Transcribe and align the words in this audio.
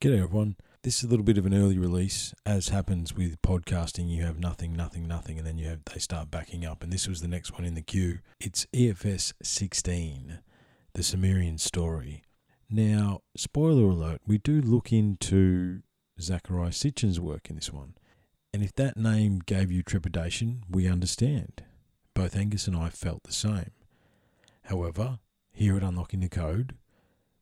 G'day, 0.00 0.22
everyone. 0.22 0.54
This 0.84 0.98
is 0.98 1.02
a 1.02 1.08
little 1.08 1.24
bit 1.24 1.38
of 1.38 1.46
an 1.46 1.52
early 1.52 1.76
release. 1.76 2.32
As 2.46 2.68
happens 2.68 3.16
with 3.16 3.42
podcasting, 3.42 4.08
you 4.08 4.22
have 4.22 4.38
nothing, 4.38 4.72
nothing, 4.72 5.08
nothing, 5.08 5.38
and 5.38 5.44
then 5.44 5.58
you 5.58 5.66
have 5.66 5.80
they 5.86 5.98
start 5.98 6.30
backing 6.30 6.64
up. 6.64 6.84
And 6.84 6.92
this 6.92 7.08
was 7.08 7.20
the 7.20 7.26
next 7.26 7.54
one 7.54 7.64
in 7.64 7.74
the 7.74 7.82
queue. 7.82 8.20
It's 8.38 8.64
EFS 8.72 9.32
16, 9.42 10.38
the 10.94 11.02
Sumerian 11.02 11.58
story. 11.58 12.22
Now, 12.70 13.22
spoiler 13.36 13.90
alert, 13.90 14.20
we 14.24 14.38
do 14.38 14.60
look 14.60 14.92
into 14.92 15.82
Zecharia 16.20 16.72
Sitchin's 16.72 17.18
work 17.18 17.50
in 17.50 17.56
this 17.56 17.72
one. 17.72 17.94
And 18.54 18.62
if 18.62 18.72
that 18.76 18.96
name 18.96 19.40
gave 19.46 19.72
you 19.72 19.82
trepidation, 19.82 20.62
we 20.70 20.86
understand. 20.86 21.64
Both 22.14 22.36
Angus 22.36 22.68
and 22.68 22.76
I 22.76 22.90
felt 22.90 23.24
the 23.24 23.32
same. 23.32 23.72
However, 24.66 25.18
here 25.50 25.76
at 25.76 25.82
Unlocking 25.82 26.20
the 26.20 26.28
Code, 26.28 26.76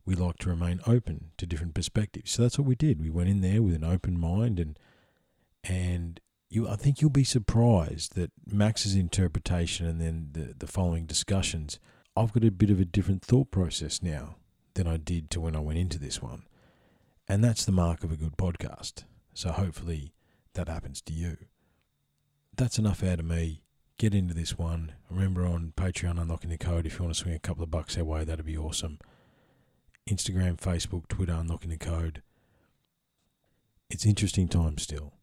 we 0.07 0.15
like 0.15 0.39
to 0.39 0.49
remain 0.49 0.81
open 0.87 1.33
to 1.37 1.47
different 1.47 1.75
perspectives. 1.75 2.31
So 2.31 2.43
that's 2.43 2.59
what 2.59 2.67
we 2.67 2.77
did. 2.77 3.01
We 3.01 3.11
went 3.11 3.29
in 3.29 3.41
there 3.41 3.61
with 3.61 3.75
an 3.75 3.85
open 3.85 4.19
mind 4.19 4.59
and 4.61 4.79
and 5.65 6.21
you 6.49 6.69
I 6.69 6.77
think 6.77 7.01
you'll 7.01 7.11
be 7.11 7.25
surprised 7.25 8.15
that 8.15 8.31
Max's 8.47 8.95
interpretation 8.95 9.85
and 9.85 10.01
then 10.01 10.29
the, 10.33 10.55
the 10.57 10.69
following 10.69 11.05
discussions, 11.05 11.81
I've 12.17 12.33
got 12.33 12.45
a 12.45 12.51
bit 12.51 12.71
of 12.71 12.81
a 12.81 12.85
different 12.85 13.23
thought 13.23 13.51
process 13.51 14.01
now 14.01 14.37
than 14.75 14.87
I 14.87 14.97
did 14.97 15.29
to 15.31 15.41
when 15.41 15.57
I 15.57 15.61
went 15.61 15.81
into 15.81 15.99
this 15.99 16.23
one. 16.23 16.45
And 17.29 17.43
that's 17.43 17.65
the 17.65 17.73
mark 17.73 18.05
of 18.05 18.13
a 18.13 18.17
good 18.17 18.37
podcast. 18.37 19.05
So 19.35 19.51
hopefully 19.51 20.15
that 20.55 20.69
happens 20.69 21.03
to 21.03 21.13
you. 21.13 21.37
That's 22.57 22.79
enough 22.79 23.03
out 23.03 23.19
of 23.19 23.27
me. 23.27 23.63
Get 23.99 24.15
into 24.15 24.35
this 24.35 24.57
one. 24.57 24.93
Remember 25.11 25.45
on 25.47 25.73
Patreon 25.77 26.21
unlocking 26.21 26.51
the 26.51 26.59
code 26.59 26.87
if 26.87 26.99
you 26.99 27.05
want 27.05 27.17
to 27.17 27.21
swing 27.21 27.35
a 27.35 27.41
couple 27.41 27.65
of 27.65 27.71
bucks 27.71 27.99
our 27.99 28.05
way, 28.05 28.25
that'd 28.25 28.45
be 28.45 28.57
awesome. 28.57 28.99
Instagram, 30.09 30.57
Facebook, 30.57 31.09
Twitter, 31.09 31.33
unlocking 31.33 31.71
the 31.71 31.77
code. 31.77 32.23
It's 33.91 34.07
interesting 34.07 34.49
times 34.49 34.83
still. 34.83 35.15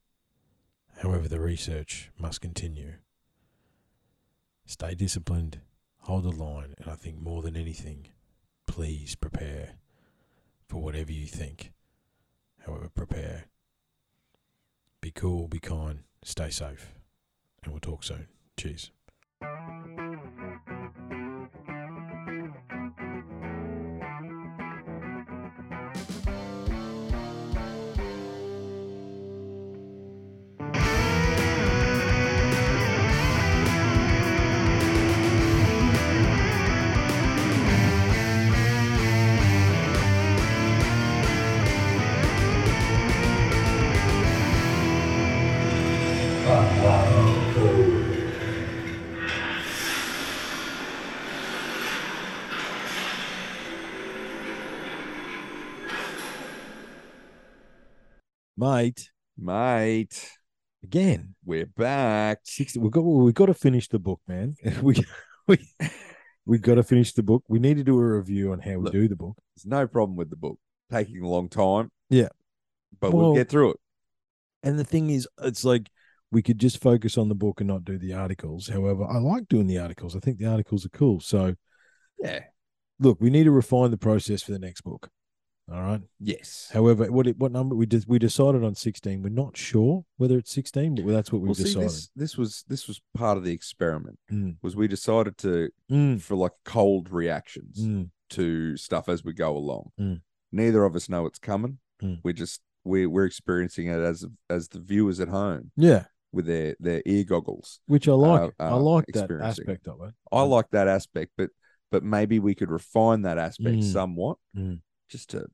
However, 1.02 1.28
the 1.28 1.40
research 1.40 2.12
must 2.18 2.42
continue. 2.42 2.96
Stay 4.66 4.94
disciplined, 4.96 5.60
hold 6.00 6.24
the 6.24 6.32
line, 6.32 6.74
and 6.78 6.90
I 6.90 6.96
think 6.96 7.22
more 7.22 7.42
than 7.42 7.56
anything, 7.56 8.08
please 8.68 9.16
prepare 9.16 9.72
for 10.68 10.82
whatever 10.82 11.12
you 11.12 11.28
think. 11.28 11.72
However, 12.66 12.90
prepare. 12.90 13.46
Be 15.02 15.12
cool, 15.12 15.48
be 15.48 15.60
kind, 15.60 16.00
stay 16.24 16.50
safe, 16.50 16.94
and 17.64 17.74
we'll 17.74 17.82
talk 17.82 18.04
soon. 18.04 18.28
Cheers. 18.58 18.92
Mate, 58.74 59.12
Mate, 59.38 60.32
again, 60.84 61.36
we're 61.46 61.68
back. 61.68 62.40
60, 62.44 62.80
we've 62.80 62.92
got 62.92 63.02
we've 63.02 63.32
got 63.36 63.46
to 63.46 63.54
finish 63.54 63.88
the 63.88 64.00
book, 64.00 64.20
man. 64.28 64.56
we 64.82 64.96
we 65.48 65.60
we've 66.48 66.62
got 66.64 66.76
to 66.76 66.84
finish 66.84 67.14
the 67.14 67.22
book. 67.22 67.44
We 67.48 67.60
need 67.60 67.78
to 67.78 67.84
do 67.84 68.00
a 68.00 68.18
review 68.18 68.52
on 68.52 68.58
how 68.58 68.72
we 68.72 68.78
Look. 68.86 68.94
do 68.94 69.08
the 69.08 69.16
book. 69.16 69.38
There's 69.56 69.68
no 69.68 69.86
problem 69.86 70.16
with 70.18 70.32
the 70.32 70.38
book. 70.38 70.58
Taking 70.92 71.22
a 71.22 71.28
long 71.30 71.50
time. 71.50 71.92
Yeah. 72.10 72.30
But 73.00 73.14
Well- 73.14 73.28
we'll 73.28 73.36
get 73.36 73.48
through 73.50 73.74
it. 73.74 73.78
And 74.64 74.80
the 74.80 74.84
thing 74.84 75.12
is, 75.12 75.28
it's 75.44 75.64
like 75.64 75.92
we 76.32 76.42
could 76.42 76.58
just 76.58 76.82
focus 76.82 77.16
on 77.16 77.30
the 77.30 77.36
book 77.36 77.62
and 77.62 77.68
not 77.68 77.86
do 77.86 78.00
the 78.00 78.14
articles. 78.14 78.70
However, 78.70 79.04
I 79.04 79.20
like 79.20 79.48
doing 79.50 79.68
the 79.68 79.78
articles. 79.78 80.16
I 80.16 80.20
think 80.20 80.40
the 80.40 80.48
articles 80.50 80.84
are 80.84 80.90
cool. 80.90 81.20
So 81.20 81.54
Yeah. 82.20 82.40
look, 83.00 83.22
we 83.22 83.30
need 83.30 83.44
to 83.44 83.52
refine 83.52 83.92
the 83.92 83.98
process 83.98 84.42
for 84.42 84.52
the 84.52 84.58
next 84.58 84.82
book. 84.82 85.12
All 85.74 85.82
right. 85.82 86.02
Yes. 86.20 86.70
However, 86.72 87.12
what 87.12 87.26
it- 87.26 87.38
what 87.40 87.52
number 87.52 87.76
we 87.76 87.88
did 87.88 88.06
we 88.08 88.20
decided 88.20 88.64
on 88.64 88.76
sixteen. 88.76 89.24
We're 89.24 89.30
not 89.30 89.58
sure 89.58 90.06
whether 90.18 90.38
it's 90.38 90.52
sixteen, 90.52 90.94
but 90.94 91.08
that's 91.08 91.32
what 91.32 91.42
we 91.42 91.48
Well, 91.48 91.56
see, 91.56 91.64
decided. 91.64 91.90
this 91.90 92.10
this 92.16 92.38
was 92.38 92.64
this 92.68 92.88
was 92.88 93.02
part 93.16 93.38
of 93.40 93.44
the 93.44 93.54
experiment. 93.54 94.20
Mm. 94.32 94.58
Was 94.62 94.76
we 94.76 94.88
decided 94.88 95.36
to 95.40 95.70
Mm, 95.92 96.22
for 96.22 96.36
like 96.36 96.52
cold 96.64 97.10
reactions 97.12 97.80
mm, 97.84 98.12
to 98.32 98.78
stuff 98.78 99.10
as 99.10 99.24
we 99.24 99.34
go 99.34 99.58
along. 99.58 99.92
Mm. 100.00 100.22
Neither 100.52 100.86
of 100.86 100.96
us 100.96 101.10
know 101.10 101.26
it's 101.26 101.40
coming. 101.40 101.80
Mm. 102.04 102.20
We're 102.24 102.34
just 102.34 102.62
we 102.84 103.08
we're 103.08 103.26
experiencing 103.26 103.88
it 103.88 104.00
as 104.00 104.26
as 104.52 104.68
the 104.68 104.80
viewers 104.80 105.20
at 105.20 105.30
home 105.30 105.72
yeah, 105.76 106.06
with 106.32 106.46
their 106.46 106.76
their 106.80 107.02
ear 107.08 107.24
goggles. 107.24 107.80
which 107.88 108.08
I 108.08 108.12
like. 108.14 108.42
Uh, 108.60 108.64
I 108.64 108.68
uh, 108.74 108.78
like 108.78 109.06
that 109.14 109.32
aspect 109.32 109.88
of 109.88 110.02
it. 110.04 110.14
I 110.32 110.44
like 110.44 110.70
that 110.70 110.88
aspect, 110.88 111.32
but 111.36 111.50
but 111.90 112.04
maybe 112.04 112.38
we 112.38 112.54
could 112.54 112.70
refine 112.70 113.24
that 113.24 113.40
aspect 113.40 113.84
somewhat 113.84 114.38
just 115.10 115.32
to 115.32 115.48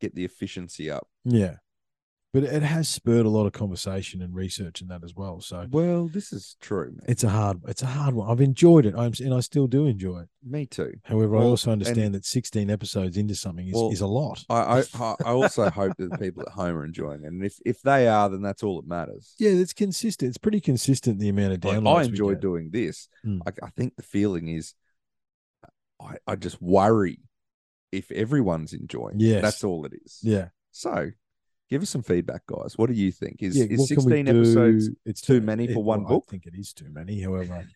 get 0.00 0.14
the 0.14 0.24
efficiency 0.24 0.90
up. 0.90 1.08
Yeah, 1.24 1.56
but 2.34 2.42
it 2.44 2.62
has 2.62 2.88
spurred 2.88 3.24
a 3.26 3.30
lot 3.30 3.46
of 3.46 3.52
conversation 3.52 4.20
and 4.22 4.34
research 4.34 4.80
in 4.82 4.88
that 4.88 5.02
as 5.02 5.14
well. 5.14 5.40
So 5.40 5.66
Well, 5.70 6.08
this 6.08 6.32
is 6.32 6.56
true, 6.60 6.90
man. 6.90 7.00
it's 7.08 7.24
a 7.24 7.28
hard, 7.30 7.60
it's 7.66 7.82
a 7.82 7.86
hard 7.86 8.14
one. 8.14 8.30
I've 8.30 8.40
enjoyed 8.42 8.84
it. 8.86 8.94
I'm 8.96 9.12
and 9.20 9.32
I 9.34 9.40
still 9.40 9.66
do 9.66 9.86
enjoy 9.86 10.20
it. 10.20 10.28
Me 10.44 10.66
too. 10.66 10.92
However, 11.04 11.36
I 11.36 11.40
Well, 11.40 11.48
also 11.48 11.72
and- 11.72 11.80
understand 11.82 12.14
that 12.14 12.24
16 12.24 12.70
episodes 12.70 13.16
into 13.16 13.34
something 13.34 13.66
is, 13.66 13.74
Well, 13.74 13.90
is 13.90 14.00
a 14.02 14.06
lot. 14.06 14.44
I, 14.50 14.84
I 14.94 15.14
I 15.24 15.30
also 15.30 15.68
hope 15.70 15.96
that 15.98 16.10
the 16.10 16.18
people 16.18 16.42
at 16.42 16.48
home 16.52 16.76
are 16.76 16.84
enjoying 16.84 17.24
it, 17.24 17.26
and 17.28 17.42
if 17.44 17.58
if 17.66 17.80
they 17.82 18.06
are, 18.08 18.28
then 18.28 18.42
that's 18.42 18.62
all 18.62 18.80
that 18.80 18.88
matters. 18.88 19.34
Yeah, 19.38 19.50
it's 19.50 19.72
consistent. 19.72 20.28
It's 20.28 20.38
pretty 20.38 20.60
consistent 20.60 21.18
the 21.18 21.28
amount 21.30 21.54
of 21.54 21.64
Like, 21.64 21.78
downloads. 21.78 21.96
I 21.96 22.02
we 22.02 22.08
enjoy 22.08 22.34
doing 22.34 22.70
this. 22.70 23.08
Mm. 23.26 23.40
I, 23.46 23.52
I 23.66 23.70
think 23.70 23.96
the 23.96 24.02
feeling 24.02 24.48
is, 24.48 24.74
I 26.00 26.16
I 26.26 26.36
just 26.36 26.60
worry 26.62 27.18
if 27.92 28.10
everyone's 28.12 28.72
enjoying. 28.72 29.20
it. 29.20 29.24
Yes. 29.24 29.42
that's 29.42 29.64
all 29.64 29.84
it 29.84 29.92
is. 30.04 30.18
Yeah, 30.22 30.48
So, 30.70 31.10
give 31.70 31.82
us 31.82 31.90
some 31.90 32.02
feedback, 32.02 32.42
guys. 32.46 32.76
What 32.76 32.88
do 32.88 32.94
you 32.94 33.12
think? 33.12 33.42
Is 33.42 33.56
yeah. 33.56 33.64
is 33.64 33.80
what 33.80 33.88
can 33.88 33.96
we 33.96 34.02
sixteen 34.02 34.28
episodes? 34.28 34.90
It's 35.04 35.20
too 35.20 35.40
many 35.40 35.72
for 35.72 35.82
one 35.82 36.04
well, 36.04 36.16
book? 36.16 36.24
I 36.28 36.30
think 36.32 36.46
it 36.46 36.54
is 36.54 36.72
too 36.72 36.88
many. 36.90 37.20
However, 37.20 37.66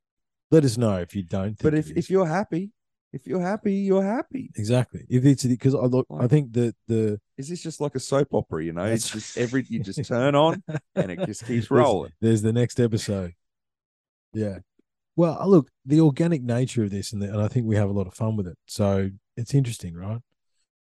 let 0.50 0.64
us 0.64 0.76
know 0.76 0.96
if 0.96 1.14
you 1.14 1.22
don't. 1.22 1.58
Think 1.58 1.62
But 1.62 1.74
if 1.74 1.90
it 1.90 1.98
if 1.98 2.10
you're 2.10 2.26
happy, 2.26 2.72
if 3.12 3.26
you're 3.26 3.40
happy, 3.40 3.74
you're 3.74 4.04
happy. 4.04 4.50
exactly, 4.56 5.04
if 5.08 5.24
it's 5.24 5.44
because 5.44 5.74
I 5.74 5.80
look, 5.80 6.06
I 6.16 6.26
think 6.26 6.52
that 6.52 6.74
the 6.86 7.20
Is 7.36 7.48
this 7.48 7.62
just 7.62 7.80
like 7.80 7.94
a 7.94 8.00
soap 8.00 8.28
opera? 8.32 8.64
You 8.64 8.72
know, 8.72 8.84
it's 8.84 9.10
just 9.10 9.36
every 9.36 9.64
you 9.68 9.80
just 9.80 10.04
turn 10.04 10.34
on 10.34 10.62
and 10.94 11.10
it 11.10 11.26
just 11.26 11.46
keeps 11.46 11.70
rolling. 11.70 12.12
There's 12.20 12.42
the 12.42 12.52
next 12.52 12.78
episode. 12.78 13.34
Yeah. 14.32 14.58
Well, 15.16 15.38
uh, 15.40 15.46
look, 15.46 15.70
the 15.84 16.00
organic 16.00 16.42
nature 16.42 16.84
of 16.84 16.90
this, 16.90 17.12
and, 17.12 17.20
the, 17.20 17.26
and 17.26 17.42
I 17.42 17.48
think 17.48 17.66
we 17.66 17.76
have 17.76 17.90
a 17.90 17.92
lot 17.92 18.06
of 18.06 18.14
fun 18.14 18.36
with 18.36 18.46
it. 18.46 18.56
So 18.66 19.10
it's 19.40 19.54
interesting, 19.54 19.94
right? 19.94 20.20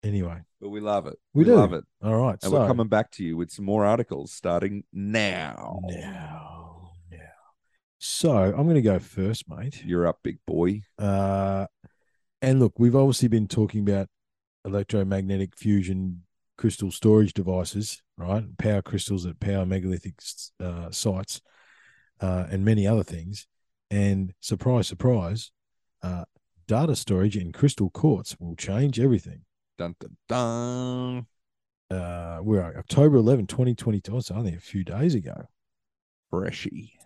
Anyway, 0.05 0.39
But 0.61 0.71
we 0.71 0.81
love 0.81 1.07
it. 1.07 1.17
We 1.33 1.45
We, 1.45 1.51
do. 1.51 1.55
love 1.57 1.73
it. 1.73 1.85
all 2.03 2.17
right. 2.17 2.39
And 2.43 2.43
so 2.43 2.51
we're 2.51 2.67
coming 2.67 2.89
back 2.89 3.11
to 3.13 3.25
you 3.25 3.37
with 3.37 3.51
some 3.53 3.65
more 3.65 3.85
articles 3.85 4.33
starting 4.33 4.83
now. 4.93 5.81
now, 5.85 6.91
now. 7.11 7.21
So 7.99 8.33
I'm 8.33 8.65
going 8.65 8.75
to 8.75 8.83
go 8.83 8.99
first, 8.99 9.49
mate. 9.49 9.85
You're 9.85 10.09
up, 10.09 10.19
big 10.25 10.39
boy. 10.45 10.83
Uh, 10.99 11.67
and 12.41 12.59
look, 12.59 12.73
we've 12.79 12.97
obviously 12.97 13.29
been 13.29 13.47
talking 13.47 13.81
about 13.89 14.09
electromagnetic 14.65 15.57
fusion 15.57 16.23
crystal 16.59 16.91
storage 16.91 17.33
devices, 17.33 18.03
right? 18.17 18.45
Power 18.59 18.83
crystals 18.83 19.25
at 19.25 19.39
power 19.39 19.65
megalithic 19.65 20.15
uh, 20.61 20.91
sites, 20.91 21.41
uh, 22.21 22.47
and 22.51 22.65
many 22.65 22.87
other 22.89 23.05
things. 23.05 23.47
And 23.91 24.33
surprise, 24.41 24.89
surprise, 24.89 25.53
uh, 26.03 26.25
data 26.67 26.97
storage 26.97 27.37
in 27.37 27.53
crystal 27.53 27.91
quartz 27.91 28.37
will 28.39 28.57
change 28.57 28.99
everything. 29.01 29.43
Dun 29.79 29.95
dun 30.01 30.17
dun. 30.29 31.27
Uh, 31.91 32.41
we're 32.43 32.63
October 32.63 33.17
11, 33.17 33.47
2022. 33.47 34.17
It's 34.17 34.31
only 34.31 34.55
a 34.55 34.61
few 34.61 34.83
days 34.83 35.15
ago. 35.15 35.49
Freshy. 36.31 36.99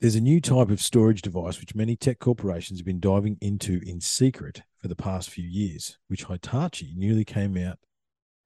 There's 0.00 0.14
a 0.14 0.20
new 0.20 0.40
type 0.40 0.70
of 0.70 0.80
storage 0.80 1.22
device 1.22 1.60
which 1.60 1.74
many 1.74 1.96
tech 1.96 2.18
corporations 2.18 2.80
have 2.80 2.86
been 2.86 3.00
diving 3.00 3.36
into 3.40 3.80
in 3.86 4.00
secret 4.00 4.62
for 4.78 4.88
the 4.88 4.96
past 4.96 5.30
few 5.30 5.46
years, 5.46 5.98
which 6.08 6.24
Hitachi 6.24 6.94
newly 6.96 7.24
came 7.24 7.56
out 7.56 7.78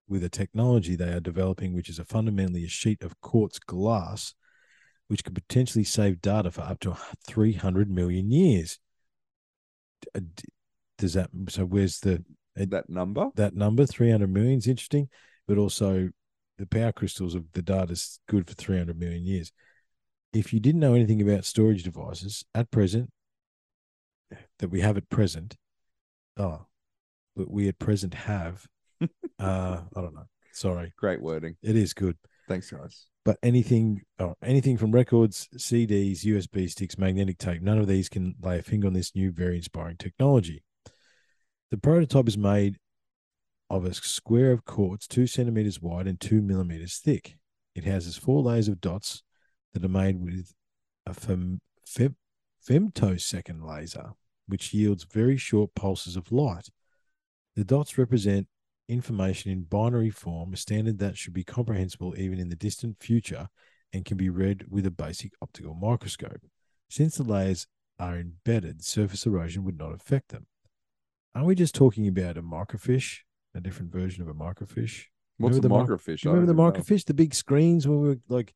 with 0.08 0.24
a 0.24 0.28
technology 0.28 0.96
they 0.96 1.12
are 1.12 1.20
developing, 1.20 1.72
which 1.72 1.88
is 1.88 1.98
a 1.98 2.04
fundamentally 2.04 2.64
a 2.64 2.68
sheet 2.68 3.02
of 3.02 3.20
quartz 3.20 3.58
glass, 3.58 4.34
which 5.08 5.24
could 5.24 5.34
potentially 5.34 5.84
save 5.84 6.20
data 6.20 6.50
for 6.50 6.62
up 6.62 6.80
to 6.80 6.96
300 7.26 7.90
million 7.90 8.30
years. 8.30 8.78
Does 10.98 11.14
that 11.14 11.30
so? 11.48 11.64
Where's 11.64 12.00
the 12.00 12.24
that 12.56 12.88
number. 12.88 13.30
that 13.34 13.54
number, 13.54 13.86
300 13.86 14.28
million, 14.32 14.58
is 14.58 14.66
interesting, 14.66 15.08
but 15.48 15.58
also 15.58 16.10
the 16.58 16.66
power 16.66 16.92
crystals 16.92 17.34
of 17.34 17.44
the 17.52 17.62
data 17.62 17.92
is 17.92 18.20
good 18.28 18.46
for 18.46 18.54
300 18.54 18.98
million 18.98 19.24
years. 19.24 19.52
If 20.32 20.52
you 20.52 20.60
didn't 20.60 20.80
know 20.80 20.94
anything 20.94 21.20
about 21.22 21.44
storage 21.44 21.82
devices 21.82 22.44
at 22.54 22.70
present, 22.70 23.10
that 24.58 24.68
we 24.68 24.80
have 24.80 24.96
at 24.96 25.08
present, 25.08 25.56
oh, 26.36 26.66
but 27.36 27.50
we 27.50 27.68
at 27.68 27.78
present 27.78 28.14
have, 28.14 28.66
uh, 29.02 29.06
I 29.38 30.00
don't 30.00 30.14
know. 30.14 30.26
Sorry, 30.52 30.92
Great 30.96 31.20
wording. 31.20 31.56
it 31.62 31.76
is 31.76 31.94
good. 31.94 32.16
Thanks, 32.48 32.70
guys. 32.70 33.06
But 33.24 33.38
anything, 33.42 34.02
oh, 34.18 34.34
anything 34.42 34.76
from 34.76 34.92
records, 34.92 35.48
CDs, 35.56 36.24
USB 36.24 36.68
sticks, 36.70 36.98
magnetic 36.98 37.38
tape, 37.38 37.62
none 37.62 37.78
of 37.78 37.86
these 37.86 38.10
can 38.10 38.34
lay 38.42 38.58
a 38.58 38.62
finger 38.62 38.86
on 38.86 38.92
this 38.92 39.14
new, 39.14 39.32
very 39.32 39.56
inspiring 39.56 39.96
technology. 39.96 40.62
The 41.70 41.78
prototype 41.78 42.28
is 42.28 42.36
made 42.36 42.76
of 43.70 43.86
a 43.86 43.94
square 43.94 44.52
of 44.52 44.66
quartz 44.66 45.06
two 45.06 45.26
centimeters 45.26 45.80
wide 45.80 46.06
and 46.06 46.20
two 46.20 46.42
millimeters 46.42 46.98
thick. 46.98 47.38
It 47.74 47.84
houses 47.84 48.16
four 48.16 48.42
layers 48.42 48.68
of 48.68 48.80
dots 48.80 49.22
that 49.72 49.84
are 49.84 49.88
made 49.88 50.22
with 50.22 50.52
a 51.06 51.14
fem, 51.14 51.60
fem, 51.86 52.16
femtosecond 52.66 53.66
laser, 53.66 54.12
which 54.46 54.74
yields 54.74 55.04
very 55.04 55.38
short 55.38 55.74
pulses 55.74 56.14
of 56.16 56.30
light. 56.30 56.68
The 57.56 57.64
dots 57.64 57.96
represent 57.96 58.48
information 58.88 59.50
in 59.50 59.62
binary 59.62 60.10
form, 60.10 60.52
a 60.52 60.56
standard 60.56 60.98
that 60.98 61.16
should 61.16 61.32
be 61.32 61.44
comprehensible 61.44 62.14
even 62.18 62.38
in 62.38 62.48
the 62.48 62.56
distant 62.56 62.96
future 63.02 63.48
and 63.92 64.04
can 64.04 64.16
be 64.16 64.28
read 64.28 64.66
with 64.68 64.86
a 64.86 64.90
basic 64.90 65.32
optical 65.40 65.74
microscope. 65.74 66.42
Since 66.90 67.16
the 67.16 67.22
layers 67.22 67.66
are 67.98 68.16
embedded, 68.18 68.84
surface 68.84 69.24
erosion 69.26 69.64
would 69.64 69.78
not 69.78 69.94
affect 69.94 70.28
them. 70.28 70.46
Are 71.34 71.44
we 71.44 71.54
just 71.54 71.74
talking 71.74 72.06
about 72.06 72.36
a 72.36 72.42
microfiche, 72.42 73.18
a 73.54 73.60
different 73.60 73.92
version 73.92 74.22
of 74.22 74.28
a 74.28 74.34
microfiche? 74.34 75.04
What's 75.38 75.56
Remember 75.56 75.60
the 75.60 75.68
the 75.68 75.68
mic- 75.68 75.86
microfiche? 76.00 76.20
Do 76.22 76.28
remember 76.30 76.52
the 76.52 76.62
I 76.62 76.64
don't 76.66 76.76
even 76.76 76.86
know. 76.88 76.96
microfiche, 76.96 77.04
the 77.06 77.14
big 77.14 77.34
screens 77.34 77.88
when 77.88 78.00
we 78.00 78.08
were 78.08 78.18
like 78.28 78.54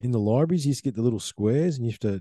in 0.00 0.10
the 0.10 0.18
libraries? 0.18 0.64
You 0.64 0.70
used 0.70 0.80
to 0.84 0.84
get 0.90 0.96
the 0.96 1.02
little 1.02 1.20
squares 1.20 1.76
and 1.76 1.86
you 1.86 1.92
have 1.92 2.00
to, 2.00 2.20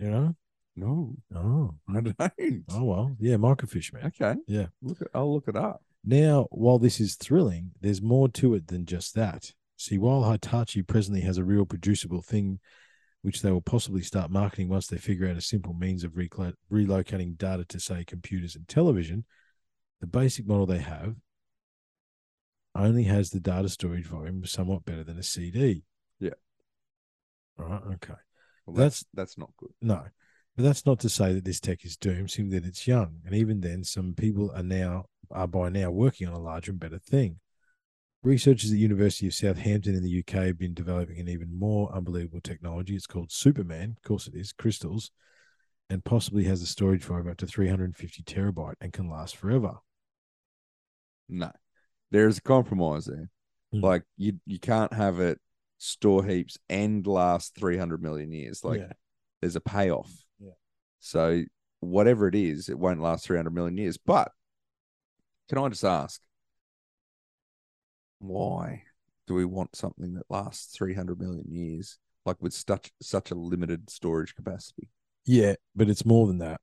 you 0.00 0.10
know? 0.10 0.34
No, 0.76 1.14
Oh, 1.34 1.74
I 1.88 2.00
don't. 2.00 2.64
oh 2.70 2.84
well, 2.84 3.16
yeah, 3.18 3.34
microfiche, 3.36 3.92
man. 3.92 4.06
Okay. 4.06 4.34
Yeah. 4.46 4.66
Look, 4.82 5.00
it- 5.00 5.08
I'll 5.14 5.32
look 5.32 5.48
it 5.48 5.56
up. 5.56 5.82
Now, 6.08 6.46
while 6.50 6.78
this 6.78 7.00
is 7.00 7.16
thrilling, 7.16 7.72
there's 7.82 8.00
more 8.00 8.30
to 8.30 8.54
it 8.54 8.68
than 8.68 8.86
just 8.86 9.14
that. 9.14 9.52
See, 9.76 9.98
while 9.98 10.30
Hitachi 10.30 10.82
presently 10.82 11.20
has 11.20 11.36
a 11.36 11.44
real 11.44 11.66
producible 11.66 12.22
thing, 12.22 12.60
which 13.20 13.42
they 13.42 13.52
will 13.52 13.60
possibly 13.60 14.00
start 14.00 14.30
marketing 14.30 14.70
once 14.70 14.86
they 14.86 14.96
figure 14.96 15.28
out 15.28 15.36
a 15.36 15.42
simple 15.42 15.74
means 15.74 16.04
of 16.04 16.12
relocating 16.12 17.36
data 17.36 17.66
to, 17.66 17.78
say, 17.78 18.04
computers 18.06 18.56
and 18.56 18.66
television, 18.66 19.26
the 20.00 20.06
basic 20.06 20.46
model 20.46 20.64
they 20.64 20.78
have 20.78 21.14
only 22.74 23.02
has 23.02 23.28
the 23.28 23.40
data 23.40 23.68
storage 23.68 24.06
volume 24.06 24.46
somewhat 24.46 24.86
better 24.86 25.04
than 25.04 25.18
a 25.18 25.22
CD. 25.22 25.82
Yeah. 26.20 26.30
All 27.58 27.66
right. 27.66 27.82
Okay. 27.96 28.14
Well, 28.64 28.76
That's- 28.76 29.04
that's 29.12 29.34
that's 29.34 29.38
not 29.38 29.50
good. 29.58 29.74
No, 29.82 30.06
but 30.56 30.62
that's 30.62 30.86
not 30.86 31.00
to 31.00 31.10
say 31.10 31.34
that 31.34 31.44
this 31.44 31.60
tech 31.60 31.84
is 31.84 31.98
doomed, 31.98 32.30
simply 32.30 32.58
that 32.58 32.66
it's 32.66 32.86
young. 32.86 33.20
And 33.26 33.34
even 33.34 33.60
then, 33.60 33.84
some 33.84 34.14
people 34.14 34.50
are 34.52 34.62
now 34.62 35.04
are 35.30 35.46
by 35.46 35.68
now 35.68 35.90
working 35.90 36.26
on 36.26 36.34
a 36.34 36.38
larger 36.38 36.72
and 36.72 36.80
better 36.80 36.98
thing. 36.98 37.38
Researchers 38.22 38.70
at 38.70 38.74
the 38.74 38.80
University 38.80 39.26
of 39.28 39.34
Southampton 39.34 39.94
in 39.94 40.02
the 40.02 40.18
UK 40.18 40.46
have 40.46 40.58
been 40.58 40.74
developing 40.74 41.20
an 41.20 41.28
even 41.28 41.56
more 41.56 41.92
unbelievable 41.94 42.40
technology. 42.40 42.96
It's 42.96 43.06
called 43.06 43.30
Superman, 43.30 43.96
of 43.96 44.02
course 44.02 44.26
it 44.26 44.34
is, 44.34 44.52
crystals, 44.52 45.12
and 45.88 46.04
possibly 46.04 46.44
has 46.44 46.60
a 46.60 46.66
storage 46.66 47.04
volume 47.04 47.28
up 47.28 47.36
to 47.38 47.46
350 47.46 48.22
terabyte 48.24 48.74
and 48.80 48.92
can 48.92 49.08
last 49.08 49.36
forever. 49.36 49.74
No, 51.28 51.52
there's 52.10 52.38
a 52.38 52.42
compromise 52.42 53.04
there. 53.04 53.30
Mm. 53.74 53.82
Like 53.82 54.02
you, 54.16 54.40
you 54.46 54.58
can't 54.58 54.92
have 54.92 55.20
it 55.20 55.38
store 55.78 56.24
heaps 56.24 56.58
and 56.68 57.06
last 57.06 57.54
300 57.54 58.02
million 58.02 58.32
years. 58.32 58.64
Like 58.64 58.80
yeah. 58.80 58.92
there's 59.40 59.56
a 59.56 59.60
payoff. 59.60 60.12
Yeah. 60.40 60.52
So 61.00 61.44
whatever 61.80 62.28
it 62.28 62.34
is, 62.34 62.68
it 62.68 62.78
won't 62.78 63.00
last 63.00 63.24
300 63.24 63.52
million 63.54 63.76
years. 63.76 63.96
But 63.96 64.32
can 65.48 65.58
I 65.58 65.68
just 65.68 65.84
ask, 65.84 66.20
why 68.18 68.82
do 69.26 69.34
we 69.34 69.44
want 69.44 69.76
something 69.76 70.14
that 70.14 70.24
lasts 70.28 70.76
300 70.76 71.20
million 71.20 71.46
years, 71.48 71.98
like 72.26 72.36
with 72.40 72.52
such 72.52 72.90
such 73.00 73.30
a 73.30 73.34
limited 73.34 73.90
storage 73.90 74.34
capacity? 74.34 74.88
Yeah, 75.24 75.54
but 75.74 75.88
it's 75.88 76.04
more 76.04 76.26
than 76.26 76.38
that. 76.38 76.60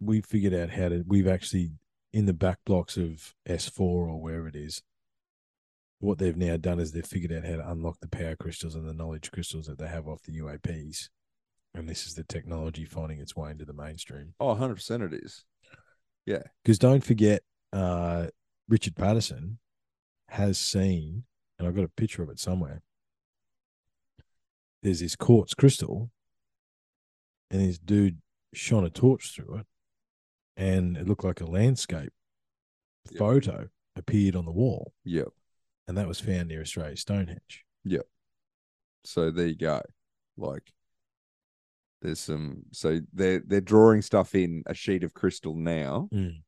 We 0.00 0.20
figured 0.20 0.54
out 0.54 0.70
how 0.70 0.88
to. 0.88 1.04
We've 1.06 1.28
actually 1.28 1.72
in 2.12 2.26
the 2.26 2.32
back 2.32 2.58
blocks 2.64 2.96
of 2.96 3.34
S4 3.48 3.80
or 3.80 4.20
wherever 4.20 4.48
it 4.48 4.56
is. 4.56 4.82
What 5.98 6.18
they've 6.18 6.36
now 6.36 6.56
done 6.56 6.78
is 6.78 6.92
they've 6.92 7.06
figured 7.06 7.32
out 7.32 7.48
how 7.48 7.56
to 7.56 7.70
unlock 7.70 8.00
the 8.00 8.08
power 8.08 8.36
crystals 8.36 8.74
and 8.74 8.86
the 8.86 8.92
knowledge 8.92 9.30
crystals 9.30 9.66
that 9.66 9.78
they 9.78 9.88
have 9.88 10.06
off 10.06 10.22
the 10.22 10.38
UAPs, 10.38 11.08
and 11.74 11.88
this 11.88 12.06
is 12.06 12.14
the 12.14 12.24
technology 12.24 12.84
finding 12.84 13.18
its 13.18 13.34
way 13.34 13.50
into 13.50 13.64
the 13.64 13.72
mainstream. 13.72 14.34
Oh, 14.40 14.48
100 14.48 14.74
percent 14.74 15.02
it 15.02 15.14
is. 15.14 15.44
Because 16.62 16.78
don't 16.78 17.04
forget, 17.04 17.42
uh, 17.72 18.26
Richard 18.68 18.96
Patterson 18.96 19.58
has 20.28 20.58
seen, 20.58 21.24
and 21.58 21.66
I've 21.68 21.74
got 21.76 21.84
a 21.84 21.88
picture 21.88 22.22
of 22.22 22.28
it 22.30 22.38
somewhere. 22.40 22.82
There's 24.82 25.00
this 25.00 25.16
quartz 25.16 25.54
crystal, 25.54 26.10
and 27.50 27.60
this 27.60 27.78
dude 27.78 28.18
shone 28.54 28.84
a 28.84 28.90
torch 28.90 29.34
through 29.34 29.58
it, 29.58 29.66
and 30.56 30.96
it 30.96 31.06
looked 31.06 31.24
like 31.24 31.40
a 31.40 31.46
landscape 31.46 32.12
Yep. 33.10 33.18
photo 33.18 33.68
appeared 33.94 34.34
on 34.34 34.44
the 34.44 34.52
wall, 34.52 34.92
Yep. 35.04 35.28
and 35.86 35.96
that 35.96 36.08
was 36.08 36.20
found 36.20 36.48
near 36.48 36.60
Australia 36.60 36.96
Stonehenge. 36.96 37.64
Yep. 37.84 38.06
So 39.04 39.30
there 39.30 39.46
you 39.46 39.54
go. 39.54 39.80
Like 40.36 40.72
there's 42.02 42.20
some 42.20 42.62
so 42.72 43.00
they're 43.12 43.42
they're 43.46 43.60
drawing 43.60 44.02
stuff 44.02 44.34
in 44.34 44.62
a 44.66 44.74
sheet 44.74 45.02
of 45.04 45.14
crystal 45.14 45.54
now, 45.54 46.08
Mm. 46.12 46.42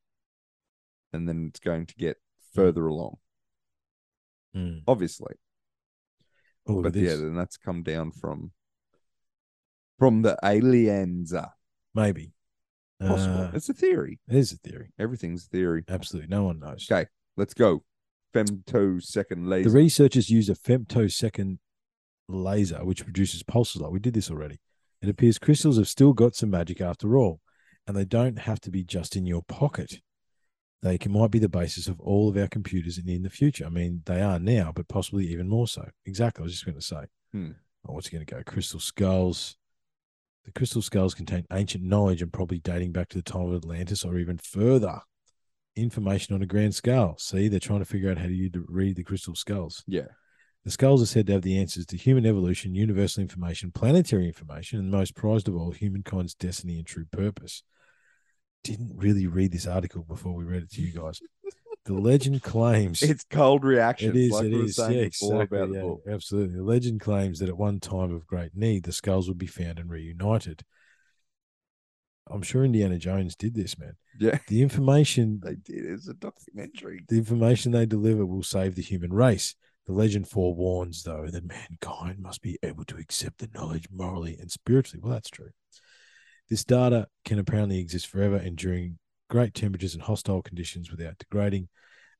and 1.13 1.29
then 1.29 1.47
it's 1.49 1.61
going 1.61 1.87
to 1.87 1.95
get 1.95 2.17
further 2.55 2.87
along, 2.87 3.17
Mm. 4.55 4.83
obviously. 4.87 5.35
Oh, 6.67 6.83
but 6.83 6.95
yeah, 6.95 7.17
then 7.17 7.35
that's 7.35 7.57
come 7.57 7.83
down 7.83 8.13
from 8.13 8.53
from 9.99 10.23
the 10.23 10.37
aliens. 10.45 11.33
maybe. 11.95 12.33
Possible. 13.01 13.43
Uh, 13.43 13.51
it's 13.55 13.69
a 13.69 13.75
theory. 13.75 14.19
it 14.29 14.35
is 14.37 14.53
a 14.53 14.57
theory. 14.57 14.93
Everything's 14.99 15.47
theory. 15.47 15.85
Absolutely, 15.89 16.29
no 16.29 16.45
one 16.45 16.59
knows. 16.59 16.87
Okay, 16.91 17.09
let's 17.37 17.55
go. 17.55 17.85
Femtosecond 18.35 19.47
laser. 19.49 19.71
The 19.71 19.77
researchers 19.77 20.29
use 20.31 20.49
a 20.49 20.55
femtosecond 20.55 21.59
laser, 22.29 22.85
which 22.85 23.05
produces 23.05 23.43
pulses 23.43 23.81
like 23.81 23.91
We 23.93 24.01
did 24.01 24.15
this 24.15 24.31
already. 24.31 24.59
It 25.01 25.09
appears 25.09 25.39
crystals 25.39 25.77
have 25.79 25.89
still 25.89 26.13
got 26.13 26.35
some 26.35 26.51
magic 26.51 26.81
after 26.81 27.17
all, 27.17 27.41
and 27.87 27.97
they 27.97 28.05
don't 28.05 28.39
have 28.41 28.61
to 28.61 28.71
be 28.71 28.85
just 28.85 29.17
in 29.17 29.27
your 29.27 29.43
pocket. 29.43 30.01
They 30.83 30.99
can, 30.99 31.13
might 31.13 31.31
be 31.31 31.39
the 31.39 31.49
basis 31.49 31.89
of 31.89 32.01
all 32.01 32.29
of 32.29 32.37
our 32.37 32.47
computers 32.47 32.99
in, 32.99 33.09
in 33.09 33.23
the 33.23 33.31
future. 33.31 33.67
I 33.67 33.69
mean, 33.69 34.03
they 34.07 34.21
are 34.21 34.39
now, 34.39 34.73
but 34.75 34.89
possibly 34.89 35.27
even 35.27 35.49
more 35.49 35.67
so. 35.67 35.89
Exactly. 36.07 36.43
I 36.43 36.45
was 36.45 36.53
just 36.53 36.65
going 36.65 36.79
to 36.79 36.85
say. 36.85 37.05
Hmm. 37.33 37.51
Oh, 37.87 37.95
what's 37.95 38.09
going 38.09 38.25
to 38.25 38.35
go? 38.35 38.43
Crystal 38.45 38.81
skulls. 38.81 39.57
The 40.45 40.53
crystal 40.53 40.83
skulls 40.83 41.15
contain 41.15 41.47
ancient 41.53 41.85
knowledge 41.85 42.23
and 42.23 42.33
probably 42.33 42.59
dating 42.59 42.93
back 42.93 43.09
to 43.09 43.19
the 43.19 43.23
time 43.23 43.49
of 43.49 43.57
Atlantis 43.57 44.05
or 44.05 44.19
even 44.19 44.39
further. 44.39 45.01
Information 45.77 46.35
on 46.35 46.43
a 46.43 46.47
grand 46.47 46.75
scale. 46.75 47.17
See, 47.19 47.49
they're 47.49 47.61
trying 47.61 47.81
to 47.81 47.85
figure 47.85 48.11
out 48.11 48.19
how 48.19 48.27
to 48.27 48.65
read 48.69 48.97
the 48.97 49.05
crystal 49.05 49.35
skulls. 49.35 49.85
yeah. 49.87 50.07
The 50.65 50.71
skulls 50.71 51.03
are 51.03 51.07
said 51.07 51.27
to 51.29 51.33
have 51.35 51.43
the 51.43 51.59
answers 51.59 51.87
to 51.87 51.97
human 51.97 52.27
evolution, 52.27 52.75
universal 52.75 53.23
information, 53.23 53.71
planetary 53.73 54.27
information, 54.27 54.79
and 54.79 54.91
most 54.91 55.15
prized 55.15 55.49
of 55.49 55.57
all, 55.57 55.71
humankind's 55.73 56.35
destiny 56.35 56.77
and 56.79 56.87
true 56.87 57.07
purpose. 57.11 57.63
Didn't 58.65 58.93
really 58.97 59.27
read 59.27 59.53
this 59.53 59.67
article 59.67 60.03
before 60.03 60.35
we 60.35 60.45
read 60.45 60.65
it 60.65 60.71
to 60.73 60.83
you 60.83 60.93
guys. 60.93 61.21
the 61.87 61.95
legend 61.95 62.43
claims 62.43 63.03
It's 63.03 63.25
cold 63.31 63.65
reaction. 63.65 64.11
it 64.11 64.17
is, 64.17 64.31
like 64.33 64.45
it 64.47 64.53
we 64.53 64.63
is, 64.65 64.77
saying 64.77 64.93
yeah, 64.99 65.05
exactly, 65.05 65.59
about 65.59 65.69
the 65.71 65.75
yeah, 65.77 65.81
book. 65.83 66.03
absolutely. 66.11 66.57
The 66.57 66.65
legend 66.65 67.01
claims 67.01 67.39
that 67.39 67.49
at 67.49 67.57
one 67.57 67.81
time 67.81 68.13
of 68.13 68.27
great 68.27 68.55
need, 68.55 68.83
the 68.83 68.93
skulls 68.93 69.29
would 69.29 69.39
be 69.39 69.47
found 69.47 69.79
and 69.79 69.89
reunited. 69.89 70.65
I'm 72.31 72.43
sure 72.43 72.63
Indiana 72.63 72.99
Jones 72.99 73.35
did 73.37 73.55
this, 73.55 73.79
man. 73.79 73.97
Yeah, 74.21 74.39
The 74.49 74.61
information 74.61 75.41
they 75.45 75.55
did. 75.55 75.87
It's 75.87 76.09
a 76.09 76.15
documentary. 76.15 77.05
the 77.09 77.17
information 77.17 77.73
they 77.73 77.87
deliver 77.87 78.27
will 78.27 78.43
save 78.43 78.75
the 78.75 78.83
human 78.83 79.15
race. 79.15 79.55
The 79.89 79.95
legend 79.95 80.29
forewarns, 80.29 81.03
though, 81.03 81.27
that 81.29 81.45
mankind 81.47 82.19
must 82.19 82.43
be 82.43 82.59
able 82.63 82.85
to 82.85 82.97
accept 82.99 83.39
the 83.39 83.49
knowledge 83.55 83.89
morally 83.91 84.37
and 84.39 84.51
spiritually. 84.51 85.01
Well, 85.03 85.15
that's 85.15 85.31
true. 85.31 85.49
This 86.51 86.63
data 86.63 87.07
can 87.25 87.39
apparently 87.39 87.79
exist 87.79 88.07
forever, 88.07 88.37
enduring 88.37 88.99
great 89.31 89.55
temperatures 89.55 89.95
and 89.95 90.03
hostile 90.03 90.43
conditions 90.43 90.91
without 90.91 91.17
degrading, 91.17 91.69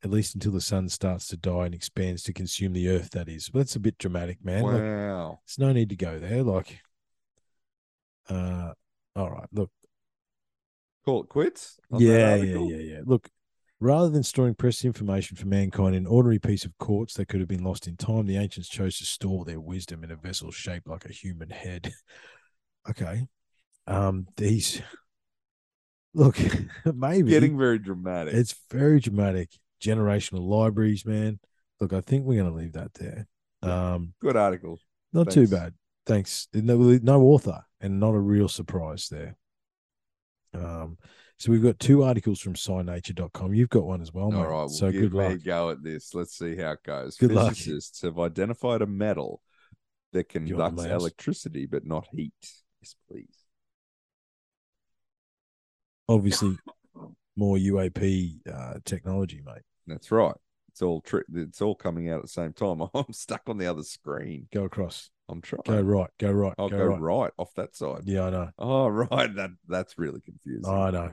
at 0.03 0.11
least 0.11 0.35
until 0.35 0.53
the 0.53 0.63
sun 0.63 0.89
starts 0.89 1.29
to 1.29 1.37
die 1.37 1.67
and 1.67 1.75
expands 1.75 2.23
to 2.23 2.33
consume 2.33 2.73
the 2.73 2.89
earth, 2.89 3.11
that 3.11 3.29
is. 3.29 3.53
Well, 3.53 3.61
that's 3.63 3.77
a 3.77 3.81
bit 3.81 3.99
dramatic, 3.99 4.43
man. 4.43 4.63
Like, 4.63 4.73
Wow. 4.73 5.41
there's 5.47 5.59
no 5.59 5.73
need 5.75 5.91
to 5.91 5.97
go 5.97 6.19
there. 6.19 6.43
Like, 6.43 6.81
uh, 8.31 8.73
all 9.15 9.31
right, 9.31 9.49
look, 9.53 9.71
Call 11.05 11.23
it 11.23 11.29
quits. 11.29 11.79
yeah, 11.99 12.37
yeah, 12.37 12.59
yeah, 12.61 12.77
yeah. 12.77 13.01
Look, 13.05 13.29
Rather 13.81 14.09
than 14.09 14.25
storing 14.25 14.55
precious 14.55 14.85
information 14.85 15.37
for 15.37 15.47
mankind 15.47 15.95
in 15.95 16.03
an 16.03 16.07
ordinary 16.07 16.41
piece 16.41 16.65
of 16.65 16.77
quartz 16.79 17.15
that 17.15 17.29
could 17.29 17.39
have 17.39 17.49
been 17.49 17.63
lost 17.63 17.87
in 17.87 17.97
time, 17.97 18.27
the 18.27 18.37
ancients 18.37 18.69
chose 18.69 18.99
to 18.99 19.05
store 19.05 19.45
their 19.45 19.61
wisdom 19.61 20.03
in 20.03 20.11
a 20.11 20.17
vessel 20.17 20.51
shaped 20.51 20.89
like 20.89 21.05
a 21.05 21.13
human 21.13 21.49
head. 21.51 21.93
okay. 22.91 23.25
Um, 23.87 24.27
these 24.37 24.83
look, 26.13 26.37
maybe 26.85 27.31
Getting 27.31 27.57
very 27.57 27.79
dramatic. 27.79 28.35
it's 28.35 28.55
very 28.71 28.99
dramatic. 28.99 29.51
Generational 29.81 30.41
libraries, 30.43 31.07
man. 31.07 31.39
Look, 31.81 31.93
I 31.93 32.01
think 32.01 32.25
we're 32.25 32.43
gonna 32.43 32.57
leave 32.57 32.73
that 32.73 32.93
there. 32.95 33.29
Um, 33.63 34.13
Good 34.21 34.37
article. 34.37 34.81
not 35.13 35.31
too 35.31 35.47
bad. 35.47 35.75
Thanks. 36.05 36.49
No, 36.53 36.77
no 36.77 37.23
author 37.23 37.63
and 37.81 38.01
not 38.01 38.15
a 38.15 38.19
real 38.19 38.49
surprise 38.49 39.09
there. 39.09 39.37
Um, 40.53 40.99
so 41.39 41.53
we've 41.53 41.63
got 41.63 41.79
two 41.79 42.03
articles 42.03 42.41
from 42.41 42.55
SciNature.com. 42.55 43.55
You've 43.55 43.69
got 43.69 43.85
one 43.85 44.01
as 44.03 44.13
well, 44.13 44.27
All 44.27 44.33
mate. 44.33 44.39
right, 44.43 44.49
well, 44.51 44.69
so 44.69 44.91
good 44.91 45.13
me 45.15 45.25
a 45.25 45.29
luck. 45.31 45.43
go 45.45 45.71
at 45.71 45.83
this. 45.83 46.15
Let's 46.15 46.37
see 46.37 46.57
how 46.57 46.73
it 46.73 46.83
goes. 46.85 47.17
Good 47.17 47.33
luck. 47.33 47.55
Physicists 47.55 48.03
have 48.03 48.19
identified 48.19 48.83
a 48.83 48.87
metal 48.87 49.41
that 50.13 50.35
you 50.35 50.57
want 50.57 50.77
the 50.77 50.83
conducts 50.83 51.03
electricity 51.03 51.67
but 51.67 51.87
not 51.87 52.07
heat. 52.13 52.33
Yes, 52.81 52.97
please. 53.09 53.37
Obviously, 56.09 56.57
more 57.37 57.57
UAP 57.57 58.39
uh, 58.53 58.75
technology, 58.85 59.43
mate. 59.45 59.63
That's 59.87 60.11
right. 60.11 60.35
It's 60.71 60.83
all 60.83 61.01
tri- 61.03 61.21
It's 61.35 61.61
all 61.61 61.75
coming 61.75 62.09
out 62.09 62.17
at 62.17 62.23
the 62.23 62.29
same 62.29 62.53
time. 62.53 62.83
I'm 62.95 63.13
stuck 63.13 63.43
on 63.47 63.59
the 63.59 63.67
other 63.67 63.83
screen. 63.83 64.49
Go 64.53 64.65
across. 64.65 65.11
I'm 65.29 65.41
trying. 65.43 65.63
Go 65.67 65.81
right. 65.81 66.11
Go 66.19 66.31
right. 66.31 66.55
I'll 66.59 66.69
go, 66.69 66.79
go, 66.79 66.87
right. 66.87 67.01
right. 67.01 67.31
off 67.39 67.53
that 67.57 67.77
side. 67.77 68.03
Yeah, 68.05 68.25
I 68.25 68.31
know. 68.31 68.51
Oh, 68.59 68.89
right. 68.89 69.35
That 69.35 69.51
that's 69.69 69.99
really 69.99 70.21
confusing. 70.21 70.71
I 70.71 70.91
know. 70.91 71.11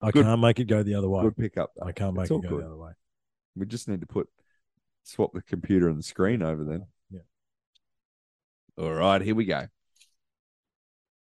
I 0.00 0.10
Good- 0.10 0.24
can't 0.24 0.40
make 0.40 0.58
it 0.58 0.64
go 0.64 0.82
the 0.82 0.94
other 0.94 1.08
way. 1.08 1.22
Good 1.22 1.36
pickup. 1.36 1.72
Though. 1.76 1.86
I 1.86 1.92
can't 1.92 2.14
make 2.14 2.22
It's 2.22 2.30
it 2.30 2.42
go 2.42 2.48
good. 2.48 2.62
the 2.62 2.66
other 2.66 2.76
way. 2.76 2.92
We 3.56 3.66
just 3.66 3.88
need 3.88 4.00
to 4.00 4.06
put 4.06 4.28
swap 5.02 5.32
the 5.32 5.42
computer 5.42 5.88
and 5.88 5.98
the 5.98 6.02
screen 6.02 6.42
over 6.42 6.64
then. 6.64 6.86
Yeah. 7.10 7.20
All 8.78 8.92
right, 8.94 9.20
here 9.20 9.34
we 9.34 9.44
go. 9.44 9.66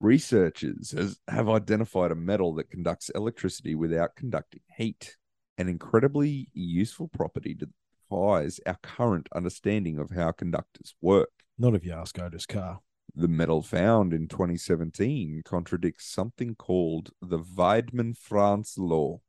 Researchers 0.00 0.90
has, 0.90 1.18
have 1.28 1.49
identified 1.49 2.11
a 2.11 2.16
metal 2.16 2.54
that 2.54 2.70
conducts 2.70 3.11
electricity 3.11 3.75
without 3.75 4.16
conducting 4.16 4.61
heat, 4.76 5.16
an 5.56 5.68
incredibly 5.68 6.49
useful 6.52 7.08
property 7.08 7.54
that 7.61 7.70
defies 8.11 8.61
our 8.66 8.76
current 8.82 9.28
understanding 9.34 9.99
of 9.99 10.11
how 10.11 10.32
conductors 10.32 10.94
work. 11.00 11.30
Not 11.58 11.75
if 11.75 11.84
you 11.84 11.92
ask 11.92 12.18
Otis 12.18 12.46
Carr. 12.46 12.80
The 13.14 13.28
metal 13.28 13.62
found 13.62 14.12
in 14.12 14.26
2017 14.26 15.42
contradicts 15.44 16.06
something 16.06 16.56
called 16.56 17.11
the 17.23 17.38
Wiedemann-Franz 17.38 18.76
law, 18.76 19.20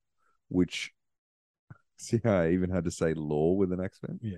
which 0.47 0.91
see 1.97 2.19
how 2.23 2.39
I 2.41 2.51
even 2.51 2.71
had 2.71 2.85
to 2.85 2.91
say 2.91 3.13
law 3.13 3.53
with 3.53 3.71
an 3.71 3.79
accent? 3.79 4.21
Yeah. 4.23 4.37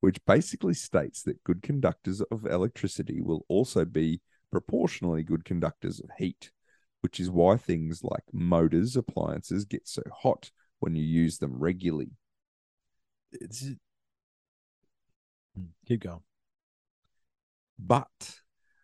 Which 0.00 0.24
basically 0.26 0.74
states 0.74 1.22
that 1.22 1.42
good 1.44 1.62
conductors 1.62 2.20
of 2.20 2.46
electricity 2.46 3.20
will 3.20 3.44
also 3.48 3.84
be 3.84 4.20
proportionally 4.52 5.24
good 5.24 5.44
conductors 5.44 5.98
of 5.98 6.10
heat, 6.18 6.52
which 7.00 7.18
is 7.18 7.30
why 7.30 7.56
things 7.56 8.04
like 8.04 8.22
motors, 8.32 8.96
appliances 8.96 9.64
get 9.64 9.88
so 9.88 10.02
hot 10.22 10.52
when 10.78 10.94
you 10.94 11.02
use 11.02 11.38
them 11.38 11.58
regularly. 11.58 12.12
It's... 13.32 13.70
Hmm, 15.56 15.64
Keep 15.86 16.02
going. 16.02 16.20
But 17.78 18.40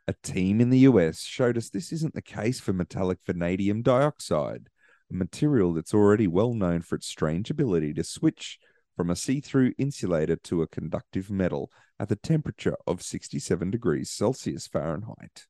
a 0.06 0.14
team 0.22 0.60
in 0.60 0.70
the 0.70 0.80
US 0.80 1.22
showed 1.22 1.56
us 1.56 1.70
this 1.70 1.92
isn't 1.92 2.14
the 2.14 2.22
case 2.22 2.60
for 2.60 2.72
metallic 2.72 3.18
vanadium 3.24 3.82
dioxide, 3.82 4.68
a 5.10 5.14
material 5.14 5.72
that's 5.72 5.94
already 5.94 6.26
well 6.26 6.54
known 6.54 6.80
for 6.80 6.96
its 6.96 7.06
strange 7.06 7.50
ability 7.50 7.94
to 7.94 8.04
switch 8.04 8.58
from 8.96 9.10
a 9.10 9.16
see 9.16 9.40
through 9.40 9.72
insulator 9.78 10.36
to 10.36 10.62
a 10.62 10.66
conductive 10.66 11.30
metal 11.30 11.70
at 11.98 12.08
the 12.08 12.16
temperature 12.16 12.76
of 12.86 13.02
67 13.02 13.70
degrees 13.70 14.10
Celsius 14.10 14.66
Fahrenheit. 14.66 15.46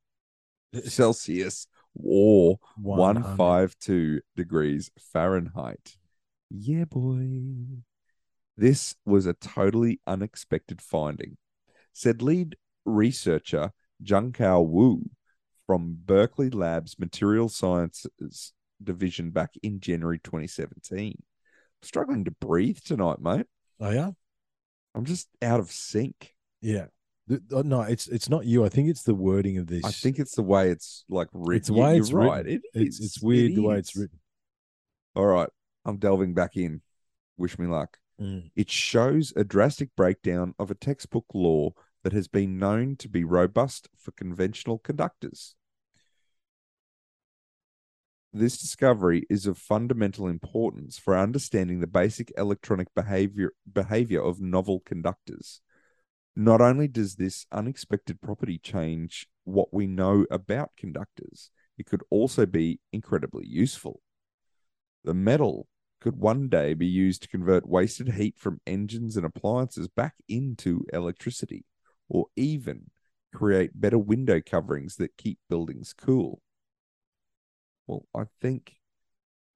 Celsius 0.84 1.66
or 1.94 2.58
100. 2.76 3.38
152 3.38 4.20
degrees 4.36 4.90
Fahrenheit. 4.98 5.96
Yeah, 6.50 6.84
boy. 6.84 7.28
This 8.56 8.94
was 9.06 9.26
a 9.26 9.32
totally 9.32 10.00
unexpected 10.06 10.82
finding, 10.82 11.38
said 11.92 12.22
lead 12.22 12.56
researcher 12.84 13.72
Junqiao 14.02 14.66
Wu 14.66 15.02
from 15.66 15.96
Berkeley 16.04 16.50
Labs 16.50 16.98
Material 16.98 17.48
Sciences 17.48 18.52
Division 18.82 19.30
back 19.30 19.50
in 19.62 19.80
January 19.80 20.18
2017. 20.18 21.22
Struggling 21.82 22.24
to 22.24 22.30
breathe 22.30 22.78
tonight, 22.84 23.20
mate. 23.20 23.46
Oh 23.80 23.90
yeah, 23.90 24.10
I'm 24.94 25.04
just 25.04 25.28
out 25.42 25.60
of 25.60 25.70
sync. 25.70 26.34
yeah. 26.60 26.86
Uh, 27.30 27.62
no, 27.64 27.82
it's 27.82 28.08
it's 28.08 28.28
not 28.28 28.44
you. 28.44 28.64
I 28.64 28.68
think 28.68 28.88
it's 28.88 29.04
the 29.04 29.14
wording 29.14 29.56
of 29.58 29.68
this. 29.68 29.84
I 29.84 29.92
think 29.92 30.18
it's 30.18 30.34
the 30.34 30.42
way 30.42 30.70
it's 30.70 31.04
like 31.08 31.28
written. 31.32 31.56
it's 31.58 31.68
the 31.68 31.74
way 31.74 31.92
You're 31.94 32.00
it's 32.02 32.12
right. 32.12 32.44
written. 32.44 32.62
It 32.74 32.82
it's 32.82 33.00
it's 33.00 33.22
weird 33.22 33.52
It 33.52 33.54
the 33.54 33.62
way 33.62 33.76
it's 33.78 33.94
written. 33.94 34.18
All 35.14 35.26
right. 35.26 35.48
I'm 35.84 35.98
delving 35.98 36.34
back 36.34 36.56
in. 36.56 36.82
Wish 37.36 37.56
me 37.56 37.68
luck. 37.68 37.98
Mm. 38.20 38.50
It 38.56 38.68
shows 38.68 39.32
a 39.36 39.44
drastic 39.44 39.90
breakdown 39.96 40.54
of 40.58 40.72
a 40.72 40.74
textbook 40.74 41.26
law 41.32 41.70
that 42.02 42.12
has 42.12 42.28
been 42.28 42.58
known 42.58 42.96
to 42.96 43.08
be 43.08 43.24
robust 43.24 43.88
for 43.96 44.12
conventional 44.12 44.78
conductors. 44.78 45.54
This 48.32 48.58
discovery 48.58 49.26
is 49.28 49.46
of 49.46 49.58
fundamental 49.58 50.28
importance 50.28 50.96
for 50.98 51.18
understanding 51.18 51.80
the 51.80 51.88
basic 51.88 52.32
electronic 52.38 52.94
behavior 52.94 53.52
behavior 53.70 54.22
of 54.22 54.40
novel 54.40 54.80
conductors. 54.80 55.60
Not 56.36 56.60
only 56.60 56.86
does 56.86 57.16
this 57.16 57.46
unexpected 57.50 58.20
property 58.20 58.56
change 58.56 59.26
what 59.44 59.74
we 59.74 59.88
know 59.88 60.26
about 60.30 60.70
conductors, 60.76 61.50
it 61.76 61.86
could 61.86 62.02
also 62.08 62.46
be 62.46 62.78
incredibly 62.92 63.46
useful. 63.46 64.00
The 65.02 65.14
metal 65.14 65.66
could 66.00 66.16
one 66.16 66.48
day 66.48 66.74
be 66.74 66.86
used 66.86 67.22
to 67.22 67.28
convert 67.28 67.68
wasted 67.68 68.10
heat 68.10 68.36
from 68.38 68.60
engines 68.66 69.16
and 69.16 69.26
appliances 69.26 69.88
back 69.88 70.14
into 70.28 70.84
electricity, 70.92 71.64
or 72.10 72.26
even 72.36 72.90
create 73.32 73.70
better 73.80 73.98
window 73.98 74.40
coverings 74.44 74.96
that 74.96 75.16
keep 75.16 75.38
buildings 75.48 75.94
cool. 75.96 76.42
Well, 77.86 78.04
I 78.14 78.24
think 78.42 78.76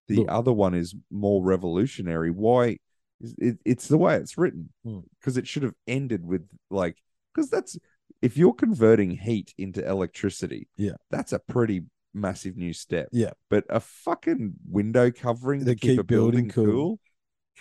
the 0.08 0.16
Look. 0.16 0.26
other 0.30 0.52
one 0.52 0.74
is 0.74 0.94
more 1.10 1.42
revolutionary. 1.42 2.30
Why? 2.30 2.78
It, 3.20 3.58
it's 3.64 3.88
the 3.88 3.98
way 3.98 4.16
it's 4.16 4.36
written 4.38 4.70
Hmm. 4.84 5.00
because 5.18 5.36
it 5.36 5.46
should 5.46 5.62
have 5.62 5.74
ended 5.86 6.24
with 6.26 6.42
like 6.70 6.96
because 7.34 7.50
that's 7.50 7.76
if 8.22 8.36
you're 8.36 8.54
converting 8.54 9.10
heat 9.10 9.52
into 9.58 9.86
electricity, 9.86 10.68
Yeah. 10.76 10.94
that's 11.10 11.32
a 11.32 11.38
pretty 11.38 11.82
massive 12.12 12.56
new 12.56 12.72
step. 12.72 13.08
Yeah. 13.12 13.32
But 13.50 13.64
a 13.68 13.80
fucking 13.80 14.54
window 14.68 15.10
covering 15.10 15.60
to 15.60 15.66
That 15.66 15.80
keep, 15.80 15.92
keep 15.92 16.00
a 16.00 16.04
building, 16.04 16.48
building 16.48 16.50
cool. 16.50 16.72
cool. 16.72 17.00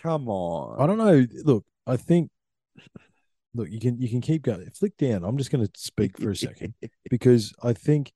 Come 0.01 0.27
on. 0.29 0.79
I 0.81 0.87
don't 0.87 0.97
know. 0.97 1.25
Look, 1.43 1.65
I 1.87 1.97
think. 1.97 2.29
Look, 3.55 3.69
you 3.69 3.79
can 3.79 4.01
you 4.01 4.09
can 4.09 4.21
keep 4.21 4.41
going. 4.41 4.69
Flick 4.71 4.97
down. 4.97 5.23
I'm 5.23 5.37
just 5.37 5.51
going 5.51 5.65
to 5.65 5.71
speak 5.75 6.17
for 6.17 6.31
a 6.31 6.35
second 6.35 6.73
because 7.09 7.53
I 7.61 7.73
think. 7.73 8.11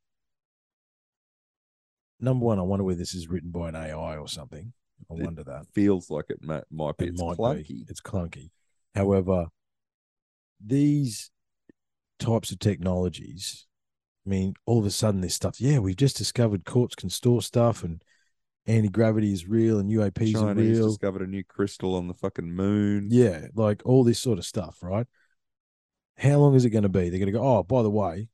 Number 2.19 2.45
one, 2.45 2.57
I 2.57 2.63
wonder 2.63 2.83
whether 2.83 2.97
this 2.97 3.13
is 3.13 3.27
written 3.27 3.51
by 3.51 3.69
an 3.69 3.75
AI 3.75 4.17
or 4.17 4.27
something. 4.27 4.73
I 5.11 5.13
It 5.13 5.23
wonder 5.23 5.43
that. 5.43 5.67
Feels 5.73 6.09
like 6.09 6.25
it 6.29 6.39
might, 6.41 6.63
might 6.71 6.97
be. 6.97 7.05
It 7.05 7.09
It's 7.09 7.21
might 7.21 7.37
clunky. 7.37 7.67
be. 7.67 7.85
It's 7.87 8.01
clunky. 8.01 8.49
However, 8.95 9.45
these 10.65 11.29
types 12.19 12.51
of 12.51 12.57
technologies, 12.57 13.67
I 14.25 14.29
mean, 14.31 14.55
all 14.65 14.79
of 14.79 14.85
a 14.85 14.89
sudden 14.91 15.21
this 15.21 15.35
stuff, 15.35 15.61
yeah, 15.61 15.77
we've 15.77 15.95
just 15.95 16.17
discovered 16.17 16.65
quartz 16.65 16.95
can 16.95 17.11
store 17.11 17.43
stuff 17.43 17.83
and 17.83 18.01
anti 18.65 18.89
gravity 18.89 19.31
is 19.31 19.47
real 19.47 19.77
and 19.79 19.89
UAPs 19.91 20.35
are 20.35 20.53
Chinese 20.53 20.79
real. 20.79 20.87
discovered 20.87 21.21
a 21.21 21.27
new 21.27 21.43
crystal 21.43 21.95
on 21.95 22.07
the 22.07 22.13
fucking 22.15 22.51
moon. 22.51 23.09
Yeah, 23.11 23.47
like 23.55 23.83
all 23.85 24.03
this 24.03 24.19
sort 24.19 24.39
of 24.39 24.45
stuff, 24.45 24.79
right? 24.81 25.05
How 26.17 26.37
long 26.37 26.55
is 26.55 26.65
it 26.65 26.71
going 26.71 26.83
to 26.83 26.89
be? 26.89 27.09
They're 27.09 27.19
going 27.19 27.31
to 27.31 27.37
go, 27.37 27.43
oh, 27.43 27.63
by 27.63 27.83
the 27.83 27.89
way, 27.89 28.29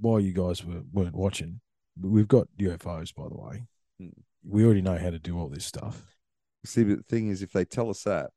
while 0.00 0.20
you 0.20 0.32
guys 0.32 0.64
were, 0.64 0.82
weren't 0.92 1.14
watching, 1.14 1.60
we've 2.00 2.28
got 2.28 2.46
UFOs, 2.60 3.14
by 3.14 3.28
the 3.28 3.36
way. 3.36 3.64
Hmm. 3.98 4.08
We 4.48 4.64
already 4.64 4.82
know 4.82 4.98
how 4.98 5.10
to 5.10 5.18
do 5.18 5.38
all 5.38 5.48
this 5.48 5.64
stuff. 5.64 6.00
See, 6.64 6.84
but 6.84 6.98
the 6.98 7.02
thing 7.04 7.28
is, 7.28 7.42
if 7.42 7.52
they 7.52 7.64
tell 7.64 7.90
us 7.90 8.02
that, 8.04 8.30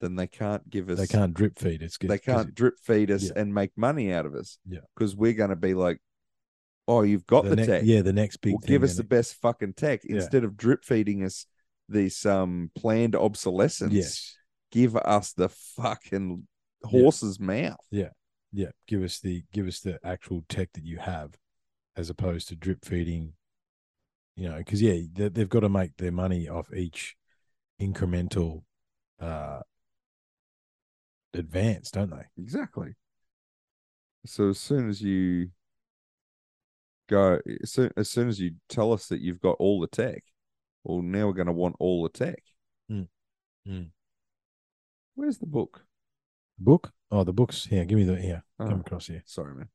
then 0.00 0.16
they 0.16 0.26
can't 0.26 0.68
give 0.68 0.88
us. 0.90 0.98
They 0.98 1.06
can't 1.06 1.34
drip 1.34 1.58
feed. 1.58 1.82
It's 1.82 1.98
They 1.98 2.18
can't 2.18 2.54
drip 2.54 2.78
feed 2.78 3.10
us 3.10 3.24
Yeah. 3.24 3.32
and 3.36 3.54
make 3.54 3.70
money 3.76 4.12
out 4.12 4.26
of 4.26 4.34
us. 4.34 4.58
Yeah. 4.66 4.80
Because 4.94 5.14
we're 5.14 5.34
going 5.34 5.50
to 5.50 5.56
be 5.56 5.74
like, 5.74 5.98
oh, 6.88 7.02
you've 7.02 7.26
got 7.26 7.44
the, 7.44 7.56
ne- 7.56 7.66
tech. 7.66 7.82
Yeah, 7.84 8.02
the 8.02 8.12
next 8.12 8.38
big 8.38 8.54
well, 8.54 8.60
thing. 8.60 8.68
give 8.68 8.82
us 8.82 8.96
the 8.96 9.02
it- 9.02 9.08
best 9.10 9.34
fucking 9.36 9.74
tech 9.74 10.00
Yeah. 10.04 10.16
instead 10.16 10.44
of 10.44 10.56
drip 10.56 10.84
feeding 10.84 11.22
us 11.24 11.46
this 11.88 12.24
um 12.24 12.70
planned 12.76 13.14
obsolescence. 13.14 13.92
Yes. 13.92 14.36
Give 14.72 14.96
us 14.96 15.32
the 15.32 15.48
fucking 15.48 16.46
Yeah. 16.84 17.00
horse's 17.02 17.38
mouth. 17.40 17.78
Yeah, 17.90 18.10
Yeah. 18.52 18.70
give 18.86 19.02
us 19.02 19.20
the 19.20 19.44
give 19.52 19.66
us 19.66 19.80
the 19.80 19.98
actual 20.04 20.42
tech 20.48 20.72
that 20.74 20.84
you 20.84 20.98
have, 20.98 21.36
as 21.96 22.10
opposed 22.10 22.48
to 22.48 22.56
drip 22.56 22.84
feeding. 22.84 23.34
You 24.36 24.48
know, 24.48 24.58
because 24.58 24.80
yeah, 24.80 25.00
they, 25.12 25.28
they've 25.28 25.48
got 25.48 25.60
to 25.60 25.68
make 25.68 25.96
their 25.96 26.12
money 26.12 26.48
off 26.48 26.72
each 26.72 27.16
incremental 27.80 28.62
uh, 29.20 29.60
advance, 31.34 31.90
don't 31.90 32.10
they? 32.10 32.24
Exactly. 32.38 32.94
So 34.26 34.50
as 34.50 34.58
soon 34.58 34.88
as 34.88 35.02
you 35.02 35.50
go, 37.08 37.38
as 37.62 37.72
soon, 37.72 37.90
as 37.96 38.08
soon 38.10 38.28
as 38.28 38.40
you 38.40 38.52
tell 38.68 38.92
us 38.92 39.08
that 39.08 39.20
you've 39.20 39.40
got 39.40 39.56
all 39.58 39.80
the 39.80 39.86
tech, 39.86 40.22
well, 40.84 41.02
now 41.02 41.26
we're 41.26 41.32
going 41.34 41.46
to 41.46 41.52
want 41.52 41.76
all 41.78 42.02
the 42.02 42.08
tech. 42.08 42.42
Mm. 42.90 43.08
Mm. 43.68 43.90
Where's 45.14 45.38
the 45.38 45.46
book? 45.46 45.84
Book? 46.60 46.92
Oh, 47.10 47.24
the 47.24 47.32
books. 47.32 47.64
Here, 47.66 47.84
give 47.84 47.98
me 47.98 48.04
the 48.04 48.16
here. 48.20 48.44
Come 48.58 48.72
Oh, 48.74 48.80
across 48.80 49.06
here. 49.06 49.22
sorry, 49.26 49.54
man. 49.54 49.68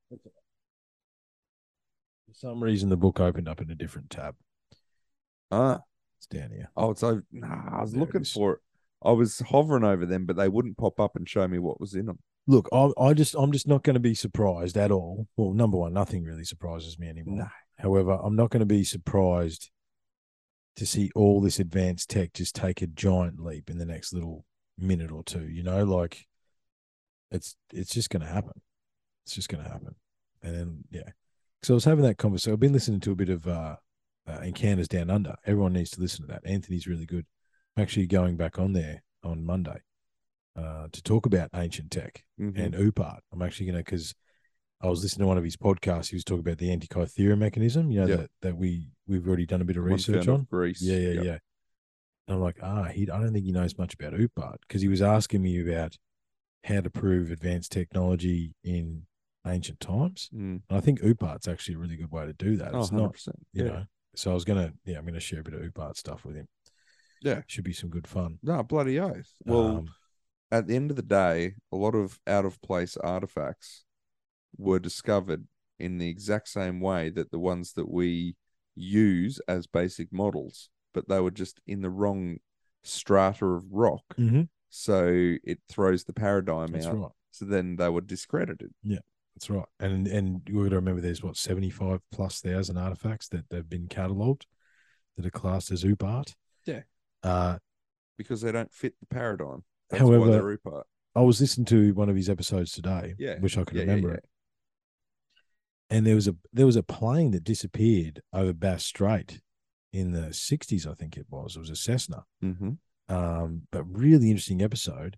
For 2.28 2.34
some 2.34 2.64
reason, 2.64 2.90
the 2.90 2.98
book 2.98 3.20
opened 3.20 3.48
up 3.50 3.62
in 3.62 3.70
a 3.72 3.76
different 3.76 4.10
tab. 4.10 4.36
Ah, 5.52 5.82
It's 6.18 6.28
down 6.28 6.52
here. 6.52 6.70
oh, 6.76 6.92
it's 6.92 7.04
over. 7.04 7.24
Nah, 7.32 7.78
I 7.78 7.82
was 7.82 7.92
There 7.92 8.00
looking 8.02 8.22
is. 8.22 8.32
for 8.32 8.54
it. 8.54 8.60
I 9.04 9.12
was 9.12 9.40
hovering 9.40 9.84
over 9.84 10.06
them, 10.06 10.26
but 10.26 10.36
they 10.36 10.48
wouldn't 10.50 10.78
pop 10.78 11.00
up 11.00 11.16
and 11.16 11.28
show 11.28 11.48
me 11.48 11.60
what 11.60 11.80
was 11.80 11.94
in 11.94 12.06
them. 12.08 12.20
Look, 12.48 12.70
I, 12.72 12.90
I 13.00 13.14
just, 13.14 13.36
I'm 13.38 13.52
just 13.52 13.68
not 13.68 13.84
going 13.84 13.96
to 13.96 14.00
be 14.00 14.14
surprised 14.16 14.78
at 14.78 14.92
all. 14.92 15.28
Well, 15.36 15.54
number 15.54 15.78
one, 15.78 15.94
nothing 15.94 16.24
really 16.24 16.44
surprises 16.44 16.98
me 17.00 17.08
anymore. 17.10 17.38
No. 17.40 17.48
However, 17.80 18.20
I'm 18.24 18.36
not 18.36 18.50
going 18.52 18.62
to 18.62 18.66
be 18.66 18.84
surprised 18.84 19.72
to 20.76 20.86
see 20.86 21.12
all 21.16 21.42
this 21.42 21.60
advanced 21.60 22.10
tech 22.10 22.34
just 22.34 22.56
take 22.56 22.82
a 22.82 22.88
giant 22.88 23.40
leap 23.40 23.70
in 23.70 23.78
the 23.78 23.86
next 23.86 24.14
little 24.14 24.46
minute 24.78 25.12
or 25.12 25.24
two. 25.24 25.48
You 25.48 25.64
know, 25.64 25.84
like 25.84 26.26
it's 27.32 27.56
it's 27.74 27.94
just 27.94 28.10
going 28.10 28.22
to 28.22 28.28
happen. 28.32 28.62
It's 29.26 29.36
just 29.36 29.50
going 29.50 29.64
to 29.64 29.70
happen. 29.70 29.96
And 30.44 30.56
then 30.56 30.84
yeah, 30.92 31.10
so 31.64 31.74
I 31.74 31.76
was 31.76 31.86
having 31.86 32.04
that 32.06 32.18
conversation. 32.18 32.54
I've 32.54 32.60
been 32.60 32.74
listening 32.74 33.00
to 33.02 33.12
a 33.12 33.16
bit 33.16 33.30
of 33.30 33.48
uh, 33.48 33.78
uh 34.28 34.40
Encounters 34.44 34.88
Down 34.88 35.10
Under. 35.10 35.36
Everyone 35.46 35.74
needs 35.74 35.90
to 35.92 36.02
listen 36.02 36.22
to 36.28 36.28
that. 36.34 36.46
Anthony's 36.46 36.88
really 36.88 37.06
good. 37.06 37.26
I'm 37.76 37.84
actually 37.84 38.08
going 38.08 38.38
back 38.38 38.58
on 38.60 38.74
there 38.74 39.04
on 39.24 39.44
Monday 39.46 39.82
uh, 40.56 40.88
to 40.92 41.02
talk 41.02 41.26
about 41.26 41.50
ancient 41.56 41.92
tech 41.92 42.24
Mhm. 42.40 42.58
and 42.58 42.74
OOPArt. 42.76 43.20
I'm 43.34 43.42
actually 43.42 43.66
going 43.66 43.78
to 43.78 43.84
because 43.84 44.14
I 44.82 44.88
was 44.88 45.02
listening 45.02 45.24
to 45.24 45.28
one 45.28 45.38
of 45.38 45.44
his 45.44 45.58
podcasts. 45.58 46.10
He 46.10 46.16
was 46.16 46.24
talking 46.24 46.42
about 46.42 46.60
the 46.60 46.70
Antikythera 46.70 47.38
mechanism. 47.38 47.92
You 47.92 48.02
know 48.02 48.08
Yeah. 48.08 48.16
that 48.18 48.32
that 48.42 48.58
we 48.58 48.90
we've 49.08 49.28
already 49.28 49.46
done 49.46 49.62
a 49.62 49.66
bit 49.66 49.78
of 49.78 49.84
research 49.84 50.28
on. 50.28 50.44
Greece. 50.50 50.82
Yeah, 50.82 50.98
yeah, 50.98 51.14
Yep. 51.14 51.24
yeah. 51.26 51.38
And 52.28 52.36
I'm 52.38 52.42
like, 52.42 52.58
ah, 52.62 52.86
he. 52.86 53.04
I 53.10 53.20
don't 53.20 53.34
think 53.34 53.46
he 53.46 53.52
knows 53.52 53.78
much 53.78 53.94
about 53.94 54.14
OOPArt 54.14 54.58
because 54.68 54.82
he 54.82 54.88
was 54.88 55.02
asking 55.02 55.42
me 55.42 55.60
about 55.62 55.96
how 56.66 56.82
to 56.82 56.90
prove 56.90 57.32
advanced 57.32 57.72
technology 57.72 58.54
in 58.64 59.04
ancient 59.48 59.80
times. 59.80 60.30
Mm. 60.34 60.62
And 60.70 60.78
I 60.78 60.80
think 60.82 61.00
OOPArt's 61.02 61.48
actually 61.48 61.76
a 61.76 61.78
really 61.78 61.96
good 61.96 62.12
way 62.12 62.26
to 62.26 62.34
do 62.34 62.58
that. 62.58 62.74
Oh, 62.74 62.80
It's 62.82 62.90
100%. 62.90 62.96
not, 62.98 63.16
you 63.54 63.64
yeah. 63.66 63.70
know. 63.72 63.84
So 64.16 64.32
I 64.32 64.34
was 64.34 64.46
gonna, 64.46 64.74
yeah, 64.86 64.98
I'm 64.98 65.06
gonna 65.06 65.20
share 65.20 65.42
a 65.42 65.44
bit 65.44 65.54
of 65.54 65.62
OOPArt 65.62 65.96
stuff 65.98 66.26
with 66.26 66.36
him. 66.36 66.48
Yeah. 67.22 67.42
should 67.48 67.64
be 67.64 67.74
some 67.74 67.90
good 67.90 68.08
fun. 68.08 68.40
No, 68.44 68.62
bloody 68.64 69.00
oath. 69.00 69.32
Well, 69.46 69.78
Um, 69.78 69.88
at 70.52 70.68
the 70.68 70.76
end 70.76 70.90
of 70.92 70.96
the 70.98 71.02
day, 71.04 71.56
a 71.72 71.76
lot 71.76 71.96
of 71.96 72.20
out 72.28 72.46
of 72.46 72.62
place 72.62 72.98
artifacts 72.98 73.84
were 74.58 74.80
discovered 74.80 75.48
in 75.80 75.98
the 75.98 76.08
exact 76.10 76.48
same 76.48 76.80
way 76.80 77.10
that 77.10 77.32
the 77.32 77.40
ones 77.40 77.74
that 77.74 77.92
we 77.92 78.36
use 78.76 79.40
as 79.48 79.68
basic 79.68 80.12
models, 80.14 80.70
but 80.94 81.08
they 81.10 81.20
were 81.20 81.32
just 81.32 81.60
in 81.68 81.82
the 81.82 81.90
wrong 81.90 82.38
strata 82.84 83.46
of 83.46 83.66
rock. 83.72 84.04
mhm, 84.18 84.48
So 84.78 85.36
it 85.44 85.60
throws 85.70 86.04
the 86.04 86.12
paradigm 86.12 86.68
that's 86.68 86.86
out. 86.86 86.98
right. 86.98 87.12
So 87.32 87.46
then 87.46 87.78
they 87.78 87.88
were 87.88 88.02
discredited. 88.02 88.74
Yeah, 88.84 89.00
that's 89.34 89.50
right. 89.50 89.66
And 89.80 90.06
and 90.06 90.42
you 90.48 90.64
got 90.64 90.70
to 90.72 90.76
remember 90.76 91.00
there's 91.00 91.24
what 91.24 91.38
75 91.38 92.02
plus 92.12 92.42
thousand 92.42 92.78
artifacts 92.78 93.30
that 93.30 93.50
they've 93.50 93.68
been 93.68 93.88
catalogued 93.88 94.46
that 95.16 95.26
are 95.26 95.32
classed 95.32 95.72
as 95.72 95.86
OOPArt. 95.86 96.34
Yeah. 96.66 96.82
Uh, 97.24 97.58
because 98.18 98.42
they 98.42 98.52
don't 98.52 98.74
fit 98.74 98.96
the 99.00 99.06
paradigm. 99.06 99.64
That's 99.90 100.02
However- 100.02 100.20
why 100.20 100.32
they're 100.32 100.52
apart. 100.52 100.88
I 101.16 101.22
was 101.22 101.40
listening 101.40 101.66
to 101.68 101.94
one 101.94 102.10
of 102.10 102.16
his 102.18 102.30
episodes 102.30 102.74
today. 102.74 103.16
Yeah, 103.18 103.40
Wish 103.40 103.58
I 103.58 103.64
could 103.64 103.78
yeah, 103.78 103.84
yeah, 103.84 103.90
remember 103.92 104.10
yeah. 104.10 104.16
it. 104.16 104.26
And 105.90 106.06
there 106.06 106.16
was 106.16 106.28
a 106.28 106.36
there 106.52 106.66
was 106.66 106.76
a 106.76 106.84
plane 106.84 107.32
that 107.32 107.46
disappeared 107.46 108.22
over 108.34 108.52
Bass 108.52 108.84
Strait 108.84 109.40
in 109.94 110.12
the 110.12 110.28
60s, 110.32 110.86
I 110.86 110.94
think 110.96 111.16
it 111.16 111.28
was. 111.30 111.56
It 111.56 111.60
was 111.60 111.70
a 111.70 111.76
Cessna. 111.78 112.26
Mm-hmm. 112.44 112.72
Um, 113.08 113.64
but 113.72 113.84
really 113.84 114.30
interesting 114.30 114.62
episode. 114.62 115.18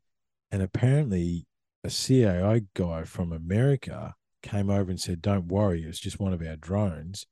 And 0.51 0.61
apparently, 0.61 1.45
a 1.83 1.89
CAI 1.89 2.63
guy 2.73 3.03
from 3.03 3.31
America 3.31 4.15
came 4.41 4.69
over 4.69 4.89
and 4.89 4.99
said, 4.99 5.21
"Don't 5.21 5.47
worry, 5.47 5.83
it's 5.83 5.99
just 5.99 6.19
one 6.19 6.33
of 6.33 6.41
our 6.41 6.55
drones. 6.55 7.27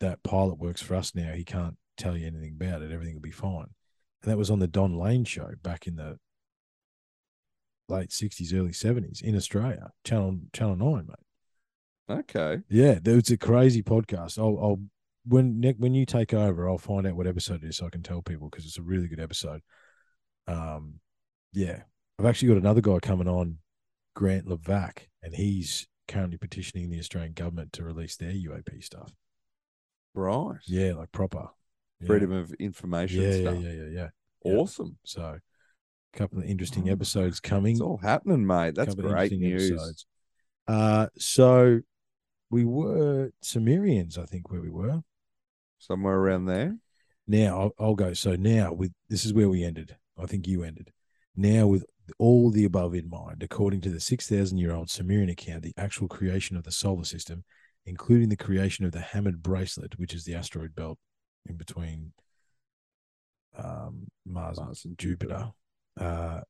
That 0.00 0.22
pilot 0.22 0.58
works 0.58 0.82
for 0.82 0.94
us 0.94 1.14
now. 1.14 1.32
He 1.32 1.44
can't 1.44 1.76
tell 1.96 2.16
you 2.16 2.26
anything 2.26 2.56
about 2.60 2.82
it. 2.82 2.92
Everything 2.92 3.14
will 3.14 3.20
be 3.20 3.30
fine." 3.30 3.74
And 4.22 4.30
that 4.30 4.38
was 4.38 4.50
on 4.50 4.58
the 4.58 4.66
Don 4.66 4.96
Lane 4.98 5.24
show 5.24 5.52
back 5.62 5.86
in 5.86 5.96
the 5.96 6.18
late 7.88 8.10
'60s, 8.10 8.54
early 8.54 8.72
'70s 8.72 9.22
in 9.22 9.36
Australia, 9.36 9.92
Channel 10.04 10.40
Channel 10.52 10.76
Nine, 10.76 11.06
mate. 11.06 11.16
Okay. 12.08 12.60
Yeah, 12.68 12.98
it's 13.02 13.30
a 13.30 13.38
crazy 13.38 13.82
podcast. 13.82 14.38
I'll, 14.38 14.58
I'll 14.62 14.80
when 15.26 15.60
Nick 15.60 15.76
when 15.78 15.94
you 15.94 16.06
take 16.06 16.34
over, 16.34 16.68
I'll 16.68 16.78
find 16.78 17.06
out 17.06 17.16
what 17.16 17.26
episode 17.26 17.62
it 17.64 17.68
is 17.68 17.76
so 17.76 17.86
I 17.86 17.90
can 17.90 18.02
tell 18.02 18.22
people 18.22 18.48
because 18.48 18.66
it's 18.66 18.78
a 18.78 18.82
really 18.82 19.08
good 19.08 19.20
episode. 19.20 19.60
Um, 20.46 21.00
yeah, 21.52 21.82
I've 22.18 22.26
actually 22.26 22.48
got 22.48 22.58
another 22.58 22.80
guy 22.80 22.98
coming 23.00 23.28
on, 23.28 23.58
Grant 24.14 24.46
Levac, 24.46 25.08
and 25.22 25.34
he's 25.34 25.86
currently 26.08 26.36
petitioning 26.36 26.90
the 26.90 26.98
Australian 26.98 27.32
government 27.32 27.72
to 27.74 27.84
release 27.84 28.16
their 28.16 28.32
UAP 28.32 28.82
stuff. 28.84 29.10
Right. 30.14 30.56
Yeah, 30.66 30.92
like 30.94 31.10
proper 31.12 31.48
Yeah. 32.00 32.06
Freedom 32.06 32.32
of 32.32 32.52
information 32.54 33.22
Yeah, 33.22 33.28
yeah, 33.34 33.40
stuff. 33.40 33.62
yeah, 33.62 33.70
yeah, 33.72 33.82
yeah. 33.82 34.08
yeah. 34.44 34.52
Awesome. 34.52 34.98
So, 35.04 35.22
a 35.22 36.18
couple 36.18 36.38
of 36.38 36.44
interesting 36.44 36.90
episodes 36.90 37.40
coming. 37.40 37.72
It's 37.72 37.80
all 37.80 37.96
happening, 37.96 38.46
mate. 38.46 38.74
That's 38.74 38.94
great 38.94 39.32
news. 39.32 40.04
Uh, 40.68 41.06
so 41.18 41.80
we 42.50 42.64
were 42.64 43.30
Sumerians, 43.42 44.18
I 44.18 44.26
think, 44.26 44.50
where 44.50 44.60
we 44.60 44.70
were. 44.70 45.02
Somewhere 45.86 46.16
around 46.16 46.46
there. 46.46 46.78
Now 47.26 47.60
I'll, 47.60 47.72
I'll 47.78 47.94
go. 47.94 48.14
So 48.14 48.36
now 48.36 48.72
with 48.72 48.92
this 49.10 49.26
is 49.26 49.34
where 49.34 49.50
we 49.50 49.62
ended. 49.62 49.96
I 50.18 50.24
think 50.24 50.46
you 50.46 50.62
ended. 50.62 50.92
Now 51.36 51.66
with 51.66 51.84
all 52.18 52.50
the 52.50 52.64
above 52.64 52.94
in 52.94 53.10
mind, 53.10 53.42
according 53.42 53.82
to 53.82 53.90
the 53.90 54.00
six 54.00 54.26
thousand 54.26 54.56
year 54.56 54.72
old 54.72 54.88
Sumerian 54.88 55.28
account, 55.28 55.62
the 55.62 55.74
actual 55.76 56.08
creation 56.08 56.56
of 56.56 56.64
the 56.64 56.72
solar 56.72 57.04
system, 57.04 57.44
including 57.84 58.30
the 58.30 58.36
creation 58.36 58.86
of 58.86 58.92
the 58.92 59.00
hammered 59.00 59.42
bracelet, 59.42 59.98
which 59.98 60.14
is 60.14 60.24
the 60.24 60.34
asteroid 60.34 60.74
belt 60.74 60.98
in 61.46 61.56
between 61.56 62.12
um, 63.58 64.06
Mars, 64.24 64.58
Mars 64.58 64.84
and 64.86 64.92
and 64.92 64.98
Jupiter, 64.98 65.52
uh, 66.00 66.40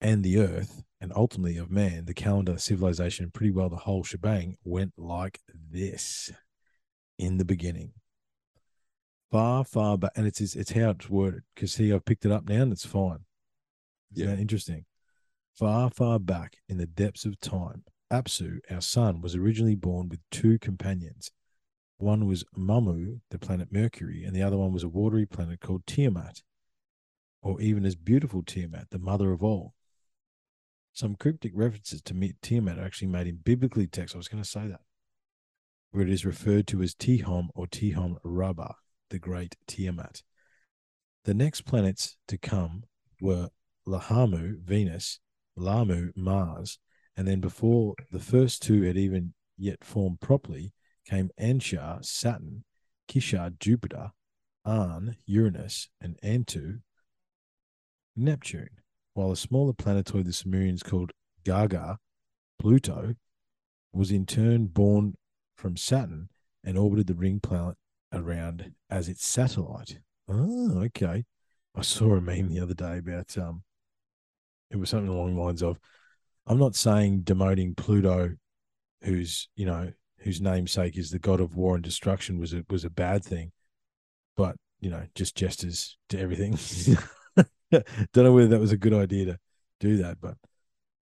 and 0.00 0.24
the 0.24 0.38
Earth, 0.38 0.82
and 1.02 1.12
ultimately 1.14 1.58
of 1.58 1.70
man, 1.70 2.06
the 2.06 2.14
calendar, 2.14 2.56
civilization, 2.56 3.30
pretty 3.30 3.52
well 3.52 3.68
the 3.68 3.76
whole 3.76 4.04
shebang 4.04 4.56
went 4.64 4.94
like 4.96 5.40
this 5.70 6.32
in 7.18 7.36
the 7.36 7.44
beginning 7.44 7.92
far, 9.30 9.64
far 9.64 9.96
back, 9.96 10.12
and 10.16 10.26
it's 10.26 10.40
it's, 10.40 10.56
it's 10.56 10.72
how 10.72 10.90
it's 10.90 11.08
worded. 11.08 11.42
Because 11.54 11.72
see, 11.72 11.92
I've 11.92 12.04
picked 12.04 12.24
it 12.24 12.32
up 12.32 12.48
now, 12.48 12.62
and 12.62 12.72
it's 12.72 12.86
fine. 12.86 13.24
Yeah. 14.12 14.26
that 14.26 14.38
interesting? 14.38 14.84
Far, 15.54 15.90
far 15.90 16.18
back 16.18 16.56
in 16.68 16.78
the 16.78 16.86
depths 16.86 17.24
of 17.24 17.38
time, 17.40 17.84
Apsu, 18.12 18.58
our 18.70 18.80
son, 18.80 19.20
was 19.20 19.36
originally 19.36 19.74
born 19.74 20.08
with 20.08 20.20
two 20.30 20.58
companions. 20.58 21.30
One 21.98 22.26
was 22.26 22.44
Mamu, 22.56 23.20
the 23.30 23.38
planet 23.38 23.68
Mercury, 23.70 24.24
and 24.24 24.34
the 24.34 24.42
other 24.42 24.56
one 24.56 24.72
was 24.72 24.82
a 24.82 24.88
watery 24.88 25.26
planet 25.26 25.60
called 25.60 25.86
Tiamat, 25.86 26.42
or 27.42 27.60
even 27.60 27.84
as 27.84 27.94
beautiful 27.94 28.42
Tiamat, 28.42 28.90
the 28.90 28.98
mother 28.98 29.32
of 29.32 29.44
all. 29.44 29.74
Some 30.92 31.14
cryptic 31.14 31.52
references 31.54 32.02
to 32.02 32.32
Tiamat 32.42 32.78
are 32.78 32.84
actually 32.84 33.08
made 33.08 33.26
in 33.26 33.36
biblically 33.36 33.86
text. 33.86 34.14
I 34.14 34.18
was 34.18 34.28
going 34.28 34.42
to 34.42 34.48
say 34.48 34.66
that, 34.66 34.80
where 35.90 36.02
it 36.02 36.10
is 36.10 36.24
referred 36.24 36.66
to 36.68 36.82
as 36.82 36.94
Tihom 36.94 37.48
or 37.54 37.66
Tihom 37.66 38.16
Rabbah 38.24 38.74
the 39.10 39.18
great 39.18 39.56
Tiamat. 39.66 40.22
The 41.24 41.34
next 41.34 41.62
planets 41.62 42.16
to 42.28 42.38
come 42.38 42.84
were 43.20 43.50
Lahamu, 43.86 44.58
Venus, 44.60 45.20
Lamu, 45.56 46.12
Mars, 46.16 46.78
and 47.16 47.28
then 47.28 47.40
before 47.40 47.94
the 48.10 48.20
first 48.20 48.62
two 48.62 48.82
had 48.82 48.96
even 48.96 49.34
yet 49.58 49.84
formed 49.84 50.20
properly, 50.20 50.72
came 51.04 51.30
Anshar, 51.38 52.02
Saturn, 52.04 52.64
Kishar, 53.08 53.58
Jupiter, 53.58 54.12
An, 54.64 55.16
Uranus, 55.26 55.88
and 56.00 56.18
Antu, 56.22 56.80
Neptune, 58.16 58.70
while 59.14 59.32
a 59.32 59.36
smaller 59.36 59.72
planetoid 59.72 60.26
the 60.26 60.32
Sumerians 60.32 60.82
called 60.82 61.12
Gaga, 61.44 61.98
Pluto, 62.58 63.14
was 63.92 64.10
in 64.10 64.24
turn 64.24 64.66
born 64.66 65.14
from 65.56 65.76
Saturn 65.76 66.28
and 66.62 66.78
orbited 66.78 67.06
the 67.06 67.14
ring 67.14 67.40
planet 67.40 67.76
around 68.12 68.72
as 68.88 69.08
its 69.08 69.26
satellite. 69.26 69.98
Oh, 70.28 70.82
okay. 70.84 71.24
I 71.76 71.82
saw 71.82 72.14
a 72.14 72.20
meme 72.20 72.48
the 72.48 72.60
other 72.60 72.74
day 72.74 72.98
about 72.98 73.36
um 73.38 73.62
it 74.70 74.76
was 74.76 74.90
something 74.90 75.08
along 75.08 75.34
the 75.34 75.40
lines 75.40 75.62
of 75.62 75.78
I'm 76.46 76.58
not 76.58 76.74
saying 76.74 77.22
demoting 77.22 77.76
Pluto, 77.76 78.34
whose, 79.02 79.48
you 79.54 79.66
know, 79.66 79.92
whose 80.18 80.40
namesake 80.40 80.96
is 80.98 81.10
the 81.10 81.18
god 81.18 81.40
of 81.40 81.54
war 81.54 81.74
and 81.74 81.84
destruction 81.84 82.38
was 82.38 82.52
a 82.52 82.64
was 82.68 82.84
a 82.84 82.90
bad 82.90 83.24
thing, 83.24 83.52
but 84.36 84.56
you 84.80 84.90
know, 84.90 85.04
just 85.14 85.36
gestures 85.36 85.96
to 86.08 86.18
everything. 86.18 86.58
Don't 88.12 88.24
know 88.24 88.32
whether 88.32 88.48
that 88.48 88.60
was 88.60 88.72
a 88.72 88.76
good 88.76 88.94
idea 88.94 89.26
to 89.26 89.38
do 89.78 89.98
that, 89.98 90.20
but 90.20 90.34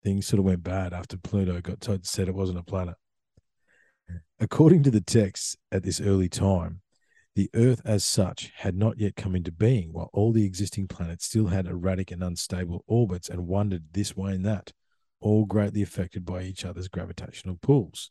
things 0.02 0.26
sort 0.26 0.38
of 0.38 0.44
went 0.44 0.62
bad 0.62 0.92
after 0.92 1.18
Pluto 1.18 1.60
got 1.60 1.80
told, 1.80 2.06
said 2.06 2.28
it 2.28 2.34
wasn't 2.34 2.58
a 2.58 2.62
planet. 2.62 2.94
According 4.38 4.84
to 4.84 4.90
the 4.90 5.00
texts 5.00 5.56
at 5.72 5.82
this 5.82 6.00
early 6.00 6.28
time, 6.28 6.80
the 7.36 7.50
Earth 7.54 7.82
as 7.84 8.02
such 8.02 8.50
had 8.56 8.74
not 8.74 8.98
yet 8.98 9.14
come 9.14 9.36
into 9.36 9.52
being, 9.52 9.92
while 9.92 10.08
all 10.14 10.32
the 10.32 10.46
existing 10.46 10.88
planets 10.88 11.26
still 11.26 11.48
had 11.48 11.66
erratic 11.66 12.10
and 12.10 12.24
unstable 12.24 12.82
orbits 12.86 13.28
and 13.28 13.46
wandered 13.46 13.84
this 13.92 14.16
way 14.16 14.32
and 14.32 14.44
that, 14.46 14.72
all 15.20 15.44
greatly 15.44 15.82
affected 15.82 16.24
by 16.24 16.42
each 16.42 16.64
other's 16.64 16.88
gravitational 16.88 17.58
pulls. 17.60 18.10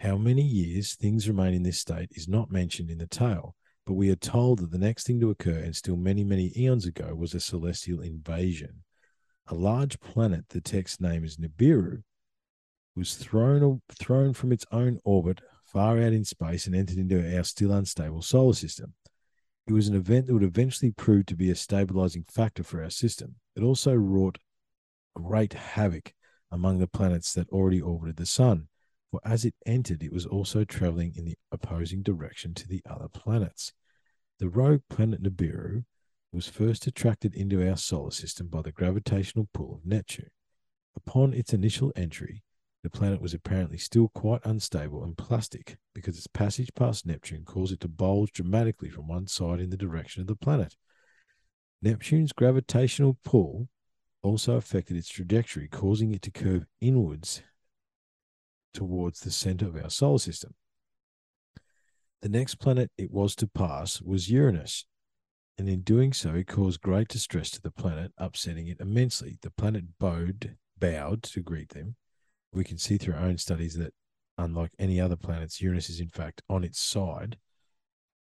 How 0.00 0.18
many 0.18 0.42
years 0.42 0.94
things 0.94 1.26
remain 1.26 1.54
in 1.54 1.62
this 1.62 1.78
state 1.78 2.10
is 2.12 2.28
not 2.28 2.50
mentioned 2.50 2.90
in 2.90 2.98
the 2.98 3.06
tale, 3.06 3.56
but 3.86 3.94
we 3.94 4.10
are 4.10 4.16
told 4.16 4.58
that 4.58 4.70
the 4.70 4.76
next 4.76 5.06
thing 5.06 5.18
to 5.20 5.30
occur, 5.30 5.58
and 5.58 5.74
still 5.74 5.96
many, 5.96 6.22
many 6.22 6.52
eons 6.54 6.84
ago, 6.84 7.14
was 7.14 7.32
a 7.32 7.40
celestial 7.40 8.02
invasion. 8.02 8.84
A 9.46 9.54
large 9.54 9.98
planet, 9.98 10.50
the 10.50 10.60
text 10.60 11.00
name 11.00 11.24
is 11.24 11.38
Nibiru, 11.38 12.02
was 12.94 13.14
thrown 13.14 13.80
thrown 13.98 14.34
from 14.34 14.52
its 14.52 14.66
own 14.70 14.98
orbit 15.04 15.40
far 15.72 15.98
out 15.98 16.12
in 16.12 16.24
space 16.24 16.66
and 16.66 16.74
entered 16.74 16.98
into 16.98 17.36
our 17.36 17.44
still 17.44 17.72
unstable 17.72 18.22
solar 18.22 18.54
system. 18.54 18.94
It 19.66 19.72
was 19.72 19.88
an 19.88 19.94
event 19.94 20.26
that 20.26 20.34
would 20.34 20.42
eventually 20.42 20.92
prove 20.92 21.26
to 21.26 21.36
be 21.36 21.50
a 21.50 21.54
stabilizing 21.54 22.24
factor 22.28 22.62
for 22.62 22.82
our 22.82 22.90
system. 22.90 23.36
It 23.56 23.62
also 23.62 23.94
wrought 23.94 24.38
great 25.14 25.52
havoc 25.52 26.12
among 26.50 26.78
the 26.78 26.86
planets 26.86 27.32
that 27.34 27.48
already 27.50 27.80
orbited 27.80 28.16
the 28.16 28.26
sun, 28.26 28.68
for 29.10 29.20
as 29.24 29.44
it 29.44 29.54
entered, 29.66 30.02
it 30.02 30.12
was 30.12 30.26
also 30.26 30.64
traveling 30.64 31.12
in 31.16 31.24
the 31.24 31.36
opposing 31.50 32.02
direction 32.02 32.54
to 32.54 32.66
the 32.66 32.82
other 32.88 33.08
planets. 33.08 33.72
The 34.38 34.48
rogue 34.48 34.82
planet 34.88 35.22
Nibiru 35.22 35.84
was 36.32 36.48
first 36.48 36.86
attracted 36.86 37.34
into 37.34 37.68
our 37.68 37.76
solar 37.76 38.10
system 38.10 38.48
by 38.48 38.62
the 38.62 38.72
gravitational 38.72 39.48
pull 39.52 39.74
of 39.74 39.86
Neptune. 39.86 40.30
Upon 40.96 41.34
its 41.34 41.52
initial 41.52 41.92
entry, 41.94 42.42
the 42.82 42.90
planet 42.90 43.20
was 43.20 43.32
apparently 43.32 43.78
still 43.78 44.08
quite 44.08 44.40
unstable 44.44 45.04
and 45.04 45.16
plastic 45.16 45.76
because 45.94 46.16
its 46.16 46.26
passage 46.26 46.70
past 46.74 47.06
Neptune 47.06 47.44
caused 47.44 47.72
it 47.72 47.80
to 47.80 47.88
bulge 47.88 48.32
dramatically 48.32 48.90
from 48.90 49.06
one 49.06 49.28
side 49.28 49.60
in 49.60 49.70
the 49.70 49.76
direction 49.76 50.20
of 50.20 50.26
the 50.26 50.34
planet. 50.34 50.76
Neptune's 51.80 52.32
gravitational 52.32 53.18
pull 53.24 53.68
also 54.22 54.56
affected 54.56 54.96
its 54.96 55.08
trajectory, 55.08 55.68
causing 55.68 56.12
it 56.12 56.22
to 56.22 56.30
curve 56.30 56.66
inwards 56.80 57.42
towards 58.74 59.20
the 59.20 59.30
center 59.30 59.66
of 59.66 59.76
our 59.76 59.90
solar 59.90 60.18
system. 60.18 60.54
The 62.20 62.28
next 62.28 62.56
planet 62.56 62.90
it 62.96 63.10
was 63.10 63.34
to 63.36 63.48
pass 63.48 64.00
was 64.00 64.30
Uranus, 64.30 64.86
and 65.58 65.68
in 65.68 65.82
doing 65.82 66.12
so, 66.12 66.34
it 66.34 66.46
caused 66.46 66.80
great 66.80 67.08
distress 67.08 67.50
to 67.50 67.60
the 67.60 67.70
planet, 67.70 68.12
upsetting 68.16 68.68
it 68.68 68.80
immensely. 68.80 69.38
The 69.42 69.50
planet 69.50 69.98
bowed, 69.98 70.56
bowed 70.78 71.22
to 71.24 71.40
greet 71.40 71.70
them, 71.70 71.96
we 72.52 72.64
can 72.64 72.78
see 72.78 72.98
through 72.98 73.14
our 73.14 73.24
own 73.24 73.38
studies 73.38 73.74
that 73.74 73.94
unlike 74.38 74.72
any 74.78 75.00
other 75.00 75.16
planets, 75.16 75.60
Uranus 75.60 75.88
is 75.88 76.00
in 76.00 76.08
fact 76.08 76.42
on 76.48 76.64
its 76.64 76.80
side 76.80 77.36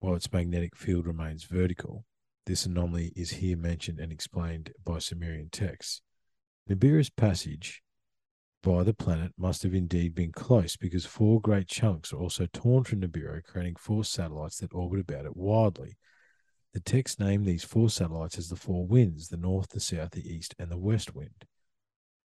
while 0.00 0.14
its 0.14 0.32
magnetic 0.32 0.76
field 0.76 1.06
remains 1.06 1.44
vertical. 1.44 2.04
This 2.44 2.66
anomaly 2.66 3.12
is 3.16 3.30
here 3.30 3.56
mentioned 3.56 3.98
and 3.98 4.12
explained 4.12 4.72
by 4.84 4.98
Sumerian 4.98 5.48
texts. 5.50 6.02
Nibiru's 6.68 7.10
passage 7.10 7.82
by 8.62 8.82
the 8.82 8.94
planet 8.94 9.32
must 9.38 9.62
have 9.62 9.74
indeed 9.74 10.14
been 10.14 10.32
close 10.32 10.76
because 10.76 11.06
four 11.06 11.40
great 11.40 11.68
chunks 11.68 12.12
are 12.12 12.18
also 12.18 12.46
torn 12.52 12.84
from 12.84 13.00
Nibiru, 13.00 13.42
creating 13.44 13.76
four 13.76 14.04
satellites 14.04 14.58
that 14.58 14.74
orbit 14.74 15.00
about 15.00 15.24
it 15.24 15.36
wildly. 15.36 15.96
The 16.72 16.80
text 16.80 17.20
named 17.20 17.46
these 17.46 17.64
four 17.64 17.88
satellites 17.90 18.38
as 18.38 18.48
the 18.48 18.56
four 18.56 18.86
winds 18.86 19.28
the 19.28 19.36
north, 19.36 19.70
the 19.70 19.80
south, 19.80 20.10
the 20.10 20.28
east, 20.28 20.54
and 20.58 20.70
the 20.70 20.76
west 20.76 21.14
wind. 21.14 21.46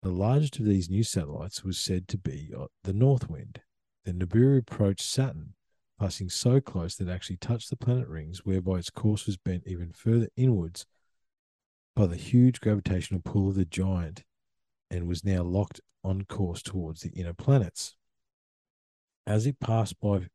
The 0.02 0.10
largest 0.10 0.58
of 0.58 0.64
these 0.64 0.90
new 0.90 1.04
satellites 1.04 1.62
was 1.62 1.78
said 1.78 2.08
to 2.08 2.18
be 2.18 2.52
uh, 2.56 2.66
the 2.82 2.92
North 2.92 3.30
Wind. 3.30 3.60
The 4.04 4.12
Nibiru 4.12 4.58
approached 4.58 5.02
Saturn, 5.02 5.54
passing 5.98 6.28
so 6.28 6.60
close 6.60 6.96
that 6.96 7.08
it 7.08 7.12
actually 7.12 7.36
touched 7.36 7.70
the 7.70 7.76
planet 7.76 8.08
rings, 8.08 8.44
whereby 8.44 8.78
its 8.78 8.90
course 8.90 9.26
was 9.26 9.36
bent 9.36 9.62
even 9.64 9.92
further 9.92 10.28
inwards 10.36 10.86
by 11.94 12.06
the 12.06 12.16
huge 12.16 12.60
gravitational 12.60 13.20
pull 13.24 13.48
of 13.48 13.54
the 13.54 13.64
giant 13.64 14.24
and 14.90 15.06
was 15.06 15.24
now 15.24 15.42
locked 15.42 15.80
on 16.02 16.22
course 16.22 16.62
towards 16.62 17.02
the 17.02 17.10
inner 17.10 17.34
planets. 17.34 17.96
As 19.24 19.46
it 19.46 19.60
passed 19.60 20.00
by 20.00 20.26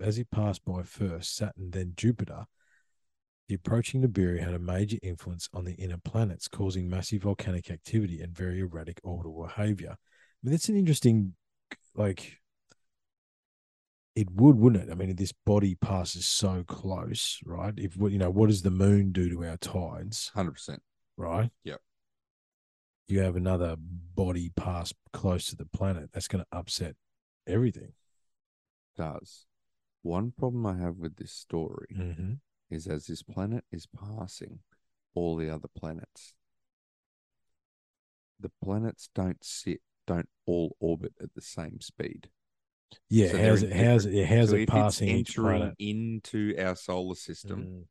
as 0.00 0.18
it 0.18 0.30
passed 0.30 0.64
by 0.64 0.82
first 0.82 1.34
Saturn, 1.34 1.70
then 1.70 1.94
Jupiter, 1.96 2.46
the 3.48 3.54
approaching 3.54 4.02
Nibiru 4.02 4.42
had 4.42 4.54
a 4.54 4.58
major 4.58 4.98
influence 5.02 5.48
on 5.54 5.64
the 5.64 5.74
inner 5.74 5.98
planets, 5.98 6.48
causing 6.48 6.88
massive 6.88 7.22
volcanic 7.22 7.70
activity 7.70 8.20
and 8.20 8.36
very 8.36 8.60
erratic 8.60 9.00
orbital 9.04 9.42
behavior. 9.42 9.90
I 9.90 9.96
mean, 10.42 10.50
that's 10.52 10.68
an 10.68 10.76
interesting, 10.76 11.34
like, 11.94 12.38
it 14.16 14.30
would, 14.30 14.56
wouldn't 14.56 14.88
it? 14.88 14.90
I 14.90 14.94
mean, 14.94 15.14
this 15.14 15.32
body 15.32 15.74
passes 15.74 16.26
so 16.26 16.64
close, 16.66 17.38
right? 17.44 17.74
If 17.76 17.96
what 17.96 18.12
you 18.12 18.18
know, 18.18 18.30
what 18.30 18.48
does 18.48 18.62
the 18.62 18.70
moon 18.70 19.12
do 19.12 19.28
to 19.28 19.44
our 19.44 19.58
tides? 19.58 20.32
Hundred 20.34 20.52
percent. 20.52 20.82
Right. 21.16 21.50
Yep. 21.64 21.80
You 23.08 23.20
have 23.20 23.36
another 23.36 23.76
body 23.78 24.50
pass 24.56 24.92
close 25.12 25.46
to 25.46 25.56
the 25.56 25.66
planet. 25.66 26.10
That's 26.12 26.28
going 26.28 26.44
to 26.44 26.58
upset 26.58 26.96
everything. 27.46 27.92
Does 28.96 29.46
one 30.02 30.32
problem 30.36 30.64
I 30.66 30.76
have 30.82 30.96
with 30.96 31.16
this 31.16 31.32
story 31.32 31.88
Mm-hmm. 31.94 32.32
Is 32.70 32.86
as 32.86 33.06
this 33.06 33.22
planet 33.22 33.64
is 33.72 33.86
passing 33.86 34.60
all 35.14 35.36
the 35.36 35.48
other 35.52 35.68
planets, 35.68 36.34
the 38.38 38.50
planets 38.62 39.08
don't 39.14 39.42
sit, 39.42 39.80
don't 40.06 40.28
all 40.46 40.76
orbit 40.80 41.14
at 41.22 41.34
the 41.34 41.40
same 41.40 41.80
speed. 41.80 42.28
Yeah. 43.08 43.32
So 43.32 43.38
how's 43.38 43.62
it? 43.62 43.72
How's 43.72 44.06
it? 44.06 44.12
Yeah, 44.12 44.26
how's 44.26 44.50
so 44.50 44.56
it 44.56 44.62
if 44.62 44.68
passing 44.68 45.08
it's 45.08 45.30
entering 45.30 45.72
into 45.78 46.54
our 46.58 46.76
solar 46.76 47.14
system, 47.14 47.60
Mm. 47.60 47.86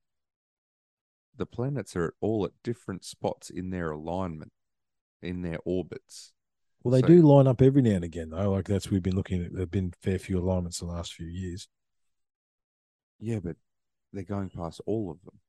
the 1.35 1.45
planets 1.45 1.95
are 1.95 2.13
all 2.21 2.45
at 2.45 2.51
different 2.63 3.03
spots 3.03 3.49
in 3.49 3.71
their 3.71 3.91
alignment, 3.91 4.53
in 5.21 5.41
their 5.41 5.59
orbits. 5.65 6.31
Well, 6.83 6.91
they 6.93 7.01
So- 7.01 7.07
do 7.07 7.21
line 7.23 7.47
up 7.47 7.61
every 7.61 7.81
now 7.81 7.95
and 7.95 8.03
again, 8.05 8.29
though. 8.29 8.51
Like 8.51 8.67
that's 8.67 8.89
we've 8.91 9.01
been 9.03 9.15
looking 9.15 9.43
at. 9.43 9.53
There've 9.53 9.71
been 9.71 9.91
fair 10.01 10.19
few 10.19 10.37
alignments 10.39 10.79
the 10.79 10.85
last 10.85 11.13
few 11.13 11.27
years 11.27 11.67
Yeah, 13.19 13.39
but 13.39 13.55
they're 14.15 14.23
going 14.23 14.49
past 14.49 14.81
all 14.85 15.11
of 15.11 15.17
them 15.23 15.39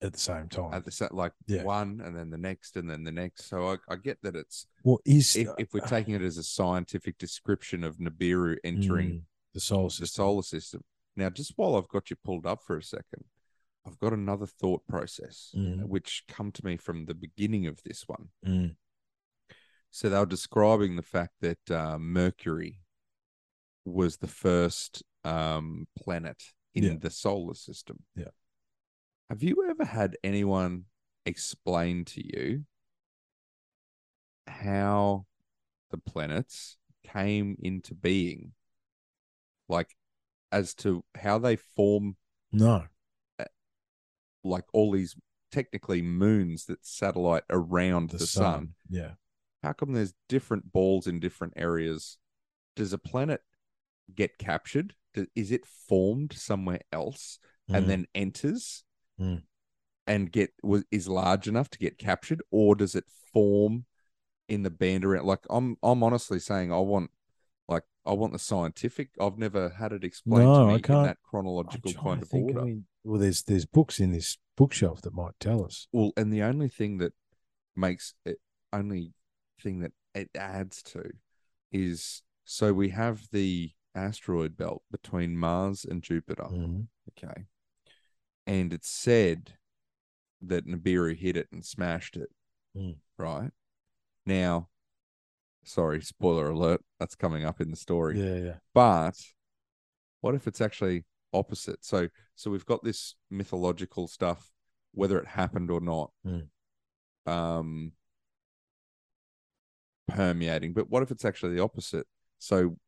at 0.00 0.12
the 0.12 0.18
same 0.18 0.48
time. 0.48 0.72
at 0.72 0.84
the 0.84 0.90
sa- 0.90 1.08
like 1.10 1.32
Yeah. 1.46 1.64
one, 1.64 2.00
and 2.00 2.16
then 2.16 2.30
the 2.30 2.38
next, 2.38 2.76
and 2.76 2.88
then 2.88 3.04
the 3.04 3.12
next. 3.12 3.44
So 3.48 3.72
I, 3.72 3.76
I 3.88 3.96
get 3.96 4.18
that 4.22 4.36
it's 4.36 4.66
well, 4.84 4.98
is 5.04 5.36
if, 5.36 5.48
if 5.58 5.74
we're 5.74 5.80
taking 5.86 6.14
it 6.14 6.22
as 6.22 6.38
a 6.38 6.42
scientific 6.42 7.18
description 7.18 7.84
of 7.84 7.98
Nibiru 7.98 8.56
entering 8.64 9.10
Mm, 9.10 9.22
the 9.54 9.60
solar 9.60 9.84
the 9.84 9.90
system. 9.90 10.06
solar 10.24 10.42
system. 10.42 10.84
Now, 11.16 11.28
just 11.28 11.52
while 11.56 11.76
I've 11.76 11.88
got 11.88 12.08
you 12.08 12.16
pulled 12.24 12.46
up 12.46 12.62
for 12.62 12.76
a 12.78 12.82
second, 12.82 13.24
I've 13.86 13.98
got 13.98 14.12
another 14.12 14.46
thought 14.46 14.86
process 14.86 15.52
Mhm. 15.56 15.86
which 15.88 16.24
come 16.28 16.52
to 16.52 16.64
me 16.64 16.76
from 16.76 17.04
the 17.06 17.14
beginning 17.14 17.66
of 17.66 17.82
this 17.82 18.06
one. 18.08 18.30
Mm, 18.46 18.76
So 19.90 20.08
they 20.08 20.18
were 20.18 20.24
describing 20.24 20.96
the 20.96 21.02
fact 21.02 21.34
that 21.40 21.70
uh, 21.70 21.98
Mercury 21.98 22.80
was 23.84 24.16
the 24.18 24.28
first 24.28 25.02
um, 25.24 25.86
planet 25.96 26.42
in 26.74 26.84
Yeah. 26.84 26.96
the 27.00 27.10
solar 27.10 27.54
system. 27.54 28.04
Yeah. 28.14 28.30
Have 29.30 29.42
you 29.42 29.68
ever 29.70 29.84
had 29.84 30.16
anyone 30.24 30.84
explain 31.24 32.04
to 32.06 32.22
you 32.24 32.64
how 34.46 35.26
the 35.90 35.98
planets 35.98 36.76
came 37.04 37.56
into 37.60 37.94
being? 37.94 38.52
Like, 39.68 39.96
as 40.50 40.74
to 40.76 41.04
how 41.14 41.38
they 41.38 41.56
form, 41.56 42.16
no, 42.50 42.84
like 44.44 44.64
all 44.72 44.90
these 44.90 45.16
technically 45.50 46.02
moons 46.02 46.66
that 46.66 46.84
satellite 46.84 47.44
around 47.48 48.10
the, 48.10 48.18
the, 48.18 48.26
sun. 48.26 48.42
sun 48.44 48.74
Yeah. 48.90 49.12
how 49.62 49.72
come 49.72 49.92
there's 49.92 50.14
different 50.28 50.72
balls 50.72 51.06
in 51.06 51.20
different 51.20 51.54
areas? 51.56 52.18
Does 52.76 52.92
a 52.92 52.98
planet 52.98 53.40
get 54.14 54.36
captured? 54.38 54.94
Is 55.34 55.50
it 55.50 55.66
formed 55.66 56.32
somewhere 56.32 56.80
else 56.92 57.38
and 57.68 57.84
Mm, 57.84 57.88
then 57.88 58.06
enters 58.14 58.84
Mm. 59.20 59.42
and 60.06 60.32
get 60.32 60.52
was 60.62 60.84
is 60.90 61.06
large 61.08 61.46
enough 61.48 61.68
to 61.70 61.78
get 61.78 61.98
captured, 61.98 62.42
or 62.50 62.74
does 62.74 62.94
it 62.94 63.04
form 63.32 63.84
in 64.48 64.62
the 64.62 64.70
band 64.70 65.04
around? 65.04 65.26
Like 65.26 65.44
I'm, 65.50 65.76
I'm 65.82 66.02
honestly 66.02 66.38
saying 66.40 66.72
I 66.72 66.78
want, 66.78 67.10
like 67.68 67.84
I 68.04 68.12
want 68.12 68.32
the 68.32 68.38
scientific. 68.38 69.10
I've 69.20 69.38
never 69.38 69.68
had 69.70 69.92
it 69.92 70.02
explained 70.04 70.44
No, 70.48 70.54
to 70.60 70.66
me 70.68 70.74
in 70.76 70.82
can't- 70.82 71.04
that 71.06 71.22
chronological 71.22 71.92
kind 71.92 72.22
of 72.22 72.28
think. 72.28 72.48
order. 72.48 72.60
I 72.60 72.64
mean, 72.64 72.86
well, 73.04 73.20
there's 73.20 73.42
there's 73.44 73.66
books 73.66 74.00
in 74.00 74.12
this 74.12 74.38
bookshelf 74.56 75.02
that 75.02 75.14
might 75.14 75.38
tell 75.38 75.64
us. 75.64 75.86
Well, 75.92 76.12
and 76.16 76.32
the 76.32 76.42
only 76.42 76.68
thing 76.68 76.98
that 76.98 77.12
makes 77.76 78.14
it 78.24 78.38
only 78.72 79.12
thing 79.60 79.80
that 79.80 79.92
it 80.14 80.30
adds 80.34 80.82
to 80.82 81.10
is 81.70 82.22
so 82.44 82.72
we 82.72 82.88
have 82.90 83.28
the 83.30 83.72
asteroid 83.94 84.56
belt 84.56 84.82
between 84.90 85.36
Mars 85.36 85.84
and 85.84 86.02
Jupiter. 86.02 86.44
Mhm. 86.44 86.88
Okay. 87.10 87.46
And 88.46 88.72
it's 88.72 88.88
said 88.88 89.58
that 90.40 90.66
Nibiru 90.66 91.16
hit 91.16 91.36
it 91.36 91.48
and 91.52 91.64
smashed 91.64 92.16
it. 92.16 92.30
Mm. 92.76 92.96
Right 93.18 93.52
now, 94.26 94.70
sorry, 95.62 96.00
spoiler 96.00 96.48
alert. 96.50 96.82
That's 96.98 97.14
coming 97.14 97.44
up 97.44 97.60
in 97.60 97.70
the 97.70 97.76
story. 97.76 98.18
Yeah, 98.20 98.36
yeah. 98.36 98.58
But 98.74 99.14
what 100.20 100.34
if 100.34 100.46
it's 100.46 100.60
actually 100.60 101.04
opposite? 101.32 101.84
So 101.84 102.08
so 102.34 102.50
we've 102.50 102.66
got 102.66 102.82
this 102.82 103.14
mythological 103.30 104.08
stuff, 104.08 104.52
whether 104.92 105.18
it 105.18 105.26
happened 105.28 105.70
or 105.70 105.80
not, 105.80 106.12
Mm. 106.26 106.48
um, 107.26 107.92
permeating. 110.08 110.72
But 110.72 110.88
what 110.90 111.02
if 111.02 111.10
it's 111.10 111.24
actually 111.24 111.54
the 111.54 111.62
opposite? 111.62 112.06
So 112.38 112.78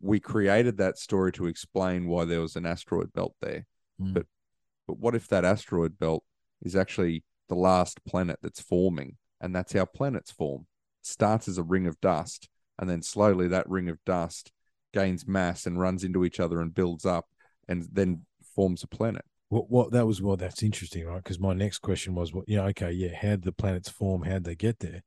we 0.00 0.20
created 0.20 0.76
that 0.78 0.98
story 0.98 1.32
to 1.32 1.46
explain 1.46 2.06
why 2.06 2.24
there 2.24 2.40
was 2.40 2.56
an 2.56 2.66
asteroid 2.66 3.12
belt 3.12 3.34
there. 3.40 3.66
Mm. 4.00 4.14
But 4.14 4.26
but 4.86 4.98
what 4.98 5.14
if 5.14 5.28
that 5.28 5.44
asteroid 5.44 5.98
belt 5.98 6.24
is 6.62 6.74
actually 6.74 7.24
the 7.48 7.54
last 7.54 8.04
planet 8.04 8.38
that's 8.42 8.60
forming, 8.60 9.16
and 9.40 9.54
that's 9.54 9.72
how 9.72 9.84
planets 9.84 10.30
form? 10.30 10.66
It 11.02 11.06
starts 11.06 11.48
as 11.48 11.58
a 11.58 11.62
ring 11.62 11.86
of 11.86 12.00
dust, 12.00 12.48
and 12.78 12.88
then 12.88 13.02
slowly 13.02 13.48
that 13.48 13.68
ring 13.68 13.88
of 13.88 13.98
dust 14.04 14.52
gains 14.94 15.26
mass 15.26 15.66
and 15.66 15.78
runs 15.78 16.04
into 16.04 16.24
each 16.24 16.40
other 16.40 16.60
and 16.60 16.74
builds 16.74 17.04
up, 17.04 17.26
and 17.66 17.86
then 17.92 18.24
forms 18.54 18.82
a 18.82 18.88
planet. 18.88 19.24
What 19.50 19.70
what 19.70 19.92
that 19.92 20.06
was 20.06 20.20
what 20.20 20.38
that's 20.38 20.62
interesting, 20.62 21.06
right? 21.06 21.22
Because 21.22 21.40
my 21.40 21.54
next 21.54 21.78
question 21.78 22.14
was, 22.14 22.32
what 22.32 22.48
you 22.48 22.56
know, 22.56 22.66
okay, 22.66 22.92
yeah, 22.92 23.14
how 23.14 23.30
did 23.30 23.44
the 23.44 23.52
planets 23.52 23.88
form? 23.88 24.22
How 24.22 24.34
would 24.34 24.44
they 24.44 24.54
get 24.54 24.78
there? 24.80 25.02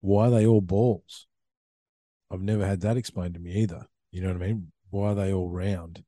Why 0.00 0.26
are 0.26 0.30
they 0.30 0.46
all 0.46 0.60
balls? 0.60 1.26
I've 2.30 2.40
never 2.40 2.66
had 2.66 2.80
that 2.82 2.96
explained 2.96 3.34
to 3.34 3.40
me 3.40 3.52
either. 3.62 3.86
You 4.10 4.22
know 4.22 4.28
what 4.28 4.42
I 4.42 4.46
mean? 4.46 4.72
Why 4.90 5.08
are 5.10 5.14
they 5.14 5.32
all 5.32 5.50
round? 5.50 6.04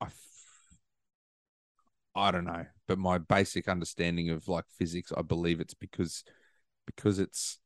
I, 0.00 0.06
I 2.14 2.30
don't 2.30 2.44
know, 2.44 2.66
but 2.88 2.98
my 2.98 3.18
basic 3.18 3.68
understanding 3.68 4.30
of 4.30 4.48
like 4.48 4.64
physics, 4.78 5.12
I 5.16 5.22
believe 5.22 5.60
it's 5.60 5.74
because 5.74 6.24
because 6.86 7.18
it's 7.18 7.58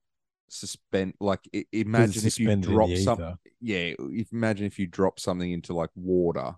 suspend. 0.49 1.15
Like 1.21 1.41
imagine 1.73 2.27
if 2.27 2.39
you 2.39 2.51
drop 2.61 2.91
the 2.91 2.97
some, 2.97 3.39
yeah. 3.61 3.95
If 3.99 4.33
imagine 4.33 4.67
if 4.67 4.79
you 4.79 4.87
drop 4.87 5.19
something 5.19 5.51
into 5.51 5.73
like 5.75 5.91
water, 5.95 6.55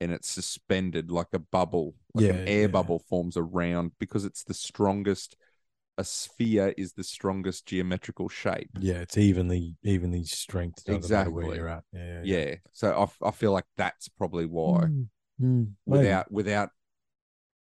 and 0.00 0.12
it's 0.12 0.28
suspended 0.28 1.10
like 1.10 1.28
a 1.32 1.38
bubble, 1.38 1.94
like 2.14 2.24
Yeah, 2.24 2.32
an 2.32 2.42
air 2.46 2.62
yeah. 2.62 2.68
bubble 2.68 2.98
forms 2.98 3.36
around 3.36 3.92
because 3.98 4.24
it's 4.24 4.44
the 4.44 4.54
strongest. 4.54 5.36
A 6.00 6.04
sphere 6.04 6.72
is 6.78 6.94
the 6.94 7.04
strongest 7.04 7.66
geometrical 7.66 8.30
shape. 8.30 8.70
Yeah, 8.80 9.00
it's 9.00 9.18
evenly 9.18 9.76
evenly 9.82 10.24
strength. 10.24 10.82
Doesn't 10.86 10.94
where 10.94 10.96
Exactly. 11.44 11.56
you're 11.58 11.68
at. 11.68 11.84
Yeah, 11.92 12.22
Yeah. 12.24 12.54
So 12.72 12.90
I, 12.92 13.02
f- 13.02 13.18
I 13.22 13.30
feel 13.32 13.52
like 13.52 13.66
that's 13.76 14.08
probably 14.08 14.46
why 14.46 14.84
Mm, 14.86 15.08
mm, 15.38 15.68
maybe. 15.86 15.98
without 16.04 16.32
without 16.32 16.70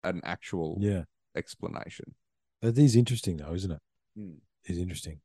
an 0.04 0.20
actual 0.22 0.76
yeah, 0.82 1.04
explanation. 1.34 2.14
that 2.60 2.76
is 2.76 2.94
interesting 2.94 3.38
though, 3.38 3.54
isn't 3.54 3.70
it? 3.70 3.80
Mm. 4.18 4.36
Is 4.66 4.76
interesting. 4.76 5.20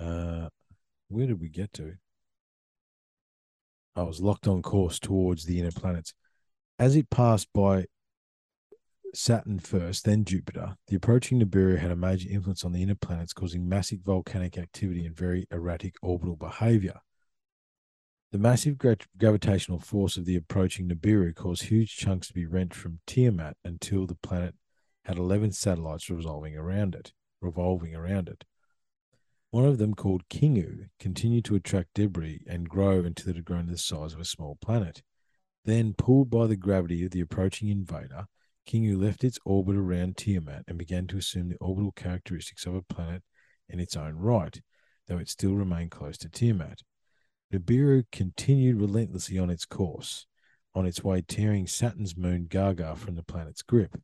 Uh, 0.00 0.48
where 1.10 1.28
did 1.28 1.40
we 1.40 1.48
get 1.48 1.72
to? 1.74 1.92
I 3.94 4.02
was 4.02 4.20
locked 4.20 4.48
on 4.48 4.62
course 4.62 4.98
towards 4.98 5.44
the 5.44 5.60
inner 5.60 5.70
planets. 5.70 6.12
As 6.76 6.96
it 6.96 7.08
passed 7.08 7.46
by 7.54 7.84
Saturn 9.14 9.58
first, 9.58 10.04
then 10.04 10.24
Jupiter, 10.24 10.76
the 10.86 10.96
approaching 10.96 11.38
Nibiru 11.38 11.78
had 11.78 11.90
a 11.90 11.96
major 11.96 12.30
influence 12.30 12.64
on 12.64 12.72
the 12.72 12.82
inner 12.82 12.94
planets, 12.94 13.34
causing 13.34 13.68
massive 13.68 14.00
volcanic 14.00 14.56
activity 14.56 15.04
and 15.04 15.14
very 15.14 15.46
erratic 15.50 15.96
orbital 16.02 16.36
behavior. 16.36 17.00
The 18.30 18.38
massive 18.38 18.78
gra- 18.78 18.96
gravitational 19.18 19.78
force 19.78 20.16
of 20.16 20.24
the 20.24 20.36
approaching 20.36 20.88
Nibiru 20.88 21.34
caused 21.34 21.64
huge 21.64 21.94
chunks 21.94 22.28
to 22.28 22.34
be 22.34 22.46
rent 22.46 22.72
from 22.72 23.00
Tiamat 23.06 23.58
until 23.62 24.06
the 24.06 24.14
planet 24.14 24.54
had 25.04 25.18
11 25.18 25.52
satellites 25.52 26.08
revolving 26.08 26.56
around 26.56 26.94
it, 26.94 27.12
revolving 27.42 27.94
around 27.94 28.28
it. 28.30 28.44
One 29.50 29.66
of 29.66 29.76
them, 29.76 29.92
called 29.92 30.30
Kingu, 30.30 30.88
continued 30.98 31.44
to 31.44 31.54
attract 31.54 31.92
debris 31.92 32.42
and 32.46 32.70
grow 32.70 33.00
until 33.00 33.28
it 33.28 33.36
had 33.36 33.44
grown 33.44 33.66
to 33.66 33.72
the 33.72 33.78
size 33.78 34.14
of 34.14 34.20
a 34.20 34.24
small 34.24 34.56
planet. 34.62 35.02
Then, 35.66 35.92
pulled 35.92 36.30
by 36.30 36.46
the 36.46 36.56
gravity 36.56 37.04
of 37.04 37.10
the 37.10 37.20
approaching 37.20 37.68
invader, 37.68 38.28
Kingu 38.66 39.00
left 39.00 39.24
its 39.24 39.38
orbit 39.44 39.76
around 39.76 40.16
Tiamat 40.16 40.64
and 40.68 40.78
began 40.78 41.06
to 41.08 41.18
assume 41.18 41.48
the 41.48 41.58
orbital 41.60 41.92
characteristics 41.92 42.66
of 42.66 42.74
a 42.74 42.82
planet 42.82 43.22
in 43.68 43.80
its 43.80 43.96
own 43.96 44.14
right, 44.14 44.60
though 45.06 45.18
it 45.18 45.28
still 45.28 45.54
remained 45.54 45.90
close 45.90 46.16
to 46.18 46.28
Tiamat. 46.28 46.82
Nibiru 47.52 48.04
continued 48.10 48.80
relentlessly 48.80 49.38
on 49.38 49.50
its 49.50 49.64
course, 49.64 50.26
on 50.74 50.86
its 50.86 51.04
way 51.04 51.20
tearing 51.20 51.66
Saturn's 51.66 52.16
moon 52.16 52.46
Gaga 52.48 52.96
from 52.96 53.14
the 53.14 53.22
planet's 53.22 53.62
grip. 53.62 54.00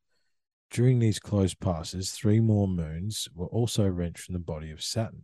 During 0.70 0.98
these 0.98 1.18
close 1.18 1.54
passes, 1.54 2.10
three 2.10 2.40
more 2.40 2.68
moons 2.68 3.28
were 3.34 3.46
also 3.46 3.86
wrenched 3.86 4.24
from 4.24 4.34
the 4.34 4.38
body 4.38 4.70
of 4.70 4.82
Saturn. 4.82 5.22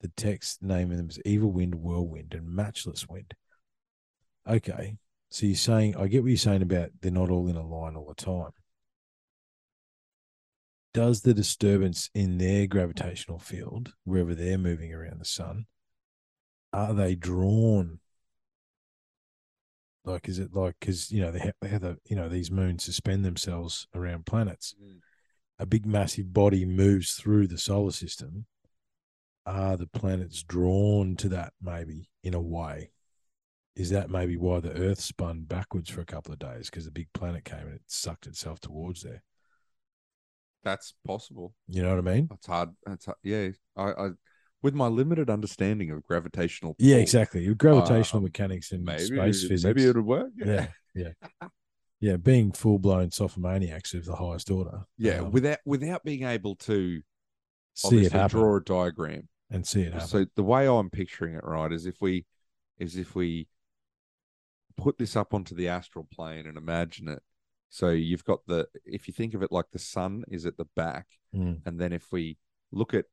The 0.00 0.08
text 0.16 0.62
naming 0.62 0.96
them 0.96 1.08
as 1.10 1.18
Evil 1.26 1.50
Wind, 1.50 1.74
Whirlwind, 1.74 2.34
and 2.34 2.48
Matchless 2.48 3.06
Wind. 3.08 3.34
Okay, 4.48 4.96
so 5.34 5.46
you're 5.46 5.56
saying, 5.56 5.96
I 5.96 6.06
get 6.06 6.22
what 6.22 6.28
you're 6.28 6.36
saying 6.36 6.62
about 6.62 6.90
they're 7.00 7.10
not 7.10 7.28
all 7.28 7.48
in 7.48 7.56
a 7.56 7.66
line 7.66 7.96
all 7.96 8.06
the 8.06 8.14
time. 8.14 8.52
Does 10.92 11.22
the 11.22 11.34
disturbance 11.34 12.08
in 12.14 12.38
their 12.38 12.68
gravitational 12.68 13.40
field, 13.40 13.94
wherever 14.04 14.32
they're 14.32 14.58
moving 14.58 14.94
around 14.94 15.18
the 15.18 15.24
sun, 15.24 15.66
are 16.72 16.94
they 16.94 17.16
drawn? 17.16 17.98
Like, 20.04 20.28
is 20.28 20.38
it 20.38 20.54
like, 20.54 20.76
because, 20.78 21.10
you 21.10 21.20
know, 21.20 21.32
they 21.32 21.40
have, 21.40 21.54
they 21.60 21.68
have 21.68 21.80
the, 21.80 21.98
you 22.08 22.14
know, 22.14 22.28
these 22.28 22.52
moons 22.52 22.84
suspend 22.84 23.24
themselves 23.24 23.88
around 23.92 24.26
planets 24.26 24.76
mm. 24.80 24.98
a 25.58 25.66
big 25.66 25.84
massive 25.84 26.32
body 26.32 26.64
moves 26.64 27.14
through 27.14 27.48
the 27.48 27.58
solar 27.58 27.90
system, 27.90 28.46
are 29.46 29.76
the 29.76 29.88
planets 29.88 30.44
drawn 30.44 31.16
to 31.16 31.28
that 31.30 31.54
maybe 31.60 32.08
in 32.22 32.34
a 32.34 32.40
way? 32.40 32.92
Is 33.76 33.90
that 33.90 34.08
maybe 34.10 34.36
why 34.36 34.60
the 34.60 34.72
Earth 34.72 35.00
spun 35.00 35.42
backwards 35.42 35.90
for 35.90 36.00
a 36.00 36.04
couple 36.06 36.32
of 36.32 36.38
days 36.38 36.70
because 36.70 36.84
the 36.84 36.92
big 36.92 37.08
planet 37.12 37.44
came 37.44 37.58
and 37.66 37.74
it 37.74 37.82
sucked 37.88 38.26
itself 38.26 38.60
towards 38.60 39.02
there? 39.02 39.22
That's 40.62 40.94
possible. 41.06 41.54
You 41.68 41.82
know 41.82 41.90
what 41.96 41.98
I 42.08 42.14
mean? 42.14 42.28
It's 42.32 42.46
hard. 42.46 42.70
That's 42.86 43.04
hard. 43.06 43.18
yeah. 43.22 43.48
I, 43.76 43.82
I 43.90 44.08
with 44.62 44.74
my 44.74 44.86
limited 44.86 45.28
understanding 45.28 45.90
of 45.90 46.02
gravitational. 46.04 46.74
Yeah, 46.78 46.96
exactly. 46.96 47.42
Your 47.42 47.54
gravitational 47.54 48.18
Um, 48.18 48.24
mechanics 48.24 48.72
and 48.72 48.82
Maybe 48.84 49.04
space 49.04 49.42
physics. 49.46 49.64
maybe 49.64 49.84
it 49.86 49.94
would 49.94 50.06
work. 50.06 50.30
yeah, 50.36 50.68
yeah, 50.94 51.10
yeah. 52.00 52.16
Being 52.22 52.52
full 52.52 52.78
blown 52.78 53.10
sophomaniacs 53.10 53.92
of 53.92 54.06
the 54.06 54.16
highest 54.16 54.50
order. 54.50 54.84
Yeah, 54.96 55.18
um, 55.18 55.32
without 55.32 55.58
without 55.66 56.02
being 56.04 56.22
able 56.22 56.56
to 56.56 57.02
see 57.74 58.06
it 58.06 58.12
happen 58.12 58.38
draw 58.38 58.56
a 58.56 58.62
diagram. 58.62 59.28
and 59.50 59.66
see 59.66 59.82
it 59.82 59.92
happen. 59.92 60.08
So 60.08 60.26
the 60.36 60.44
way 60.44 60.66
I'm 60.66 60.88
picturing 60.88 61.34
it, 61.34 61.44
right, 61.44 61.70
is 61.70 61.84
if 61.84 62.00
we 62.00 62.24
is 62.78 62.96
if 62.96 63.14
we 63.14 63.48
put 64.76 64.98
this 64.98 65.16
up 65.16 65.34
onto 65.34 65.54
the 65.54 65.68
astral 65.68 66.06
plane 66.12 66.46
and 66.46 66.56
imagine 66.56 67.08
it. 67.08 67.22
So 67.70 67.90
you've 67.90 68.24
got 68.24 68.40
the 68.46 68.68
if 68.84 69.08
you 69.08 69.14
think 69.14 69.34
of 69.34 69.42
it 69.42 69.50
like 69.52 69.66
the 69.72 69.78
sun 69.78 70.24
is 70.28 70.46
at 70.46 70.56
the 70.56 70.66
back, 70.76 71.06
Mm, 71.34 71.60
and 71.66 71.80
then 71.80 71.92
if 71.92 72.12
we 72.12 72.38
look 72.70 72.94
at 72.94 73.06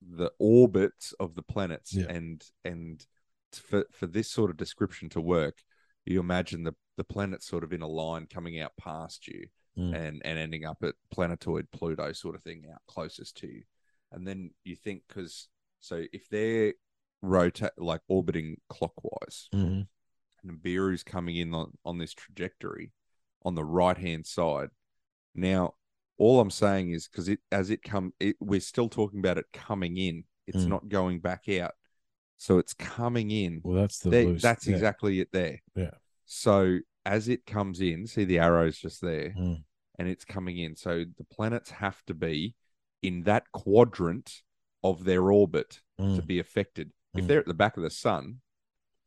the 0.00 0.32
orbits 0.38 1.12
of 1.20 1.34
the 1.34 1.42
planets 1.42 1.92
Yeah. 1.94 2.06
and 2.08 2.42
and 2.64 3.06
for 3.52 3.86
for 3.92 4.06
this 4.06 4.30
sort 4.30 4.50
of 4.50 4.56
description 4.56 5.08
to 5.10 5.20
work, 5.20 5.62
you 6.06 6.20
imagine 6.20 6.64
the 6.64 6.74
the 6.96 7.04
planets 7.04 7.46
sort 7.46 7.64
of 7.64 7.72
in 7.72 7.82
a 7.82 7.86
line 7.88 8.26
coming 8.26 8.60
out 8.60 8.72
past 8.76 9.26
you 9.28 9.46
Mm. 9.76 9.94
and 9.94 10.22
and 10.24 10.38
ending 10.38 10.64
up 10.64 10.82
at 10.82 10.94
planetoid 11.10 11.70
Pluto 11.70 12.12
sort 12.12 12.34
of 12.34 12.42
thing 12.42 12.64
out 12.72 12.80
closest 12.86 13.36
to 13.38 13.46
you, 13.46 13.62
and 14.10 14.26
then 14.26 14.50
you 14.64 14.76
think 14.76 15.02
because 15.08 15.48
so 15.80 16.04
if 16.12 16.28
they're 16.28 16.74
rotate 17.22 17.70
like 17.78 18.00
orbiting 18.08 18.56
clockwise, 18.68 19.48
mhm. 20.46 20.58
Nibiru's 20.60 21.02
coming 21.02 21.36
in 21.36 21.54
on, 21.54 21.72
on 21.84 21.98
this 21.98 22.12
trajectory 22.14 22.92
on 23.44 23.54
the 23.54 23.64
right 23.64 23.96
hand 23.98 24.26
side. 24.26 24.68
Now, 25.34 25.74
all 26.18 26.40
I'm 26.40 26.50
saying 26.50 26.90
is 26.90 27.08
because 27.08 27.28
it 27.28 27.40
as 27.50 27.70
it 27.70 27.82
come, 27.82 28.12
it, 28.20 28.36
we're 28.40 28.60
still 28.60 28.88
talking 28.88 29.18
about 29.18 29.38
it 29.38 29.46
coming 29.52 29.96
in. 29.96 30.24
It's 30.46 30.64
Mm. 30.64 30.68
not 30.68 30.88
going 30.88 31.20
back 31.20 31.48
out, 31.48 31.72
so 32.36 32.58
it's 32.58 32.74
coming 32.74 33.30
in. 33.30 33.60
Well, 33.64 33.76
that's 33.76 33.98
the 34.00 34.10
There- 34.10 34.32
that's 34.34 34.66
yeah. 34.66 34.74
exactly 34.74 35.20
it 35.20 35.30
there. 35.32 35.60
Yeah. 35.74 35.92
So 36.24 36.78
as 37.04 37.28
it 37.28 37.46
comes 37.46 37.80
in, 37.80 38.06
see 38.06 38.24
the 38.24 38.38
arrows 38.38 38.78
just 38.78 39.00
there, 39.00 39.30
Mm. 39.36 39.64
and 39.98 40.08
it's 40.08 40.24
coming 40.24 40.58
in. 40.58 40.76
So 40.76 41.04
the 41.04 41.24
planets 41.24 41.70
have 41.70 42.04
to 42.06 42.14
be 42.14 42.54
in 43.02 43.22
that 43.24 43.50
quadrant 43.52 44.42
of 44.84 45.04
their 45.04 45.32
orbit 45.32 45.80
to 45.98 46.04
Mm. 46.04 46.26
be 46.26 46.38
affected. 46.38 46.92
If 47.14 47.24
Mm. 47.24 47.28
they're 47.28 47.40
at 47.40 47.46
the 47.46 47.54
back 47.54 47.76
of 47.76 47.82
the 47.82 47.90
sun 47.90 48.40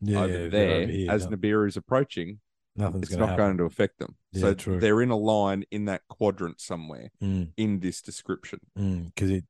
Yeah, 0.01 0.21
over 0.23 0.49
there, 0.49 0.81
over 0.83 0.91
here, 0.91 1.11
as 1.11 1.29
no- 1.29 1.37
Nibiru 1.37 1.67
is 1.67 1.77
approaching, 1.77 2.39
nothing's 2.75 3.09
it's 3.09 3.15
not 3.17 3.29
happen. 3.29 3.45
going 3.45 3.57
to 3.57 3.63
affect 3.65 3.99
them. 3.99 4.15
Yeah, 4.31 4.41
so 4.41 4.53
true. 4.53 4.79
they're 4.79 5.01
in 5.01 5.09
a 5.09 5.15
line 5.17 5.63
in 5.71 5.85
that 5.85 6.01
quadrant 6.09 6.59
somewhere 6.59 7.09
Mm. 7.21 7.51
in 7.57 7.79
this 7.79 8.01
description. 8.01 8.59
because 8.75 9.29
it 9.31 9.45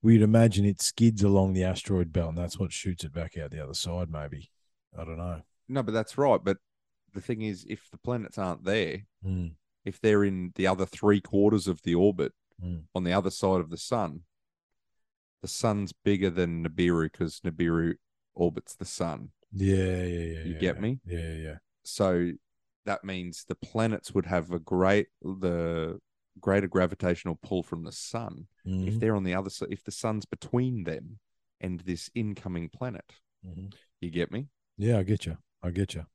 we'd 0.00 0.22
imagine 0.22 0.64
it 0.64 0.80
skids 0.80 1.22
along 1.24 1.52
the 1.54 1.64
asteroid 1.64 2.12
belt 2.12 2.28
and 2.28 2.38
that's 2.38 2.56
what 2.58 2.72
shoots 2.72 3.02
it 3.02 3.12
back 3.12 3.36
out 3.36 3.50
the 3.50 3.60
other 3.60 3.74
side 3.74 4.08
maybe 4.08 4.48
i 4.96 5.02
don't 5.04 5.18
know 5.18 5.42
No, 5.68 5.82
but 5.82 5.92
that's 5.92 6.16
right. 6.16 6.40
But 6.42 6.58
the 7.12 7.20
thing 7.20 7.42
is, 7.42 7.66
if 7.68 7.90
the 7.90 7.98
planets 7.98 8.38
aren't 8.38 8.64
there, 8.64 9.06
Mm. 9.26 9.56
if 9.84 10.00
they're 10.00 10.22
in 10.24 10.52
the 10.54 10.66
other 10.68 10.86
three 10.86 11.20
quarters 11.20 11.66
of 11.66 11.82
the 11.82 11.94
orbit 11.96 12.32
Mm. 12.62 12.84
on 12.94 13.02
the 13.04 13.12
other 13.12 13.30
side 13.30 13.60
of 13.60 13.70
the 13.70 13.76
sun, 13.76 14.22
the 15.42 15.48
sun's 15.48 15.92
bigger 15.92 16.30
than 16.30 16.64
Nibiru 16.64 17.10
because 17.10 17.40
Nibiru 17.40 17.96
orbits 18.34 18.74
the 18.76 18.84
sun. 18.84 19.30
Yeah, 19.52 19.76
yeah, 19.76 20.04
yeah. 20.04 20.44
You 20.44 20.52
yeah, 20.54 20.58
get 20.58 20.76
yeah. 20.76 20.80
me? 20.80 21.00
Yeah, 21.06 21.32
yeah. 21.32 21.54
So 21.84 22.32
that 22.84 23.04
means 23.04 23.44
the 23.44 23.54
planets 23.54 24.12
would 24.14 24.26
have 24.26 24.50
a 24.52 24.58
great 24.58 25.08
the 25.22 25.98
greater 26.40 26.68
gravitational 26.68 27.38
pull 27.42 27.62
from 27.62 27.82
the 27.82 27.92
sun 27.92 28.46
Mhm, 28.64 28.86
if 28.86 29.00
they're 29.00 29.16
on 29.16 29.24
the 29.24 29.34
other 29.34 29.50
side 29.50 29.68
if 29.72 29.82
the 29.82 29.90
sun's 29.90 30.24
between 30.24 30.84
them 30.84 31.18
and 31.60 31.80
this 31.80 32.10
incoming 32.14 32.68
planet. 32.68 33.12
mhm. 33.44 33.72
You 34.00 34.10
get 34.10 34.30
me? 34.30 34.46
Yeah, 34.76 34.98
I 34.98 35.02
get 35.02 35.26
you. 35.26 35.36
I 35.62 35.70
get 35.70 35.94
you. 35.94 36.06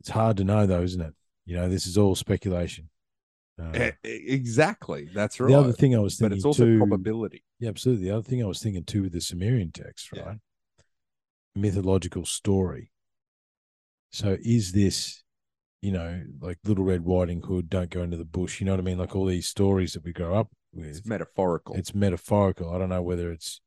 It's 0.00 0.10
hard 0.10 0.36
to 0.38 0.44
know, 0.44 0.66
though, 0.66 0.82
isn't 0.82 1.00
it? 1.00 1.14
You 1.46 1.56
know, 1.56 1.68
this 1.68 1.86
is 1.86 1.96
all 1.96 2.14
speculation. 2.14 2.90
Uh, 3.58 3.92
exactly. 4.04 5.08
That's 5.14 5.38
right. 5.38 5.48
the 5.48 5.58
other 5.58 5.72
thing 5.72 5.94
I 5.94 5.98
was 5.98 6.16
thinking, 6.16 6.30
but 6.30 6.36
it's 6.36 6.44
also 6.44 6.64
too, 6.64 6.78
probability. 6.78 7.44
Yeah, 7.60 7.68
absolutely. 7.68 8.04
The 8.06 8.10
other 8.16 8.22
thing 8.22 8.42
I 8.42 8.46
was 8.46 8.60
thinking 8.60 8.84
too 8.84 9.02
with 9.02 9.12
the 9.12 9.20
Sumerian 9.20 9.70
text, 9.72 10.10
Yeah. 10.14 10.34
Mythological 11.54 12.24
story. 12.24 12.90
So 14.10 14.36
is 14.42 14.72
this, 14.72 15.22
you 15.80 15.92
know, 15.92 16.22
like 16.40 16.58
Little 16.64 16.84
Red 16.84 17.06
Riding 17.06 17.42
Hood, 17.42 17.68
don't 17.70 17.90
go 17.90 18.02
into 18.02 18.16
the 18.16 18.24
bush, 18.24 18.60
you 18.60 18.66
know 18.66 18.72
what 18.72 18.80
I 18.80 18.84
mean? 18.84 18.98
Like 18.98 19.16
all 19.16 19.26
these 19.26 19.48
stories 19.48 19.92
that 19.94 20.04
we 20.04 20.12
grow 20.12 20.34
up 20.34 20.50
with. 20.72 20.86
It's 20.86 21.06
metaphorical. 21.06 21.74
it's 21.76 21.94
metaphorical. 21.94 22.74
I 22.74 22.78
don't 22.78 22.88
know 22.90 23.02
whether 23.02 23.30
it's 23.32 23.60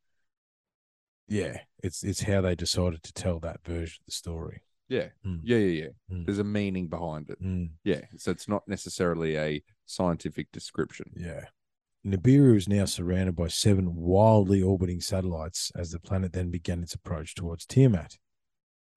yeah, 1.28 1.62
it's 1.82 2.04
it's 2.04 2.22
how 2.22 2.42
they 2.42 2.54
decided 2.56 3.02
to 3.04 3.14
tell 3.14 3.40
that 3.40 3.64
version 3.66 4.00
of 4.02 4.06
the 4.06 4.12
story. 4.12 4.62
yeah. 4.88 5.08
Mm. 5.26 5.40
Yeah, 5.44 5.58
yeah, 5.58 5.84
yeah. 5.84 6.16
Mm. 6.16 6.26
There's 6.26 6.38
a 6.40 6.44
meaning 6.44 6.88
behind 6.88 7.30
it. 7.32 7.42
Mm, 7.42 7.70
Yeah. 7.84 8.02
So 8.18 8.30
it's 8.32 8.48
not 8.48 8.68
necessarily 8.68 9.36
a 9.38 9.64
scientific 9.88 10.52
description. 10.52 11.12
yeah. 11.16 11.46
Nibiru 12.06 12.56
is 12.56 12.70
now 12.70 12.86
surrounded 12.86 13.36
by 13.36 13.48
seven 13.48 13.96
wildly 13.96 14.62
orbiting 14.62 15.02
satellites 15.02 15.72
as 15.76 15.90
the 15.90 16.00
planet 16.00 16.34
then 16.34 16.52
began 16.52 16.84
its 16.84 16.94
approach 16.94 17.34
towards 17.34 17.66
Tiamat. 17.66 18.20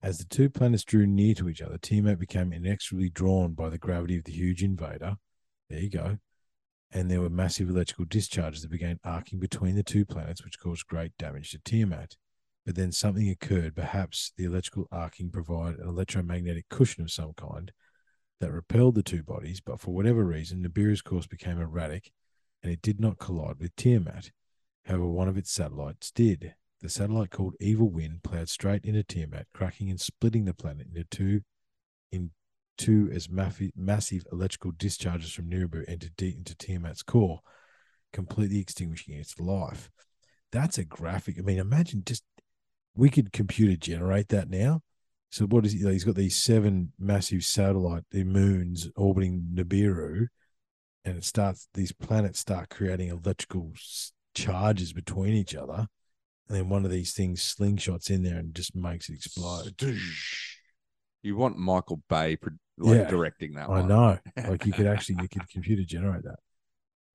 As 0.03 0.19
the 0.19 0.27
two 0.27 0.51
planets 0.51 0.85
drew 0.85 1.07
near 1.07 1.35
to 1.37 1.49
each 1.49 1.63
other, 1.63 1.79
Tiamat 1.79 2.19
became 2.19 2.53
inexorably 2.53 3.09
drawn 3.09 3.55
by 3.55 3.71
the 3.71 3.79
gravity 3.79 4.19
of 4.19 4.25
the 4.25 4.33
huge 4.33 4.63
invader. 4.63 5.17
There 5.71 5.81
you 5.81 5.89
go. 5.89 6.19
And 6.93 7.11
there 7.11 7.23
were 7.23 7.31
massive 7.31 7.71
electrical 7.71 8.05
discharges 8.05 8.61
that 8.61 8.71
began 8.71 9.01
arcing 9.03 9.39
between 9.39 9.75
the 9.75 9.83
two 9.83 10.05
planets, 10.05 10.45
which 10.45 10.61
caused 10.61 10.87
great 10.87 11.17
damage 11.19 11.53
to 11.53 11.61
Tiamat. 11.65 12.19
But 12.67 12.75
then 12.75 12.93
something 12.93 13.31
occurred. 13.31 13.75
Perhaps 13.75 14.33
the 14.37 14.45
electrical 14.45 14.87
arcing 14.93 15.31
provided 15.31 15.81
an 15.81 15.89
electromagnetic 15.89 16.69
cushion 16.69 17.05
of 17.05 17.11
some 17.11 17.33
kind 17.33 17.73
that 18.41 18.53
repelled 18.53 18.97
the 18.97 19.03
two 19.03 19.23
bodies, 19.23 19.63
but 19.63 19.81
for 19.81 19.95
whatever 19.95 20.25
reason, 20.25 20.63
Nibiru's 20.63 21.01
course 21.01 21.27
became 21.27 21.59
erratic 21.59 22.13
and 22.63 22.73
it 22.73 22.83
did 22.83 23.01
not 23.01 23.19
collide 23.19 23.59
with 23.59 23.75
Tiamat. 23.77 24.31
However, 24.85 25.07
one 25.07 25.29
of 25.29 25.37
its 25.37 25.51
satellites 25.51 26.11
did. 26.11 26.55
The 26.81 26.89
satellite 26.89 27.31
called 27.31 27.55
Evil 27.61 27.91
Wind 27.91 28.23
plowed 28.23 28.49
straight 28.49 28.85
into 28.85 29.03
Tiamat, 29.03 29.49
cracking 29.53 29.91
and 29.91 30.01
splitting 30.01 30.45
the 30.45 30.55
planet 30.55 30.87
into 30.89 31.05
two, 31.05 31.41
in 32.13 32.31
two 32.77 33.11
as 33.13 33.29
massive 33.29 34.25
electrical 34.33 34.71
discharges 34.71 35.33
from 35.33 35.51
Nibiru 35.51 35.85
entered 35.89 36.17
deep 36.17 36.37
into 36.39 36.55
Tiamat's 36.55 37.03
core, 37.03 37.41
completely 38.13 38.61
extinguishing 38.61 39.15
its 39.15 39.39
life. 39.41 39.91
That's 40.53 40.79
a 40.79 40.85
graphic. 40.85 41.37
I 41.39 41.43
mean, 41.43 41.59
imagine 41.59 42.03
just 42.07 42.25
we 42.95 43.11
could 43.11 43.33
computer 43.33 43.77
generate 43.77 44.29
that 44.29 44.49
now. 44.49 44.83
So 45.31 45.45
what 45.47 45.67
is 45.67 45.73
he? 45.73 45.79
He's 45.81 46.05
got 46.05 46.15
these 46.15 46.37
seven 46.37 46.93
massive 46.99 47.45
satellite 47.45 48.05
moons 48.13 48.89
orbiting 48.97 49.49
Nibiru, 49.55 50.29
and 51.09 51.19
it 51.19 51.25
starts. 51.25 51.69
These 51.75 51.93
planets 51.93 52.39
start 52.39 52.69
creating 52.71 53.09
electrical 53.09 53.73
charges 54.35 54.93
between 54.93 55.35
each 55.35 55.55
other, 55.55 55.87
and 56.49 56.57
then 56.57 56.69
one 56.69 56.85
of 56.85 56.91
these 56.91 57.13
things 57.13 57.43
slingshots 57.43 58.11
in 58.11 58.23
there 58.23 58.39
and 58.39 58.55
just 58.55 58.75
makes 58.77 59.09
it 59.09 59.15
explode. 59.15 59.75
You 61.23 61.37
want 61.37 61.59
Michael 61.59 62.03
Bay 62.09 62.37
like 62.79 62.99
Yeah. 62.99 63.09
directing 63.11 63.55
that 63.55 63.69
I 63.69 63.81
one. 63.81 63.89
know. 63.89 64.19
Like 64.49 64.65
you 64.67 64.73
could 64.73 64.87
actually 64.87 65.17
you 65.23 65.29
could 65.29 65.49
computer 65.49 65.83
generate 65.85 66.23
that. 66.25 66.39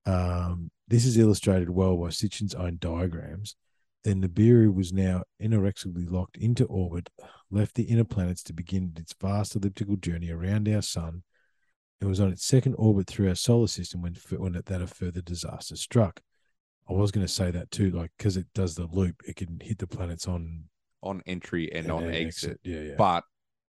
Um, 0.06 0.70
this 0.88 1.06
is 1.06 1.18
illustrated 1.18 1.70
well 1.70 1.96
by 1.96 2.10
Sitchin's 2.10 2.54
own 2.54 2.78
diagrams. 2.80 3.56
Then 4.04 4.22
Nibiru 4.22 4.74
was 4.74 4.92
now 4.92 5.24
inexorably 5.40 6.06
locked 6.06 6.36
into 6.36 6.66
orbit, 6.66 7.10
left 7.50 7.76
the 7.76 7.84
inner 7.84 8.04
planets 8.04 8.44
to 8.44 8.54
begin 8.54 8.92
its 8.98 9.14
vast 9.20 9.56
elliptical 9.56 9.96
journey 9.96 10.30
around 10.30 10.68
our 10.68 10.82
sun. 10.82 11.24
It 12.04 12.08
was 12.08 12.20
on 12.20 12.32
its 12.34 12.46
second 12.46 12.76
orbit 12.78 13.08
through 13.08 13.30
our 13.30 13.36
solar 13.36 13.68
system 13.68 14.02
when 14.02 14.16
when 14.38 14.52
that 14.54 14.82
a 14.82 14.88
further 14.88 15.22
disaster 15.22 15.78
struck. 15.78 16.22
I 16.90 16.94
was 16.94 17.12
going 17.12 17.26
to 17.26 17.32
say 17.32 17.50
that 17.50 17.72
too, 17.72 17.92
like 17.92 18.12
because 18.18 18.36
it 18.36 18.48
does 18.54 18.76
the 18.76 18.88
loop, 18.88 19.22
it 19.26 19.38
can 19.38 19.60
hit 19.62 19.78
the 19.78 19.88
planets 19.88 20.28
on 20.28 20.66
On 21.02 21.22
entry 21.26 21.72
and, 21.74 21.90
on 21.90 22.04
then 22.04 22.14
exit. 22.14 22.60
Yeah, 22.64 22.82
yeah. 22.82 22.96
But 22.98 23.24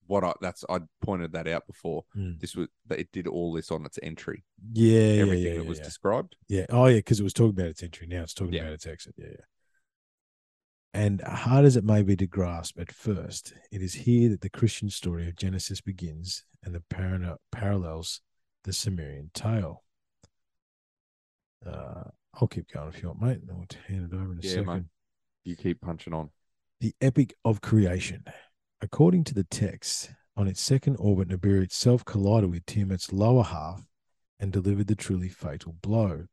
what 0.08 0.26
I 0.26 0.34
that's 0.42 0.66
I 0.70 0.80
pointed 1.02 1.32
that 1.34 1.48
out 1.48 1.66
before. 1.68 2.04
Mm. 2.18 2.40
This 2.42 2.54
was 2.54 2.68
that 2.88 3.00
it 3.00 3.10
did 3.14 3.28
all 3.28 3.54
this 3.54 3.72
on 3.72 3.86
its 3.86 3.98
entry. 4.04 4.44
yeah, 4.74 5.00
yeah, 5.00 5.22
Everything 5.22 5.44
yeah, 5.46 5.54
that 5.60 5.64
yeah, 5.64 5.70
was 5.70 5.78
yeah. 5.80 5.86
described. 5.86 6.36
Yeah. 6.50 6.66
Oh, 6.70 6.88
yeah, 6.88 6.98
because 6.98 7.22
it 7.22 7.24
was 7.24 7.34
talking 7.34 7.52
about 7.52 7.68
its 7.68 7.82
entry. 7.84 8.08
Now 8.08 8.24
it's 8.24 8.34
talking 8.34 8.54
Yeah. 8.54 8.64
about 8.64 8.74
its 8.74 8.88
exit. 8.88 9.16
Yeah, 9.18 9.28
yeah. 9.32 9.46
And 10.94 11.22
hard 11.22 11.66
as 11.66 11.76
it 11.76 11.84
may 11.84 12.02
be 12.02 12.16
to 12.16 12.26
grasp 12.28 12.80
at 12.80 12.92
first, 12.92 13.54
it 13.72 13.82
is 13.82 13.94
here 13.94 14.30
that 14.30 14.42
the 14.42 14.50
Christian 14.50 14.90
story 14.90 15.28
of 15.28 15.36
Genesis 15.36 15.80
begins 15.82 16.44
and 16.64 16.74
the 16.74 16.84
parallel 16.90 17.40
parallels 17.52 18.22
the 18.64 18.74
Sumerian 18.74 19.30
tale. 19.34 19.84
Uh, 21.66 22.04
I'll 22.34 22.48
keep 22.48 22.72
going 22.72 22.90
if 22.90 23.02
you 23.02 23.10
want, 23.10 23.22
mate. 23.22 23.40
and 23.42 23.52
I'll 23.52 23.66
hand 23.88 24.12
it 24.12 24.16
over 24.16 24.32
in 24.32 24.40
a 24.40 24.42
Yeah, 24.42 24.50
second. 24.52 24.66
mate. 24.68 24.84
You 25.44 25.56
keep 25.56 25.82
punching 25.82 26.14
on. 26.14 26.30
The 26.80 26.94
epic 27.02 27.34
of 27.46 27.62
creation. 27.62 28.24
According 28.82 29.24
to 29.26 29.34
the 29.34 29.44
text, 29.44 30.12
on 30.36 30.48
its 30.48 30.62
second 30.62 30.98
orbit, 30.98 31.30
Nibiru 31.30 31.64
itself 31.64 32.06
collided 32.06 32.52
with 32.52 32.66
Tiamat's 32.66 33.12
lower 33.12 33.44
half 33.44 33.84
and 34.40 34.52
delivered 34.52 34.88
the 34.88 34.96
truly 34.96 35.30
fatal 35.30 35.74
blow. 35.82 36.26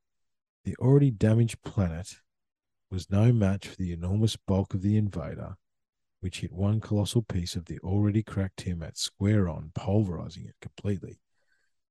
The 0.64 0.76
already 0.76 1.10
damaged 1.10 1.62
planet 1.62 2.16
was 2.94 3.10
no 3.10 3.32
match 3.32 3.66
for 3.66 3.76
the 3.76 3.92
enormous 3.92 4.36
bulk 4.36 4.72
of 4.72 4.80
the 4.80 4.96
invader, 4.96 5.56
which 6.20 6.40
hit 6.40 6.52
one 6.52 6.80
colossal 6.80 7.22
piece 7.22 7.56
of 7.56 7.64
the 7.64 7.80
already 7.80 8.22
cracked 8.22 8.58
Tiamat 8.58 8.96
square 8.96 9.48
on, 9.48 9.72
pulverizing 9.74 10.46
it 10.46 10.54
completely. 10.62 11.18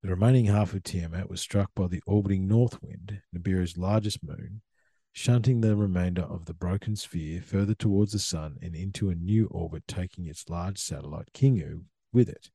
The 0.01 0.09
remaining 0.09 0.45
half 0.45 0.73
of 0.73 0.83
Tiamat 0.83 1.29
was 1.29 1.41
struck 1.41 1.71
by 1.75 1.87
the 1.87 2.01
orbiting 2.07 2.47
north 2.47 2.81
wind, 2.81 3.21
Nibiru's 3.33 3.77
largest 3.77 4.23
moon, 4.23 4.61
shunting 5.11 5.59
the 5.59 5.75
remainder 5.75 6.23
of 6.23 6.45
the 6.45 6.53
broken 6.53 6.95
sphere 6.95 7.41
further 7.41 7.75
towards 7.75 8.13
the 8.13 8.19
sun 8.19 8.57
and 8.61 8.73
into 8.73 9.09
a 9.09 9.15
new 9.15 9.47
orbit, 9.47 9.83
taking 9.89 10.25
its 10.25 10.49
large 10.49 10.77
satellite 10.77 11.33
Kingu 11.33 11.83
with 12.13 12.29
it. 12.29 12.49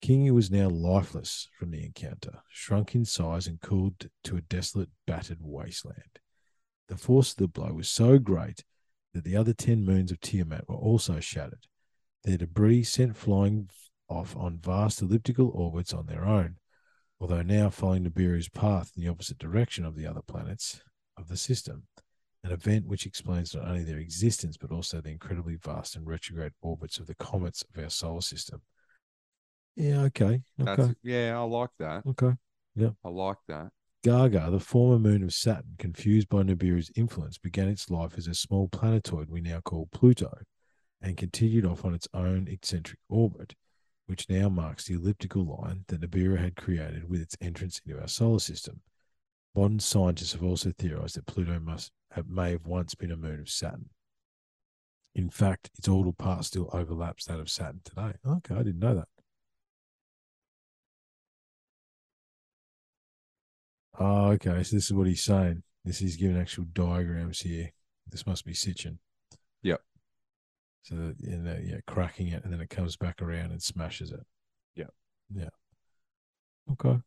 Kingu 0.00 0.32
was 0.32 0.52
now 0.52 0.68
lifeless 0.68 1.48
from 1.58 1.72
the 1.72 1.84
encounter, 1.84 2.42
shrunk 2.48 2.94
in 2.94 3.04
size 3.04 3.48
and 3.48 3.60
cooled 3.60 4.08
to 4.22 4.36
a 4.36 4.40
desolate, 4.40 4.90
battered 5.04 5.40
wasteland. 5.40 6.20
The 6.88 6.96
force 6.96 7.32
of 7.32 7.38
the 7.38 7.48
blow 7.48 7.72
was 7.72 7.88
so 7.88 8.18
great 8.18 8.64
that 9.12 9.24
the 9.24 9.36
other 9.36 9.52
10 9.52 9.84
moons 9.84 10.12
of 10.12 10.20
Tiamat 10.20 10.68
were 10.68 10.76
also 10.76 11.20
shattered, 11.20 11.66
their 12.24 12.36
debris 12.36 12.84
sent 12.84 13.16
flying 13.16 13.70
off 14.08 14.36
on 14.36 14.58
vast 14.58 15.02
elliptical 15.02 15.48
orbits 15.48 15.92
on 15.92 16.06
their 16.06 16.24
own, 16.24 16.56
although 17.20 17.42
now 17.42 17.70
following 17.70 18.04
Nibiru's 18.04 18.48
path 18.48 18.92
in 18.96 19.02
the 19.02 19.08
opposite 19.08 19.38
direction 19.38 19.84
of 19.84 19.96
the 19.96 20.06
other 20.06 20.22
planets 20.22 20.80
of 21.16 21.28
the 21.28 21.36
system, 21.36 21.84
an 22.44 22.52
event 22.52 22.86
which 22.86 23.06
explains 23.06 23.54
not 23.54 23.66
only 23.66 23.82
their 23.82 23.98
existence 23.98 24.56
but 24.56 24.70
also 24.70 25.00
the 25.00 25.10
incredibly 25.10 25.56
vast 25.56 25.96
and 25.96 26.06
retrograde 26.06 26.52
orbits 26.62 26.98
of 26.98 27.06
the 27.06 27.14
comets 27.16 27.64
of 27.74 27.82
our 27.82 27.90
solar 27.90 28.20
system. 28.20 28.60
Yeah, 29.74 30.02
okay. 30.02 30.42
That's 30.58 30.80
Okay. 30.80 30.94
yeah, 31.02 31.38
I 31.38 31.42
like 31.42 31.70
that. 31.78 32.06
Okay. 32.06 32.32
Yeah. 32.74 32.90
I 33.04 33.08
like 33.08 33.38
that. 33.48 33.70
Gaga, 34.06 34.52
the 34.52 34.60
former 34.60 35.00
moon 35.00 35.24
of 35.24 35.34
Saturn, 35.34 35.74
confused 35.80 36.28
by 36.28 36.44
Nibiru's 36.44 36.92
influence, 36.94 37.38
began 37.38 37.66
its 37.66 37.90
life 37.90 38.12
as 38.16 38.28
a 38.28 38.34
small 38.34 38.68
planetoid 38.68 39.28
we 39.28 39.40
now 39.40 39.58
call 39.58 39.88
Pluto 39.90 40.42
and 41.02 41.16
continued 41.16 41.66
off 41.66 41.84
on 41.84 41.92
its 41.92 42.06
own 42.14 42.46
eccentric 42.46 43.00
orbit, 43.08 43.56
which 44.06 44.28
now 44.28 44.48
marks 44.48 44.84
the 44.84 44.94
elliptical 44.94 45.44
line 45.60 45.86
that 45.88 46.02
Nibiru 46.02 46.38
had 46.38 46.54
created 46.54 47.10
with 47.10 47.20
its 47.20 47.36
entrance 47.40 47.80
into 47.84 48.00
our 48.00 48.06
solar 48.06 48.38
system. 48.38 48.80
Modern 49.56 49.80
scientists 49.80 50.34
have 50.34 50.44
also 50.44 50.70
theorized 50.78 51.16
that 51.16 51.26
Pluto 51.26 51.58
must 51.58 51.90
have, 52.12 52.28
may 52.28 52.52
have 52.52 52.64
once 52.64 52.94
been 52.94 53.10
a 53.10 53.16
moon 53.16 53.40
of 53.40 53.50
Saturn. 53.50 53.88
In 55.16 55.30
fact, 55.30 55.70
its 55.76 55.88
orbital 55.88 56.12
path 56.12 56.44
still 56.44 56.70
overlaps 56.72 57.24
that 57.24 57.40
of 57.40 57.50
Saturn 57.50 57.80
today. 57.82 58.12
Okay, 58.24 58.54
I 58.54 58.58
didn't 58.62 58.78
know 58.78 58.94
that. 58.94 59.08
Oh, 63.98 64.28
okay. 64.32 64.62
So 64.62 64.76
this 64.76 64.86
is 64.86 64.92
what 64.92 65.06
he's 65.06 65.22
saying. 65.22 65.62
This 65.84 66.02
is 66.02 66.16
giving 66.16 66.38
actual 66.38 66.64
diagrams 66.72 67.40
here. 67.40 67.72
This 68.08 68.26
must 68.26 68.44
be 68.44 68.52
Sitchin. 68.52 68.98
Yep. 69.62 69.80
So 70.82 70.94
that, 70.96 71.14
you 71.18 71.36
know, 71.36 71.58
yeah, 71.62 71.78
cracking 71.86 72.28
it 72.28 72.44
and 72.44 72.52
then 72.52 72.60
it 72.60 72.70
comes 72.70 72.96
back 72.96 73.22
around 73.22 73.52
and 73.52 73.62
smashes 73.62 74.10
it. 74.10 74.24
Yep. 74.76 74.92
Yeah. 75.34 75.48
Okay. 76.72 76.98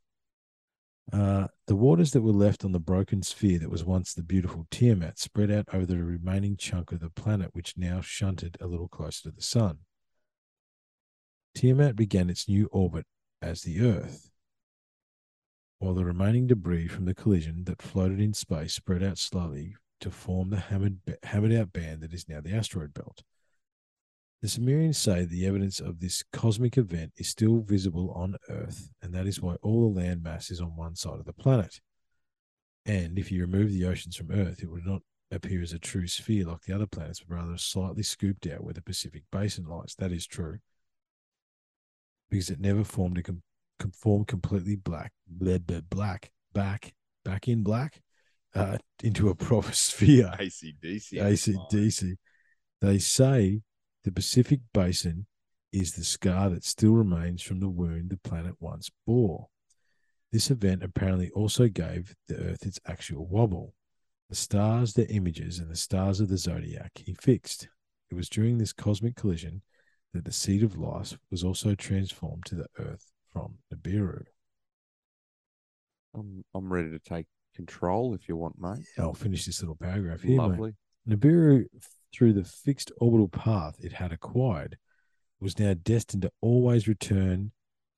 Uh, 1.11 1.47
the 1.65 1.75
waters 1.75 2.11
that 2.11 2.21
were 2.21 2.31
left 2.31 2.63
on 2.63 2.71
the 2.71 2.79
broken 2.79 3.23
sphere 3.23 3.57
that 3.59 3.71
was 3.71 3.83
once 3.83 4.13
the 4.13 4.21
beautiful 4.21 4.67
Tiamat 4.69 5.17
spread 5.17 5.49
out 5.49 5.65
over 5.73 5.85
the 5.85 5.97
remaining 5.97 6.55
chunk 6.55 6.91
of 6.91 6.99
the 6.99 7.09
planet, 7.09 7.49
which 7.53 7.75
now 7.77 7.99
shunted 8.01 8.57
a 8.61 8.67
little 8.67 8.87
closer 8.87 9.23
to 9.23 9.31
the 9.35 9.41
sun. 9.41 9.79
Tiamat 11.55 11.95
began 11.95 12.29
its 12.29 12.47
new 12.47 12.67
orbit 12.71 13.05
as 13.41 13.63
the 13.63 13.81
Earth, 13.81 14.28
while 15.79 15.93
the 15.93 16.05
remaining 16.05 16.45
debris 16.45 16.87
from 16.87 17.05
the 17.05 17.15
collision 17.15 17.63
that 17.63 17.81
floated 17.81 18.19
in 18.19 18.33
space 18.33 18.73
spread 18.73 19.01
out 19.01 19.17
slowly 19.17 19.75
to 20.01 20.11
form 20.11 20.49
the 20.49 20.59
hammered, 20.59 20.99
hammered 21.23 21.53
out 21.53 21.73
band 21.73 22.01
that 22.01 22.13
is 22.13 22.27
now 22.27 22.41
the 22.41 22.53
asteroid 22.53 22.93
belt. 22.93 23.23
The 24.41 24.47
Sumerians 24.47 24.97
say 24.97 25.25
the 25.25 25.45
evidence 25.45 25.79
of 25.81 25.99
this 25.99 26.23
cosmic 26.31 26.77
event 26.77 27.11
is 27.17 27.27
still 27.27 27.59
visible 27.59 28.11
on 28.11 28.37
Earth, 28.49 28.91
and 29.01 29.13
that 29.13 29.27
is 29.27 29.41
why 29.41 29.55
all 29.61 29.81
the 29.81 29.99
land 29.99 30.23
mass 30.23 30.49
is 30.49 30.61
on 30.61 30.77
one 30.77 30.95
side 30.95 31.19
of 31.19 31.25
the 31.25 31.33
planet. 31.33 31.81
And 32.85 33.19
if 33.19 33.31
you 33.31 33.41
remove 33.41 33.71
the 33.71 33.85
oceans 33.85 34.15
from 34.15 34.31
Earth, 34.31 34.63
it 34.63 34.71
would 34.71 34.85
not 34.85 35.01
appear 35.31 35.61
as 35.61 35.73
a 35.73 35.79
true 35.79 36.07
sphere 36.07 36.45
like 36.45 36.61
the 36.61 36.73
other 36.73 36.87
planets, 36.87 37.19
but 37.19 37.35
rather 37.35 37.57
slightly 37.57 38.03
scooped 38.03 38.47
out 38.47 38.63
where 38.63 38.73
the 38.73 38.81
Pacific 38.81 39.23
Basin 39.31 39.65
lies. 39.65 39.95
That 39.97 40.11
is 40.11 40.25
true. 40.25 40.59
Because 42.29 42.49
it 42.49 42.59
never 42.59 42.83
formed 42.83 43.17
a 43.17 43.23
com- 43.23 43.43
formed 43.95 44.27
completely 44.27 44.75
black, 44.75 45.11
black, 45.27 46.31
back, 46.53 46.93
back 47.23 47.47
in 47.47 47.63
black, 47.63 48.01
uh, 48.55 48.77
into 49.03 49.29
a 49.29 49.35
proper 49.35 49.71
sphere. 49.73 50.31
ACDC. 50.39 51.13
ACDC. 51.13 52.15
They 52.81 52.97
say 52.97 53.61
the 54.03 54.11
Pacific 54.11 54.61
Basin 54.73 55.27
is 55.71 55.93
the 55.93 56.03
scar 56.03 56.49
that 56.49 56.63
still 56.63 56.93
remains 56.93 57.41
from 57.41 57.59
the 57.59 57.69
wound 57.69 58.09
the 58.09 58.17
planet 58.17 58.55
once 58.59 58.89
bore. 59.05 59.47
This 60.31 60.51
event 60.51 60.83
apparently 60.83 61.29
also 61.31 61.67
gave 61.67 62.15
the 62.27 62.37
Earth 62.37 62.65
its 62.65 62.79
actual 62.87 63.27
wobble. 63.27 63.73
The 64.29 64.35
stars, 64.35 64.93
their 64.93 65.07
images, 65.09 65.59
and 65.59 65.71
the 65.71 65.75
stars 65.75 66.19
of 66.19 66.29
the 66.29 66.37
zodiac 66.37 66.91
he 66.95 67.13
fixed. 67.13 67.67
It 68.11 68.15
was 68.15 68.29
during 68.29 68.57
this 68.57 68.73
cosmic 68.73 69.15
collision 69.15 69.63
that 70.13 70.25
the 70.25 70.31
seed 70.31 70.63
of 70.63 70.77
life 70.77 71.17
was 71.31 71.43
also 71.43 71.75
transformed 71.75 72.45
to 72.45 72.55
the 72.55 72.67
Earth 72.77 73.11
from 73.31 73.55
Nibiru. 73.73 74.23
I'm, 76.15 76.43
I'm 76.55 76.71
ready 76.71 76.89
to 76.91 76.99
take 76.99 77.27
control 77.55 78.13
if 78.13 78.27
you 78.27 78.35
want, 78.35 78.59
mate. 78.59 78.85
I'll 78.97 79.13
finish 79.13 79.45
this 79.45 79.61
little 79.61 79.75
paragraph 79.75 80.21
here. 80.21 80.37
mate. 80.47 80.73
Nibiru, 81.07 81.65
through 82.13 82.33
the 82.33 82.43
fixed 82.43 82.91
orbital 82.99 83.27
path 83.27 83.75
it 83.79 83.93
had 83.93 84.11
acquired, 84.11 84.77
was 85.39 85.59
now 85.59 85.73
destined 85.73 86.23
to 86.23 86.31
always 86.41 86.87
return 86.87 87.51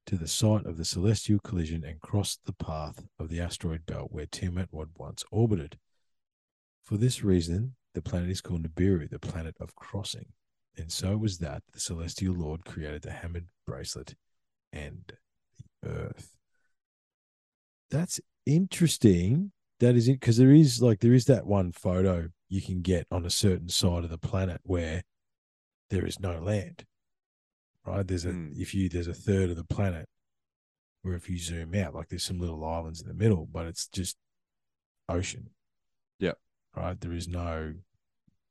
to 0.06 0.16
the 0.16 0.28
site 0.28 0.66
of 0.66 0.78
the 0.78 0.86
celestial 0.86 1.40
collision 1.40 1.84
and 1.84 2.00
cross 2.02 2.38
the 2.46 2.54
path 2.54 3.06
of 3.20 3.30
the 3.30 3.40
asteroid 3.40 3.86
belt 3.86 4.10
where 4.12 4.26
Tiamat 4.26 4.70
had 4.76 4.90
once 4.98 5.24
orbited. 5.32 5.78
For 6.84 6.98
this 6.98 7.24
reason, 7.24 7.76
the 7.94 8.02
planet 8.02 8.30
is 8.30 8.42
called 8.42 8.64
Nibiru, 8.64 9.10
the 9.10 9.20
planet 9.20 9.56
of 9.60 9.76
crossing. 9.76 10.34
And 10.78 10.92
so 10.92 11.12
it 11.12 11.20
was 11.20 11.38
that 11.40 11.64
the 11.74 11.80
celestial 11.80 12.34
lord 12.34 12.66
created 12.66 13.02
the 13.02 13.12
hammered 13.12 13.48
bracelet 13.68 14.16
and 14.74 15.14
the 15.82 15.90
earth. 15.90 16.36
That's 17.90 18.20
interesting. 18.46 19.52
That 19.80 19.96
is 19.96 20.08
it 20.08 20.20
because 20.20 20.38
there 20.38 20.52
is 20.52 20.82
like 20.82 21.00
there 21.00 21.14
is 21.14 21.26
that 21.26 21.46
one 21.46 21.72
photo 21.72 22.30
you 22.50 22.62
can 22.62 22.82
get 22.82 23.08
on 23.12 23.26
a 23.26 23.30
certain 23.30 23.70
side 23.70 24.04
of 24.04 24.10
the 24.10 24.18
planet 24.18 24.62
where 24.64 25.04
there 25.90 26.06
is 26.06 26.20
no 26.20 26.40
land. 26.40 26.86
Right? 27.86 28.08
There's 28.08 28.26
a 28.26 28.32
Hmm. 28.32 28.52
if 28.56 28.74
you 28.76 28.90
there's 28.90 29.08
a 29.08 29.14
third 29.14 29.50
of 29.50 29.56
the 29.58 29.64
planet 29.64 30.08
where 31.02 31.16
if 31.16 31.30
you 31.30 31.38
zoom 31.40 31.74
out, 31.74 31.96
like 31.96 32.10
there's 32.10 32.24
some 32.24 32.40
little 32.40 32.64
islands 32.64 33.02
in 33.02 33.08
the 33.08 33.14
middle, 33.16 33.48
but 33.52 33.66
it's 33.66 33.88
just 33.88 34.18
ocean. 35.10 35.50
Yeah. 36.20 36.34
Right. 36.76 37.00
There 37.02 37.12
is 37.14 37.28
no 37.28 37.74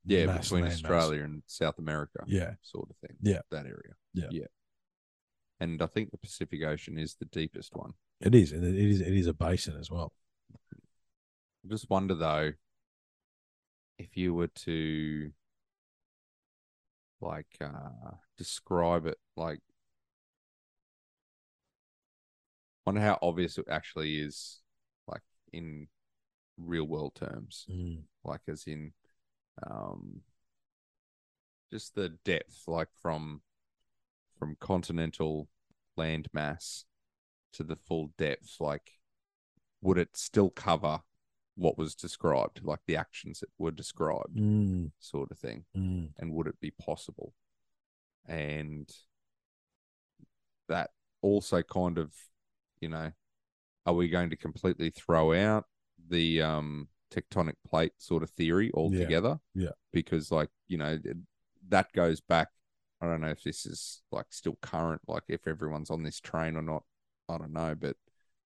Yeah, 0.03 0.37
between 0.37 0.63
land 0.65 0.73
mass. 0.73 0.83
Australia 0.83 1.23
and 1.23 1.43
South 1.47 1.79
America. 1.79 2.23
Yeah. 2.27 2.55
Sort 2.61 2.89
of 2.89 2.97
thing. 2.97 3.15
Yeah. 3.21 3.39
That 3.51 3.65
area. 3.65 3.95
Yeah. 4.13 4.27
Yeah. 4.31 4.47
And 5.61 5.79
I 5.79 5.85
think 5.85 6.09
the 6.09 6.17
Pacific 6.17 6.63
Ocean 6.63 6.97
is 6.97 7.13
the 7.13 7.25
deepest 7.25 7.75
one. 7.75 7.93
It 8.19 8.33
is, 8.33 8.51
and 8.51 8.63
it 8.65 8.75
is 8.75 8.99
it 8.99 9.13
is 9.13 9.27
a 9.27 9.33
basin 9.33 9.77
as 9.79 9.91
well. 9.91 10.11
I 10.73 11.67
just 11.69 11.87
wonder 11.87 12.15
though, 12.15 12.53
if 13.99 14.17
you 14.17 14.33
were 14.33 14.47
to 14.47 15.31
like 17.21 17.55
uh 17.61 18.15
describe 18.39 19.05
it 19.05 19.19
like 19.37 19.59
wonder 22.83 23.01
how 23.01 23.19
obvious 23.21 23.59
it 23.59 23.65
actually 23.69 24.17
is 24.17 24.61
like 25.07 25.21
in 25.53 25.87
real 26.57 26.85
world 26.85 27.13
terms. 27.13 27.67
Mm. 27.69 27.99
Like 28.23 28.41
as 28.47 28.63
in 28.65 28.93
um 29.61 30.21
just 31.71 31.93
the 31.93 32.09
depth, 32.25 32.63
like 32.65 32.89
from 32.99 33.41
from 34.41 34.57
continental 34.59 35.47
land 35.95 36.27
mass 36.33 36.85
to 37.53 37.63
the 37.63 37.75
full 37.75 38.11
depth, 38.17 38.55
like 38.59 38.93
would 39.83 39.99
it 39.99 40.17
still 40.17 40.49
cover 40.49 40.99
what 41.55 41.77
was 41.77 41.93
described, 41.93 42.59
like 42.63 42.79
the 42.87 42.95
actions 42.97 43.39
that 43.41 43.49
were 43.59 43.69
described, 43.69 44.35
Mm. 44.35 44.91
sort 44.99 45.29
of 45.29 45.37
thing? 45.37 45.65
Mm. 45.77 46.09
And 46.17 46.33
would 46.33 46.47
it 46.47 46.59
be 46.59 46.71
possible? 46.71 47.35
And 48.25 48.89
that 50.69 50.89
also 51.21 51.61
kind 51.61 51.99
of, 51.99 52.11
you 52.79 52.89
know, 52.89 53.11
are 53.85 53.93
we 53.93 54.09
going 54.09 54.31
to 54.31 54.35
completely 54.35 54.89
throw 54.89 55.33
out 55.33 55.65
the 56.09 56.41
um 56.41 56.87
tectonic 57.13 57.55
plate 57.67 57.93
sort 57.97 58.23
of 58.23 58.31
theory 58.31 58.71
altogether? 58.73 59.39
yeah. 59.53 59.69
Because 59.93 60.31
like, 60.31 60.49
you 60.67 60.79
know, 60.79 60.97
that 61.69 61.91
goes 61.93 62.21
back 62.21 62.47
I 63.01 63.07
don't 63.07 63.21
know 63.21 63.29
if 63.29 63.43
this 63.43 63.65
is 63.65 64.01
like 64.11 64.27
still 64.29 64.57
current, 64.61 65.01
like 65.07 65.23
if 65.27 65.47
everyone's 65.47 65.89
on 65.89 66.03
this 66.03 66.19
train 66.19 66.55
or 66.55 66.61
not. 66.61 66.83
I 67.29 67.37
don't 67.37 67.53
know, 67.53 67.73
but 67.75 67.95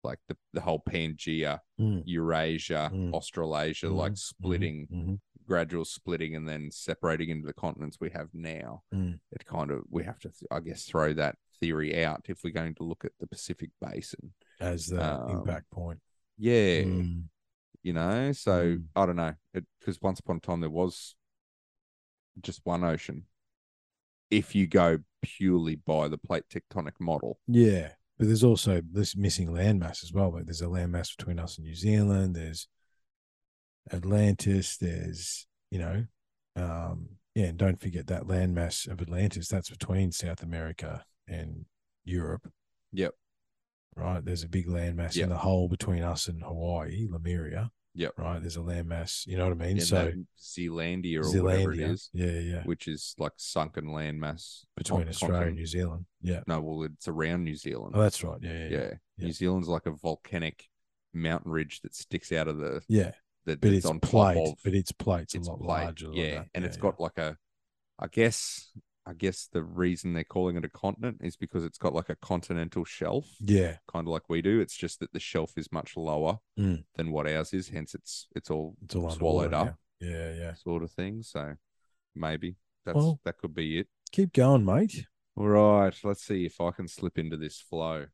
like 0.03 0.19
the, 0.29 0.37
the 0.53 0.61
whole 0.61 0.81
Pangea, 0.87 1.61
Mm. 1.81 2.03
Eurasia, 2.05 2.91
Mm. 2.93 3.13
Australasia, 3.15 3.89
like 3.89 4.13
Mhm, 4.13 4.19
splitting, 4.19 4.87
Mhm. 4.93 5.21
gradual 5.47 5.85
splitting, 5.87 6.37
and 6.37 6.47
then 6.47 6.71
separating 6.71 7.31
into 7.31 7.47
the 7.47 7.55
continents 7.55 7.99
we 8.01 8.11
have 8.11 8.29
now. 8.35 8.83
Mm. 8.93 9.19
It 9.33 9.47
kind 9.47 9.71
of 9.71 9.85
we 9.89 10.05
have 10.05 10.19
to, 10.21 10.31
I 10.51 10.61
guess, 10.61 10.85
throw 10.85 11.15
that 11.15 11.39
theory 11.61 12.05
out 12.05 12.27
if 12.29 12.45
we're 12.45 12.53
going 12.53 12.75
to 12.75 12.85
look 12.85 13.05
at 13.05 13.13
the 13.19 13.27
Pacific 13.27 13.71
Basin. 13.81 14.35
As 14.61 14.87
the 14.89 15.03
Um, 15.23 15.31
impact 15.39 15.71
point. 15.71 16.01
Yeah, 16.37 16.83
Mm. 16.83 17.29
you 17.83 17.93
know. 17.95 18.33
So 18.33 18.77
Mm. 18.77 18.89
I 18.95 19.07
don't 19.07 19.17
know, 19.17 19.35
because 19.79 20.03
once 20.03 20.21
upon 20.21 20.37
a 20.37 20.41
time 20.41 20.61
there 20.61 20.69
was 20.69 21.17
just 22.43 22.61
one 22.67 22.85
ocean. 22.85 23.27
If 24.31 24.55
you 24.55 24.67
go 24.67 24.99
purely 25.23 25.77
by 25.77 26.09
the 26.09 26.19
plate 26.19 26.45
tectonic 26.53 26.93
model, 27.01 27.39
Yeah, 27.47 27.91
but 28.19 28.27
there's 28.27 28.45
also 28.45 28.81
this 28.91 29.17
missing 29.17 29.49
landmass 29.49 30.03
as 30.03 30.13
well. 30.13 30.33
Like 30.33 30.45
there's 30.47 30.63
a 30.63 30.67
landmass 30.67 31.17
between 31.17 31.39
us 31.39 31.57
and 31.59 31.67
New 31.67 31.75
Zealand. 31.75 32.35
There's 32.37 32.69
Atlantis. 33.93 34.77
There's 34.77 35.47
you 35.71 35.79
know, 35.79 36.05
um, 36.57 37.09
yeah, 37.35 37.47
and 37.47 37.59
don't 37.59 37.81
forget 37.81 38.07
that 38.09 38.25
landmass 38.25 38.89
of 38.89 39.01
Atlantis. 39.01 39.49
That's 39.49 39.71
between 39.71 40.13
South 40.13 40.43
America 40.43 41.05
and 41.27 41.65
Europe. 42.05 42.49
Yep. 42.93 43.13
Right. 43.97 44.25
There's 44.25 44.43
a 44.45 44.49
big 44.49 44.67
landmass 44.69 45.17
Yep. 45.17 45.25
in 45.25 45.29
the 45.31 45.39
hole 45.39 45.69
between 45.69 46.03
us 46.03 46.29
and 46.29 46.43
Hawaii, 46.43 47.07
Lemuria. 47.11 47.71
Yep. 47.97 48.13
Right. 48.19 48.41
There's 48.41 48.57
a 48.57 48.61
landmass. 48.61 49.27
You 49.27 49.37
know 49.37 49.45
what 49.45 49.53
I 49.53 49.67
mean? 49.67 49.79
and 49.79 49.83
so 49.83 50.13
Zealandia 50.41 51.25
or 51.25 51.43
whatever 51.43 51.73
it 51.73 51.79
Zealandia. 51.79 51.91
is, 51.93 52.11
Yeah, 52.13 52.27
yeah. 52.31 52.63
which 52.65 52.89
is 52.89 53.15
like 53.19 53.33
sunken 53.37 53.87
landmass 53.87 54.65
Between 54.77 55.09
Australia 55.09 55.47
and. 55.49 55.57
New 55.57 55.67
Zealand. 55.67 56.07
Yeah. 56.21 56.41
No, 56.47 56.61
well, 56.61 56.83
it's 56.85 57.07
around 57.09 57.45
New 57.45 57.55
Zealand. 57.57 57.95
Oh, 57.97 58.03
that's 58.03 58.23
right. 58.25 58.39
Yeah, 58.43 58.53
yeah, 58.53 58.59
yeah. 58.59 58.69
yeah. 58.79 58.91
yeah. 59.19 59.25
New 59.27 59.33
Zealand's 59.33 59.69
like 59.69 59.87
a 59.87 59.93
volcanic 59.93 60.65
mountain 61.13 61.53
ridge 61.53 61.81
that 61.83 61.95
sticks 61.95 62.33
out 62.33 62.49
of 62.49 62.59
the 62.59 62.83
Yeah, 62.89 63.13
that 63.47 63.61
but 63.61 63.69
that's 63.69 63.77
it's 63.77 63.87
on 63.87 64.01
plate. 64.01 64.39
of 64.39 64.55
But 64.65 64.75
its 64.75 64.91
plate's 64.91 65.35
its 65.37 65.47
a 65.47 65.53
lot 65.53 65.61
plate. 65.61 65.85
larger. 65.85 66.07
than 66.07 66.15
yeah, 66.17 66.43
and 66.55 66.63
Yeah, 66.65 66.69
it's 66.69 66.77
yeah. 66.77 66.83
got 66.83 66.99
like 67.01 67.19
a, 67.19 67.37
I 68.01 68.09
guess, 68.09 68.73
I 69.07 69.13
guess 69.13 69.49
the 69.53 69.63
reason 69.63 70.15
they're 70.15 70.25
calling 70.25 70.57
it 70.57 70.65
a 70.65 70.69
continent 70.71 71.19
is 71.23 71.37
because 71.37 71.63
it's 71.65 71.77
got 71.77 71.93
like 71.95 72.09
a 72.09 72.17
continental 72.17 72.85
shelf, 72.87 73.27
Yeah, 73.39 73.77
kind 73.87 74.07
of 74.07 74.13
like 74.13 74.29
we 74.31 74.41
do. 74.41 74.61
It's 74.61 74.77
just 74.77 75.01
that 75.01 75.13
the 75.13 75.21
shelf 75.21 75.53
is 75.59 75.71
much 75.71 75.97
lower 75.97 76.39
Mm. 76.59 76.85
than 76.97 77.11
what 77.11 77.27
ours 77.27 77.53
is. 77.53 77.69
Hence, 77.69 77.95
it's 77.95 78.29
it's 78.35 78.51
all 78.51 78.77
it's 78.83 78.95
all 78.95 79.11
swallowed 79.11 79.53
up, 79.53 79.67
now. 79.67 79.79
Yeah, 80.01 80.33
yeah. 80.35 80.55
sort 80.55 80.83
of 80.83 80.91
thing. 80.91 81.23
So 81.23 81.55
maybe 82.15 82.57
that's 82.87 82.97
Well- 82.97 83.21
that 83.25 83.37
could 83.39 83.55
be 83.55 83.79
it. 83.81 83.89
Keep 84.13 84.33
going, 84.33 84.65
mate. 84.65 85.07
All 85.37 85.49
right, 85.49 85.95
let's 86.05 86.23
see 86.25 86.47
if 86.47 86.61
I 86.61 86.71
can 86.71 86.87
slip 86.89 87.19
into 87.19 87.37
this 87.37 87.61
flow. 87.61 88.07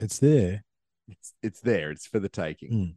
It's 0.00 0.18
there. 0.18 0.64
It's 1.08 1.34
it's 1.42 1.60
there. 1.60 1.90
It's 1.90 2.06
for 2.06 2.20
the 2.20 2.28
taking. 2.28 2.70
Mm. 2.72 2.96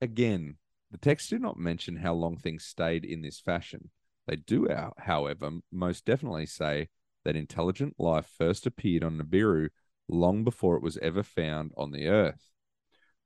Again, 0.00 0.58
the 0.90 0.98
text 0.98 1.28
do 1.30 1.38
not 1.38 1.58
mention 1.58 1.96
how 1.96 2.14
long 2.14 2.36
things 2.38 2.64
stayed 2.64 3.04
in 3.04 3.20
this 3.22 3.40
fashion. 3.40 3.90
They 4.28 4.36
do, 4.36 4.68
however, 4.98 5.50
most 5.72 6.04
definitely 6.04 6.44
say 6.44 6.90
that 7.24 7.34
intelligent 7.34 7.94
life 7.98 8.26
first 8.26 8.66
appeared 8.66 9.02
on 9.02 9.16
Nibiru 9.18 9.70
long 10.06 10.44
before 10.44 10.76
it 10.76 10.82
was 10.82 10.98
ever 10.98 11.22
found 11.22 11.72
on 11.78 11.92
the 11.92 12.08
Earth. 12.08 12.50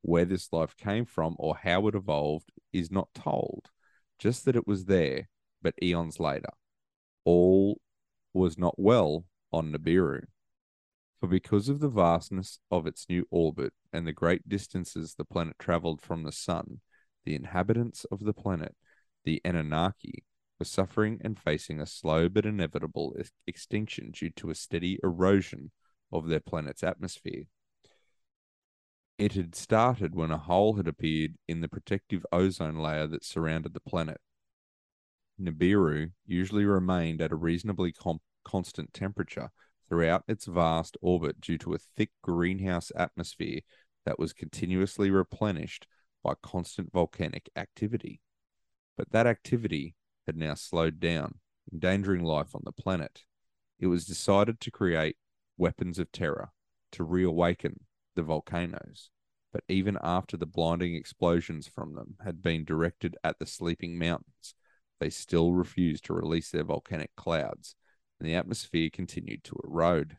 Where 0.03 0.25
this 0.25 0.53
life 0.53 0.77
came 0.77 1.05
from 1.05 1.35
or 1.41 1.57
how 1.57 1.89
it 1.89 1.97
evolved 1.97 2.53
is 2.73 2.93
not 2.93 3.13
told, 3.15 3.71
just 4.21 4.45
that 4.45 4.55
it 4.55 4.69
was 4.69 4.85
there, 4.85 5.29
but 5.61 5.75
eons 5.83 6.21
later. 6.21 6.51
All 7.25 7.81
was 8.33 8.57
not 8.57 8.79
well 8.79 9.25
on 9.53 9.73
Nibiru. 9.73 10.23
For 11.19 11.27
because 11.27 11.69
of 11.69 11.81
the 11.81 11.89
vastness 11.89 12.61
of 12.71 12.87
its 12.87 13.07
new 13.09 13.27
orbit 13.29 13.73
and 13.93 14.07
the 14.07 14.13
great 14.13 14.49
distances 14.49 15.15
the 15.15 15.25
planet 15.25 15.57
traveled 15.59 16.01
from 16.01 16.23
the 16.23 16.33
sun, 16.33 16.81
the 17.25 17.35
inhabitants 17.35 18.05
of 18.13 18.21
the 18.21 18.33
planet, 18.33 18.77
the 19.25 19.41
Anunnaki, 19.45 20.25
were 20.63 20.67
suffering 20.67 21.21
and 21.25 21.41
facing 21.41 21.81
a 21.81 21.87
slow 21.87 22.29
but 22.29 22.47
inevitable 22.47 23.17
ex- 23.19 23.33
extinction 23.49 24.13
due 24.13 24.31
to 24.31 24.49
a 24.49 24.55
steady 24.55 24.97
erosion 25.03 25.73
of 26.13 26.29
their 26.29 26.39
planet's 26.39 26.85
atmosphere. 26.85 27.47
It 29.19 29.33
had 29.33 29.57
started 29.57 30.15
when 30.15 30.31
a 30.31 30.39
hole 30.39 30.75
had 30.75 30.87
appeared 30.87 31.35
in 31.49 31.63
the 31.63 31.69
protective 31.69 32.25
ozone 32.31 32.77
layer 32.77 33.09
that 33.09 33.25
surrounded 33.25 33.75
the 33.75 33.81
planet. 33.81 34.21
Nibiru 35.41 36.13
usually 36.27 36.65
remained 36.65 37.21
at 37.21 37.33
a 37.33 37.37
reasonably 37.37 37.91
com- 37.91 38.21
constant 38.45 38.95
temperature 38.95 39.51
throughout 39.89 40.23
its 40.29 40.45
vast 40.45 40.97
orbit 41.03 41.41
due 41.41 41.59
to 41.59 41.75
a 41.75 41.79
thick 41.97 42.11
greenhouse 42.23 42.93
atmosphere 42.95 43.63
that 44.07 44.21
was 44.21 44.33
continuously 44.33 45.11
replenished 45.11 45.89
by 46.23 46.35
constant 46.41 46.93
volcanic 46.93 47.51
activity. 47.57 48.21
But 48.97 49.11
that 49.11 49.27
activity 49.27 49.97
had 50.33 50.39
now 50.39 50.55
slowed 50.55 50.99
down, 50.99 51.35
endangering 51.70 52.24
life 52.24 52.55
on 52.55 52.62
the 52.64 52.72
planet. 52.72 53.24
It 53.78 53.89
was 53.89 54.07
decided 54.07 54.61
to 54.61 54.70
create 54.70 55.16
weapons 55.59 55.99
of 55.99 56.11
terror 56.11 56.53
to 56.93 57.05
reawaken 57.05 57.80
the 58.16 58.22
volcanoes. 58.22 59.11
But 59.53 59.64
even 59.68 59.99
after 60.03 60.39
the 60.39 60.47
blinding 60.47 60.95
explosions 60.95 61.68
from 61.68 61.95
them 61.95 62.16
had 62.24 62.41
been 62.41 62.64
directed 62.64 63.14
at 63.22 63.39
the 63.39 63.45
sleeping 63.45 63.99
mountains, 63.99 64.55
they 65.01 65.11
still 65.11 65.53
refused 65.53 66.07
to 66.07 66.14
release 66.14 66.51
their 66.51 66.64
volcanic 66.64 67.11
clouds, 67.14 67.74
and 68.18 68.26
the 68.26 68.35
atmosphere 68.35 68.89
continued 68.91 69.45
to 69.45 69.61
erode. 69.64 70.16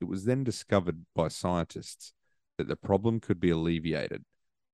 It 0.00 0.04
was 0.04 0.26
then 0.26 0.44
discovered 0.44 1.06
by 1.16 1.28
scientists 1.28 2.12
that 2.56 2.68
the 2.68 2.76
problem 2.76 3.18
could 3.18 3.40
be 3.40 3.50
alleviated 3.50 4.24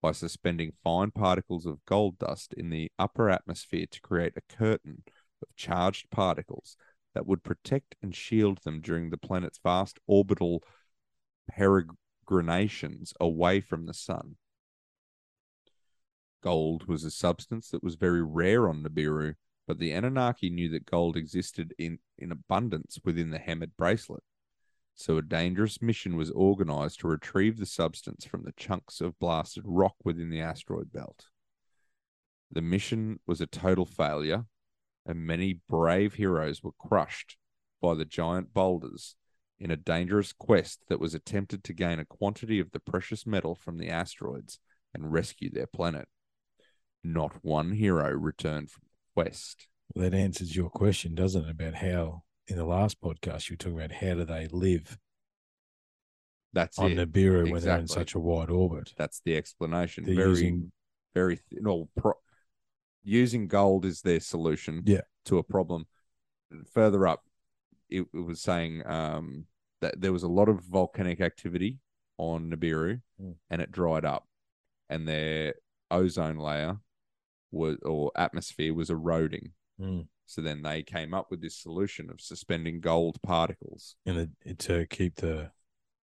by 0.03 0.13
suspending 0.13 0.73
fine 0.83 1.13
particles 1.13 1.65
of 1.65 1.85
gold 1.87 2.19
dust 2.19 2.53
in 2.55 2.71
the 2.71 2.91
upper 2.99 3.31
atmosphere 3.31 3.87
to 3.89 4.01
create 4.01 4.33
a 4.37 4.55
curtain 4.55 5.05
of 5.41 5.55
charged 5.57 6.11
particles 6.11 6.77
that 7.15 7.27
would 7.27 7.45
protect 7.45 7.95
and 8.03 8.15
shield 8.15 8.59
them 8.65 8.81
during 8.81 9.11
the 9.11 9.17
planet's 9.17 9.61
vast 9.63 10.01
orbital 10.07 10.63
peregrinations 11.49 13.15
away 13.21 13.61
from 13.61 13.87
the 13.87 13.95
sun. 13.95 14.37
Gold 16.43 16.89
was 16.89 17.05
a 17.05 17.11
substance 17.11 17.71
that 17.71 17.85
was 17.85 17.95
very 17.95 18.23
rare 18.23 18.69
on 18.69 18.83
Nibiru, 18.83 19.35
but 19.69 19.79
the 19.79 19.93
Anunnaki 19.93 20.51
knew 20.51 20.69
that 20.71 20.87
gold 20.87 21.17
existed 21.17 21.73
in, 21.79 22.01
in 22.19 22.33
abundance 22.33 22.99
within 23.05 23.31
the 23.31 23.39
hammered 23.39 23.77
bracelet. 23.77 24.25
So 24.95 25.17
a 25.17 25.23
dangerous 25.23 25.81
mission 25.81 26.17
was 26.17 26.31
organized 26.31 27.01
to 27.01 27.09
retrieve 27.09 27.59
the 27.59 27.67
substance 27.67 28.25
from 28.25 28.45
the 28.45 28.53
chunks 28.53 29.01
of 29.01 29.19
blasted 29.19 29.65
rock 29.67 29.97
within 30.05 30.31
the 30.31 30.41
asteroid 30.41 30.93
belt. 30.93 31.27
The 32.51 32.63
mission 32.63 33.19
was 33.27 33.41
a 33.41 33.47
total 33.47 33.87
failure, 33.87 34.45
and 35.07 35.27
many 35.27 35.61
brave 35.69 36.15
heroes 36.15 36.63
were 36.63 36.73
crushed 36.79 37.37
by 37.81 37.95
the 37.95 38.05
giant 38.05 38.53
boulders 38.53 39.17
in 39.59 39.71
a 39.71 39.77
dangerous 39.77 40.33
quest 40.33 40.81
that 40.89 41.01
was 41.01 41.15
attempted 41.15 41.65
to 41.65 41.73
gain 41.73 41.99
a 41.99 42.05
quantity 42.05 42.61
of 42.61 42.73
the 42.73 42.81
precious 42.81 43.27
metal 43.27 43.55
from 43.55 43.79
the 43.79 43.89
asteroids 43.89 44.59
and 44.93 45.13
rescue 45.13 45.51
their 45.51 45.67
planet. 45.67 46.09
Not 47.03 47.39
one 47.43 47.73
hero 47.73 48.11
returned 48.11 48.71
from 48.71 48.83
the 48.85 49.23
quest. 49.23 49.67
Well, 49.95 50.09
that 50.09 50.17
answers 50.17 50.55
your 50.55 50.69
question, 50.69 51.15
doesn't 51.15 51.45
it, 51.45 51.51
about 51.51 51.75
how 51.75 52.23
in 52.53 52.59
the 52.59 52.65
last 52.65 53.01
podcast 53.01 53.49
you 53.49 53.55
were 53.55 53.59
talking 53.59 53.79
about 53.79 53.93
how 53.93 54.15
do 54.15 54.25
they 54.25 54.47
live 54.49 54.99
That's 56.53 56.79
on 56.79 56.93
it. 56.93 57.13
Nibiru 57.13 57.51
when 57.51 57.63
they're 57.63 57.79
in 57.79 57.89
such 57.89 58.15
a 58.15 58.19
wide 58.19 58.51
orbit? 58.51 58.93
That's 58.97 59.21
the 59.25 59.37
explanation. 59.37 60.05
They're 60.05 60.15
very, 60.15 60.31
using- 60.31 60.73
very 61.15 61.37
th- 61.37 61.63
no. 61.63 61.89
Pro- 61.97 62.19
using 63.03 63.49
gold 63.49 63.85
is 63.85 64.03
their 64.03 64.21
solution. 64.21 64.83
Yeah. 64.85 65.01
To 65.27 65.39
a 65.39 65.43
problem. 65.43 65.87
Further 66.75 67.07
up, 67.07 67.23
it, 67.89 68.03
it 68.13 68.19
was 68.19 68.41
saying 68.43 68.83
um, 68.87 69.47
that 69.81 70.01
there 70.01 70.13
was 70.13 70.23
a 70.25 70.29
lot 70.29 70.49
of 70.49 70.61
volcanic 70.63 71.21
activity 71.21 71.79
on 72.19 72.51
Nibiru, 72.51 73.01
Mm. 73.21 73.35
and 73.51 73.63
it 73.63 73.71
dried 73.73 74.05
up, 74.05 74.27
and 74.91 75.07
their 75.09 75.55
ozone 75.91 76.39
layer 76.39 76.77
was 77.51 77.77
or 77.83 78.11
atmosphere 78.17 78.75
was 78.75 78.91
eroding. 78.91 79.53
Mm. 79.81 80.07
So 80.33 80.41
then 80.41 80.63
they 80.63 80.83
came 80.83 81.13
up 81.13 81.27
with 81.31 81.43
this 81.43 81.59
solution 81.59 82.09
of 82.09 82.19
suspending 82.19 82.81
gold 82.81 83.21
particles. 83.23 83.97
And 84.07 84.31
it, 84.47 84.59
to 84.61 84.87
keep 84.87 85.17
the 85.17 85.51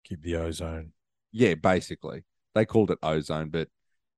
keep 0.05 0.23
the 0.23 0.37
ozone. 0.37 0.93
Yeah, 1.33 1.55
basically. 1.55 2.23
They 2.55 2.64
called 2.64 2.93
it 2.93 2.99
ozone, 3.03 3.49
but 3.49 3.66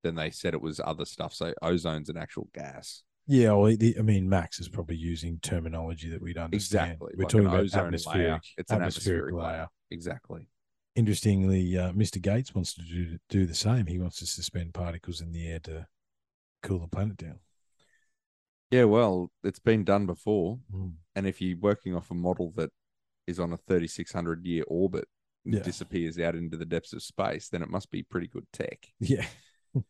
then 0.02 0.14
they 0.14 0.28
said 0.28 0.52
it 0.52 0.60
was 0.60 0.78
other 0.84 1.06
stuff. 1.06 1.32
So 1.32 1.54
ozone's 1.62 2.10
an 2.10 2.18
actual 2.18 2.48
gas. 2.52 3.02
Yeah, 3.26 3.52
well, 3.52 3.74
the, 3.74 3.96
I 3.98 4.02
mean, 4.02 4.28
Max 4.28 4.60
is 4.60 4.68
probably 4.68 4.96
using 4.96 5.38
terminology 5.40 6.10
that 6.10 6.20
we'd 6.20 6.36
understand. 6.36 6.90
Exactly, 6.92 7.12
We're 7.16 7.24
like 7.24 7.32
talking 7.32 7.46
about 7.46 7.60
ozone 7.60 7.92
layer. 7.92 8.40
It's 8.58 8.70
an 8.70 8.82
atmospheric 8.82 8.82
atmospheric 8.82 9.34
layer. 9.34 9.42
layer. 9.46 9.66
Exactly. 9.90 10.48
Interestingly, 10.96 11.78
uh, 11.78 11.92
Mr. 11.92 12.20
Gates 12.20 12.54
wants 12.54 12.74
to 12.74 12.82
do 12.82 13.18
do 13.30 13.46
the 13.46 13.54
same. 13.54 13.86
He 13.86 13.98
wants 13.98 14.18
to 14.18 14.26
suspend 14.26 14.74
particles 14.74 15.22
in 15.22 15.32
the 15.32 15.48
air 15.48 15.60
to 15.60 15.86
cool 16.62 16.80
the 16.80 16.88
planet 16.88 17.16
down. 17.16 17.38
Yeah, 18.74 18.84
well, 18.84 19.30
it's 19.44 19.60
been 19.60 19.84
done 19.84 20.06
before. 20.06 20.58
Mm. 20.74 20.94
And 21.14 21.26
if 21.26 21.40
you're 21.40 21.58
working 21.58 21.94
off 21.94 22.10
a 22.10 22.14
model 22.14 22.52
that 22.56 22.70
is 23.26 23.38
on 23.38 23.52
a 23.52 23.56
3,600 23.56 24.44
year 24.44 24.64
orbit 24.66 25.06
and 25.44 25.54
Yeah. 25.54 25.62
disappears 25.62 26.18
out 26.18 26.34
into 26.34 26.56
the 26.56 26.64
depths 26.64 26.92
of 26.92 27.02
space, 27.02 27.48
then 27.48 27.62
it 27.62 27.68
must 27.70 27.90
be 27.90 28.02
pretty 28.02 28.26
good 28.26 28.46
tech. 28.52 28.92
Yeah. 28.98 29.26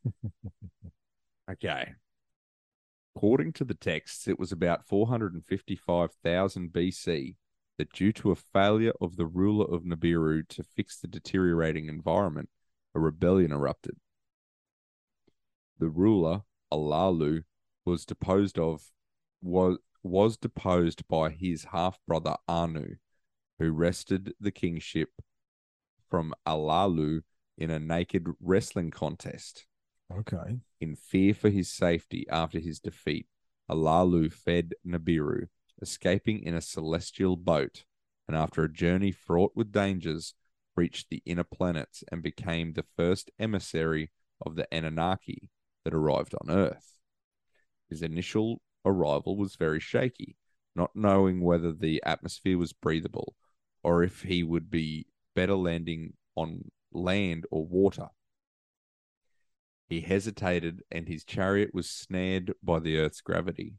Okay. 1.51 1.93
According 3.15 3.53
to 3.55 3.65
the 3.65 3.75
texts, 3.75 4.27
it 4.27 4.39
was 4.39 4.51
about 4.51 4.87
455,000 4.89 6.73
BC 6.73 7.37
that, 7.77 7.93
due 7.93 8.13
to 8.15 8.31
a 8.31 8.35
failure 8.35 8.95
of 9.01 9.17
the 9.17 9.27
ruler 9.27 9.67
of 9.67 9.83
Nibiru 9.85 10.49
to 10.49 10.63
fix 10.63 10.99
the 10.99 11.07
deteriorating 11.07 11.87
environment, 11.89 12.49
a 12.95 12.99
rebellion 12.99 13.53
erupted. 13.53 13.97
The 15.79 15.91
ruler, 15.91 16.43
Alalu, 16.73 17.45
was 17.85 18.05
deposed 18.05 18.59
of 18.59 18.91
was 19.43 19.79
was 20.03 20.37
deposed 20.37 21.07
by 21.09 21.31
his 21.31 21.65
half 21.65 21.99
brother 22.07 22.37
Anu, 22.47 22.97
who 23.59 23.71
wrested 23.71 24.35
the 24.39 24.51
kingship 24.51 25.11
from 26.11 26.35
Alalu 26.47 27.23
in 27.57 27.71
a 27.71 27.79
naked 27.79 28.29
wrestling 28.41 28.91
contest. 28.91 29.67
Okay. 30.13 30.59
In 30.81 30.95
fear 30.95 31.33
for 31.33 31.49
his 31.49 31.71
safety 31.71 32.27
after 32.31 32.59
his 32.59 32.81
defeat, 32.81 33.27
Alalu 33.71 34.31
fed 34.31 34.75
Nibiru, 34.87 35.49
escaping 35.81 36.43
in 36.43 36.55
a 36.55 36.61
celestial 36.61 37.37
boat, 37.37 37.85
and 38.29 38.37
after 38.37 38.63
a 38.63 38.73
journey 38.73 39.11
fraught 39.11 39.53
with 39.55 39.73
dangers, 39.73 40.35
reached 40.77 41.09
the 41.09 41.23
inner 41.25 41.45
planets 41.45 42.05
and 42.11 42.23
became 42.23 42.73
the 42.73 42.85
first 42.97 43.31
emissary 43.39 44.11
of 44.45 44.57
the 44.57 44.73
Anunnaki 44.73 45.51
that 45.85 45.95
arrived 45.95 46.35
on 46.41 46.51
Earth. 46.51 46.94
His 47.89 48.03
initial 48.03 48.61
arrival 48.85 49.37
was 49.37 49.57
very 49.57 49.81
shaky, 49.81 50.37
not 50.75 50.95
knowing 50.95 51.43
whether 51.43 51.73
the 51.73 52.03
atmosphere 52.05 52.59
was 52.59 52.73
breathable 52.73 53.35
or 53.83 54.03
if 54.03 54.23
he 54.23 54.43
would 54.43 54.71
be 54.71 55.07
better 55.35 55.55
landing 55.55 56.15
on 56.35 56.71
land 56.93 57.45
or 57.51 57.67
water. 57.67 58.09
He 59.87 60.01
hesitated, 60.01 60.83
and 60.91 61.07
his 61.07 61.25
chariot 61.25 61.75
was 61.75 61.89
snared 61.91 62.55
by 62.63 62.81
the 62.81 62.97
Earth's 62.99 63.21
gravity. 63.21 63.77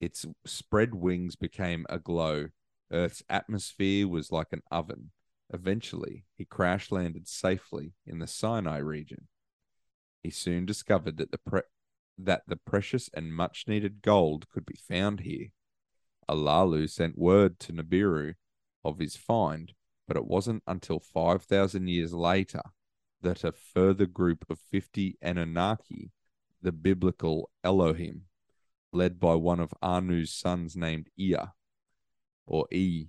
Its 0.00 0.24
spread 0.44 0.94
wings 0.94 1.34
became 1.34 1.84
aglow. 1.88 2.48
Earth's 2.92 3.24
atmosphere 3.28 4.06
was 4.06 4.30
like 4.30 4.52
an 4.52 4.62
oven. 4.70 5.10
Eventually, 5.52 6.24
he 6.36 6.44
crash 6.44 6.92
landed 6.92 7.26
safely 7.26 7.92
in 8.06 8.20
the 8.20 8.26
Sinai 8.26 8.78
region. 8.78 9.26
He 10.22 10.30
soon 10.30 10.64
discovered 10.64 11.16
that 11.16 11.32
the 11.32 11.38
pre- 11.38 11.62
that 12.18 12.42
the 12.46 12.56
precious 12.56 13.10
and 13.14 13.34
much 13.34 13.64
needed 13.66 14.02
gold 14.02 14.48
could 14.48 14.64
be 14.66 14.78
found 14.88 15.20
here. 15.20 15.48
Alalu 16.28 16.88
sent 16.88 17.18
word 17.18 17.58
to 17.60 17.72
Nibiru 17.72 18.34
of 18.84 18.98
his 18.98 19.16
find, 19.16 19.72
but 20.08 20.16
it 20.16 20.26
wasn't 20.26 20.62
until 20.66 21.00
5,000 21.00 21.88
years 21.88 22.12
later 22.12 22.62
that 23.22 23.44
a 23.44 23.52
further 23.52 24.06
group 24.06 24.44
of 24.48 24.58
50 24.58 25.18
Anunnaki, 25.22 26.10
the 26.62 26.72
biblical 26.72 27.50
Elohim, 27.62 28.22
led 28.92 29.20
by 29.20 29.34
one 29.34 29.60
of 29.60 29.74
Anu's 29.82 30.32
sons 30.32 30.76
named 30.76 31.08
Ea, 31.16 31.36
or 32.46 32.66
E, 32.72 33.06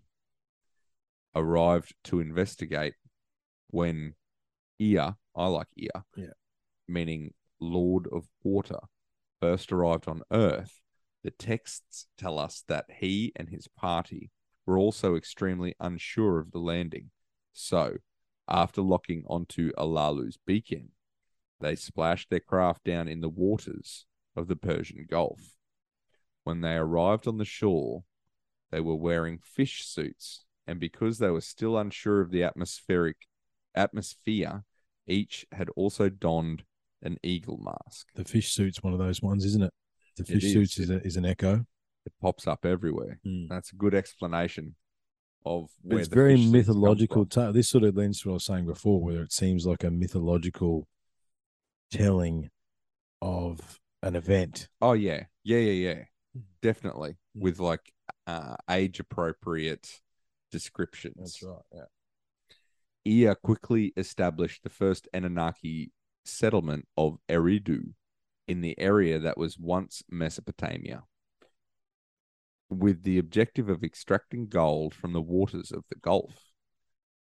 arrived 1.36 1.96
to 2.06 2.20
investigate 2.20 2.96
when 3.70 4.16
Ea, 4.80 4.98
I 5.36 5.48
like 5.48 5.68
Ea, 5.78 5.90
Yeah. 6.16 6.34
meaning 6.88 7.34
Lord 7.60 8.08
of 8.12 8.28
Water, 8.44 8.80
first 9.40 9.72
arrived 9.72 10.08
on 10.08 10.22
Earth, 10.32 10.82
the 11.24 11.32
texts 11.32 12.08
tell 12.18 12.40
us 12.40 12.64
that 12.68 12.86
he 13.00 13.32
and 13.36 13.50
his 13.50 13.68
party 13.68 14.32
were 14.66 14.78
also 14.78 15.16
extremely 15.16 15.76
unsure 15.80 16.40
of 16.40 16.52
the 16.52 16.60
landing. 16.60 17.12
So, 17.54 17.98
after 18.48 18.82
locking 18.82 19.24
onto 19.28 19.72
Alalu's 19.78 20.38
beacon, 20.46 20.90
they 21.60 21.76
splashed 21.76 22.30
their 22.30 22.40
craft 22.40 22.84
down 22.84 23.08
in 23.08 23.22
the 23.22 23.30
waters 23.30 24.06
of 24.36 24.48
the 24.48 24.56
Persian 24.56 25.06
Gulf. 25.10 25.56
When 26.44 26.62
they 26.62 26.76
arrived 26.76 27.28
on 27.28 27.38
the 27.38 27.46
shore, 27.46 28.04
they 28.72 28.80
were 28.80 28.96
wearing 28.96 29.40
fish 29.42 29.86
suits, 29.86 30.46
and 30.66 30.80
because 30.80 31.18
they 31.18 31.30
were 31.30 31.42
still 31.42 31.78
unsure 31.78 32.22
of 32.22 32.32
the 32.32 32.44
atmospheric 32.44 33.18
atmosphere, 33.74 34.64
each 35.08 35.46
had 35.52 35.70
also 35.70 36.10
donned 36.10 36.64
an 37.08 37.18
eagle 37.24 37.58
mask. 37.58 38.08
The 38.16 38.24
fish 38.26 38.52
suit's 38.54 38.84
one 38.84 38.94
of 38.94 39.00
those 39.00 39.22
ones, 39.22 39.44
isn't 39.46 39.64
it? 39.64 39.74
The 40.18 40.24
It 40.24 40.28
fish 40.28 40.44
is, 40.44 40.54
suits 40.54 40.78
is, 40.80 40.90
it- 40.92 41.02
a, 41.04 41.06
is 41.08 41.18
an 41.18 41.26
echo. 41.26 41.66
It 42.06 42.14
pops 42.22 42.48
up 42.48 42.66
everywhere. 42.66 43.20
That's 43.50 43.74
a 43.74 43.76
good 43.76 43.94
explanation 43.96 44.76
of 45.46 45.70
where 45.82 46.00
it's 46.00 46.08
the 46.10 46.16
very 46.16 46.38
mythological. 46.38 47.26
Ta- 47.26 47.52
this 47.52 47.68
sort 47.70 47.84
of 47.84 47.96
lends 47.98 48.22
to 48.22 48.30
what 48.30 48.34
I 48.34 48.36
was 48.36 48.46
saying 48.46 48.66
before, 48.66 49.02
where 49.02 49.24
it 49.24 49.34
seems 49.34 49.66
like 49.66 49.84
a 49.84 49.92
mythological 49.92 50.88
telling 51.92 52.50
of 53.22 53.80
an 54.04 54.16
event. 54.16 54.68
Oh 54.82 54.94
yeah, 54.94 55.24
yeah, 55.44 55.58
yeah, 55.60 55.90
yeah, 55.90 56.04
Mm. 56.38 56.44
definitely 56.62 57.12
Mm. 57.36 57.42
with 57.42 57.60
like 57.60 57.92
uh, 58.26 58.56
age 58.70 59.00
appropriate 59.00 60.00
descriptions. 60.52 61.16
That's 61.18 61.44
right. 61.44 61.62
Yeah. 63.06 63.32
Ea 63.32 63.36
quickly 63.42 63.94
established 63.98 64.64
the 64.64 64.70
first 64.70 65.08
Anunnaki 65.14 65.92
settlement 66.28 66.88
of 66.98 67.18
Eridu 67.30 67.94
in 68.48 68.62
the 68.62 68.80
area 68.80 69.20
that 69.20 69.38
was 69.38 69.58
once 69.58 70.04
Mesopotamia, 70.10 71.04
with 72.70 73.04
the 73.04 73.18
objective 73.18 73.70
of 73.70 73.84
extracting 73.84 74.48
gold 74.48 74.94
from 74.94 75.14
the 75.14 75.22
waters 75.22 75.72
of 75.72 75.84
the 75.90 75.96
Gulf. 75.96 76.52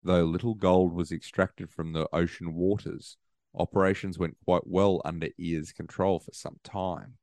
Though 0.03 0.25
little 0.25 0.55
gold 0.55 0.93
was 0.93 1.13
extracted 1.13 1.71
from 1.71 1.93
the 1.93 2.09
ocean 2.13 2.55
waters, 2.55 3.17
operations 3.55 4.19
went 4.19 4.37
quite 4.45 4.67
well 4.67 5.01
under 5.05 5.29
Ea's 5.39 5.73
control 5.73 6.19
for 6.19 6.33
some 6.33 6.57
time. 6.65 7.15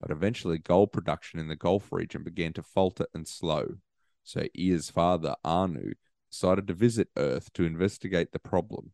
But 0.00 0.10
eventually, 0.10 0.58
gold 0.58 0.92
production 0.92 1.38
in 1.38 1.48
the 1.48 1.56
Gulf 1.56 1.92
region 1.92 2.22
began 2.24 2.52
to 2.54 2.62
falter 2.62 3.06
and 3.14 3.28
slow. 3.28 3.76
So 4.24 4.46
Ea's 4.54 4.90
father, 4.90 5.36
Anu, 5.44 5.92
decided 6.30 6.66
to 6.68 6.74
visit 6.74 7.08
Earth 7.16 7.52
to 7.52 7.64
investigate 7.64 8.32
the 8.32 8.38
problem, 8.38 8.92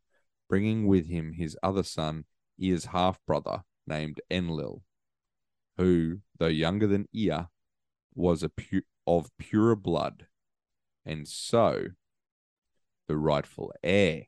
bringing 0.49 0.87
with 0.87 1.07
him 1.07 1.33
his 1.33 1.57
other 1.63 1.83
son, 1.83 2.25
Ea's 2.59 2.85
half 2.85 3.19
brother, 3.25 3.63
named 3.87 4.21
Enlil, 4.29 4.83
who, 5.77 6.19
though 6.37 6.47
younger 6.47 6.87
than 6.87 7.07
Ea, 7.13 7.47
was 8.13 8.43
a 8.43 8.49
pu- 8.49 8.81
of 9.07 9.35
pure 9.37 9.75
blood, 9.75 10.27
and 11.05 11.27
so 11.27 11.87
the 13.07 13.17
rightful 13.17 13.73
heir. 13.83 14.23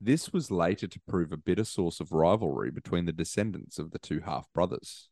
This 0.00 0.32
was 0.32 0.50
later 0.50 0.86
to 0.86 1.00
prove 1.08 1.32
a 1.32 1.36
bitter 1.36 1.64
source 1.64 1.98
of 1.98 2.12
rivalry 2.12 2.70
between 2.70 3.06
the 3.06 3.12
descendants 3.12 3.78
of 3.78 3.90
the 3.90 3.98
two 3.98 4.20
half 4.20 4.52
brothers. 4.52 5.08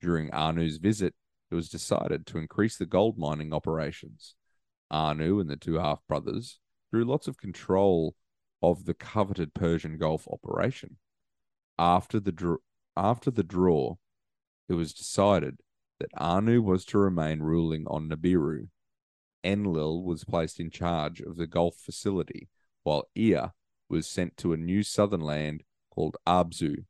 During 0.00 0.30
Anu's 0.30 0.78
visit, 0.78 1.14
it 1.50 1.54
was 1.54 1.68
decided 1.68 2.26
to 2.26 2.38
increase 2.38 2.76
the 2.76 2.86
gold 2.86 3.18
mining 3.18 3.52
operations. 3.52 4.36
Anu 4.90 5.40
and 5.40 5.50
the 5.50 5.56
two 5.56 5.74
half 5.74 6.00
brothers 6.06 6.60
drew 6.92 7.04
lots 7.04 7.28
of 7.28 7.38
control 7.38 8.14
of 8.62 8.84
the 8.84 8.94
coveted 8.94 9.54
Persian 9.54 9.98
Gulf 9.98 10.26
operation. 10.28 10.96
After 11.78 12.20
the 12.20 12.32
dr- 12.32 12.60
after 12.96 13.30
the 13.30 13.42
draw, 13.42 13.96
it 14.68 14.74
was 14.74 14.92
decided 14.92 15.60
that 15.98 16.10
Anu 16.16 16.62
was 16.62 16.84
to 16.86 16.98
remain 16.98 17.40
ruling 17.40 17.86
on 17.86 18.08
Nibiru. 18.08 18.68
Enlil 19.42 20.02
was 20.02 20.24
placed 20.24 20.60
in 20.60 20.70
charge 20.70 21.20
of 21.20 21.36
the 21.36 21.46
Gulf 21.46 21.76
facility, 21.76 22.48
while 22.82 23.08
Ea 23.16 23.48
was 23.88 24.06
sent 24.06 24.36
to 24.38 24.52
a 24.52 24.58
new 24.58 24.82
southern 24.82 25.20
land 25.20 25.62
called 25.90 26.16
Abzu 26.26 26.84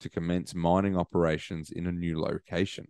to 0.00 0.08
commence 0.08 0.54
mining 0.54 0.96
operations 0.96 1.70
in 1.70 1.86
a 1.86 1.92
new 1.92 2.20
location. 2.20 2.88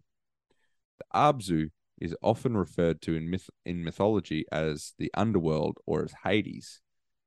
The 0.99 1.05
Abzu 1.15 1.71
is 2.01 2.17
often 2.23 2.57
referred 2.57 3.01
to 3.03 3.15
in 3.15 3.31
myth- 3.31 3.51
in 3.65 3.85
mythology 3.85 4.45
as 4.51 4.95
the 4.99 5.11
underworld 5.15 5.79
or 5.87 6.05
as 6.05 6.15
Hades 6.25 6.81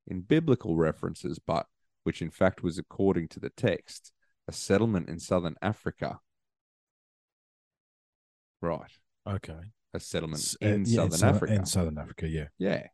in 0.08 0.22
biblical 0.22 0.76
references, 0.76 1.40
but 1.40 1.68
which 2.04 2.22
in 2.22 2.30
fact 2.30 2.62
was 2.64 2.78
according 2.78 3.28
to 3.30 3.40
the 3.40 3.50
text 3.50 4.12
a 4.48 4.52
settlement 4.52 5.10
in 5.10 5.20
southern 5.20 5.56
Africa. 5.62 6.20
Right, 8.62 8.92
Okay. 9.28 9.60
a 9.94 10.00
settlement 10.00 10.42
S- 10.42 10.58
uh, 10.62 10.68
in 10.68 10.86
yeah, 10.86 10.96
southern 10.96 11.12
Southern- 11.18 11.36
Africa. 11.36 11.54
In 11.54 11.66
Southern 11.66 11.98
Africa, 11.98 12.28
yeah. 12.28 12.48
Yeah. 12.58 12.88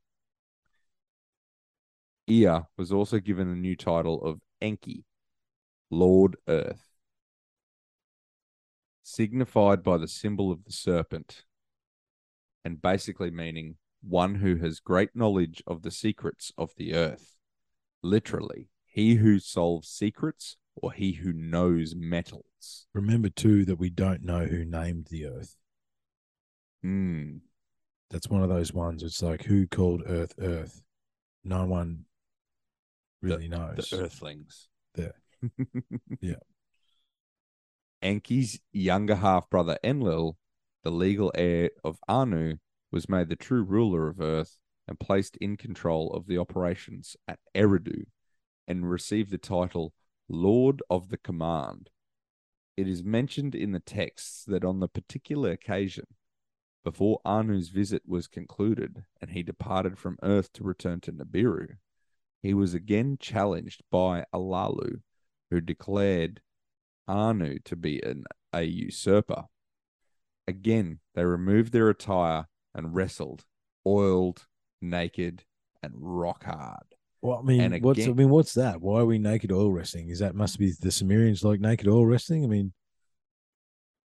Ea 2.30 2.62
was 2.78 2.92
also 2.92 3.20
given 3.20 3.50
the 3.50 3.56
new 3.56 3.76
title 3.76 4.24
of 4.24 4.40
Enki, 4.62 5.04
Lord 5.90 6.38
Earth, 6.48 6.88
signified 9.04 9.84
by 9.84 9.98
the 9.98 10.08
symbol 10.08 10.52
of 10.52 10.64
the 10.64 10.72
serpent, 10.72 11.44
and 12.64 12.82
basically 12.82 13.32
meaning 13.32 13.76
one 14.02 14.36
who 14.36 14.58
has 14.58 14.80
great 14.80 15.16
knowledge 15.16 15.64
of 15.68 15.84
the 15.84 15.92
secrets 15.92 16.52
of 16.58 16.72
the 16.78 16.94
earth. 16.94 17.38
Literally, 18.04 18.70
he 18.86 19.16
who 19.16 19.40
solves 19.40 19.88
secrets 19.88 20.58
or 20.76 20.92
he 20.92 21.14
who 21.14 21.34
knows 21.34 21.96
metals. 21.96 22.88
Remember 22.94 23.30
too 23.30 23.66
that 23.66 23.80
we 23.80 23.90
don't 23.90 24.24
know 24.24 24.46
who 24.46 24.66
named 24.66 25.08
the 25.10 25.28
Earth. 25.28 25.58
Hmm. 26.82 27.38
That's 28.10 28.28
one 28.28 28.44
of 28.44 28.50
those 28.50 28.74
ones. 28.74 29.04
It's 29.04 29.22
like 29.22 29.44
who 29.44 29.68
called 29.68 30.04
Earth 30.06 30.34
Earth. 30.40 30.84
No 31.44 31.66
one 31.66 32.06
really 33.22 33.48
knows. 33.48 33.90
The 33.90 34.02
Earthlings. 34.02 34.68
There. 34.96 35.16
Yeah. 36.20 36.36
Enki's 38.04 38.60
younger 38.72 39.16
half 39.16 39.50
brother 39.50 39.78
Enlil, 39.84 40.38
the 40.84 40.92
legal 40.92 41.32
heir 41.36 41.70
of 41.84 42.00
Anu, 42.08 42.58
was 42.92 43.10
made 43.10 43.30
the 43.30 43.36
true 43.36 43.64
ruler 43.64 44.08
of 44.08 44.20
Earth 44.20 44.58
and 44.88 45.00
placed 45.00 45.38
in 45.38 45.58
control 45.58 46.12
of 46.14 46.28
the 46.28 46.38
operations 46.38 47.16
at 47.28 47.40
Eridu 47.56 48.06
and 48.68 48.90
received 48.90 49.32
the 49.32 49.38
title 49.38 49.94
Lord 50.28 50.82
of 50.90 51.10
the 51.10 51.18
Command. 51.18 51.90
It 52.78 52.88
is 52.88 53.04
mentioned 53.04 53.56
in 53.56 53.72
the 53.72 53.80
texts 53.80 54.44
that 54.46 54.64
on 54.64 54.80
the 54.80 54.88
particular 54.88 55.52
occasion, 55.52 56.06
before 56.84 57.20
Anu's 57.26 57.70
visit 57.70 58.02
was 58.08 58.28
concluded 58.28 59.04
and 59.22 59.32
he 59.32 59.44
departed 59.44 59.98
from 59.98 60.18
Earth 60.24 60.52
to 60.54 60.64
return 60.64 61.00
to 61.02 61.12
Nibiru, 61.12 61.76
he 62.42 62.54
was 62.54 62.74
again 62.74 63.18
challenged 63.20 63.84
by 63.92 64.26
Alalu, 64.34 65.02
who 65.52 65.62
declared 65.62 66.42
Anu 67.08 67.60
to 67.60 67.76
be 67.76 68.02
an, 68.02 68.24
a 68.52 68.64
usurper. 68.64 69.46
Again, 70.48 71.00
they 71.14 71.24
removed 71.24 71.72
their 71.72 71.90
attire 71.90 72.48
and 72.74 72.96
wrestled, 72.96 73.46
oiled, 73.86 74.46
naked, 74.82 75.44
and 75.84 75.94
rock 75.96 76.44
hard. 76.44 76.84
Well, 77.22 77.40
I 77.40 77.42
mean, 77.44 77.62
And 77.62 77.84
what's 77.84 78.08
I 78.08 78.12
mean, 78.12 78.30
what's 78.30 78.54
that? 78.56 78.82
Why 78.82 79.02
are 79.02 79.06
we 79.06 79.20
naked 79.20 79.52
oil 79.52 79.72
wrestling? 79.72 80.10
Is 80.10 80.20
that 80.20 80.34
must 80.34 80.58
be 80.58 80.74
the 80.80 80.92
Sumerians 80.92 81.44
like 81.44 81.60
naked 81.60 81.88
oil 81.88 82.06
wrestling? 82.06 82.44
I 82.44 82.48
mean, 82.48 82.74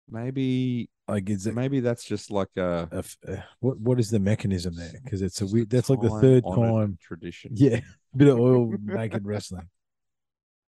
Maybe, 0.10 0.90
like 1.08 1.30
is 1.30 1.48
it 1.48 1.56
maybe 1.56 1.82
that's 1.82 2.06
just 2.06 2.32
like 2.32 2.50
a, 2.56 2.88
a 2.92 3.32
uh, 3.32 3.42
what 3.60 3.78
what 3.80 4.00
is 4.00 4.10
the 4.10 4.20
mechanism 4.20 4.74
there? 4.76 4.94
Because 5.04 5.22
it's 5.22 5.42
a 5.42 5.46
weird. 5.46 5.70
That's 5.70 5.90
like 5.90 6.00
the 6.00 6.22
third 6.22 6.46
time. 6.46 6.98
tradition. 7.02 7.52
Yeah, 7.54 7.82
bit 8.16 8.30
of 8.30 8.40
oil 8.40 8.74
naked 8.82 9.26
wrestling. 9.26 9.68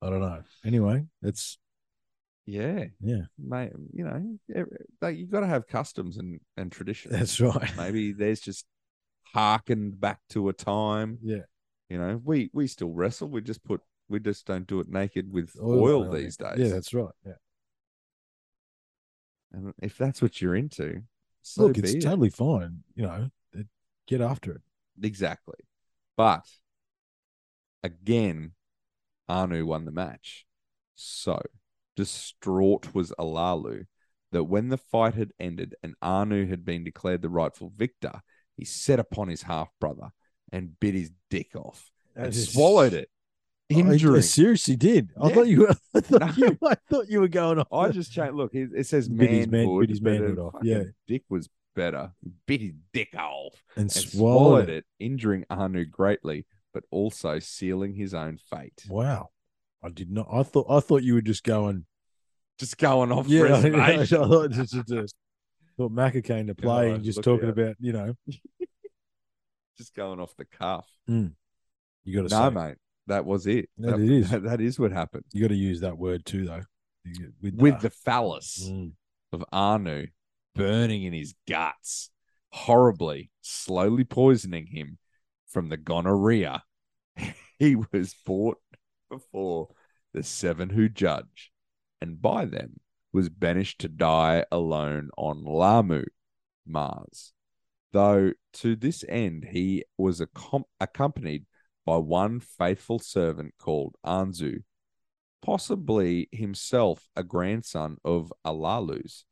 I 0.02 0.10
don't 0.10 0.22
know. 0.22 0.42
Anyway, 0.66 1.06
it's 1.22 1.60
yeah, 2.46 2.86
yeah, 3.02 3.22
mate. 3.38 3.72
You 3.94 4.06
know, 4.06 4.66
like 5.02 5.18
you 5.18 5.28
got 5.28 5.42
to 5.42 5.48
have 5.48 5.68
customs 5.68 6.18
and 6.18 6.40
and 6.58 6.72
traditions. 6.72 7.14
that's 7.14 7.40
right. 7.40 7.72
Maybe 7.78 8.12
there's 8.14 8.40
just 8.40 8.66
harkened 9.34 10.00
back 10.00 10.20
to 10.32 10.50
a 10.50 10.54
time. 10.54 11.20
Yeah, 11.24 11.44
You 11.90 12.00
know, 12.00 12.22
we 12.24 12.50
we 12.54 12.68
still 12.68 12.90
wrestle. 12.92 13.30
We 13.30 13.42
just 13.42 13.64
put 13.64 13.82
we 14.10 14.20
just 14.20 14.46
don't 14.46 14.66
do 14.68 14.80
it 14.80 14.90
naked 14.90 15.32
with 15.32 15.56
Oil 15.62 16.04
oil, 16.04 16.12
these 16.12 16.36
days. 16.38 16.58
yeah, 16.58 16.70
that's 16.70 16.94
right. 16.94 17.14
Yeah, 17.26 17.34
and 19.54 19.74
if 19.82 19.98
that's 19.98 20.22
what 20.22 20.42
you're 20.42 20.56
into, 20.56 21.04
so 21.42 21.68
look, 21.68 21.78
it's 21.78 21.94
it. 21.94 22.02
totally 22.02 22.30
fine. 22.30 22.84
You 22.96 23.04
know, 23.04 23.30
get 24.08 24.22
after 24.22 24.52
it. 24.54 24.62
Exactly. 25.02 25.56
But 26.18 26.46
again, 27.84 28.52
Anu 29.28 29.66
won 29.66 29.86
the 29.86 29.92
match. 29.92 30.46
So 30.96 31.42
distraught 32.04 32.94
was 32.94 33.12
Alalu 33.20 33.86
that 34.32 34.44
when 34.46 34.70
the 34.70 34.78
fight 34.78 35.16
had 35.16 35.32
ended 35.40 35.76
and 35.84 35.96
Anu 36.02 36.48
had 36.48 36.64
been 36.66 36.84
declared 36.84 37.22
the 37.22 37.30
rightful 37.30 37.72
victor, 37.76 38.22
he 38.56 38.66
set 38.66 39.00
upon 39.00 39.28
his 39.28 39.44
half 39.44 39.70
brother 39.80 40.10
and 40.52 40.80
bit 40.80 40.94
his 40.94 41.12
dick 41.30 41.56
off 41.56 41.92
and 42.16 42.26
That 42.26 42.36
is- 42.36 42.52
swallowed 42.54 42.94
it. 42.94 43.10
I, 43.72 43.76
injuring. 43.76 44.16
I 44.16 44.20
uh, 44.20 44.22
seriously 44.22 44.76
did. 44.76 45.12
I 45.22 45.28
Yeah. 45.30 45.34
thought 45.36 45.48
you 45.48 45.60
were. 45.62 45.76
I 45.94 46.00
thought, 46.00 46.22
No. 46.22 46.34
you, 46.48 46.58
I 46.68 46.76
thought 46.90 47.08
you 47.08 47.20
were 47.20 47.28
going 47.28 47.60
off. 47.60 47.68
I 47.72 47.90
just 47.92 48.12
changed. 48.12 48.34
Look, 48.34 48.56
it, 48.56 48.72
it 48.76 48.88
says 48.88 49.08
Bit 49.08 49.30
his 49.30 49.48
man- 49.48 49.80
bit 49.80 49.90
his 49.90 50.02
manhood 50.02 50.40
off, 50.40 50.56
yeah. 50.64 50.84
dick 51.08 51.22
was 51.30 51.50
better. 51.76 52.12
Bit 52.48 52.62
his 52.62 52.74
dick 52.94 53.14
off 53.16 53.54
and 53.76 53.84
and 53.84 53.92
swallowed, 53.92 54.38
swallowed 54.66 54.70
it. 54.70 54.78
it, 54.78 54.86
injuring 55.06 55.46
Anu 55.52 55.86
greatly, 55.86 56.48
but 56.74 56.84
also 56.90 57.38
sealing 57.38 57.94
his 57.94 58.14
own 58.16 58.38
fate. 58.40 58.86
Wow. 58.90 59.30
I 59.84 59.90
did 59.90 60.10
not. 60.12 60.28
I 60.32 60.42
thought. 60.44 60.66
I 60.68 60.80
thought 60.80 61.04
you 61.04 61.14
were 61.14 61.22
just 61.22 61.44
going. 61.44 61.86
Just 62.60 62.78
going 62.78 63.12
off 63.12 63.28
Yeah, 63.28 63.44
I 63.56 64.06
thought 64.06 64.52
just, 64.52 64.74
just, 64.74 64.88
just 64.88 65.16
thought 65.78 65.92
Macca 65.94 66.24
came 66.24 66.48
to 66.48 66.56
play 66.56 66.92
and 66.92 67.04
just 67.04 67.24
talking 67.24 67.50
about. 67.50 67.76
You 67.80 67.94
know, 67.94 68.14
just 69.78 69.96
going 69.96 70.20
off 70.20 70.36
the 70.36 70.46
cuff. 70.46 70.88
you 71.08 71.32
got 72.14 72.28
to 72.30 72.36
No, 72.36 72.50
say 72.50 72.54
mate, 72.54 72.78
that 73.08 73.26
was 73.26 73.48
it. 73.48 73.70
That 73.78 73.92
that, 73.92 74.00
it 74.00 74.10
is. 74.12 74.30
that- 74.32 74.44
that 74.44 74.62
is 74.62 74.78
what 74.80 74.92
happened 74.92 75.24
you 75.34 75.42
got 75.42 75.48
to 75.50 75.56
use 75.56 75.82
that 75.82 75.98
word 75.98 76.26
too, 76.26 76.46
though. 76.46 76.62
With, 77.42 77.56
with 77.56 77.80
the 77.80 77.90
phallus 77.90 78.68
Mm. 78.70 78.92
of 79.32 79.44
Anu 79.52 80.08
burning 80.54 81.04
in 81.04 81.14
his 81.14 81.34
guts, 81.48 82.12
horribly, 82.52 83.32
slowly 83.42 84.04
poisoning 84.04 84.68
him 84.68 84.98
from 85.48 85.70
the 85.70 85.78
gonorrhea. 85.78 86.62
he 87.58 87.76
was 87.76 88.14
brought 88.26 88.58
before 89.10 89.70
the 90.14 90.22
seven 90.24 90.70
who 90.70 90.90
judge, 90.90 91.52
and 92.02 92.22
by 92.22 92.46
them 92.46 92.80
was 93.12 93.30
banished 93.30 93.80
to 93.80 93.90
die 93.90 94.46
alone 94.52 95.10
on 95.18 95.44
Lahmu, 95.44 96.06
Mars. 96.66 97.34
Though 97.92 98.34
to 98.54 98.76
this 98.76 99.04
end 99.10 99.48
he 99.52 99.84
was 99.98 100.22
accom- 100.22 100.66
accompanied 100.80 101.46
by 101.86 101.98
one 101.98 102.40
faithful 102.40 103.00
servant 103.00 103.56
called 103.58 103.96
Anzu, 104.06 104.64
possibly 105.42 106.30
himself 106.32 107.10
a 107.16 107.24
grandson 107.24 107.98
of 108.06 108.32
Alalus, 108.46 109.24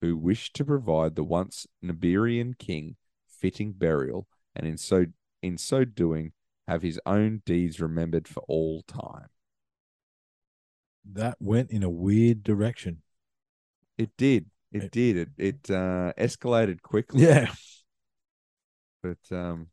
who 0.00 0.16
wished 0.16 0.54
to 0.56 0.64
provide 0.64 1.14
the 1.14 1.24
once 1.24 1.66
Nibirian 1.82 2.58
king 2.58 2.96
fitting 3.26 3.72
burial, 3.72 4.26
and 4.54 4.66
in 4.66 4.76
so 4.76 5.06
in 5.42 5.56
so 5.56 5.84
doing 5.84 6.32
have 6.66 6.82
his 6.82 7.00
own 7.06 7.42
deeds 7.44 7.80
remembered 7.80 8.28
for 8.28 8.42
all 8.48 8.82
time. 8.82 9.28
That 11.12 11.36
went 11.40 11.70
in 11.70 11.82
a 11.82 11.90
weird 11.90 12.42
direction. 12.42 13.02
It 13.98 14.10
did. 14.16 14.46
It 14.72 14.84
It- 14.84 14.90
did. 14.92 15.16
It 15.16 15.28
it 15.38 15.70
uh, 15.70 16.12
escalated 16.18 16.82
quickly. 16.82 17.22
Yeah. 17.24 17.52
But 19.02 19.18
um 19.30 19.68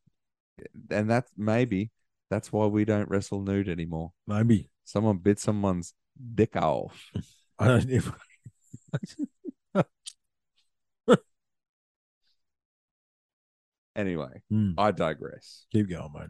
and 0.90 1.10
that's 1.10 1.32
maybe 1.38 1.92
that's 2.30 2.52
why 2.52 2.66
we 2.68 2.86
don't 2.86 3.10
wrestle 3.10 3.42
nude 3.42 3.70
anymore. 3.70 4.12
Maybe. 4.28 4.70
Someone 4.84 5.18
bit 5.18 5.40
someone's 5.40 5.94
dick 6.36 6.56
off. 6.56 7.12
I 7.60 7.68
don't 7.68 7.90
if 7.90 8.12
Anyway, 13.96 14.42
Hmm, 14.50 14.72
I 14.78 14.92
digress. 14.92 15.66
keep 15.72 15.90
going, 15.90 16.12
mate. 16.14 16.30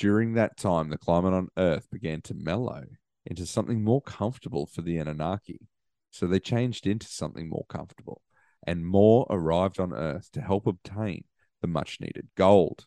During 0.00 0.32
that 0.32 0.56
time, 0.56 0.88
the 0.88 0.96
climate 0.96 1.34
on 1.34 1.48
Earth 1.58 1.90
began 1.90 2.22
to 2.22 2.32
mellow 2.32 2.84
into 3.26 3.44
something 3.44 3.84
more 3.84 4.00
comfortable 4.00 4.64
for 4.64 4.80
the 4.80 4.96
Anunnaki. 4.96 5.68
So 6.10 6.26
they 6.26 6.40
changed 6.40 6.86
into 6.86 7.06
something 7.06 7.50
more 7.50 7.66
comfortable, 7.68 8.22
and 8.66 8.86
more 8.86 9.26
arrived 9.28 9.78
on 9.78 9.92
Earth 9.92 10.32
to 10.32 10.40
help 10.40 10.66
obtain 10.66 11.24
the 11.60 11.68
much 11.68 12.00
needed 12.00 12.28
gold. 12.34 12.86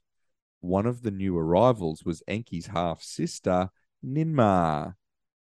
One 0.59 0.87
of 0.87 1.03
the 1.03 1.11
new 1.11 1.37
arrivals 1.37 2.03
was 2.03 2.23
Enki's 2.27 2.65
half 2.65 3.03
sister, 3.03 3.69
Ninmah, 4.03 4.95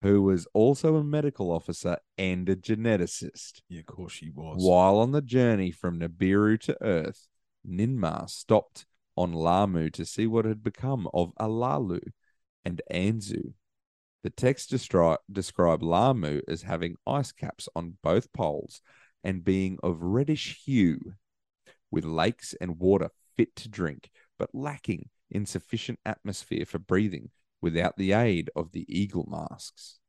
who 0.01 0.23
was 0.23 0.47
also 0.55 0.95
a 0.95 1.03
medical 1.03 1.51
officer 1.51 1.97
and 2.17 2.49
a 2.49 2.55
geneticist. 2.55 3.61
Yeah, 3.69 3.81
of 3.81 3.85
course 3.85 4.13
she 4.13 4.31
was. 4.31 4.57
While 4.59 4.97
on 4.97 5.11
the 5.11 5.21
journey 5.21 5.69
from 5.69 5.99
Nibiru 5.99 6.59
to 6.61 6.75
Earth, 6.81 7.27
Ninmah 7.63 8.27
stopped 8.27 8.87
on 9.15 9.33
Lahmu 9.33 9.91
to 9.93 10.05
see 10.05 10.27
what 10.27 10.45
had 10.45 10.63
become 10.63 11.07
of 11.13 11.33
Alalu 11.39 12.01
and 12.65 12.81
Anzu. 12.91 13.53
The 14.23 14.29
text 14.29 14.71
destri- 14.71 15.17
describe 15.31 15.81
Lahmu 15.81 16.41
as 16.47 16.61
having 16.61 16.95
ice 17.05 17.31
caps 17.31 17.67
on 17.75 17.97
both 18.01 18.31
poles 18.33 18.81
and 19.23 19.43
being 19.43 19.77
of 19.83 20.01
reddish 20.01 20.63
hue, 20.65 21.13
with 21.91 22.05
lakes 22.05 22.55
and 22.59 22.79
water 22.79 23.09
fit 23.35 23.55
to 23.57 23.69
drink, 23.69 24.09
but 24.39 24.53
lacking 24.53 25.09
in 25.29 25.45
sufficient 25.45 25.99
atmosphere 26.05 26.65
for 26.65 26.79
breathing 26.79 27.29
without 27.61 27.97
the 27.97 28.13
aid 28.13 28.49
of 28.55 28.71
the 28.71 28.85
eagle 28.87 29.27
masks. 29.29 29.99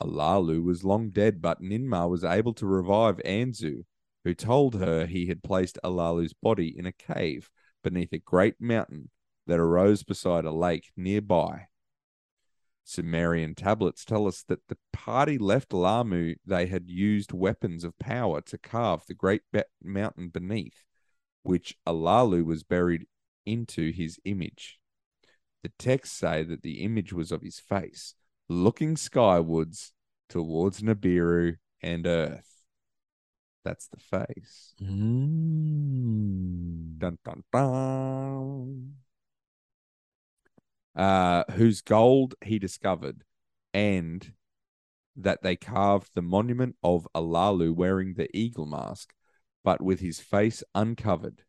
Alalu 0.00 0.62
was 0.62 0.84
long 0.84 1.10
dead, 1.10 1.40
but 1.40 1.62
Ninmah 1.62 2.08
was 2.08 2.24
able 2.24 2.52
to 2.54 2.66
revive 2.66 3.16
Anzu, 3.24 3.84
who 4.24 4.34
told 4.34 4.74
her 4.74 5.06
he 5.06 5.26
had 5.26 5.42
placed 5.42 5.78
Alalu's 5.84 6.32
body 6.32 6.74
in 6.76 6.86
a 6.86 6.92
cave 6.92 7.50
beneath 7.84 8.12
a 8.12 8.18
great 8.18 8.60
mountain 8.60 9.10
that 9.46 9.60
arose 9.60 10.02
beside 10.02 10.44
a 10.44 10.50
lake 10.50 10.90
nearby. 10.96 11.68
Sumerian 12.82 13.54
tablets 13.54 14.04
tell 14.04 14.26
us 14.26 14.42
that 14.42 14.66
the 14.68 14.76
party 14.92 15.38
left 15.38 15.70
Lahmu 15.70 16.36
they 16.44 16.66
had 16.66 16.90
used 16.90 17.32
weapons 17.32 17.84
of 17.84 17.98
power 17.98 18.40
to 18.42 18.58
carve 18.58 19.06
the 19.06 19.14
great 19.14 19.42
be- 19.52 19.62
mountain 19.82 20.28
beneath, 20.28 20.84
which 21.42 21.76
Alalu 21.86 22.44
was 22.44 22.62
buried 22.62 23.06
into 23.46 23.92
his 23.92 24.18
image. 24.24 24.80
The 25.62 25.72
texts 25.78 26.16
say 26.18 26.42
that 26.42 26.62
the 26.62 26.82
image 26.82 27.12
was 27.12 27.32
of 27.32 27.42
his 27.42 27.58
face, 27.58 28.14
looking 28.48 28.96
skywards 28.96 29.92
towards 30.28 30.82
Nibiru 30.82 31.56
and 31.80 32.06
Earth. 32.06 32.53
That's 33.64 33.88
the 33.88 33.98
face. 33.98 34.74
Mm. 34.82 36.18
Dun 36.98 37.18
dun 37.24 37.42
dun. 37.50 38.94
Uh, 40.94 41.44
whose 41.52 41.80
gold 41.80 42.34
he 42.44 42.58
discovered, 42.58 43.24
and 43.72 44.34
that 45.16 45.42
they 45.42 45.56
carved 45.56 46.10
the 46.14 46.22
monument 46.22 46.76
of 46.82 47.08
Alalu 47.14 47.74
wearing 47.74 48.14
the 48.14 48.28
eagle 48.36 48.66
mask, 48.66 49.14
but 49.64 49.80
with 49.80 50.00
his 50.00 50.20
face 50.20 50.62
uncovered. 50.74 51.42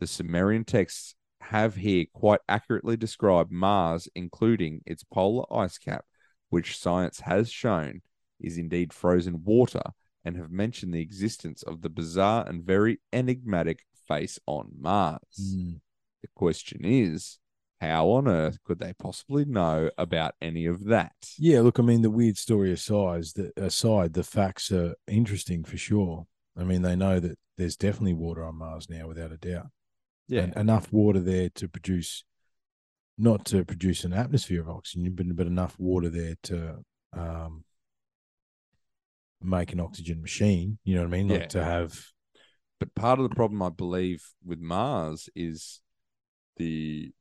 The 0.00 0.06
Sumerian 0.06 0.64
texts 0.64 1.14
have 1.40 1.76
here 1.76 2.06
quite 2.12 2.40
accurately 2.48 2.96
described 2.96 3.52
Mars, 3.52 4.08
including 4.14 4.82
its 4.86 5.04
polar 5.04 5.44
ice 5.54 5.78
cap, 5.78 6.04
which 6.48 6.76
science 6.76 7.20
has 7.20 7.50
shown 7.50 8.02
is 8.40 8.58
indeed 8.58 8.92
frozen 8.92 9.44
water, 9.44 9.82
and 10.24 10.36
have 10.36 10.50
mentioned 10.50 10.92
the 10.92 11.00
existence 11.00 11.62
of 11.62 11.82
the 11.82 11.88
bizarre 11.88 12.46
and 12.46 12.62
very 12.62 13.00
enigmatic 13.12 13.84
face 14.06 14.38
on 14.46 14.72
Mars. 14.78 15.20
Mm. 15.40 15.80
The 16.22 16.28
question 16.34 16.80
is, 16.84 17.38
how 17.80 18.08
on 18.10 18.28
earth 18.28 18.58
could 18.64 18.78
they 18.78 18.92
possibly 18.92 19.46
know 19.46 19.90
about 19.96 20.34
any 20.42 20.66
of 20.66 20.84
that? 20.84 21.14
Yeah, 21.38 21.60
look, 21.60 21.78
I 21.78 21.82
mean, 21.82 22.02
the 22.02 22.10
weird 22.10 22.36
story 22.36 22.72
aside, 22.72 23.24
the, 23.34 23.52
aside, 23.56 24.12
the 24.12 24.22
facts 24.22 24.70
are 24.70 24.94
interesting 25.06 25.64
for 25.64 25.78
sure. 25.78 26.26
I 26.58 26.64
mean, 26.64 26.82
they 26.82 26.96
know 26.96 27.20
that 27.20 27.38
there's 27.56 27.76
definitely 27.76 28.14
water 28.14 28.44
on 28.44 28.56
Mars 28.56 28.90
now, 28.90 29.08
without 29.08 29.32
a 29.32 29.38
doubt. 29.38 29.68
Yeah, 30.28 30.42
and 30.42 30.56
enough 30.56 30.92
water 30.92 31.20
there 31.20 31.48
to 31.54 31.68
produce, 31.68 32.24
not 33.16 33.46
to 33.46 33.64
produce 33.64 34.04
an 34.04 34.12
atmosphere 34.12 34.60
of 34.60 34.68
oxygen, 34.68 35.14
but, 35.14 35.34
but 35.34 35.46
enough 35.46 35.78
water 35.78 36.10
there 36.10 36.34
to 36.44 36.84
um, 37.16 37.64
make 39.42 39.72
an 39.72 39.80
oxygen 39.80 40.20
machine. 40.20 40.78
You 40.84 40.96
know 40.96 41.02
what 41.02 41.08
I 41.08 41.10
mean? 41.10 41.28
Like 41.28 41.40
Yeah. 41.42 41.46
to 41.48 41.64
have. 41.64 42.06
but 42.78 42.94
part 42.94 43.18
of 43.18 43.28
the 43.28 43.34
problem 43.34 43.62
I 43.62 43.68
believe 43.70 44.24
with 44.44 44.58
Mars 44.60 45.28
is 45.34 45.80
the 46.56 47.12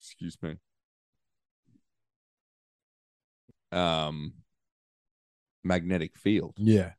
excuse 0.00 0.36
me 0.42 0.56
um 3.72 4.32
magnetic 5.62 6.16
field 6.16 6.54
Yeah, 6.56 6.92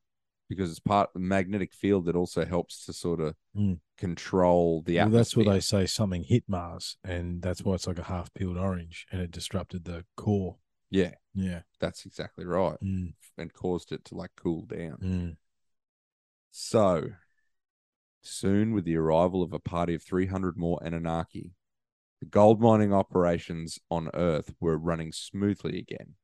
because 0.49 0.69
it's 0.69 0.79
part 0.79 1.09
of 1.09 1.13
the 1.21 1.27
magnetic 1.27 1.73
field 1.73 2.05
that 2.05 2.15
also 2.15 2.45
helps 2.45 2.85
to 2.85 2.93
sort 2.93 3.19
of 3.19 3.35
Mm. 3.55 3.79
control 3.97 4.81
the 4.83 4.97
well, 4.97 5.09
that's 5.09 5.35
what 5.35 5.47
they 5.47 5.59
say. 5.59 5.85
Something 5.85 6.23
hit 6.23 6.45
Mars, 6.47 6.97
and 7.03 7.41
that's 7.41 7.63
why 7.63 7.73
it's 7.75 7.87
like 7.87 7.99
a 7.99 8.03
half 8.03 8.33
peeled 8.33 8.57
orange, 8.57 9.05
and 9.11 9.21
it 9.21 9.31
disrupted 9.31 9.83
the 9.83 10.05
core. 10.15 10.57
Yeah, 10.91 11.15
Yeah. 11.33 11.61
that's 11.79 12.05
exactly 12.05 12.45
right, 12.45 12.77
Mm, 12.83 13.13
and 13.37 13.51
caused 13.51 13.91
it 13.91 14.05
to 14.05 14.15
like 14.15 14.31
cool 14.35 14.65
down. 14.65 14.97
mm. 15.01 15.37
So, 16.51 17.09
soon 18.21 18.73
with 18.73 18.85
the 18.85 18.97
arrival 18.97 19.41
of 19.41 19.53
a 19.53 19.59
party 19.59 19.95
of 19.95 20.03
300 20.03 20.57
more 20.57 20.79
Anunnaki, 20.83 21.53
the 22.19 22.27
gold 22.27 22.61
mining 22.61 22.93
operations 22.93 23.79
on 23.89 24.09
Earth 24.13 24.53
were 24.59 24.77
running 24.77 25.11
smoothly 25.11 25.79
again. 25.79 26.15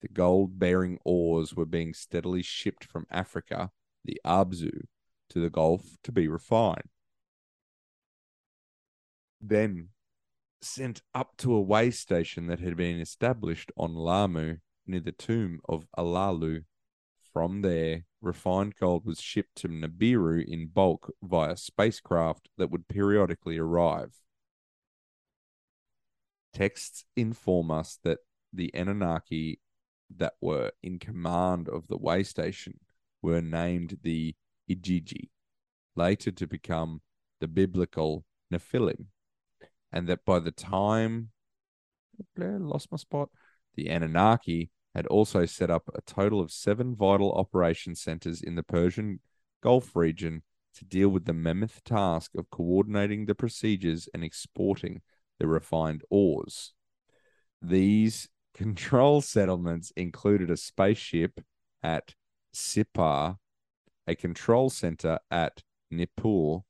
The 0.00 0.08
gold 0.08 0.58
bearing 0.58 0.98
ores 1.04 1.54
were 1.54 1.66
being 1.66 1.94
steadily 1.94 2.42
shipped 2.42 2.84
from 2.84 3.06
Africa, 3.10 3.70
the 4.04 4.20
Abzu, 4.24 4.86
to 5.28 5.40
the 5.40 5.50
Gulf 5.50 5.96
to 6.02 6.10
be 6.12 6.26
refined. 6.26 6.88
then 9.40 9.90
sent 10.60 11.02
up 11.14 11.36
to 11.38 11.54
a 11.54 11.60
way 11.60 11.90
station 11.90 12.46
that 12.46 12.60
had 12.60 12.76
been 12.76 13.00
established 13.00 13.70
on 13.76 13.94
Lahmu 13.94 14.60
near 14.86 15.00
the 15.00 15.12
tomb 15.12 15.60
of 15.68 15.86
Alalu. 15.96 16.64
From 17.32 17.62
there, 17.62 18.04
refined 18.22 18.76
gold 18.76 19.04
was 19.04 19.20
shipped 19.20 19.56
to 19.56 19.68
Nibiru 19.68 20.42
in 20.42 20.68
bulk 20.68 21.12
via 21.22 21.56
spacecraft 21.56 22.48
that 22.56 22.70
would 22.70 22.88
periodically 22.88 23.58
arrive. 23.58 24.14
Texts 26.54 27.04
inform 27.14 27.70
us 27.70 27.98
that 28.02 28.20
the 28.52 28.70
Anunnaki 28.74 29.60
that 30.16 30.34
were 30.40 30.72
in 30.82 30.98
command 30.98 31.68
of 31.68 31.88
the 31.88 31.98
way 31.98 32.22
station 32.22 32.80
were 33.20 33.42
named 33.42 33.98
the 34.02 34.34
Igigi, 34.70 35.28
later 35.94 36.30
to 36.30 36.46
become 36.46 37.02
the 37.40 37.48
biblical 37.48 38.24
Nephilim, 38.52 39.06
and 39.92 40.08
that 40.08 40.24
by 40.24 40.38
the 40.38 40.50
time 40.50 41.30
Blair 42.34 42.58
lost 42.58 42.90
my 42.90 42.96
spot, 42.96 43.28
the 43.74 43.88
Anunnaki 43.88 44.70
had 44.94 45.06
also 45.08 45.44
set 45.44 45.70
up 45.70 45.90
a 45.94 46.00
total 46.02 46.40
of 46.40 46.50
seven 46.50 46.96
vital 46.96 47.32
operation 47.32 47.94
centers 47.94 48.40
in 48.40 48.54
the 48.54 48.62
Persian 48.62 49.20
Gulf 49.62 49.94
region 49.94 50.42
to 50.74 50.84
deal 50.84 51.08
with 51.08 51.26
the 51.26 51.34
mammoth 51.34 51.84
task 51.84 52.32
of 52.36 52.50
coordinating 52.50 53.26
the 53.26 53.34
procedures 53.34 54.08
and 54.14 54.24
exporting 54.24 55.02
the 55.38 55.46
refined 55.46 56.02
ores. 56.10 56.72
These 57.60 58.28
control 58.54 59.20
settlements 59.20 59.92
included 59.96 60.50
a 60.50 60.56
spaceship 60.56 61.40
at 61.82 62.14
Sippar, 62.54 63.36
a 64.06 64.14
control 64.14 64.70
center 64.70 65.18
at 65.30 65.62
Nippur, 65.90 66.60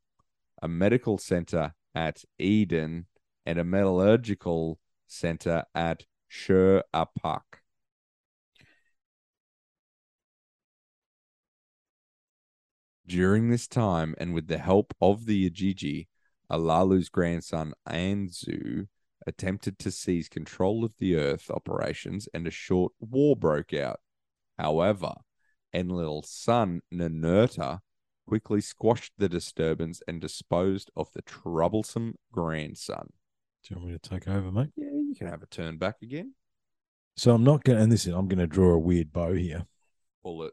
a 0.60 0.68
medical 0.68 1.16
center 1.16 1.74
at 1.96 2.22
Eden, 2.38 3.06
and 3.46 3.58
a 3.58 3.64
metallurgical 3.64 4.78
center 5.06 5.64
at 5.74 6.04
Shur 6.28 6.82
Apak. 6.94 7.62
During 13.06 13.48
this 13.48 13.66
time, 13.66 14.14
and 14.18 14.34
with 14.34 14.46
the 14.46 14.58
help 14.58 14.92
of 15.00 15.24
the 15.24 15.48
Igigi, 15.48 16.08
Alalu's 16.50 17.08
grandson 17.08 17.72
Anzu 17.88 18.88
attempted 19.26 19.78
to 19.78 19.90
seize 19.90 20.28
control 20.28 20.84
of 20.84 20.92
the 20.98 21.16
Earth 21.16 21.50
operations, 21.50 22.28
and 22.34 22.46
a 22.46 22.50
short 22.50 22.92
war 23.00 23.34
broke 23.36 23.72
out. 23.72 24.00
However, 24.58 25.14
Enlil's 25.72 26.28
son 26.28 26.82
Ninurta 26.92 27.80
quickly 28.26 28.60
squashed 28.60 29.12
the 29.18 29.28
disturbance 29.28 30.02
and 30.06 30.20
disposed 30.20 30.90
of 30.96 31.08
the 31.12 31.22
troublesome 31.22 32.16
grandson. 32.32 33.08
Do 33.62 33.74
you 33.74 33.76
want 33.80 33.92
me 33.92 33.98
to 33.98 34.08
take 34.08 34.28
over, 34.28 34.52
mate? 34.52 34.70
Yeah, 34.76 34.86
you 34.86 35.14
can 35.16 35.26
have 35.26 35.42
a 35.42 35.46
turn 35.46 35.78
back 35.78 35.96
again. 36.02 36.34
So 37.16 37.34
I'm 37.34 37.44
not 37.44 37.64
going 37.64 37.78
to, 37.78 37.82
and 37.82 37.90
this 37.90 38.06
is, 38.06 38.12
I'm 38.12 38.28
going 38.28 38.38
to 38.38 38.46
draw 38.46 38.72
a 38.72 38.78
weird 38.78 39.12
bow 39.12 39.34
here. 39.34 39.66
Pull 40.22 40.44
it. 40.44 40.52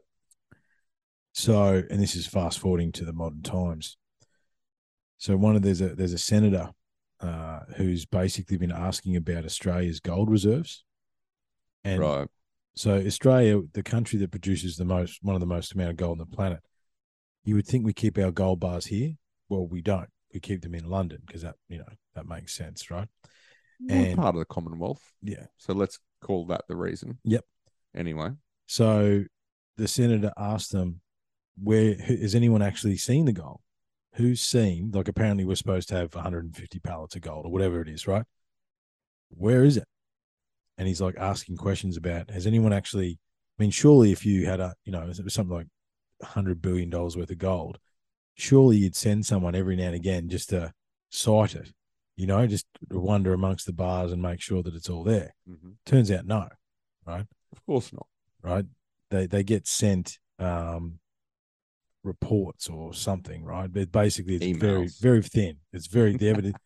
So, 1.32 1.82
and 1.90 2.00
this 2.00 2.14
is 2.14 2.26
fast 2.26 2.58
forwarding 2.58 2.92
to 2.92 3.04
the 3.04 3.12
modern 3.12 3.42
times. 3.42 3.96
So 5.18 5.36
one 5.36 5.56
of 5.56 5.62
there's 5.62 5.80
a 5.80 5.94
there's 5.94 6.12
a 6.12 6.18
senator 6.18 6.70
uh, 7.20 7.60
who's 7.76 8.04
basically 8.04 8.56
been 8.56 8.72
asking 8.72 9.16
about 9.16 9.44
Australia's 9.44 9.98
gold 9.98 10.30
reserves, 10.30 10.84
and 11.82 12.00
right. 12.00 12.28
so 12.76 12.96
Australia, 12.96 13.62
the 13.72 13.82
country 13.82 14.18
that 14.18 14.30
produces 14.30 14.76
the 14.76 14.84
most, 14.84 15.20
one 15.22 15.34
of 15.34 15.40
the 15.40 15.46
most 15.46 15.72
amount 15.72 15.90
of 15.90 15.96
gold 15.96 16.20
on 16.20 16.26
the 16.30 16.36
planet, 16.36 16.60
you 17.44 17.54
would 17.54 17.66
think 17.66 17.84
we 17.84 17.92
keep 17.92 18.18
our 18.18 18.30
gold 18.30 18.60
bars 18.60 18.86
here. 18.86 19.14
Well, 19.48 19.66
we 19.66 19.82
don't. 19.82 20.08
We 20.32 20.40
keep 20.40 20.62
them 20.62 20.74
in 20.74 20.88
London 20.88 21.22
because 21.26 21.42
that 21.42 21.56
you 21.68 21.78
know 21.78 21.88
that 22.14 22.26
makes 22.26 22.54
sense, 22.54 22.90
right? 22.90 23.08
We're 23.80 23.94
And- 23.96 24.16
part 24.16 24.34
of 24.34 24.38
the 24.38 24.44
Commonwealth. 24.46 25.02
Yeah. 25.22 25.46
So 25.58 25.72
let's 25.74 25.98
call 26.20 26.46
that 26.46 26.62
the 26.68 26.76
reason. 26.76 27.18
Yep. 27.24 27.44
Anyway. 27.94 28.30
So 28.66 29.24
the 29.76 29.88
senator 29.88 30.32
asked 30.36 30.72
them, 30.72 31.00
"Where 31.62 31.94
has 31.94 32.34
anyone 32.34 32.62
actually 32.62 32.96
seen 32.96 33.26
the 33.26 33.32
gold? 33.32 33.60
Who's 34.14 34.40
seen? 34.40 34.90
Like 34.92 35.08
apparently 35.08 35.44
we're 35.44 35.56
supposed 35.56 35.88
to 35.90 35.96
have 35.96 36.14
150 36.14 36.78
pallets 36.80 37.14
of 37.16 37.22
gold 37.22 37.46
or 37.46 37.52
whatever 37.52 37.80
it 37.82 37.88
is, 37.88 38.06
right? 38.06 38.24
Where 39.30 39.64
is 39.64 39.76
it?" 39.76 39.86
And 40.78 40.88
he's 40.88 41.00
like 41.00 41.16
asking 41.16 41.56
questions 41.58 41.96
about, 41.96 42.30
"Has 42.30 42.46
anyone 42.46 42.72
actually? 42.72 43.18
I 43.58 43.62
mean, 43.62 43.70
surely 43.70 44.10
if 44.10 44.24
you 44.26 44.46
had 44.46 44.58
a, 44.60 44.74
you 44.84 44.90
know, 44.92 45.02
it 45.08 45.22
was 45.22 45.34
something 45.34 45.54
like 45.54 45.68
100 46.18 46.60
billion 46.62 46.90
dollars 46.90 47.16
worth 47.16 47.30
of 47.30 47.38
gold, 47.38 47.78
surely 48.34 48.76
you'd 48.78 48.96
send 48.96 49.26
someone 49.26 49.54
every 49.54 49.76
now 49.76 49.86
and 49.86 49.94
again 49.94 50.28
just 50.28 50.50
to 50.50 50.72
sight 51.10 51.54
it, 51.54 51.72
you 52.16 52.26
know, 52.26 52.46
just 52.46 52.66
to 52.90 52.98
wander 52.98 53.32
amongst 53.32 53.66
the 53.66 53.72
bars 53.72 54.12
and 54.12 54.20
make 54.22 54.40
sure 54.40 54.62
that 54.62 54.74
it's 54.74 54.88
all 54.90 55.04
there." 55.04 55.34
Turns 55.86 56.10
out, 56.10 56.26
no, 56.26 56.48
right? 57.06 57.26
Of 57.52 57.64
course 57.66 57.92
not. 57.92 58.06
right? 58.42 58.64
They 59.10 59.26
they 59.26 59.42
get 59.44 59.66
sent 59.66 60.18
um, 60.38 60.98
reports 62.02 62.68
or 62.68 62.92
something, 62.94 63.44
right? 63.44 63.72
But 63.72 63.92
basically, 63.92 64.36
it's 64.36 64.58
very 64.58 64.86
Emails. 64.86 65.00
very 65.00 65.22
thin. 65.22 65.58
It's 65.72 65.86
very 65.86 66.16
the 66.16 66.28
evidence. 66.28 66.56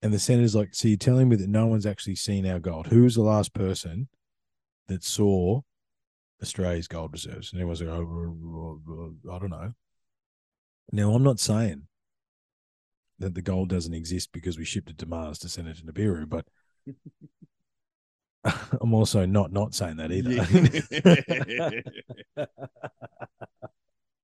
And 0.00 0.12
the 0.12 0.18
senator's 0.20 0.54
like, 0.54 0.74
so 0.74 0.86
you're 0.86 0.96
telling 0.96 1.28
me 1.28 1.34
that 1.36 1.48
no 1.48 1.66
one's 1.66 1.84
actually 1.84 2.14
seen 2.14 2.46
our 2.46 2.60
gold? 2.60 2.86
Who 2.86 3.02
was 3.02 3.16
the 3.16 3.22
last 3.22 3.52
person 3.52 4.08
that 4.86 5.02
saw 5.02 5.62
Australia's 6.42 6.88
gold 6.88 7.12
reserves? 7.12 7.52
And 7.52 7.60
everyone's 7.60 7.82
like, 7.82 7.90
oh, 7.90 9.14
I 9.32 9.38
don't 9.38 9.50
know. 9.50 9.72
Now, 10.92 11.12
I'm 11.14 11.22
not 11.22 11.40
saying 11.40 11.82
that 13.18 13.34
the 13.34 13.42
gold 13.42 13.68
doesn't 13.68 13.94
exist 13.94 14.30
because 14.32 14.56
we 14.56 14.64
shipped 14.64 14.90
it 14.90 14.98
to 14.98 15.06
Mars 15.06 15.38
to 15.40 15.48
send 15.48 15.68
it 15.68 15.76
to 15.78 15.84
Nibiru, 15.84 16.28
but 16.28 16.46
I'm 18.80 18.94
also 18.94 19.26
not 19.26 19.52
not 19.52 19.74
saying 19.74 19.96
that 19.96 20.12
either. 20.12 20.30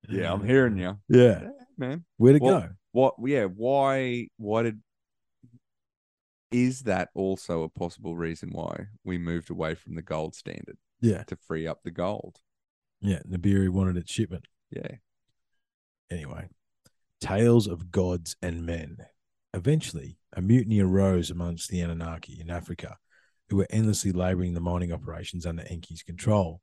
Yeah, 0.08 0.32
I'm 0.32 0.44
hearing 0.44 0.78
you. 0.78 0.98
Yeah. 1.08 1.48
man. 1.76 2.04
Where 2.16 2.34
to 2.34 2.38
Well, 2.38 2.60
go? 2.60 2.68
What 2.92 3.14
yeah, 3.24 3.44
why 3.46 4.28
why 4.36 4.62
did 4.62 4.80
is 6.52 6.82
that 6.82 7.08
also 7.14 7.64
a 7.64 7.68
possible 7.68 8.14
reason 8.16 8.50
why 8.52 8.86
we 9.02 9.18
moved 9.18 9.50
away 9.50 9.74
from 9.74 9.96
the 9.96 10.02
gold 10.02 10.36
standard 10.36 10.78
Yeah. 11.04 11.22
to 11.24 11.36
free 11.36 11.66
up 11.66 11.82
the 11.82 11.90
gold? 11.90 12.38
Yeah. 13.00 13.20
Nibiru 13.28 13.70
wanted 13.70 13.96
its 13.96 14.12
shipment. 14.12 14.46
Yeah. 14.70 14.96
Anyway, 16.10 16.48
tales 17.20 17.66
of 17.66 17.90
gods 17.90 18.36
and 18.42 18.64
men. 18.64 18.98
Eventually, 19.52 20.18
a 20.32 20.42
mutiny 20.42 20.80
arose 20.80 21.30
amongst 21.30 21.70
the 21.70 21.80
Anunnaki 21.80 22.40
in 22.40 22.50
Africa, 22.50 22.98
who 23.48 23.56
were 23.56 23.66
endlessly 23.70 24.12
laboring 24.12 24.54
the 24.54 24.60
mining 24.60 24.92
operations 24.92 25.46
under 25.46 25.62
Enki's 25.62 26.02
control. 26.02 26.60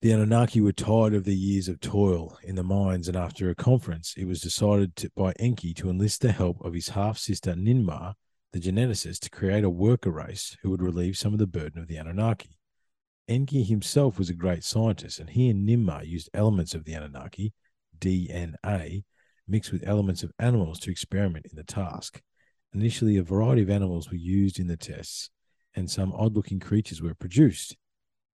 The 0.00 0.12
Anunnaki 0.12 0.60
were 0.60 0.72
tired 0.72 1.14
of 1.14 1.24
their 1.24 1.34
years 1.34 1.68
of 1.68 1.80
toil 1.80 2.38
in 2.42 2.54
the 2.54 2.62
mines, 2.62 3.08
and 3.08 3.16
after 3.16 3.50
a 3.50 3.54
conference, 3.54 4.14
it 4.16 4.26
was 4.26 4.40
decided 4.40 4.94
to, 4.96 5.10
by 5.16 5.32
Enki 5.32 5.74
to 5.74 5.90
enlist 5.90 6.20
the 6.20 6.32
help 6.32 6.64
of 6.64 6.74
his 6.74 6.90
half 6.90 7.18
sister 7.18 7.54
Ninmah, 7.54 8.14
the 8.52 8.60
geneticist, 8.60 9.20
to 9.20 9.30
create 9.30 9.64
a 9.64 9.70
worker 9.70 10.10
race 10.10 10.56
who 10.62 10.70
would 10.70 10.82
relieve 10.82 11.16
some 11.16 11.32
of 11.32 11.38
the 11.38 11.46
burden 11.46 11.80
of 11.80 11.88
the 11.88 11.96
Anunnaki. 11.96 12.57
Enki 13.28 13.62
himself 13.62 14.18
was 14.18 14.30
a 14.30 14.34
great 14.34 14.64
scientist, 14.64 15.18
and 15.20 15.28
he 15.28 15.50
and 15.50 15.68
Ninmah 15.68 16.06
used 16.06 16.30
elements 16.32 16.74
of 16.74 16.84
the 16.84 16.94
Anunnaki, 16.94 17.52
DNA, 17.98 19.04
mixed 19.46 19.70
with 19.70 19.86
elements 19.86 20.22
of 20.22 20.32
animals 20.38 20.80
to 20.80 20.90
experiment 20.90 21.46
in 21.50 21.56
the 21.56 21.64
task. 21.64 22.22
Initially, 22.72 23.18
a 23.18 23.22
variety 23.22 23.62
of 23.62 23.70
animals 23.70 24.10
were 24.10 24.16
used 24.16 24.58
in 24.58 24.66
the 24.66 24.78
tests, 24.78 25.28
and 25.74 25.90
some 25.90 26.12
odd 26.12 26.34
looking 26.34 26.58
creatures 26.58 27.02
were 27.02 27.14
produced. 27.14 27.76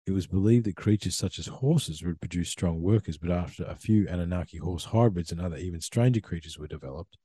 It 0.07 0.11
was 0.11 0.27
believed 0.27 0.65
that 0.65 0.77
creatures 0.77 1.15
such 1.15 1.39
as 1.39 1.47
horses 1.47 2.03
would 2.03 2.21
produce 2.21 2.49
strong 2.49 2.81
workers, 2.81 3.17
but 3.17 3.31
after 3.31 3.63
a 3.63 3.75
few 3.75 4.07
Anunnaki 4.07 4.59
horse 4.59 4.85
hybrids 4.85 5.31
and 5.31 5.41
other 5.41 5.57
even 5.57 5.81
stranger 5.81 6.21
creatures 6.21 6.57
were 6.57 6.67
developed, 6.67 7.17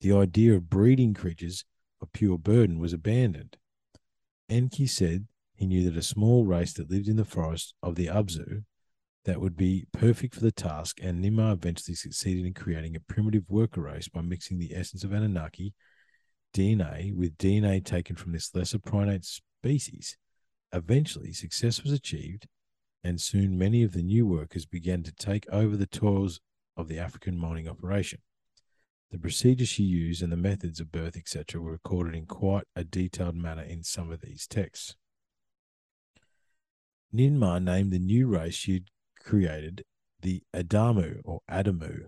the 0.00 0.12
idea 0.12 0.54
of 0.54 0.70
breeding 0.70 1.14
creatures 1.14 1.64
of 2.00 2.12
pure 2.12 2.38
burden 2.38 2.78
was 2.78 2.92
abandoned. 2.92 3.56
Enki 4.48 4.86
said 4.86 5.26
he 5.60 5.66
knew 5.66 5.84
that 5.84 5.98
a 5.98 6.02
small 6.02 6.46
race 6.46 6.72
that 6.72 6.90
lived 6.90 7.06
in 7.06 7.16
the 7.16 7.24
forest 7.24 7.74
of 7.82 7.94
the 7.94 8.06
Abzu 8.06 8.64
that 9.26 9.42
would 9.42 9.58
be 9.58 9.84
perfect 9.92 10.34
for 10.34 10.40
the 10.40 10.50
task, 10.50 10.98
and 11.02 11.22
Ninmah 11.22 11.52
eventually 11.52 11.94
succeeded 11.94 12.46
in 12.46 12.54
creating 12.54 12.96
a 12.96 13.00
primitive 13.00 13.44
worker 13.46 13.82
race 13.82 14.08
by 14.08 14.22
mixing 14.22 14.58
the 14.58 14.74
essence 14.74 15.04
of 15.04 15.12
Anunnaki 15.12 15.74
DNA 16.54 17.14
with 17.14 17.36
DNA 17.36 17.84
taken 17.84 18.16
from 18.16 18.32
this 18.32 18.54
lesser 18.54 18.78
primate 18.78 19.26
species. 19.26 20.16
Eventually, 20.72 21.30
success 21.34 21.82
was 21.82 21.92
achieved, 21.92 22.46
and 23.04 23.20
soon 23.20 23.58
many 23.58 23.82
of 23.82 23.92
the 23.92 24.02
new 24.02 24.26
workers 24.26 24.64
began 24.64 25.02
to 25.02 25.12
take 25.12 25.46
over 25.50 25.76
the 25.76 25.86
toils 25.86 26.40
of 26.74 26.88
the 26.88 26.98
African 26.98 27.36
mining 27.36 27.68
operation. 27.68 28.20
The 29.10 29.18
procedures 29.18 29.68
she 29.68 29.82
used 29.82 30.22
and 30.22 30.32
the 30.32 30.38
methods 30.38 30.80
of 30.80 30.90
birth, 30.90 31.18
etc., 31.18 31.60
were 31.60 31.72
recorded 31.72 32.14
in 32.14 32.24
quite 32.24 32.64
a 32.74 32.82
detailed 32.82 33.36
manner 33.36 33.62
in 33.62 33.82
some 33.82 34.10
of 34.10 34.22
these 34.22 34.46
texts. 34.46 34.96
Ninmah 37.14 37.62
named 37.62 37.92
the 37.92 37.98
new 37.98 38.26
race 38.26 38.54
she 38.54 38.74
had 38.74 38.84
created 39.18 39.84
the 40.22 40.42
Adamu 40.54 41.20
or 41.24 41.40
Adamu. 41.50 42.06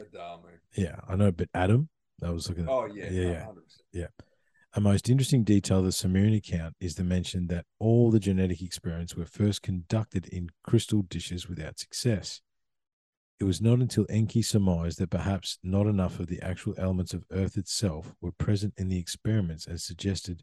Adamu. 0.00 0.48
Yeah, 0.76 0.96
I 1.08 1.16
know, 1.16 1.32
but 1.32 1.48
Adam, 1.54 1.88
I 2.22 2.30
was 2.30 2.48
looking 2.48 2.64
at 2.64 2.70
Oh 2.70 2.86
yeah, 2.86 3.10
Yeah, 3.10 3.46
yeah. 3.92 4.06
100%. 4.06 4.08
A 4.74 4.80
most 4.80 5.10
interesting 5.10 5.44
detail 5.44 5.80
of 5.80 5.84
the 5.84 5.92
Sumerian 5.92 6.32
account 6.32 6.76
is 6.80 6.94
the 6.94 7.04
mention 7.04 7.48
that 7.48 7.66
all 7.78 8.10
the 8.10 8.18
genetic 8.18 8.62
experiments 8.62 9.14
were 9.14 9.26
first 9.26 9.60
conducted 9.60 10.26
in 10.28 10.48
crystal 10.64 11.02
dishes 11.02 11.46
without 11.46 11.78
success. 11.78 12.40
It 13.38 13.44
was 13.44 13.60
not 13.60 13.80
until 13.80 14.06
Enki 14.08 14.40
surmised 14.40 14.98
that 14.98 15.10
perhaps 15.10 15.58
not 15.62 15.86
enough 15.86 16.20
of 16.20 16.28
the 16.28 16.40
actual 16.40 16.74
elements 16.78 17.12
of 17.12 17.24
Earth 17.30 17.58
itself 17.58 18.14
were 18.22 18.32
present 18.32 18.72
in 18.78 18.88
the 18.88 18.98
experiments 18.98 19.66
and 19.66 19.78
suggested 19.78 20.42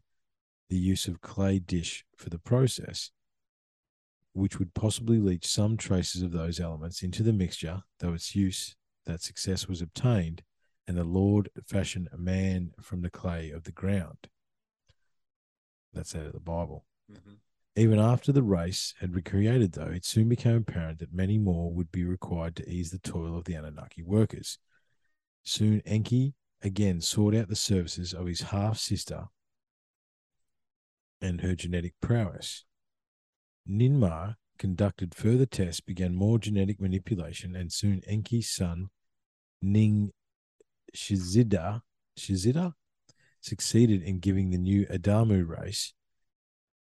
the 0.68 0.76
use 0.76 1.08
of 1.08 1.20
clay 1.20 1.58
dish 1.58 2.04
for 2.16 2.30
the 2.30 2.38
process, 2.38 3.10
which 4.32 4.58
would 4.58 4.74
possibly 4.74 5.18
leach 5.18 5.46
some 5.46 5.76
traces 5.76 6.22
of 6.22 6.32
those 6.32 6.60
elements 6.60 7.02
into 7.02 7.22
the 7.22 7.32
mixture, 7.32 7.82
though 7.98 8.14
its 8.14 8.34
use 8.34 8.76
that 9.06 9.22
success 9.22 9.66
was 9.66 9.80
obtained 9.82 10.42
and 10.86 10.96
the 10.96 11.04
Lord 11.04 11.50
fashioned 11.66 12.08
a 12.12 12.18
man 12.18 12.72
from 12.80 13.02
the 13.02 13.10
clay 13.10 13.50
of 13.50 13.64
the 13.64 13.72
ground. 13.72 14.28
That's 15.92 16.14
out 16.14 16.26
of 16.26 16.32
the 16.32 16.40
Bible. 16.40 16.84
Mhm. 17.10 17.38
Even 17.76 17.98
after 17.98 18.32
the 18.32 18.42
race 18.42 18.94
had 18.98 19.14
recreated, 19.14 19.72
though, 19.72 19.86
it 19.86 20.04
soon 20.04 20.28
became 20.28 20.56
apparent 20.56 20.98
that 20.98 21.12
many 21.12 21.38
more 21.38 21.72
would 21.72 21.92
be 21.92 22.04
required 22.04 22.56
to 22.56 22.68
ease 22.68 22.90
the 22.90 22.98
toil 22.98 23.36
of 23.36 23.44
the 23.44 23.54
Anunnaki 23.54 24.02
workers. 24.02 24.58
Soon 25.44 25.80
Enki 25.82 26.34
again 26.60 27.00
sought 27.00 27.34
out 27.34 27.48
the 27.48 27.56
services 27.56 28.12
of 28.12 28.26
his 28.26 28.40
half 28.40 28.78
sister 28.78 29.28
and 31.20 31.40
her 31.40 31.54
genetic 31.54 31.94
prowess. 32.00 32.64
Ninmah 33.70 34.36
conducted 34.58 35.14
further 35.14 35.46
tests, 35.46 35.80
began 35.80 36.14
more 36.14 36.38
genetic 36.38 36.80
manipulation, 36.80 37.54
and 37.54 37.72
soon 37.72 38.02
Enki's 38.06 38.50
son, 38.50 38.88
Ning 39.62 40.10
Shizida, 40.94 41.82
Shizida 42.18 42.74
succeeded 43.40 44.02
in 44.02 44.18
giving 44.18 44.50
the 44.50 44.58
new 44.58 44.86
Adamu 44.86 45.46
race 45.48 45.94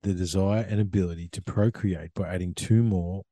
the 0.02 0.14
desire 0.14 0.66
and 0.68 0.80
ability 0.80 1.28
to 1.28 1.42
procreate 1.42 2.12
by 2.14 2.28
adding 2.28 2.54
two 2.54 2.82
more 2.82 3.22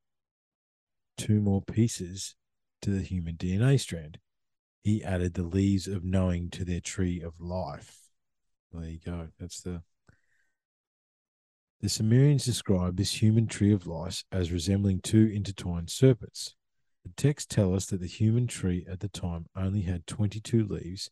two 1.17 1.41
more 1.41 1.61
pieces 1.61 2.37
to 2.81 2.91
the 2.91 3.03
human 3.03 3.37
DNA 3.37 3.79
strand. 3.79 4.19
He 4.83 5.05
added 5.05 5.35
the 5.35 5.43
leaves 5.43 5.87
of 5.87 6.05
knowing 6.05 6.49
to 6.51 6.65
their 6.65 6.81
tree 6.81 7.21
of 7.21 7.39
life. 7.39 7.99
There 8.73 8.89
you 8.89 9.01
go. 9.05 9.29
That's 9.39 9.61
the 9.61 9.83
the 11.81 11.89
Sumerians 11.89 12.45
describe 12.45 12.97
this 12.97 13.23
human 13.23 13.47
tree 13.47 13.73
of 13.73 13.87
life 13.87 14.23
as 14.31 14.53
resembling 14.53 15.01
two 15.01 15.31
intertwined 15.35 15.89
serpents. 15.89 16.55
The 17.05 17.13
texts 17.17 17.55
tell 17.55 17.75
us 17.75 17.87
that 17.87 18.01
the 18.01 18.07
human 18.07 18.47
tree 18.47 18.87
at 18.91 19.01
the 19.01 19.09
time 19.09 19.47
only 19.57 19.83
had 19.83 20.07
22 20.07 20.67
leaves 20.67 21.11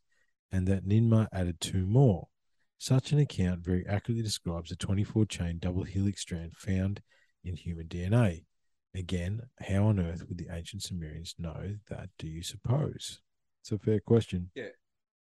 and 0.53 0.67
that 0.67 0.87
Ninmah 0.87 1.29
added 1.33 1.61
two 1.61 1.87
more. 1.87 2.29
Such 2.77 3.13
an 3.13 3.19
account 3.19 3.65
very 3.65 3.87
accurately 3.87 4.23
describes 4.23 4.69
the 4.69 4.77
24 4.77 5.25
chain 5.27 5.59
double 5.59 5.85
helix 5.85 6.21
strand 6.21 6.53
found 6.57 7.01
in 7.43 7.57
human 7.57 7.87
DNA. 7.87 8.45
Again, 8.95 9.43
how 9.61 9.87
on 9.87 9.99
earth 9.99 10.25
would 10.29 10.39
the 10.39 10.49
ancient 10.51 10.83
Sumerians 10.83 11.35
know 11.39 11.77
that, 11.89 12.11
do 12.19 12.27
you 12.27 12.43
suppose? 12.43 13.21
It's 13.63 13.73
a 13.73 13.79
fair 13.79 14.01
question. 14.01 14.51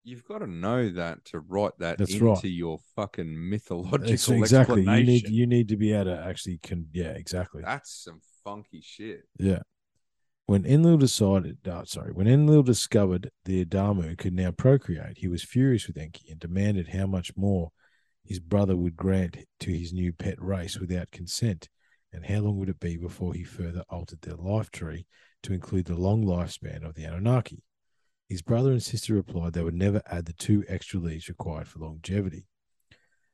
You've 0.05 0.25
got 0.25 0.39
to 0.39 0.47
know 0.47 0.89
that 0.91 1.25
to 1.27 1.41
write 1.41 1.79
that 1.79 1.99
That's 1.99 2.13
into 2.13 2.25
right. 2.27 2.45
your 2.45 2.79
fucking 2.97 3.51
mythological 3.51 4.11
It's 4.11 4.29
exactly. 4.29 4.83
You 4.83 5.05
need 5.05 5.29
you 5.29 5.47
need 5.47 5.69
to 5.69 5.77
be 5.77 5.93
able 5.93 6.07
to 6.07 6.25
actually 6.25 6.59
can 6.59 6.89
yeah, 6.93 7.11
exactly. 7.11 7.63
That's 7.65 8.05
some 8.05 8.21
funky 8.43 8.81
shit. 8.83 9.23
Yeah. 9.39 9.61
When 10.47 10.67
Enlil 10.67 10.99
decided, 10.99 11.59
oh, 11.67 11.85
sorry, 11.85 12.13
when 12.13 12.27
Enlil 12.27 12.65
discovered 12.65 13.31
the 13.45 13.65
Adamu 13.65 14.19
could 14.19 14.35
now 14.35 14.51
procreate, 14.51 15.19
he 15.19 15.29
was 15.29 15.45
furious 15.45 15.87
with 15.87 15.97
Enki 15.97 16.31
and 16.31 16.41
demanded 16.41 16.89
how 16.89 17.07
much 17.07 17.37
more 17.37 17.71
his 18.25 18.41
brother 18.41 18.77
would 18.77 18.97
grant 18.97 19.37
to 19.61 19.71
his 19.71 19.93
new 19.93 20.13
pet 20.13 20.43
race 20.43 20.79
without 20.79 21.11
consent, 21.13 21.69
and 22.13 22.27
how 22.27 22.41
long 22.41 22.59
would 22.59 22.69
it 22.69 22.81
be 22.81 22.97
before 22.97 23.35
he 23.35 23.45
further 23.45 23.85
altered 23.89 24.23
their 24.23 24.35
life 24.35 24.71
tree 24.71 25.07
to 25.43 25.53
include 25.53 25.87
the 25.87 25.97
long 25.97 26.25
lifespan 26.25 26.87
of 26.87 26.95
the 26.95 27.05
Anunnaki. 27.05 27.63
His 28.33 28.41
brother 28.41 28.73
and 28.73 28.83
sister 28.83 29.13
replied 29.13 29.53
they 29.53 29.63
would 29.63 29.75
never 29.75 30.01
add 30.07 30.25
the 30.25 30.33
two 30.33 30.65
extra 30.67 30.99
leaves 30.99 31.29
required 31.29 31.69
for 31.69 31.81
longevity. 31.81 32.47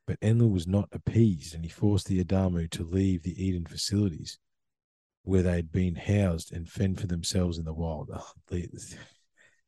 But 0.09 0.19
Enlil 0.21 0.51
was 0.51 0.67
not 0.67 0.89
appeased, 0.91 1.55
and 1.55 1.65
he 1.65 1.71
forced 1.71 2.09
the 2.09 2.21
Adamu 2.25 2.69
to 2.73 2.83
leave 2.83 3.23
the 3.23 3.41
Eden 3.41 3.65
facilities 3.65 4.41
where 5.23 5.45
they 5.45 5.55
had 5.55 5.71
been 5.71 5.95
housed 5.95 6.53
and 6.53 6.69
fend 6.69 7.01
for 7.01 7.07
themselves 7.07 7.59
in 7.59 7.65
the 7.65 7.73
wild. 7.73 8.11
Oh, 8.21 8.33
Did 8.51 8.75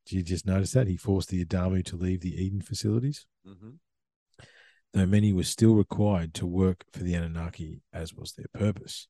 you 0.08 0.22
just 0.24 0.46
notice 0.46 0.72
that? 0.72 0.88
He 0.88 0.96
forced 0.96 1.28
the 1.28 1.44
Adamu 1.44 1.84
to 1.84 1.96
leave 1.96 2.22
the 2.22 2.34
Eden 2.34 2.60
facilities, 2.60 3.24
Mm-hmm. 3.46 3.70
though 4.94 5.06
many 5.06 5.32
were 5.32 5.44
still 5.44 5.76
required 5.76 6.34
to 6.34 6.44
work 6.46 6.86
for 6.92 7.04
the 7.04 7.14
Anunnaki, 7.14 7.82
as 7.92 8.12
was 8.12 8.32
their 8.32 8.48
purpose. 8.52 9.06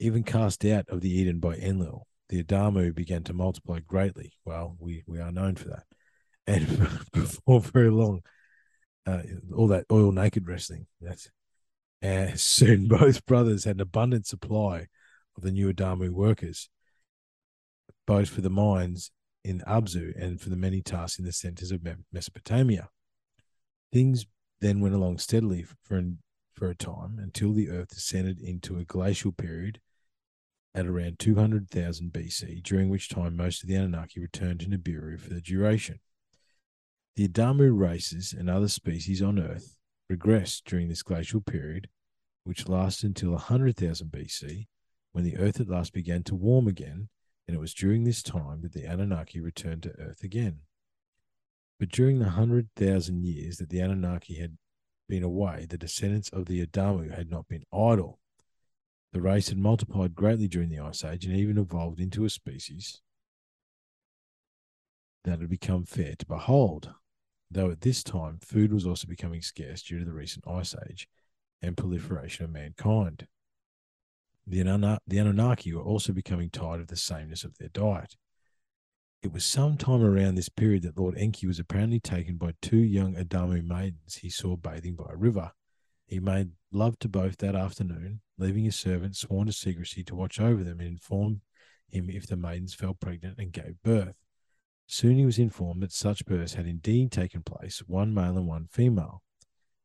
Even 0.00 0.22
cast 0.22 0.64
out 0.64 0.88
of 0.88 1.02
the 1.02 1.10
Eden 1.10 1.40
by 1.40 1.56
Enlil, 1.56 2.06
the 2.28 2.42
Adamu 2.42 2.94
began 2.94 3.22
to 3.24 3.32
multiply 3.32 3.80
greatly. 3.80 4.32
Well, 4.44 4.76
we, 4.78 5.04
we 5.06 5.20
are 5.20 5.32
known 5.32 5.56
for 5.56 5.68
that. 5.68 5.84
And 6.46 6.66
before 7.12 7.60
very 7.60 7.90
long, 7.90 8.22
uh, 9.06 9.22
all 9.54 9.68
that 9.68 9.86
oil 9.90 10.12
naked 10.12 10.46
wrestling, 10.48 10.86
that's 11.00 11.30
and 12.02 12.38
soon 12.40 12.88
both 12.88 13.24
brothers 13.26 13.64
had 13.64 13.76
an 13.76 13.80
abundant 13.80 14.26
supply 14.26 14.86
of 15.36 15.42
the 15.42 15.52
new 15.52 15.72
Adamu 15.72 16.10
workers, 16.10 16.68
both 18.06 18.28
for 18.28 18.40
the 18.40 18.50
mines 18.50 19.10
in 19.44 19.60
Abzu 19.60 20.12
and 20.20 20.40
for 20.40 20.50
the 20.50 20.56
many 20.56 20.82
tasks 20.82 21.18
in 21.18 21.24
the 21.24 21.32
centers 21.32 21.70
of 21.70 21.86
Mesopotamia. 22.12 22.88
Things 23.92 24.26
then 24.60 24.80
went 24.80 24.94
along 24.94 25.18
steadily 25.18 25.62
for 25.62 26.02
for 26.52 26.70
a 26.70 26.74
time 26.74 27.18
until 27.20 27.52
the 27.52 27.68
Earth 27.68 27.88
descended 27.88 28.40
into 28.40 28.78
a 28.78 28.84
glacial 28.84 29.30
period 29.30 29.78
at 30.76 30.86
around 30.86 31.18
200,000 31.18 32.12
BC, 32.12 32.62
during 32.62 32.90
which 32.90 33.08
time 33.08 33.34
most 33.34 33.62
of 33.62 33.68
the 33.68 33.74
Anunnaki 33.74 34.20
returned 34.20 34.60
to 34.60 34.66
Nibiru 34.66 35.18
for 35.18 35.30
the 35.30 35.40
duration. 35.40 36.00
The 37.16 37.26
Adamu 37.26 37.76
races 37.76 38.34
and 38.38 38.50
other 38.50 38.68
species 38.68 39.22
on 39.22 39.38
Earth 39.38 39.76
regressed 40.12 40.64
during 40.64 40.88
this 40.88 41.02
glacial 41.02 41.40
period, 41.40 41.88
which 42.44 42.68
lasted 42.68 43.06
until 43.06 43.30
100,000 43.30 44.12
BC, 44.12 44.66
when 45.12 45.24
the 45.24 45.38
Earth 45.38 45.60
at 45.60 45.68
last 45.68 45.94
began 45.94 46.22
to 46.24 46.34
warm 46.34 46.68
again, 46.68 47.08
and 47.48 47.56
it 47.56 47.60
was 47.60 47.72
during 47.72 48.04
this 48.04 48.22
time 48.22 48.60
that 48.60 48.74
the 48.74 48.84
Anunnaki 48.84 49.40
returned 49.40 49.82
to 49.84 49.98
Earth 49.98 50.22
again. 50.22 50.58
But 51.80 51.88
during 51.88 52.18
the 52.18 52.26
100,000 52.26 53.24
years 53.24 53.56
that 53.56 53.70
the 53.70 53.80
Anunnaki 53.80 54.34
had 54.34 54.58
been 55.08 55.22
away, 55.22 55.66
the 55.66 55.78
descendants 55.78 56.28
of 56.28 56.44
the 56.44 56.64
Adamu 56.64 57.16
had 57.16 57.30
not 57.30 57.48
been 57.48 57.64
idle. 57.72 58.18
The 59.16 59.22
race 59.22 59.48
had 59.48 59.56
multiplied 59.56 60.14
greatly 60.14 60.46
during 60.46 60.68
the 60.68 60.78
Ice 60.78 61.02
Age 61.02 61.24
and 61.24 61.34
even 61.34 61.56
evolved 61.56 62.00
into 62.00 62.26
a 62.26 62.28
species 62.28 63.00
that 65.24 65.40
had 65.40 65.48
become 65.48 65.86
fair 65.86 66.16
to 66.18 66.26
behold. 66.26 66.92
Though 67.50 67.70
at 67.70 67.80
this 67.80 68.04
time, 68.04 68.40
food 68.42 68.74
was 68.74 68.86
also 68.86 69.08
becoming 69.08 69.40
scarce 69.40 69.82
due 69.82 70.00
to 70.00 70.04
the 70.04 70.12
recent 70.12 70.46
Ice 70.46 70.74
Age 70.86 71.08
and 71.62 71.78
proliferation 71.78 72.44
of 72.44 72.50
mankind. 72.50 73.26
The, 74.46 74.60
Anunna- 74.60 74.98
the 75.06 75.16
Anunnaki 75.16 75.72
were 75.72 75.80
also 75.80 76.12
becoming 76.12 76.50
tired 76.50 76.82
of 76.82 76.88
the 76.88 76.94
sameness 76.96 77.42
of 77.42 77.56
their 77.56 77.70
diet. 77.70 78.16
It 79.22 79.32
was 79.32 79.46
sometime 79.46 80.02
around 80.02 80.34
this 80.34 80.50
period 80.50 80.82
that 80.82 80.98
Lord 80.98 81.16
Enki 81.16 81.46
was 81.46 81.58
apparently 81.58 82.00
taken 82.00 82.36
by 82.36 82.52
two 82.60 82.76
young 82.76 83.14
Adamu 83.14 83.66
maidens 83.66 84.16
he 84.16 84.28
saw 84.28 84.56
bathing 84.56 84.94
by 84.94 85.06
a 85.08 85.16
river. 85.16 85.52
He 86.04 86.20
made 86.20 86.50
love 86.70 86.98
to 86.98 87.08
both 87.08 87.38
that 87.38 87.56
afternoon, 87.56 88.20
leaving 88.38 88.64
his 88.64 88.76
servant 88.76 89.16
sworn 89.16 89.46
to 89.46 89.52
secrecy 89.52 90.04
to 90.04 90.14
watch 90.14 90.40
over 90.40 90.62
them 90.62 90.80
and 90.80 90.88
inform 90.88 91.40
him 91.88 92.10
if 92.10 92.26
the 92.26 92.36
maidens 92.36 92.74
fell 92.74 92.94
pregnant 92.94 93.38
and 93.38 93.52
gave 93.52 93.82
birth. 93.82 94.16
Soon 94.86 95.16
he 95.16 95.24
was 95.24 95.38
informed 95.38 95.82
that 95.82 95.92
such 95.92 96.26
births 96.26 96.54
had 96.54 96.66
indeed 96.66 97.10
taken 97.10 97.42
place, 97.42 97.82
one 97.86 98.14
male 98.14 98.36
and 98.36 98.46
one 98.46 98.66
female. 98.70 99.22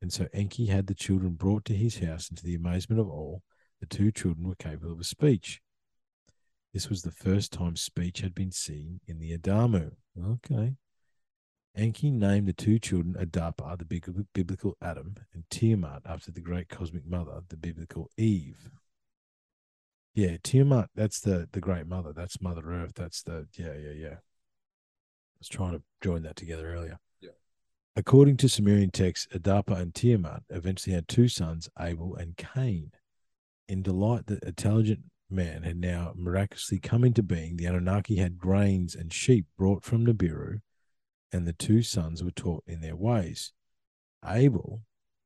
And 0.00 0.12
so 0.12 0.26
Enki 0.32 0.66
had 0.66 0.86
the 0.86 0.94
children 0.94 1.34
brought 1.34 1.64
to 1.66 1.74
his 1.74 1.98
house, 1.98 2.28
and 2.28 2.38
to 2.38 2.44
the 2.44 2.54
amazement 2.54 3.00
of 3.00 3.08
all, 3.08 3.42
the 3.80 3.86
two 3.86 4.12
children 4.12 4.46
were 4.46 4.54
capable 4.54 4.92
of 4.92 5.06
speech. 5.06 5.60
This 6.72 6.88
was 6.88 7.02
the 7.02 7.10
first 7.10 7.52
time 7.52 7.76
speech 7.76 8.20
had 8.20 8.34
been 8.34 8.52
seen 8.52 9.00
in 9.06 9.18
the 9.18 9.36
Adamu. 9.36 9.92
Okay. 10.20 10.74
Enki 11.74 12.10
named 12.10 12.46
the 12.46 12.52
two 12.52 12.78
children 12.78 13.14
Adapa, 13.14 13.78
the 13.78 14.24
biblical 14.34 14.76
Adam, 14.82 15.14
and 15.32 15.44
Tiamat 15.48 16.02
after 16.04 16.30
the 16.30 16.40
great 16.40 16.68
cosmic 16.68 17.06
mother, 17.06 17.42
the 17.48 17.56
biblical 17.56 18.10
Eve. 18.18 18.70
Yeah, 20.14 20.36
Tiamat, 20.42 20.90
that's 20.94 21.20
the 21.20 21.48
the 21.52 21.60
great 21.60 21.86
mother. 21.86 22.12
That's 22.12 22.42
Mother 22.42 22.70
Earth. 22.70 22.92
That's 22.94 23.22
the 23.22 23.46
yeah, 23.54 23.72
yeah, 23.74 23.92
yeah. 23.92 24.14
I 24.16 25.38
was 25.38 25.48
trying 25.48 25.72
to 25.72 25.82
join 26.02 26.22
that 26.24 26.36
together 26.36 26.74
earlier. 26.74 26.98
Yeah. 27.20 27.30
According 27.96 28.36
to 28.38 28.48
Sumerian 28.50 28.90
texts, 28.90 29.26
Adapa 29.34 29.80
and 29.80 29.94
Tiamat 29.94 30.42
eventually 30.50 30.94
had 30.94 31.08
two 31.08 31.28
sons, 31.28 31.70
Abel 31.80 32.14
and 32.16 32.36
Cain. 32.36 32.92
In 33.66 33.82
delight 33.82 34.26
that 34.26 34.44
intelligent 34.44 35.04
man 35.30 35.62
had 35.62 35.78
now 35.78 36.12
miraculously 36.14 36.78
come 36.78 37.04
into 37.04 37.22
being, 37.22 37.56
the 37.56 37.64
Anunnaki 37.64 38.16
had 38.16 38.36
grains 38.36 38.94
and 38.94 39.10
sheep 39.10 39.46
brought 39.56 39.82
from 39.82 40.04
Nibiru 40.04 40.60
and 41.32 41.46
the 41.46 41.52
two 41.52 41.82
sons 41.82 42.22
were 42.22 42.30
taught 42.30 42.64
in 42.66 42.80
their 42.80 42.96
ways. 42.96 43.52
Abel 44.24 44.82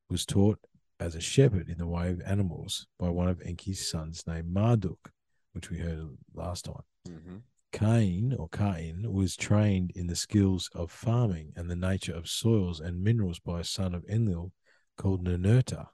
was 0.09 0.25
taught 0.25 0.59
as 0.99 1.15
a 1.15 1.21
shepherd 1.21 1.69
in 1.69 1.79
the 1.79 1.87
way 1.87 2.11
of 2.11 2.21
animals 2.23 2.87
by 2.99 3.09
one 3.09 3.29
of 3.29 3.43
Enki's 3.43 3.87
sons 3.89 4.25
named 4.27 4.53
Marduk, 4.53 5.11
which 5.53 5.71
we 5.71 5.79
heard 5.79 6.17
last 6.35 6.65
time. 6.65 6.85
Mm-hmm. 7.09 7.37
Cain 7.73 8.35
or 8.39 8.49
Cain 8.49 9.13
was 9.13 9.37
trained 9.37 9.91
in 9.95 10.07
the 10.07 10.17
skills 10.17 10.71
of 10.75 10.91
farming 10.91 11.53
and 11.57 11.71
the 11.71 11.77
nature 11.77 12.15
of 12.15 12.29
soils 12.29 12.81
and 12.81 13.03
minerals 13.03 13.39
by 13.39 13.61
a 13.61 13.65
son 13.65 13.95
of 13.95 14.05
Enlil 14.09 14.53
called 14.97 15.25
Ninurta. 15.25 15.89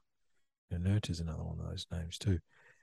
Ninurta 0.72 1.10
is 1.10 1.20
another 1.20 1.42
one 1.42 1.58
of 1.58 1.66
those 1.66 1.86
names 1.90 2.18
too. 2.18 2.38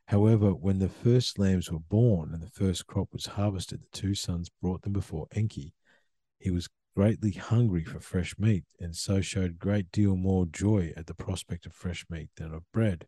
However, 0.08 0.54
when 0.54 0.80
the 0.80 0.90
first 0.90 1.40
lambs 1.40 1.72
were 1.72 1.80
born 1.80 2.34
and 2.34 2.42
the 2.42 2.50
first 2.50 2.88
crop 2.88 3.14
was 3.14 3.28
harvested, 3.28 3.82
the 3.82 3.98
two 3.98 4.16
sons 4.16 4.50
brought 4.62 4.82
them 4.82 4.92
before 4.92 5.28
Enki. 5.34 5.74
He 6.40 6.52
was 6.52 6.68
greatly 6.96 7.32
hungry 7.32 7.84
for 7.84 8.00
fresh 8.00 8.38
meat, 8.38 8.66
and 8.80 8.96
so 8.96 9.22
showed 9.22 9.60
great 9.60 9.92
deal 9.92 10.16
more 10.16 10.46
joy 10.46 10.94
at 10.98 11.08
the 11.08 11.14
prospect 11.14 11.66
of 11.66 11.74
fresh 11.74 12.06
meat 12.10 12.30
than 12.36 12.54
of 12.54 12.70
bread. 12.72 13.08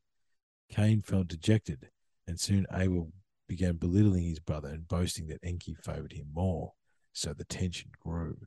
Cain 0.69 1.01
felt 1.01 1.27
dejected, 1.27 1.89
and 2.27 2.39
soon 2.39 2.65
Abel 2.73 3.11
began 3.47 3.75
belittling 3.75 4.23
his 4.23 4.39
brother 4.39 4.69
and 4.69 4.87
boasting 4.87 5.27
that 5.27 5.43
Enki 5.43 5.73
favored 5.73 6.13
him 6.13 6.27
more. 6.33 6.73
So 7.13 7.33
the 7.33 7.43
tension 7.43 7.91
grew. 7.99 8.37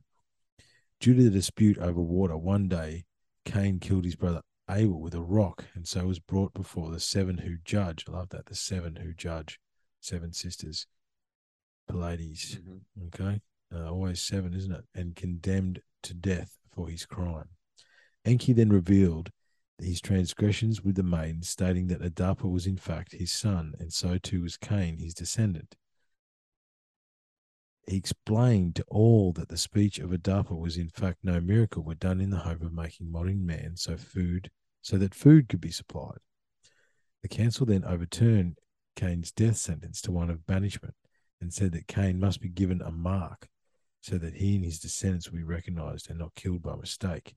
Due 0.99 1.13
to 1.13 1.23
the 1.23 1.29
dispute 1.29 1.77
over 1.77 2.01
water, 2.01 2.35
one 2.37 2.67
day 2.67 3.05
Cain 3.45 3.79
killed 3.79 4.05
his 4.05 4.15
brother 4.15 4.41
Abel 4.69 4.99
with 4.99 5.13
a 5.13 5.21
rock, 5.21 5.65
and 5.75 5.87
so 5.87 6.07
was 6.07 6.19
brought 6.19 6.53
before 6.53 6.89
the 6.89 6.99
seven 6.99 7.39
who 7.39 7.57
judge. 7.63 8.05
I 8.07 8.13
love 8.13 8.29
that 8.29 8.47
the 8.47 8.55
seven 8.55 8.95
who 8.95 9.13
judge, 9.13 9.59
seven 9.99 10.33
sisters, 10.33 10.87
Pleiades. 11.87 12.55
Mm-hmm. 12.55 13.07
Okay, 13.07 13.41
uh, 13.73 13.89
always 13.89 14.21
seven, 14.21 14.53
isn't 14.53 14.71
it? 14.71 14.85
And 14.93 15.15
condemned 15.15 15.81
to 16.03 16.13
death 16.13 16.57
for 16.73 16.89
his 16.89 17.05
crime. 17.05 17.49
Enki 18.23 18.53
then 18.53 18.69
revealed 18.69 19.31
his 19.77 20.01
transgressions 20.01 20.81
with 20.81 20.95
the 20.95 21.03
maiden, 21.03 21.41
stating 21.41 21.87
that 21.87 22.01
Adapa 22.01 22.49
was 22.49 22.65
in 22.65 22.77
fact 22.77 23.13
his 23.13 23.31
son, 23.31 23.73
and 23.79 23.91
so 23.91 24.17
too 24.17 24.41
was 24.41 24.57
Cain, 24.57 24.97
his 24.97 25.13
descendant. 25.13 25.75
He 27.87 27.97
explained 27.97 28.75
to 28.77 28.85
all 28.87 29.31
that 29.33 29.49
the 29.49 29.57
speech 29.57 29.99
of 29.99 30.09
Adapa 30.09 30.57
was 30.57 30.77
in 30.77 30.89
fact 30.89 31.19
no 31.23 31.39
miracle, 31.39 31.83
but 31.83 31.99
done 31.99 32.19
in 32.19 32.31
the 32.31 32.37
hope 32.37 32.61
of 32.61 32.73
making 32.73 33.11
modern 33.11 33.45
man 33.45 33.75
so 33.75 33.95
food 33.95 34.49
so 34.81 34.97
that 34.97 35.13
food 35.13 35.49
could 35.49 35.61
be 35.61 35.71
supplied. 35.71 36.19
The 37.21 37.27
council 37.27 37.65
then 37.65 37.83
overturned 37.83 38.57
Cain's 38.95 39.31
death 39.31 39.57
sentence 39.57 40.01
to 40.01 40.11
one 40.11 40.29
of 40.29 40.47
banishment 40.47 40.95
and 41.41 41.53
said 41.53 41.73
that 41.73 41.87
Cain 41.87 42.19
must 42.19 42.41
be 42.41 42.49
given 42.49 42.81
a 42.81 42.91
mark 42.91 43.49
so 44.05 44.19
that 44.19 44.35
he 44.35 44.55
and 44.55 44.63
his 44.63 44.77
descendants 44.77 45.31
will 45.31 45.39
be 45.39 45.43
recognized 45.43 46.11
and 46.11 46.19
not 46.19 46.35
killed 46.35 46.61
by 46.61 46.75
mistake. 46.75 47.33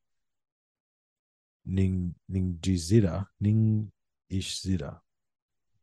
Ning 1.65 2.15
Ningizida, 2.31 3.27
Ning 3.41 3.91
Ishzida, 4.31 4.99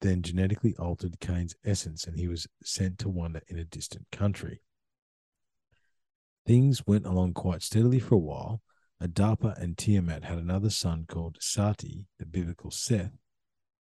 then 0.02 0.22
genetically 0.22 0.76
altered 0.78 1.20
Cain's 1.20 1.56
essence 1.66 2.06
and 2.06 2.20
he 2.20 2.28
was 2.28 2.46
sent 2.64 3.00
to 3.00 3.10
wander 3.10 3.42
in 3.48 3.58
a 3.58 3.64
distant 3.64 4.06
country. 4.12 4.62
Things 6.46 6.86
went 6.86 7.08
along 7.08 7.34
quite 7.34 7.64
steadily 7.64 8.00
for 8.00 8.14
a 8.14 8.20
while. 8.20 8.62
Adapa 9.02 9.60
and 9.60 9.76
Tiamat 9.76 10.24
had 10.24 10.38
another 10.38 10.70
son 10.70 11.06
called 11.10 11.38
Sati, 11.42 12.06
the 12.20 12.28
biblical 12.28 12.70
Seth, 12.70 13.18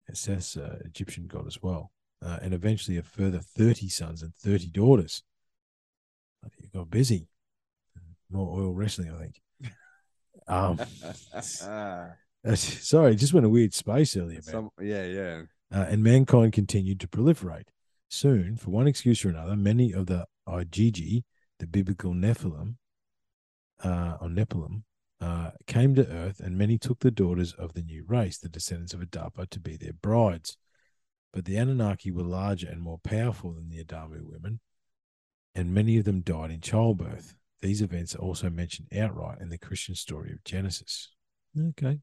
and 0.06 0.18
Seth's 0.18 0.58
uh, 0.58 0.80
Egyptian 0.84 1.28
god 1.28 1.48
as 1.48 1.62
well, 1.62 1.94
uh, 2.22 2.40
and 2.42 2.54
eventually 2.54 2.98
a 2.98 3.04
further 3.04 3.40
30 3.40 3.88
sons 3.88 4.22
and 4.22 4.36
30 4.36 4.68
daughters. 4.68 5.24
Got 6.74 6.90
busy. 6.90 7.28
More 8.30 8.60
oil 8.60 8.74
wrestling, 8.74 9.12
I 9.12 9.20
think. 9.20 9.42
Um, 10.48 10.80
sorry, 12.56 13.16
just 13.16 13.34
went 13.36 13.46
a 13.46 13.50
weird 13.50 13.72
space 13.76 14.18
earlier. 14.18 14.40
Man. 14.40 14.42
Some, 14.42 14.70
yeah, 14.82 15.04
yeah. 15.04 15.42
Uh, 15.72 15.86
and 15.90 16.04
mankind 16.04 16.54
continued 16.54 17.00
to 17.02 17.08
proliferate. 17.08 17.68
Soon, 18.10 18.58
for 18.58 18.72
one 18.72 18.88
excuse 18.88 19.24
or 19.24 19.30
another, 19.30 19.56
many 19.56 19.94
of 19.94 20.08
the 20.08 20.26
Igigi, 20.48 21.24
the 21.60 21.68
biblical 21.68 22.14
Nephilim, 22.14 22.78
uh, 23.84 24.18
or 24.20 24.28
Nephilim, 24.28 24.82
uh, 25.22 25.52
came 25.68 25.94
to 25.96 26.08
earth, 26.08 26.40
and 26.40 26.58
many 26.58 26.78
took 26.78 27.00
the 27.00 27.12
daughters 27.12 27.54
of 27.54 27.74
the 27.74 27.84
new 27.84 28.04
race, 28.08 28.38
the 28.38 28.50
descendants 28.50 28.94
of 28.94 29.02
Adapa, 29.02 29.48
to 29.50 29.60
be 29.60 29.78
their 29.78 29.94
brides. 29.94 30.58
But 31.32 31.46
the 31.46 31.58
Anunnaki 31.58 32.10
were 32.10 32.24
larger 32.24 32.68
and 32.68 32.82
more 32.82 32.98
powerful 32.98 33.54
than 33.54 33.70
the 33.70 33.84
Adamu 33.84 34.24
women, 34.24 34.62
and 35.56 35.74
many 35.74 35.98
of 35.98 36.06
them 36.06 36.22
died 36.22 36.52
in 36.52 36.62
childbirth. 36.62 37.36
These 37.62 37.82
events 37.82 38.16
are 38.16 38.20
also 38.20 38.50
mentioned 38.50 38.88
outright 38.98 39.40
in 39.42 39.50
the 39.50 39.58
Christian 39.58 39.96
story 39.96 40.32
of 40.32 40.44
Genesis. 40.44 41.10
Okay. 41.58 42.00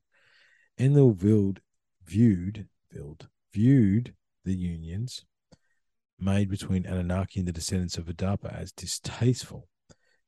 Enlil 0.78 1.12
viewed, 1.12 1.62
viewed, 2.04 2.68
viewed, 2.90 3.28
viewed 3.52 4.14
the 4.44 4.54
unions 4.54 5.24
made 6.18 6.48
between 6.48 6.86
Anunnaki 6.86 7.40
and 7.40 7.48
the 7.48 7.52
descendants 7.52 7.98
of 7.98 8.06
Adapa 8.06 8.52
as 8.54 8.72
distasteful, 8.72 9.68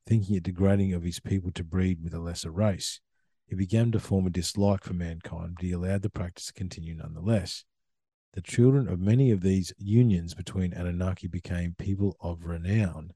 thinking 0.05 0.35
it 0.35 0.43
degrading 0.43 0.93
of 0.93 1.03
his 1.03 1.19
people 1.19 1.51
to 1.51 1.63
breed 1.63 2.03
with 2.03 2.13
a 2.13 2.19
lesser 2.19 2.51
race. 2.51 2.99
He 3.47 3.55
began 3.55 3.91
to 3.91 3.99
form 3.99 4.27
a 4.27 4.29
dislike 4.29 4.83
for 4.83 4.93
mankind, 4.93 5.55
but 5.55 5.65
he 5.65 5.71
allowed 5.71 6.03
the 6.03 6.09
practice 6.09 6.47
to 6.47 6.53
continue 6.53 6.95
nonetheless. 6.95 7.65
The 8.33 8.41
children 8.41 8.87
of 8.87 8.99
many 8.99 9.31
of 9.31 9.41
these 9.41 9.73
unions 9.77 10.33
between 10.35 10.73
Anunnaki 10.73 11.27
became 11.27 11.75
people 11.77 12.15
of 12.21 12.45
renown. 12.45 13.13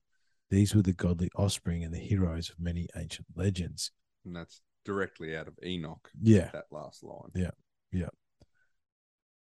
These 0.49 0.73
were 0.75 0.81
the 0.81 0.93
godly 0.93 1.29
offspring 1.35 1.83
and 1.83 1.93
the 1.93 1.99
heroes 1.99 2.49
of 2.49 2.59
many 2.59 2.87
ancient 2.95 3.27
legends. 3.35 3.91
And 4.25 4.35
that's 4.35 4.61
directly 4.85 5.35
out 5.35 5.47
of 5.47 5.57
Enoch, 5.63 6.09
Yeah. 6.21 6.49
that 6.53 6.65
last 6.71 7.03
line. 7.03 7.29
Yeah. 7.35 7.51
Yeah. 7.91 8.09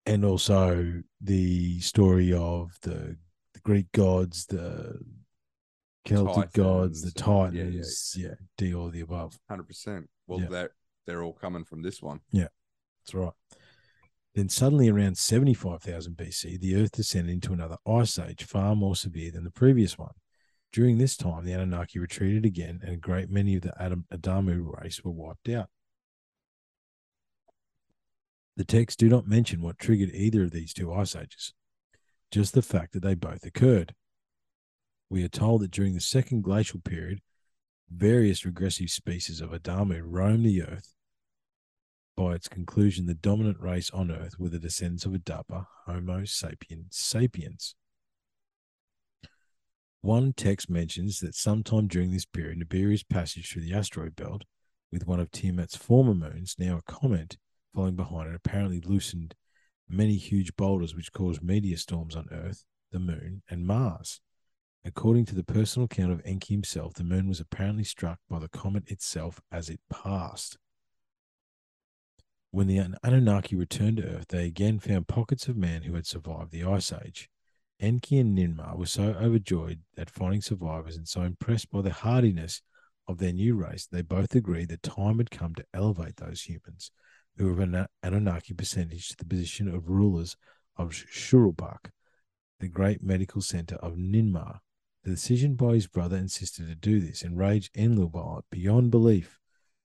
And 0.05 0.25
also 0.25 1.01
the 1.21 1.79
story 1.79 2.33
of 2.33 2.77
the, 2.81 3.15
the 3.53 3.59
Greek 3.63 3.91
gods, 3.91 4.45
the 4.47 4.99
Celtic 6.03 6.51
gods, 6.51 7.01
the 7.03 7.11
Titans, 7.11 7.55
yeah, 7.55 7.63
yeah, 7.63 7.69
Titans. 7.69 8.15
Yeah, 8.17 8.33
D 8.57 8.73
all 8.75 8.89
the 8.89 9.01
above. 9.01 9.39
100%. 9.49 10.05
Well, 10.27 10.41
Yeah. 10.41 10.47
they're, 10.49 10.71
they're 11.05 11.23
all 11.23 11.33
coming 11.33 11.63
from 11.63 11.81
this 11.83 12.01
one. 12.01 12.19
Yeah. 12.31 12.47
That's 13.05 13.13
right. 13.13 13.33
Then 14.35 14.49
suddenly, 14.49 14.89
around 14.89 15.17
75,000 15.17 16.17
BC, 16.17 16.59
the 16.59 16.75
Earth 16.75 16.91
descended 16.91 17.33
into 17.33 17.53
another 17.53 17.77
ice 17.87 18.17
age, 18.17 18.43
far 18.43 18.75
more 18.75 18.95
severe 18.95 19.31
than 19.31 19.43
the 19.43 19.51
previous 19.51 19.97
one. 19.97 20.13
During 20.71 20.97
this 20.97 21.15
time, 21.15 21.45
the 21.45 21.53
Anunnaki 21.53 21.99
retreated 21.99 22.43
again, 22.43 22.79
and 22.81 22.93
a 22.93 22.97
great 22.97 23.29
many 23.29 23.55
of 23.55 23.61
the 23.61 23.79
Adam, 23.79 24.05
Adamu 24.11 24.81
race 24.81 25.03
were 25.03 25.11
wiped 25.11 25.49
out. 25.49 25.69
The 28.57 28.65
texts 28.65 28.97
do 28.97 29.07
not 29.07 29.27
mention 29.27 29.61
what 29.61 29.77
triggered 29.77 30.13
either 30.13 30.43
of 30.43 30.51
these 30.51 30.73
two 30.73 30.91
ice 30.91 31.15
ages, 31.15 31.53
just 32.31 32.55
the 32.55 32.63
fact 32.63 32.93
that 32.93 33.03
they 33.03 33.13
both 33.13 33.45
occurred. 33.45 33.93
We 35.11 35.23
are 35.23 35.29
told 35.29 35.61
that 35.61 35.71
during 35.71 35.93
the 35.93 36.01
second 36.01 36.41
glacial 36.43 36.79
period, 36.79 37.21
various 37.91 38.45
regressive 38.45 38.89
species 38.89 39.41
of 39.41 39.51
Adamu 39.51 40.01
roamed 40.03 40.45
the 40.45 40.63
Earth 40.63 40.93
by 42.15 42.33
its 42.33 42.47
conclusion, 42.47 43.05
the 43.05 43.13
dominant 43.13 43.59
race 43.59 43.89
on 43.91 44.11
Earth 44.11 44.39
were 44.39 44.49
the 44.49 44.59
descendants 44.59 45.05
of 45.05 45.13
Adapa, 45.13 45.67
Homo 45.85 46.25
sapiens 46.25 46.87
sapiens. 46.91 47.75
One 50.01 50.33
text 50.33 50.69
mentions 50.69 51.19
that 51.21 51.33
sometime 51.33 51.87
during 51.87 52.11
this 52.11 52.25
period, 52.25 52.59
Nibiru's 52.59 53.03
passage 53.03 53.51
through 53.51 53.61
the 53.63 53.73
asteroid 53.73 54.15
belt 54.15 54.43
with 54.91 55.07
one 55.07 55.19
of 55.19 55.31
Tiamat's 55.31 55.77
former 55.77 56.13
moons, 56.13 56.55
now 56.59 56.77
a 56.77 56.91
comet, 56.91 57.37
following 57.73 57.95
behind 57.95 58.29
it, 58.29 58.35
apparently 58.35 58.81
loosened 58.81 59.33
many 59.89 60.17
huge 60.17 60.55
boulders 60.55 60.93
which 60.93 61.13
caused 61.13 61.41
meteor 61.41 61.77
storms 61.77 62.15
on 62.15 62.27
Earth, 62.31 62.65
the 62.91 62.99
Moon, 62.99 63.43
and 63.49 63.65
Mars. 63.65 64.19
According 64.85 65.25
to 65.27 65.35
the 65.35 65.43
personal 65.43 65.85
account 65.85 66.11
of 66.11 66.21
Enki 66.25 66.53
himself, 66.53 66.93
the 66.93 67.05
moon 67.05 67.29
was 67.29 67.39
apparently 67.39 67.85
struck 67.85 68.19
by 68.29 68.39
the 68.39 68.49
comet 68.49 68.83
itself 68.91 69.39
as 69.51 69.69
it 69.69 69.79
passed. 69.89 70.57
When 72.53 72.67
the 72.67 72.77
An- 72.77 72.97
Anunnaki 73.01 73.55
returned 73.55 73.97
to 73.97 74.03
Earth, 74.03 74.27
they 74.27 74.45
again 74.45 74.77
found 74.77 75.07
pockets 75.07 75.47
of 75.47 75.57
man 75.57 75.81
who 75.81 75.95
had 75.95 76.05
survived 76.05 76.51
the 76.51 76.63
Ice 76.63 76.93
Age. 76.93 77.27
Enki 77.79 78.19
and 78.19 78.37
Ninmah 78.37 78.77
were 78.77 78.85
so 78.85 79.15
overjoyed 79.15 79.79
at 79.97 80.11
finding 80.11 80.43
survivors 80.43 80.95
and 80.95 81.07
so 81.07 81.23
impressed 81.23 81.71
by 81.71 81.81
the 81.81 81.91
hardiness 81.91 82.61
of 83.07 83.17
their 83.17 83.33
new 83.33 83.55
race, 83.55 83.87
they 83.87 84.03
both 84.03 84.35
agreed 84.35 84.69
that 84.69 84.83
time 84.83 85.17
had 85.17 85.31
come 85.31 85.55
to 85.55 85.65
elevate 85.73 86.17
those 86.17 86.43
humans 86.43 86.91
who 87.37 87.51
were 87.51 87.59
an 87.63 87.87
Anunnaki 88.03 88.53
percentage 88.53 89.09
to 89.09 89.17
the 89.17 89.25
position 89.25 89.67
of 89.67 89.89
rulers 89.89 90.37
of 90.77 90.91
Shuruppak, 90.91 91.89
the 92.59 92.67
great 92.67 93.01
medical 93.01 93.41
center 93.41 93.77
of 93.77 93.95
Ninmah. 93.95 94.59
The 95.03 95.09
decision 95.09 95.55
by 95.55 95.73
his 95.73 95.87
brother 95.87 96.17
and 96.17 96.29
sister 96.29 96.67
to 96.67 96.75
do 96.75 96.99
this 96.99 97.23
enraged 97.23 97.75
Enlil 97.75 98.43
beyond 98.51 98.91
belief, 98.91 99.39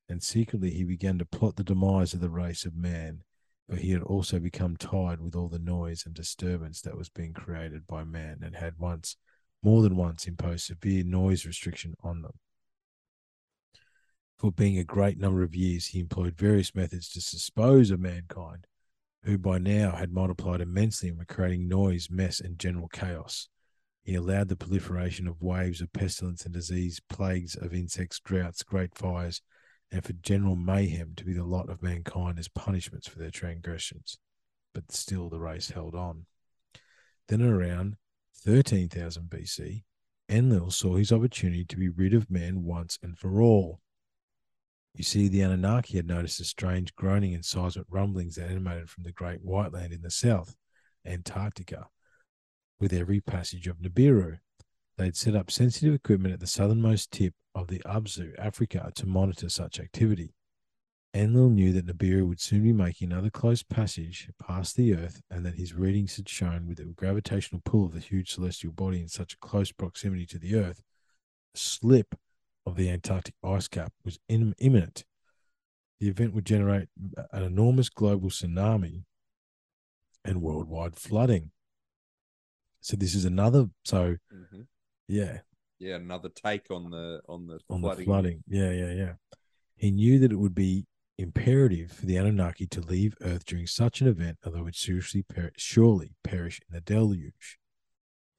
and 0.09 0.23
secretly 0.23 0.71
he 0.71 0.85
began 0.85 1.19
to 1.19 1.27
plot 1.27 1.57
the 1.57 1.65
demise 1.65 2.15
of 2.15 2.21
the 2.21 2.31
race 2.31 2.65
of 2.65 2.75
man, 2.75 3.23
for 3.69 3.77
he 3.77 3.91
had 3.91 4.03
also 4.03 4.39
become 4.39 4.77
tired 4.77 5.21
with 5.21 5.37
all 5.37 5.49
the 5.49 5.59
noise 5.59 6.05
and 6.07 6.15
disturbance 6.15 6.81
that 6.81 6.97
was 6.97 7.09
being 7.09 7.33
created 7.33 7.87
by 7.87 8.05
man 8.05 8.39
and 8.43 8.57
had 8.57 8.79
once, 8.79 9.17
more 9.63 9.83
than 9.83 9.97
once, 9.97 10.27
imposed 10.27 10.65
severe 10.65 11.05
noise 11.05 11.45
restriction 11.45 11.95
on 12.03 12.23
them. 12.23 12.33
For 14.39 14.53
being 14.53 14.79
a 14.79 14.85
great 14.85 15.19
number 15.19 15.43
of 15.43 15.57
years, 15.57 15.89
he 15.89 15.99
employed 15.99 16.37
various 16.37 16.75
methods 16.75 17.09
to 17.11 17.21
dispose 17.21 17.91
of 17.91 17.99
mankind, 17.99 18.67
who 19.25 19.37
by 19.37 19.59
now 19.59 19.97
had 19.97 20.13
multiplied 20.13 20.61
immensely 20.61 21.09
and 21.09 21.19
were 21.19 21.25
creating 21.25 21.67
noise, 21.67 22.09
mess, 22.09 22.41
and 22.41 22.59
general 22.59 22.89
chaos. 22.89 23.49
He 24.05 24.15
allowed 24.15 24.49
the 24.49 24.57
proliferation 24.57 25.27
of 25.27 25.43
waves 25.43 25.81
of 25.81 25.93
pestilence 25.93 26.45
and 26.45 26.55
disease, 26.55 27.01
plagues 27.11 27.57
of 27.57 27.75
insects, 27.75 28.21
droughts, 28.21 28.63
great 28.63 28.95
fires, 28.95 29.43
and 29.91 30.05
for 30.05 30.13
general 30.13 30.57
mayhem 30.57 31.15
to 31.17 31.25
be 31.25 31.33
the 31.33 31.45
lot 31.45 31.69
of 31.69 31.83
mankind 31.83 32.39
as 32.39 32.49
punishments 32.49 33.09
for 33.09 33.19
their 33.19 33.31
transgressions. 33.31 34.19
But 34.75 34.93
still 34.93 35.29
the 35.29 35.41
race 35.41 35.71
held 35.71 35.95
on. 35.95 36.27
Then 37.29 37.43
around 37.43 37.97
13,000 38.37 39.31
BC, 39.31 39.85
Enlil 40.29 40.71
saw 40.71 40.97
his 40.97 41.11
opportunity 41.11 41.65
to 41.65 41.77
be 41.77 41.89
rid 41.89 42.15
of 42.15 42.31
man 42.31 42.65
once 42.65 42.99
and 43.03 43.19
for 43.19 43.41
all. 43.41 43.81
You 44.95 45.05
see, 45.05 45.29
the 45.29 45.43
Anunnaki 45.43 45.97
had 45.97 46.07
noticed 46.07 46.39
the 46.39 46.45
strange 46.45 46.95
groaning 46.97 47.35
and 47.35 47.45
seismic 47.45 47.87
rumblings 47.89 48.35
that 48.35 48.51
emanated 48.51 48.91
from 48.91 49.05
the 49.05 49.13
great 49.13 49.43
white 49.43 49.73
land 49.73 49.93
in 49.93 50.03
the 50.03 50.11
south, 50.11 50.57
Antarctica, 51.07 51.89
with 52.81 52.93
every 52.93 53.21
passage 53.21 53.67
of 53.69 53.79
Nibiru. 53.79 54.39
They 54.99 55.05
had 55.05 55.17
set 55.17 55.37
up 55.37 55.49
sensitive 55.49 55.95
equipment 55.95 56.35
at 56.35 56.41
the 56.41 56.49
southernmost 56.49 57.13
tip 57.13 57.33
of 57.55 57.69
the 57.69 57.79
Abzu, 57.87 58.33
Africa, 58.37 58.91
to 58.97 59.07
monitor 59.07 59.49
such 59.49 59.79
activity. 59.79 60.35
Enlil 61.15 61.51
knew 61.51 61.73
that 61.73 61.87
Nibiru 61.87 62.27
would 62.27 62.41
soon 62.41 62.65
be 62.65 62.73
making 62.73 63.13
another 63.13 63.31
close 63.31 63.63
passage 63.63 64.29
past 64.45 64.75
the 64.77 64.95
Earth, 64.95 65.23
and 65.31 65.47
that 65.47 65.55
his 65.55 65.73
readings 65.73 66.17
had 66.17 66.29
shown 66.29 66.67
with 66.67 66.79
the 66.79 66.85
gravitational 66.85 67.63
pull 67.65 67.87
of 67.87 67.93
the 67.93 68.01
huge 68.01 68.33
celestial 68.33 68.73
body 68.73 69.01
in 69.01 69.07
such 69.09 69.39
close 69.39 69.71
proximity 69.71 70.27
to 70.27 70.39
the 70.39 70.57
Earth, 70.57 70.83
a 71.55 71.59
slip 71.59 72.17
of 72.67 72.75
the 72.75 72.91
Antarctic 72.91 73.35
ice 73.45 73.69
cap 73.69 73.93
was 74.05 74.19
in, 74.29 74.53
imminent. 74.59 75.05
The 76.01 76.09
event 76.09 76.35
would 76.35 76.45
generate 76.45 76.89
an 77.33 77.45
enormous 77.45 77.89
global 77.89 78.31
tsunami 78.31 79.05
and 80.25 80.43
worldwide 80.43 80.97
flooding. 80.97 81.53
So 82.81 82.97
this 82.97 83.15
is 83.15 83.25
another. 83.25 83.71
So 83.85 84.17
Mhm. 84.33 84.67
Yeah, 85.09 85.39
Yeah, 85.79 85.97
another 85.97 86.29
take 86.29 86.71
on 86.71 86.91
the 86.91 87.21
on 87.29 87.47
the 87.47 87.59
on 87.71 87.81
flooding. 87.81 87.99
the 87.99 88.05
flooding. 88.05 88.45
Yeah, 88.49 88.71
yeah, 88.71 88.93
yeah. 88.93 89.13
He 89.77 89.91
knew 89.91 90.19
that 90.21 90.33
it 90.33 90.37
would 90.37 90.55
be 90.55 90.87
imperative 91.19 91.91
for 91.93 92.07
the 92.07 92.17
Anunnaki 92.17 92.67
to 92.69 92.81
leave 92.81 93.17
Earth 93.23 93.45
during 93.45 93.67
such 93.67 94.01
an 94.01 94.07
event, 94.09 94.39
or 94.45 94.53
they 94.53 94.61
would 94.61 94.77
seriously 94.77 95.23
per- 95.23 95.51
surely 95.57 96.15
perish 96.23 96.61
in 96.69 96.75
the 96.75 96.81
deluge. 96.81 97.59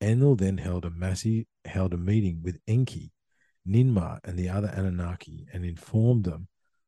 Enlil 0.01 0.35
then 0.35 0.57
held 0.59 0.85
a 0.85 0.89
massive 0.89 1.45
held 1.65 1.93
a 1.93 1.97
meeting 1.97 2.41
with 2.41 2.59
Enki, 2.67 3.11
Ninmah, 3.67 4.19
and 4.23 4.37
the 4.37 4.47
other 4.49 4.69
Anunnaki, 4.69 5.45
and 5.53 5.65
informed 5.65 6.23
them 6.23 6.47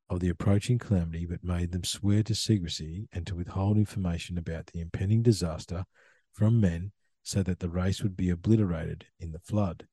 of 0.10 0.20
the 0.20 0.30
approaching 0.30 0.78
calamity, 0.78 1.26
but 1.26 1.44
made 1.44 1.72
them 1.72 1.84
swear 1.86 2.24
to 2.24 2.36
secrecy 2.36 3.08
and 3.14 3.26
to 3.28 3.36
withhold 3.36 3.78
information 3.78 4.38
about 4.38 4.68
the 4.68 4.80
impending 4.82 5.22
disaster 5.24 5.86
from 6.34 6.60
men, 6.60 6.92
so 7.24 7.44
that 7.44 7.60
the 7.60 7.70
race 7.70 8.02
would 8.02 8.16
be 8.16 8.30
obliterated 8.30 9.06
in 9.20 9.32
the 9.32 9.40
flood. 9.40 9.88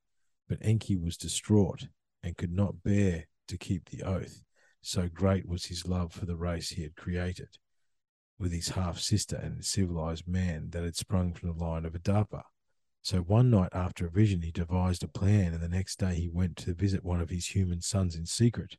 But 0.47 0.59
Enki 0.61 0.95
was 0.95 1.17
distraught 1.17 1.87
and 2.23 2.37
could 2.37 2.51
not 2.51 2.83
bear 2.83 3.27
to 3.47 3.57
keep 3.57 3.89
the 3.89 4.03
oath, 4.03 4.43
so 4.81 5.07
great 5.07 5.47
was 5.47 5.65
his 5.65 5.87
love 5.87 6.11
for 6.13 6.25
the 6.25 6.35
race 6.35 6.69
he 6.69 6.83
had 6.83 6.95
created, 6.95 7.57
with 8.39 8.51
his 8.51 8.69
half 8.69 8.99
sister 8.99 9.35
and 9.35 9.63
civilized 9.63 10.27
man 10.27 10.69
that 10.71 10.83
had 10.83 10.95
sprung 10.95 11.33
from 11.33 11.49
the 11.49 11.63
line 11.63 11.85
of 11.85 11.93
Adapa. 11.93 12.43
So 13.01 13.19
one 13.19 13.49
night 13.49 13.69
after 13.73 14.05
a 14.05 14.11
vision, 14.11 14.41
he 14.41 14.51
devised 14.51 15.03
a 15.03 15.07
plan, 15.07 15.53
and 15.53 15.61
the 15.61 15.69
next 15.69 15.99
day 15.99 16.15
he 16.15 16.29
went 16.29 16.57
to 16.57 16.73
visit 16.73 17.03
one 17.03 17.21
of 17.21 17.29
his 17.29 17.47
human 17.47 17.81
sons 17.81 18.15
in 18.15 18.25
secret. 18.25 18.77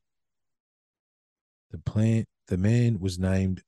The 1.70 1.78
plan, 1.78 2.24
the 2.48 2.58
man 2.58 3.00
was 3.00 3.18
named 3.18 3.62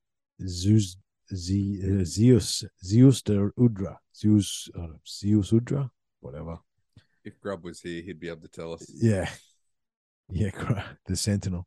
Zeus, 0.47 0.97
Ze- 1.35 1.81
uh, 2.01 2.05
Zeus, 2.05 2.65
Zeus 2.85 3.23
the 3.23 3.51
Udra, 3.59 3.97
Zeus, 4.15 4.69
uh, 4.79 4.89
Zeus 5.07 5.51
Udra, 5.53 5.91
whatever. 6.21 6.59
If 7.25 7.41
Grub 7.41 7.65
was 7.65 7.81
here, 7.81 8.03
he'd 8.03 8.21
be 8.21 8.29
able 8.29 8.43
to 8.43 8.49
tell 8.49 8.73
us. 8.73 8.91
Yeah. 8.95 9.29
Yeah, 10.35 10.85
the 11.05 11.15
Sentinel. 11.17 11.67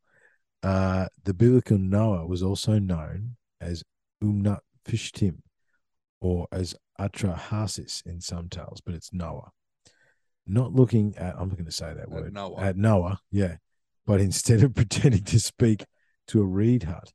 Uh, 0.64 1.06
the 1.24 1.36
biblical 1.36 1.78
Noah 1.78 2.26
was 2.26 2.42
also 2.42 2.80
known 2.80 3.36
as 3.62 3.84
Umnat 4.24 4.60
Fishtim 4.88 5.42
or 6.20 6.48
as 6.52 6.76
Atrahasis 7.00 8.04
in 8.08 8.22
some 8.22 8.50
tales, 8.50 8.82
but 8.84 8.96
it's 8.96 9.14
Noah. 9.14 9.52
Not 10.48 10.74
looking 10.74 11.16
at, 11.18 11.36
I'm 11.36 11.50
not 11.50 11.58
going 11.58 11.66
to 11.66 11.72
say 11.72 11.94
that 11.94 12.10
word, 12.10 12.34
Noah. 12.34 12.60
at 12.60 12.76
Noah, 12.78 13.20
yeah. 13.32 13.58
But 14.08 14.20
instead 14.20 14.64
of 14.64 14.74
pretending 14.76 15.24
to 15.26 15.40
speak 15.40 15.86
to 16.30 16.42
a 16.42 16.46
reed 16.46 16.84
hut 16.84 17.12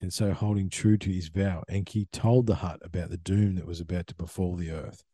and 0.00 0.12
so 0.12 0.32
holding 0.32 0.70
true 0.70 0.96
to 0.96 1.10
his 1.10 1.28
vow, 1.28 1.62
Enki 1.68 2.08
told 2.12 2.46
the 2.46 2.56
hut 2.56 2.80
about 2.82 3.10
the 3.10 3.18
doom 3.18 3.56
that 3.56 3.66
was 3.66 3.80
about 3.80 4.06
to 4.06 4.14
befall 4.14 4.56
the 4.56 4.70
earth 4.70 5.04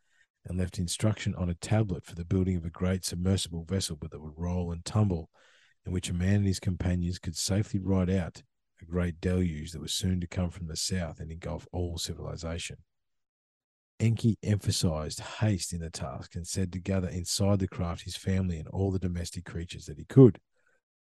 and 0.44 0.58
left 0.58 0.78
instruction 0.78 1.34
on 1.34 1.50
a 1.50 1.54
tablet 1.54 2.04
for 2.04 2.14
the 2.14 2.24
building 2.24 2.56
of 2.56 2.64
a 2.64 2.70
great 2.70 3.04
submersible 3.04 3.64
vessel 3.64 3.98
that 4.00 4.20
would 4.20 4.32
roll 4.36 4.70
and 4.70 4.84
tumble, 4.84 5.28
in 5.84 5.92
which 5.92 6.08
a 6.08 6.14
man 6.14 6.36
and 6.36 6.46
his 6.46 6.60
companions 6.60 7.18
could 7.18 7.36
safely 7.36 7.80
ride 7.80 8.10
out 8.10 8.42
a 8.80 8.84
great 8.84 9.20
deluge 9.20 9.72
that 9.72 9.80
was 9.80 9.92
soon 9.92 10.20
to 10.20 10.26
come 10.26 10.50
from 10.50 10.68
the 10.68 10.76
south 10.76 11.18
and 11.18 11.32
engulf 11.32 11.66
all 11.72 11.98
civilization. 11.98 12.76
Enki 13.98 14.36
emphasized 14.42 15.20
haste 15.20 15.72
in 15.72 15.80
the 15.80 15.90
task 15.90 16.34
and 16.34 16.46
said 16.46 16.72
to 16.72 16.78
gather 16.78 17.08
inside 17.08 17.58
the 17.58 17.66
craft 17.66 18.02
his 18.02 18.16
family 18.16 18.58
and 18.58 18.68
all 18.68 18.90
the 18.90 18.98
domestic 18.98 19.44
creatures 19.44 19.86
that 19.86 19.98
he 19.98 20.04
could. 20.04 20.38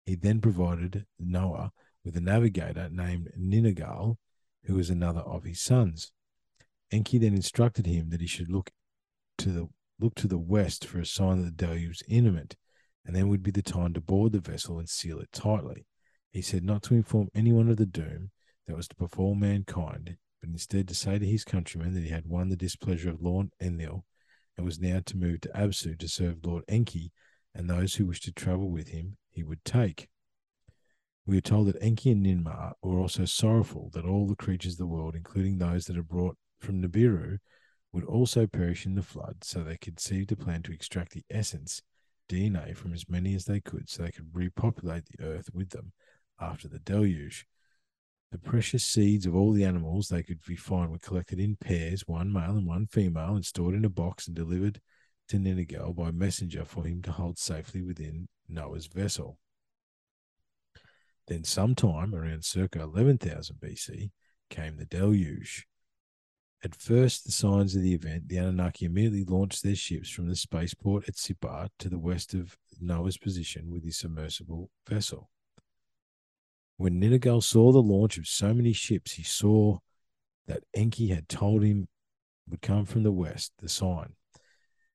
He 0.06 0.16
then 0.16 0.40
provided 0.40 1.06
Noah 1.20 1.74
with 2.08 2.16
a 2.16 2.22
navigator 2.22 2.88
named 2.90 3.30
Ninagal, 3.38 4.16
who 4.64 4.76
was 4.76 4.90
another 4.90 5.20
of 5.20 5.44
his 5.44 5.60
sons. 5.60 6.14
Enki 6.90 7.18
then 7.18 7.34
instructed 7.34 7.86
him 7.86 8.12
that 8.12 8.22
he 8.22 8.28
should 8.28 8.50
look 8.50 8.72
to 9.40 9.50
the 9.50 9.68
look 10.00 10.16
to 10.16 10.28
the 10.28 10.38
west 10.38 10.86
for 10.86 11.02
a 11.02 11.06
sign 11.06 11.44
that 11.44 11.58
the 11.58 11.66
deluge 11.66 11.90
was 11.90 12.04
imminent, 12.08 12.56
and 13.06 13.14
then 13.14 13.28
would 13.28 13.44
be 13.44 13.52
the 13.52 13.62
time 13.62 13.94
to 13.94 14.00
board 14.00 14.32
the 14.32 14.40
vessel 14.40 14.80
and 14.80 14.88
seal 14.88 15.20
it 15.20 15.34
tightly. 15.34 15.86
He 16.32 16.42
said 16.42 16.64
not 16.64 16.82
to 16.84 16.94
inform 16.94 17.28
anyone 17.36 17.68
of 17.68 17.76
the 17.76 17.86
doom 17.86 18.32
that 18.68 18.78
was 18.78 18.88
to 18.88 18.96
befall 18.96 19.36
mankind, 19.36 20.16
but 20.40 20.50
instead 20.50 20.88
to 20.88 20.96
say 20.96 21.20
to 21.20 21.26
his 21.26 21.44
countrymen 21.44 21.94
that 21.94 22.04
he 22.04 22.10
had 22.10 22.26
won 22.26 22.48
the 22.48 22.56
displeasure 22.56 23.10
of 23.10 23.22
Lord 23.22 23.50
Enlil 23.60 24.06
and 24.56 24.66
was 24.66 24.80
now 24.80 25.02
to 25.06 25.18
move 25.18 25.42
to 25.42 25.50
Abzu 25.50 26.00
to 26.00 26.08
serve 26.08 26.46
Lord 26.46 26.64
Enki, 26.70 27.12
and 27.54 27.70
those 27.70 27.96
who 27.96 28.06
wished 28.06 28.24
to 28.24 28.32
travel 28.32 28.70
with 28.70 28.88
him 28.88 29.18
he 29.30 29.44
would 29.44 29.66
take. 29.66 30.08
We 31.28 31.38
are 31.38 31.42
told 31.42 31.68
that 31.68 31.84
Enki 31.84 32.12
and 32.12 32.26
Ninmah 32.26 32.76
were 32.82 33.00
also 33.00 33.26
sorrowful 33.26 33.90
that 33.94 34.06
all 34.06 34.28
the 34.28 34.36
creatures 34.38 34.74
of 34.74 34.78
the 34.78 34.88
world, 34.88 35.14
including 35.14 35.58
those 35.58 35.86
that 35.86 35.98
are 35.98 36.04
brought 36.04 36.38
from 36.62 36.82
Nibiru, 36.82 37.40
would 37.92 38.06
also 38.06 38.48
perish 38.48 38.86
in 38.86 38.96
the 38.96 39.04
flood, 39.04 39.44
so 39.44 39.62
they 39.62 39.76
conceived 39.76 40.32
a 40.32 40.38
plan 40.38 40.64
to 40.64 40.72
extract 40.72 41.12
the 41.12 41.26
essence, 41.30 41.82
DNA, 42.30 42.74
from 42.78 42.94
as 42.94 43.10
many 43.10 43.36
as 43.36 43.44
they 43.44 43.60
could, 43.60 43.90
so 43.90 44.04
they 44.04 44.12
could 44.12 44.30
repopulate 44.32 45.04
the 45.08 45.22
earth 45.22 45.50
with 45.54 45.72
them 45.72 45.92
after 46.40 46.70
the 46.70 46.80
deluge. 46.80 47.46
The 48.32 48.38
precious 48.38 48.86
seeds 48.86 49.26
of 49.26 49.36
all 49.36 49.52
the 49.52 49.66
animals 49.66 50.08
they 50.08 50.24
could 50.24 50.42
find 50.42 50.92
were 50.92 50.98
collected 50.98 51.42
in 51.42 51.58
pairs, 51.58 52.08
one 52.08 52.32
male 52.32 52.52
and 52.52 52.66
one 52.66 52.88
female, 52.88 53.36
and 53.36 53.46
stored 53.46 53.76
in 53.76 53.84
a 53.84 53.90
box 53.90 54.28
and 54.28 54.36
delivered 54.36 54.80
to 55.28 55.36
Ninagal 55.36 55.94
by 55.94 56.12
messenger 56.12 56.64
for 56.64 56.86
him 56.86 57.02
to 57.02 57.12
hold 57.12 57.38
safely 57.38 57.82
within 57.82 58.30
Noah's 58.48 58.88
vessel. 58.88 59.40
Then, 61.28 61.44
sometime 61.44 62.16
around 62.16 62.46
circa 62.46 62.82
11,000 62.82 63.58
BC, 63.58 64.12
came 64.50 64.78
the 64.78 64.86
deluge. 64.86 65.68
At 66.64 66.74
first, 66.74 67.26
the 67.26 67.32
signs 67.32 67.76
of 67.76 67.82
the 67.82 67.94
event, 67.94 68.30
the 68.30 68.38
Anunnaki 68.38 68.86
immediately 68.86 69.26
launched 69.26 69.62
their 69.62 69.76
ships 69.76 70.10
from 70.10 70.28
the 70.28 70.36
spaceport 70.36 71.08
at 71.08 71.16
Sippar 71.16 71.70
to 71.80 71.90
the 71.90 72.00
west 72.00 72.34
of 72.34 72.58
Noah's 72.80 73.18
position 73.18 73.72
with 73.72 73.84
his 73.84 73.98
submersible 73.98 74.72
vessel. 74.88 75.30
When 76.78 77.00
Ninagal 77.00 77.44
saw 77.44 77.72
the 77.72 77.82
launch 77.82 78.18
of 78.18 78.28
so 78.28 78.54
many 78.54 78.74
ships, 78.74 79.14
he 79.14 79.24
saw 79.24 79.80
that 80.48 80.64
Enki 80.74 81.08
had 81.08 81.28
told 81.28 81.64
him 81.64 81.88
would 82.50 82.62
come 82.62 82.86
from 82.86 83.04
the 83.04 83.12
west, 83.12 83.52
the 83.60 83.70
sign, 83.70 84.14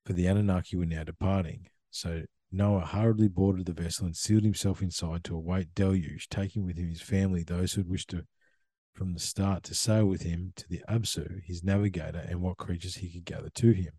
for 0.04 0.14
the 0.14 0.26
Anunnaki 0.26 0.76
were 0.76 0.86
now 0.86 1.04
departing. 1.04 1.68
So 1.90 2.22
Noah 2.55 2.85
hurriedly 2.85 3.29
boarded 3.29 3.65
the 3.65 3.73
vessel 3.73 4.05
and 4.05 4.15
sealed 4.15 4.43
himself 4.43 4.83
inside 4.83 5.24
to 5.24 5.35
await 5.35 5.74
deluge, 5.74 6.29
taking 6.29 6.65
with 6.66 6.77
him 6.77 6.91
his 6.91 7.01
family, 7.01 7.43
those 7.43 7.73
who 7.73 7.81
had 7.81 7.89
wished 7.89 8.11
to 8.11 8.27
from 8.93 9.15
the 9.15 9.20
start 9.20 9.62
to 9.65 9.74
sail 9.74 10.05
with 10.05 10.20
him 10.20 10.53
to 10.57 10.69
the 10.69 10.83
Abzu, 10.87 11.43
his 11.45 11.65
navigator, 11.65 12.19
and 12.29 12.43
what 12.43 12.59
creatures 12.59 12.97
he 12.97 13.11
could 13.11 13.24
gather 13.24 13.49
to 13.49 13.70
him. 13.70 13.93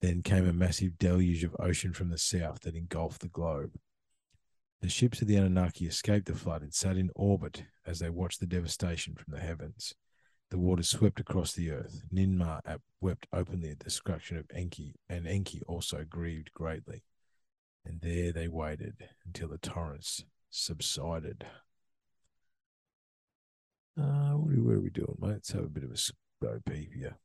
Then 0.00 0.22
came 0.22 0.48
a 0.48 0.52
massive 0.52 0.98
deluge 0.98 1.42
of 1.42 1.56
ocean 1.58 1.92
from 1.92 2.10
the 2.10 2.18
south 2.18 2.60
that 2.60 2.76
engulfed 2.76 3.22
the 3.22 3.28
globe. 3.28 3.72
The 4.80 4.88
ships 4.88 5.20
of 5.20 5.26
the 5.26 5.34
Anunnaki 5.34 5.86
escaped 5.86 6.26
the 6.26 6.36
flood 6.36 6.62
and 6.62 6.72
sat 6.72 6.96
in 6.96 7.10
orbit 7.16 7.64
as 7.84 7.98
they 7.98 8.08
watched 8.08 8.38
the 8.38 8.46
devastation 8.46 9.16
from 9.16 9.34
the 9.34 9.40
heavens. 9.40 9.94
The 10.50 10.58
waters 10.58 10.88
swept 10.88 11.18
across 11.18 11.52
the 11.52 11.72
earth. 11.72 12.04
Ninmah 12.14 12.60
wept 13.00 13.26
openly 13.32 13.70
at 13.70 13.80
the 13.80 13.84
destruction 13.86 14.36
of 14.36 14.46
Enki, 14.54 14.94
and 15.08 15.26
Enki 15.26 15.60
also 15.66 16.04
grieved 16.08 16.54
greatly. 16.54 17.02
And 17.88 18.02
there 18.02 18.32
they 18.32 18.48
waited 18.48 19.08
until 19.24 19.48
the 19.48 19.56
torrents 19.56 20.24
subsided. 20.50 21.46
Uh, 23.98 24.32
what 24.32 24.54
are, 24.54 24.62
what 24.62 24.74
are 24.74 24.80
we 24.80 24.90
doing, 24.90 25.16
mate? 25.18 25.28
Let's 25.32 25.52
have 25.52 25.64
a 25.64 25.68
bit 25.68 25.84
of 25.84 25.90
a 25.90 25.96
slow 25.96 26.60
peep 26.68 26.92
here. 26.94 27.16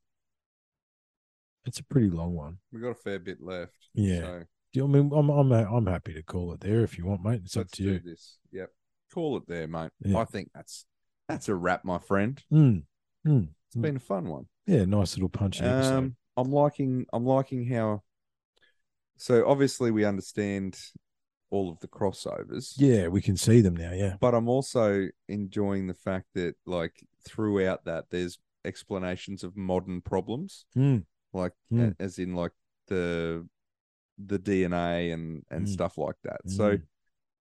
It's 1.65 1.79
a 1.79 1.83
pretty 1.83 2.09
long 2.09 2.33
one. 2.33 2.59
We 2.71 2.79
got 2.79 2.91
a 2.91 2.95
fair 2.95 3.19
bit 3.19 3.39
left. 3.41 3.75
Yeah. 3.93 4.21
So 4.21 4.39
Do 4.73 4.79
you, 4.79 4.83
I 4.85 4.87
mean, 4.87 5.11
I'm 5.13 5.29
I'm 5.29 5.51
I'm 5.51 5.85
happy 5.85 6.13
to 6.13 6.23
call 6.23 6.53
it 6.53 6.61
there 6.61 6.83
if 6.83 6.97
you 6.97 7.05
want, 7.05 7.23
mate. 7.23 7.41
It's 7.43 7.57
up 7.57 7.65
let's 7.65 7.77
to 7.77 7.83
do 7.83 7.89
you. 7.89 7.99
this. 7.99 8.37
Yep. 8.51 8.69
Call 9.13 9.37
it 9.37 9.43
there, 9.47 9.67
mate. 9.67 9.91
Yeah. 9.99 10.17
I 10.17 10.25
think 10.25 10.49
that's 10.55 10.85
that's 11.27 11.49
a 11.49 11.55
wrap, 11.55 11.83
my 11.83 11.99
friend. 11.99 12.41
Mm, 12.51 12.83
mm. 13.27 13.47
It's 13.67 13.75
been 13.75 13.97
a 13.97 13.99
fun 13.99 14.29
one. 14.29 14.45
Yeah, 14.65 14.85
nice 14.85 15.15
little 15.15 15.29
punchy 15.29 15.63
episode. 15.63 15.97
Um, 15.97 16.15
I'm 16.37 16.51
liking 16.51 17.05
I'm 17.13 17.25
liking 17.25 17.65
how 17.67 18.01
so 19.17 19.47
obviously 19.47 19.91
we 19.91 20.05
understand 20.05 20.77
all 21.49 21.69
of 21.71 21.79
the 21.81 21.87
crossovers. 21.87 22.73
Yeah, 22.77 23.07
we 23.09 23.21
can 23.21 23.37
see 23.37 23.61
them 23.61 23.75
now. 23.75 23.91
Yeah. 23.93 24.15
But 24.19 24.33
I'm 24.33 24.49
also 24.49 25.07
enjoying 25.29 25.87
the 25.87 25.93
fact 25.93 26.27
that 26.33 26.55
like 26.65 27.05
throughout 27.27 27.85
that 27.85 28.05
there's 28.09 28.39
explanations 28.65 29.43
of 29.43 29.55
modern 29.55 30.01
problems. 30.01 30.65
Mm, 30.75 31.05
Like 31.31 31.53
Hmm. 31.69 31.81
a- 31.81 31.95
as 31.99 32.17
in 32.19 32.35
like 32.35 32.51
the 32.87 33.47
the 34.17 34.39
DNA 34.39 35.11
and 35.13 35.43
and 35.49 35.65
Mm. 35.67 35.69
stuff 35.69 35.97
like 35.97 36.15
that. 36.23 36.41
So 36.49 36.77
mm. 36.77 36.83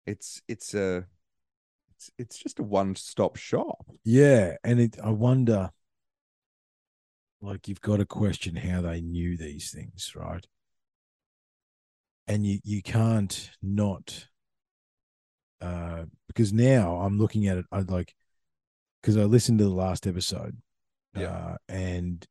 it's 0.07 0.43
it's 0.49 0.75
a 0.75 1.07
it's 1.91 2.11
it's 2.19 2.39
just 2.39 2.59
a 2.61 2.63
one 2.63 2.95
stop 2.95 3.37
shop. 3.37 3.85
Yeah, 4.05 4.57
and 4.63 4.79
it. 4.81 4.97
I 5.03 5.11
wonder. 5.11 5.71
Like 7.41 7.69
you've 7.69 7.81
got 7.81 7.99
to 7.99 8.07
question 8.07 8.57
how 8.57 8.81
they 8.81 9.01
knew 9.01 9.37
these 9.37 9.71
things, 9.71 10.13
right? 10.17 10.45
And 12.29 12.47
you 12.47 12.59
you 12.63 12.83
can't 12.83 13.51
not. 13.63 14.27
Uh, 15.61 16.05
because 16.29 16.53
now 16.53 16.97
I'm 16.99 17.19
looking 17.19 17.49
at 17.49 17.59
it. 17.59 17.65
I 17.73 17.81
like, 17.81 18.15
because 19.03 19.17
I 19.17 19.23
listened 19.25 19.59
to 19.59 19.65
the 19.65 19.71
last 19.71 20.07
episode, 20.07 20.57
Yeah. 21.17 21.31
uh, 21.35 21.57
and 21.69 22.25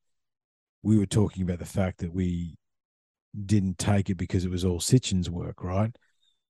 we 0.81 0.97
were 0.97 1.05
talking 1.07 1.43
about 1.43 1.59
the 1.59 1.65
fact 1.65 1.97
that 1.99 2.13
we 2.13 2.55
didn't 3.45 3.77
take 3.77 4.09
it 4.09 4.15
because 4.15 4.45
it 4.45 4.51
was 4.51 4.63
all 4.63 4.79
Sitchin's 4.79 5.29
work, 5.29 5.61
right? 5.63 5.93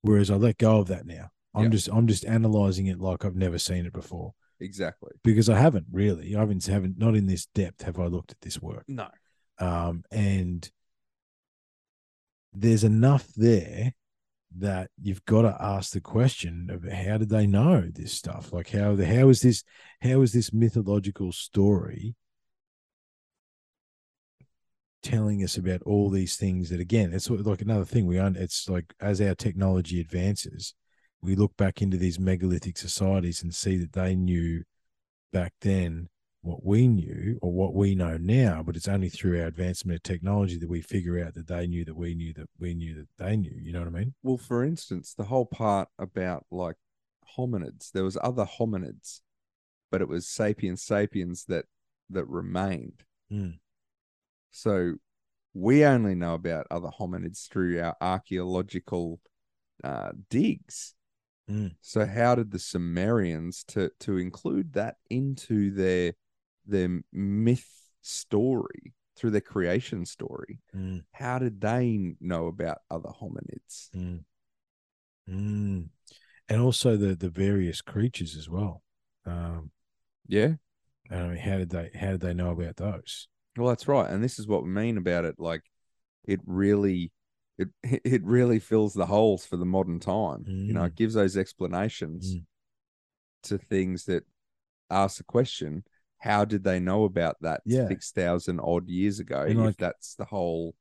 Whereas 0.02 0.30
I 0.30 0.36
let 0.36 0.58
go 0.58 0.78
of 0.78 0.86
that 0.88 1.04
now. 1.06 1.30
I'm 1.54 1.64
Yeah. 1.64 1.70
just 1.70 1.88
I'm 1.88 2.06
just 2.06 2.24
analyzing 2.26 2.86
it 2.86 3.00
like 3.00 3.24
I've 3.24 3.34
never 3.34 3.58
seen 3.58 3.84
it 3.86 3.92
before 3.92 4.34
Exactly. 4.60 5.10
because 5.24 5.48
I 5.48 5.58
haven't 5.58 5.86
really. 5.90 6.36
I 6.36 6.40
haven't 6.40 6.64
haven't 6.66 6.98
not 6.98 7.16
in 7.16 7.26
this 7.26 7.46
depth 7.46 7.82
have 7.82 7.98
I 7.98 8.06
looked 8.06 8.30
at 8.30 8.40
this 8.42 8.62
work. 8.62 8.84
No. 8.86 9.08
Um, 9.58 10.04
and 10.12 10.70
there's 12.60 12.84
enough 12.84 13.28
there 13.36 13.92
that 14.56 14.90
you've 15.00 15.24
got 15.24 15.42
to 15.42 15.56
ask 15.60 15.92
the 15.92 16.00
question 16.00 16.68
of 16.70 16.90
how 16.90 17.18
did 17.18 17.28
they 17.28 17.46
know 17.46 17.88
this 17.92 18.12
stuff? 18.12 18.52
Like 18.52 18.70
how 18.70 18.94
the 18.94 19.06
how 19.06 19.28
is 19.28 19.42
this 19.42 19.62
how 20.00 20.22
is 20.22 20.32
this 20.32 20.52
mythological 20.52 21.32
story 21.32 22.14
telling 25.02 25.44
us 25.44 25.56
about 25.56 25.82
all 25.82 26.10
these 26.10 26.36
things 26.36 26.70
that 26.70 26.80
again 26.80 27.12
it's 27.12 27.30
like 27.30 27.62
another 27.62 27.84
thing 27.84 28.04
we 28.04 28.18
aren't 28.18 28.36
it's 28.36 28.68
like 28.68 28.92
as 29.00 29.20
our 29.20 29.34
technology 29.34 30.00
advances 30.00 30.74
we 31.22 31.36
look 31.36 31.56
back 31.56 31.80
into 31.80 31.96
these 31.96 32.18
megalithic 32.18 32.76
societies 32.76 33.40
and 33.40 33.54
see 33.54 33.76
that 33.76 33.92
they 33.92 34.16
knew 34.16 34.62
back 35.32 35.52
then 35.60 36.08
what 36.48 36.64
we 36.64 36.88
knew 36.88 37.38
or 37.42 37.52
what 37.52 37.74
we 37.74 37.94
know 37.94 38.16
now, 38.16 38.62
but 38.62 38.74
it's 38.74 38.88
only 38.88 39.10
through 39.10 39.38
our 39.38 39.46
advancement 39.46 39.96
of 39.96 40.02
technology 40.02 40.56
that 40.58 40.68
we 40.68 40.80
figure 40.80 41.22
out 41.22 41.34
that 41.34 41.46
they 41.46 41.66
knew 41.66 41.84
that 41.84 41.96
we 41.96 42.14
knew 42.14 42.32
that 42.32 42.48
we 42.58 42.72
knew 42.72 42.94
that 42.94 43.08
they 43.22 43.36
knew. 43.36 43.54
You 43.60 43.72
know 43.72 43.80
what 43.80 43.88
I 43.88 43.98
mean? 43.98 44.14
Well, 44.22 44.38
for 44.38 44.64
instance, 44.64 45.12
the 45.12 45.24
whole 45.24 45.44
part 45.44 45.88
about 45.98 46.46
like 46.50 46.76
hominids, 47.36 47.92
there 47.92 48.04
was 48.04 48.16
other 48.22 48.46
hominids, 48.46 49.20
but 49.90 50.00
it 50.00 50.08
was 50.08 50.26
sapiens 50.26 50.82
sapiens 50.82 51.44
that 51.48 51.66
that 52.08 52.24
remained. 52.26 53.04
Mm. 53.30 53.58
So 54.50 54.94
we 55.52 55.84
only 55.84 56.14
know 56.14 56.32
about 56.32 56.66
other 56.70 56.88
hominids 56.98 57.46
through 57.48 57.82
our 57.82 57.94
archaeological 58.00 59.20
uh, 59.84 60.12
digs. 60.30 60.94
Mm. 61.50 61.74
So 61.82 62.06
how 62.06 62.36
did 62.36 62.52
the 62.52 62.58
Sumerians 62.58 63.64
to 63.68 63.90
to 64.00 64.16
include 64.16 64.72
that 64.72 64.96
into 65.10 65.70
their 65.70 66.14
their 66.68 67.00
myth 67.12 67.68
story 68.02 68.94
through 69.16 69.30
their 69.30 69.40
creation 69.40 70.04
story? 70.06 70.60
Mm. 70.74 71.04
How 71.12 71.38
did 71.38 71.60
they 71.60 72.14
know 72.20 72.46
about 72.46 72.78
other 72.90 73.08
hominids? 73.08 73.88
Mm. 73.96 74.24
Mm. 75.28 75.88
And 76.48 76.60
also 76.60 76.96
the 76.96 77.14
the 77.14 77.28
various 77.28 77.80
creatures 77.82 78.36
as 78.36 78.48
well. 78.48 78.82
Um, 79.26 79.70
Yeah. 80.26 80.54
I 81.10 81.22
mean, 81.22 81.36
how 81.36 81.56
did 81.58 81.70
they 81.70 81.90
how 81.94 82.12
did 82.12 82.20
they 82.20 82.34
know 82.34 82.50
about 82.50 82.76
those? 82.76 83.28
Well, 83.56 83.68
that's 83.68 83.88
right, 83.88 84.10
and 84.10 84.22
this 84.22 84.38
is 84.38 84.46
what 84.46 84.62
we 84.62 84.68
mean 84.68 84.96
about 84.98 85.24
it. 85.24 85.36
Like, 85.38 85.62
it 86.24 86.40
really, 86.46 87.12
it 87.56 87.68
it 87.82 88.22
really 88.24 88.58
fills 88.58 88.94
the 88.94 89.06
holes 89.06 89.44
for 89.44 89.56
the 89.56 89.64
modern 89.66 90.00
time. 90.00 90.44
You 90.46 90.74
know, 90.74 90.82
Mm. 90.82 90.86
it 90.88 90.94
gives 90.96 91.14
those 91.14 91.36
explanations 91.36 92.34
Mm. 92.36 92.44
to 93.44 93.58
things 93.58 94.04
that 94.04 94.24
ask 94.90 95.16
the 95.18 95.24
question: 95.24 95.84
How 96.18 96.44
did 96.44 96.64
they 96.64 96.80
know 96.80 97.04
about 97.04 97.36
that 97.42 97.62
Yeah. 97.64 97.88
six 97.88 98.10
thousand 98.10 98.60
odd 98.60 98.88
years 98.88 99.20
ago? 99.20 99.42
And, 99.42 99.52
if 99.52 99.66
like- 99.66 99.76
that's 99.76 100.14
the 100.14 100.24
whole 100.26 100.74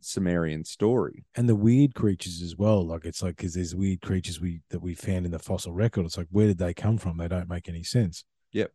Sumerian 0.00 0.64
story. 0.64 1.24
and 1.34 1.48
the 1.48 1.56
weird 1.56 1.94
creatures 1.94 2.42
as 2.42 2.56
well. 2.56 2.86
Like 2.86 3.04
it's 3.06 3.22
like 3.22 3.36
because 3.36 3.54
there's 3.54 3.74
weird 3.74 4.02
creatures 4.02 4.40
we 4.40 4.60
that 4.70 4.80
we 4.82 4.94
found 4.94 5.24
in 5.26 5.32
the 5.32 5.38
fossil 5.38 5.72
record. 5.72 6.04
It's 6.06 6.18
like 6.18 6.28
where 6.30 6.46
did 6.46 6.58
they 6.58 6.74
come 6.74 6.98
from? 6.98 7.16
They 7.16 7.28
don't 7.28 7.48
make 7.48 7.68
any 7.68 7.82
sense. 7.82 8.24
Yep. 8.52 8.70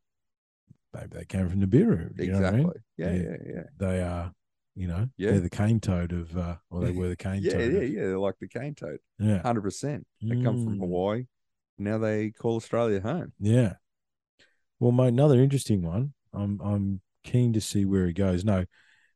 Maybe 0.94 1.08
they 1.18 1.26
came 1.26 1.48
from 1.50 1.62
Nibiru. 1.62 2.20
You 2.20 2.32
know 2.32 2.42
what 2.42 2.46
I 2.46 2.58
exactly. 2.58 2.64
mean? 2.64 2.72
Yeah, 2.98 3.12
Yeah. 3.14 3.22
yeah, 3.22 3.54
yeah, 3.56 3.64
They 3.78 4.02
are, 4.02 4.34
you 4.76 4.88
know, 4.88 5.08
Yeah. 5.18 5.32
they're 5.32 5.40
the 5.42 5.50
cane 5.50 5.80
toad 5.80 6.12
of, 6.14 6.36
uh, 6.38 6.58
or 6.70 6.82
they 6.84 6.92
were 6.92 7.10
the 7.10 7.16
cane 7.28 7.42
yeah, 7.44 7.52
toad. 7.54 7.74
yeah, 7.74 7.80
of- 7.80 7.90
yeah. 7.90 8.02
They're 8.02 8.20
like 8.20 8.40
the 8.40 8.48
cane 8.48 8.76
toad, 8.76 8.98
yeah, 9.20 9.42
hundred 9.42 9.62
percent. 9.62 10.06
They 10.22 10.42
come 10.42 10.64
from 10.64 10.78
Mm. 10.78 10.80
Hawaii. 10.80 11.26
Now 11.78 11.98
they 12.00 12.32
call 12.32 12.56
Australia 12.58 13.02
home. 13.02 13.34
yeah. 13.40 13.74
Well, 14.84 14.92
mate, 14.92 15.14
another 15.14 15.40
interesting 15.42 15.82
one. 15.82 16.12
I'm 16.34 16.60
I'm 16.62 17.02
keen 17.24 17.54
to 17.54 17.62
see 17.62 17.86
where 17.86 18.06
he 18.06 18.12
goes. 18.12 18.44
No, 18.44 18.66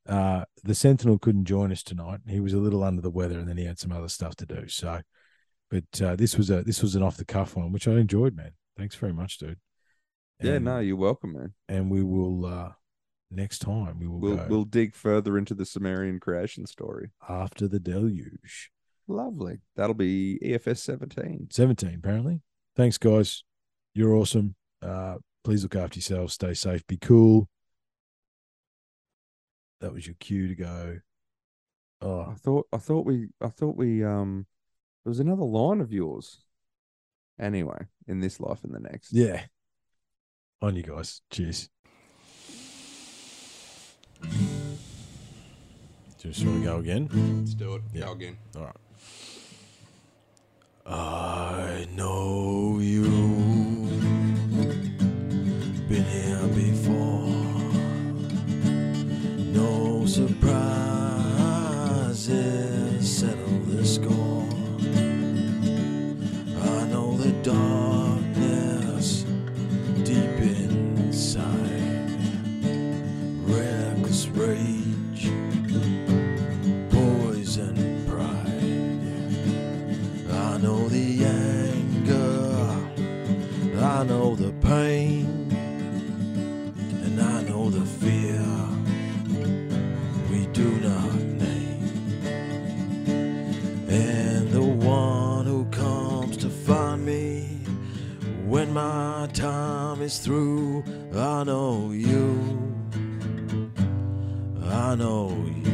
uh, 0.08 0.46
the 0.64 0.74
Sentinel 0.74 1.20
couldn't 1.20 1.44
join 1.44 1.74
us 1.74 1.84
tonight. 1.84 2.22
He 2.26 2.40
was 2.40 2.54
a 2.54 2.58
little 2.58 2.86
under 2.86 3.02
the 3.02 3.10
weather, 3.10 3.38
and 3.38 3.50
then 3.50 3.58
he 3.58 3.66
had 3.66 3.78
some 3.78 3.92
other 3.92 4.08
stuff 4.08 4.34
to 4.38 4.46
do. 4.46 4.70
So, 4.70 5.02
but 5.70 6.02
uh, 6.02 6.16
this 6.16 6.38
was 6.38 6.50
a 6.50 6.64
this 6.64 6.82
was 6.82 6.96
an 6.96 7.04
off 7.04 7.18
the 7.18 7.26
cuff 7.26 7.58
one, 7.58 7.74
which 7.74 7.86
I 7.86 7.96
enjoyed, 7.96 8.34
man. 8.34 8.52
Thanks 8.78 8.96
very 8.96 9.12
much, 9.12 9.40
dude. 9.40 9.60
Yeah, 10.42 10.60
no, 10.60 10.80
you're 10.80 10.96
welcome, 10.96 11.34
man. 11.34 11.54
and 11.68 11.92
we 11.92 12.02
will 12.02 12.46
uh 12.46 12.70
next 13.30 13.60
time 13.60 14.00
we 14.00 14.08
will 14.08 14.20
We'll 14.20 14.46
we'll 14.48 14.64
dig 14.64 14.96
further 14.96 15.38
into 15.38 15.54
the 15.54 15.66
Sumerian 15.66 16.22
creation 16.22 16.66
story. 16.66 17.12
after 17.28 17.68
the 17.68 17.82
deluge. 17.82 18.72
Lovely. 19.06 19.58
That'll 19.76 19.96
be 19.96 20.40
EFS 20.42 20.78
17. 20.78 21.50
17 21.52 21.96
apparently 21.96 22.40
thanks 22.78 22.98
guys 22.98 23.44
you're 23.94 24.14
awesome 24.14 24.56
uh 24.82 25.16
please 25.48 25.64
look 25.64 25.78
after 25.78 25.98
yourselves 25.98 26.34
stay 26.34 26.54
safe 26.54 26.86
be 26.88 26.98
cool 26.98 27.48
that 29.80 29.94
was 29.94 30.06
your 30.06 30.16
cue 30.20 30.50
to 30.50 30.56
go 30.56 30.98
Oh, 32.02 32.28
I 32.30 32.34
thought 32.34 32.68
I 32.74 32.78
thought 32.78 33.06
we 33.06 33.30
I 33.42 33.48
thought 33.48 33.78
we 33.78 34.04
um 34.04 34.46
there 35.04 35.10
was 35.10 35.20
another 35.20 35.46
line 35.46 35.82
of 35.82 35.92
yours. 35.92 36.44
Anyway, 37.40 37.88
in 38.08 38.20
this 38.20 38.40
life 38.40 38.64
and 38.64 38.74
the 38.74 38.80
next. 38.80 39.14
yeah 39.14 39.46
on 40.62 40.76
you 40.76 40.84
guys 40.84 41.22
cheers 41.32 41.70
just 46.20 46.44
want 46.44 46.60
to 46.60 46.64
go 46.64 46.78
again 46.78 47.08
Let's 47.40 47.54
do 47.54 47.76
it. 47.76 47.84
Yeah. 47.94 48.06
Go 48.06 48.12
again. 48.12 48.38
All 48.58 48.64
right. 48.64 48.76
I 50.86 51.88
know 51.96 52.80
you 52.80 53.57
been 55.90 56.04
here 56.04 56.48
before. 56.50 57.28
No 59.54 60.06
surprises 60.06 60.38
settle 63.18 63.60
the 63.68 63.86
score. 63.86 64.50
I 66.62 66.88
know 66.88 67.16
the 67.16 67.32
darkness 67.42 69.24
deep 70.04 70.42
inside. 70.42 71.46
Reckless 73.46 74.28
rage, 74.28 75.32
poison 76.90 78.04
pride. 78.06 78.74
I 80.34 80.58
know 80.58 80.90
the 80.90 81.24
anger, 81.24 82.76
I 83.80 84.04
know 84.04 84.36
the 84.36 84.52
pain, 84.68 85.37
my 98.78 99.28
time 99.34 100.04
is 100.04 100.20
through, 100.20 100.84
I 101.16 101.44
know 101.44 101.90
you. 101.92 102.28
I 104.62 104.94
know 104.94 105.30
you. 105.64 105.67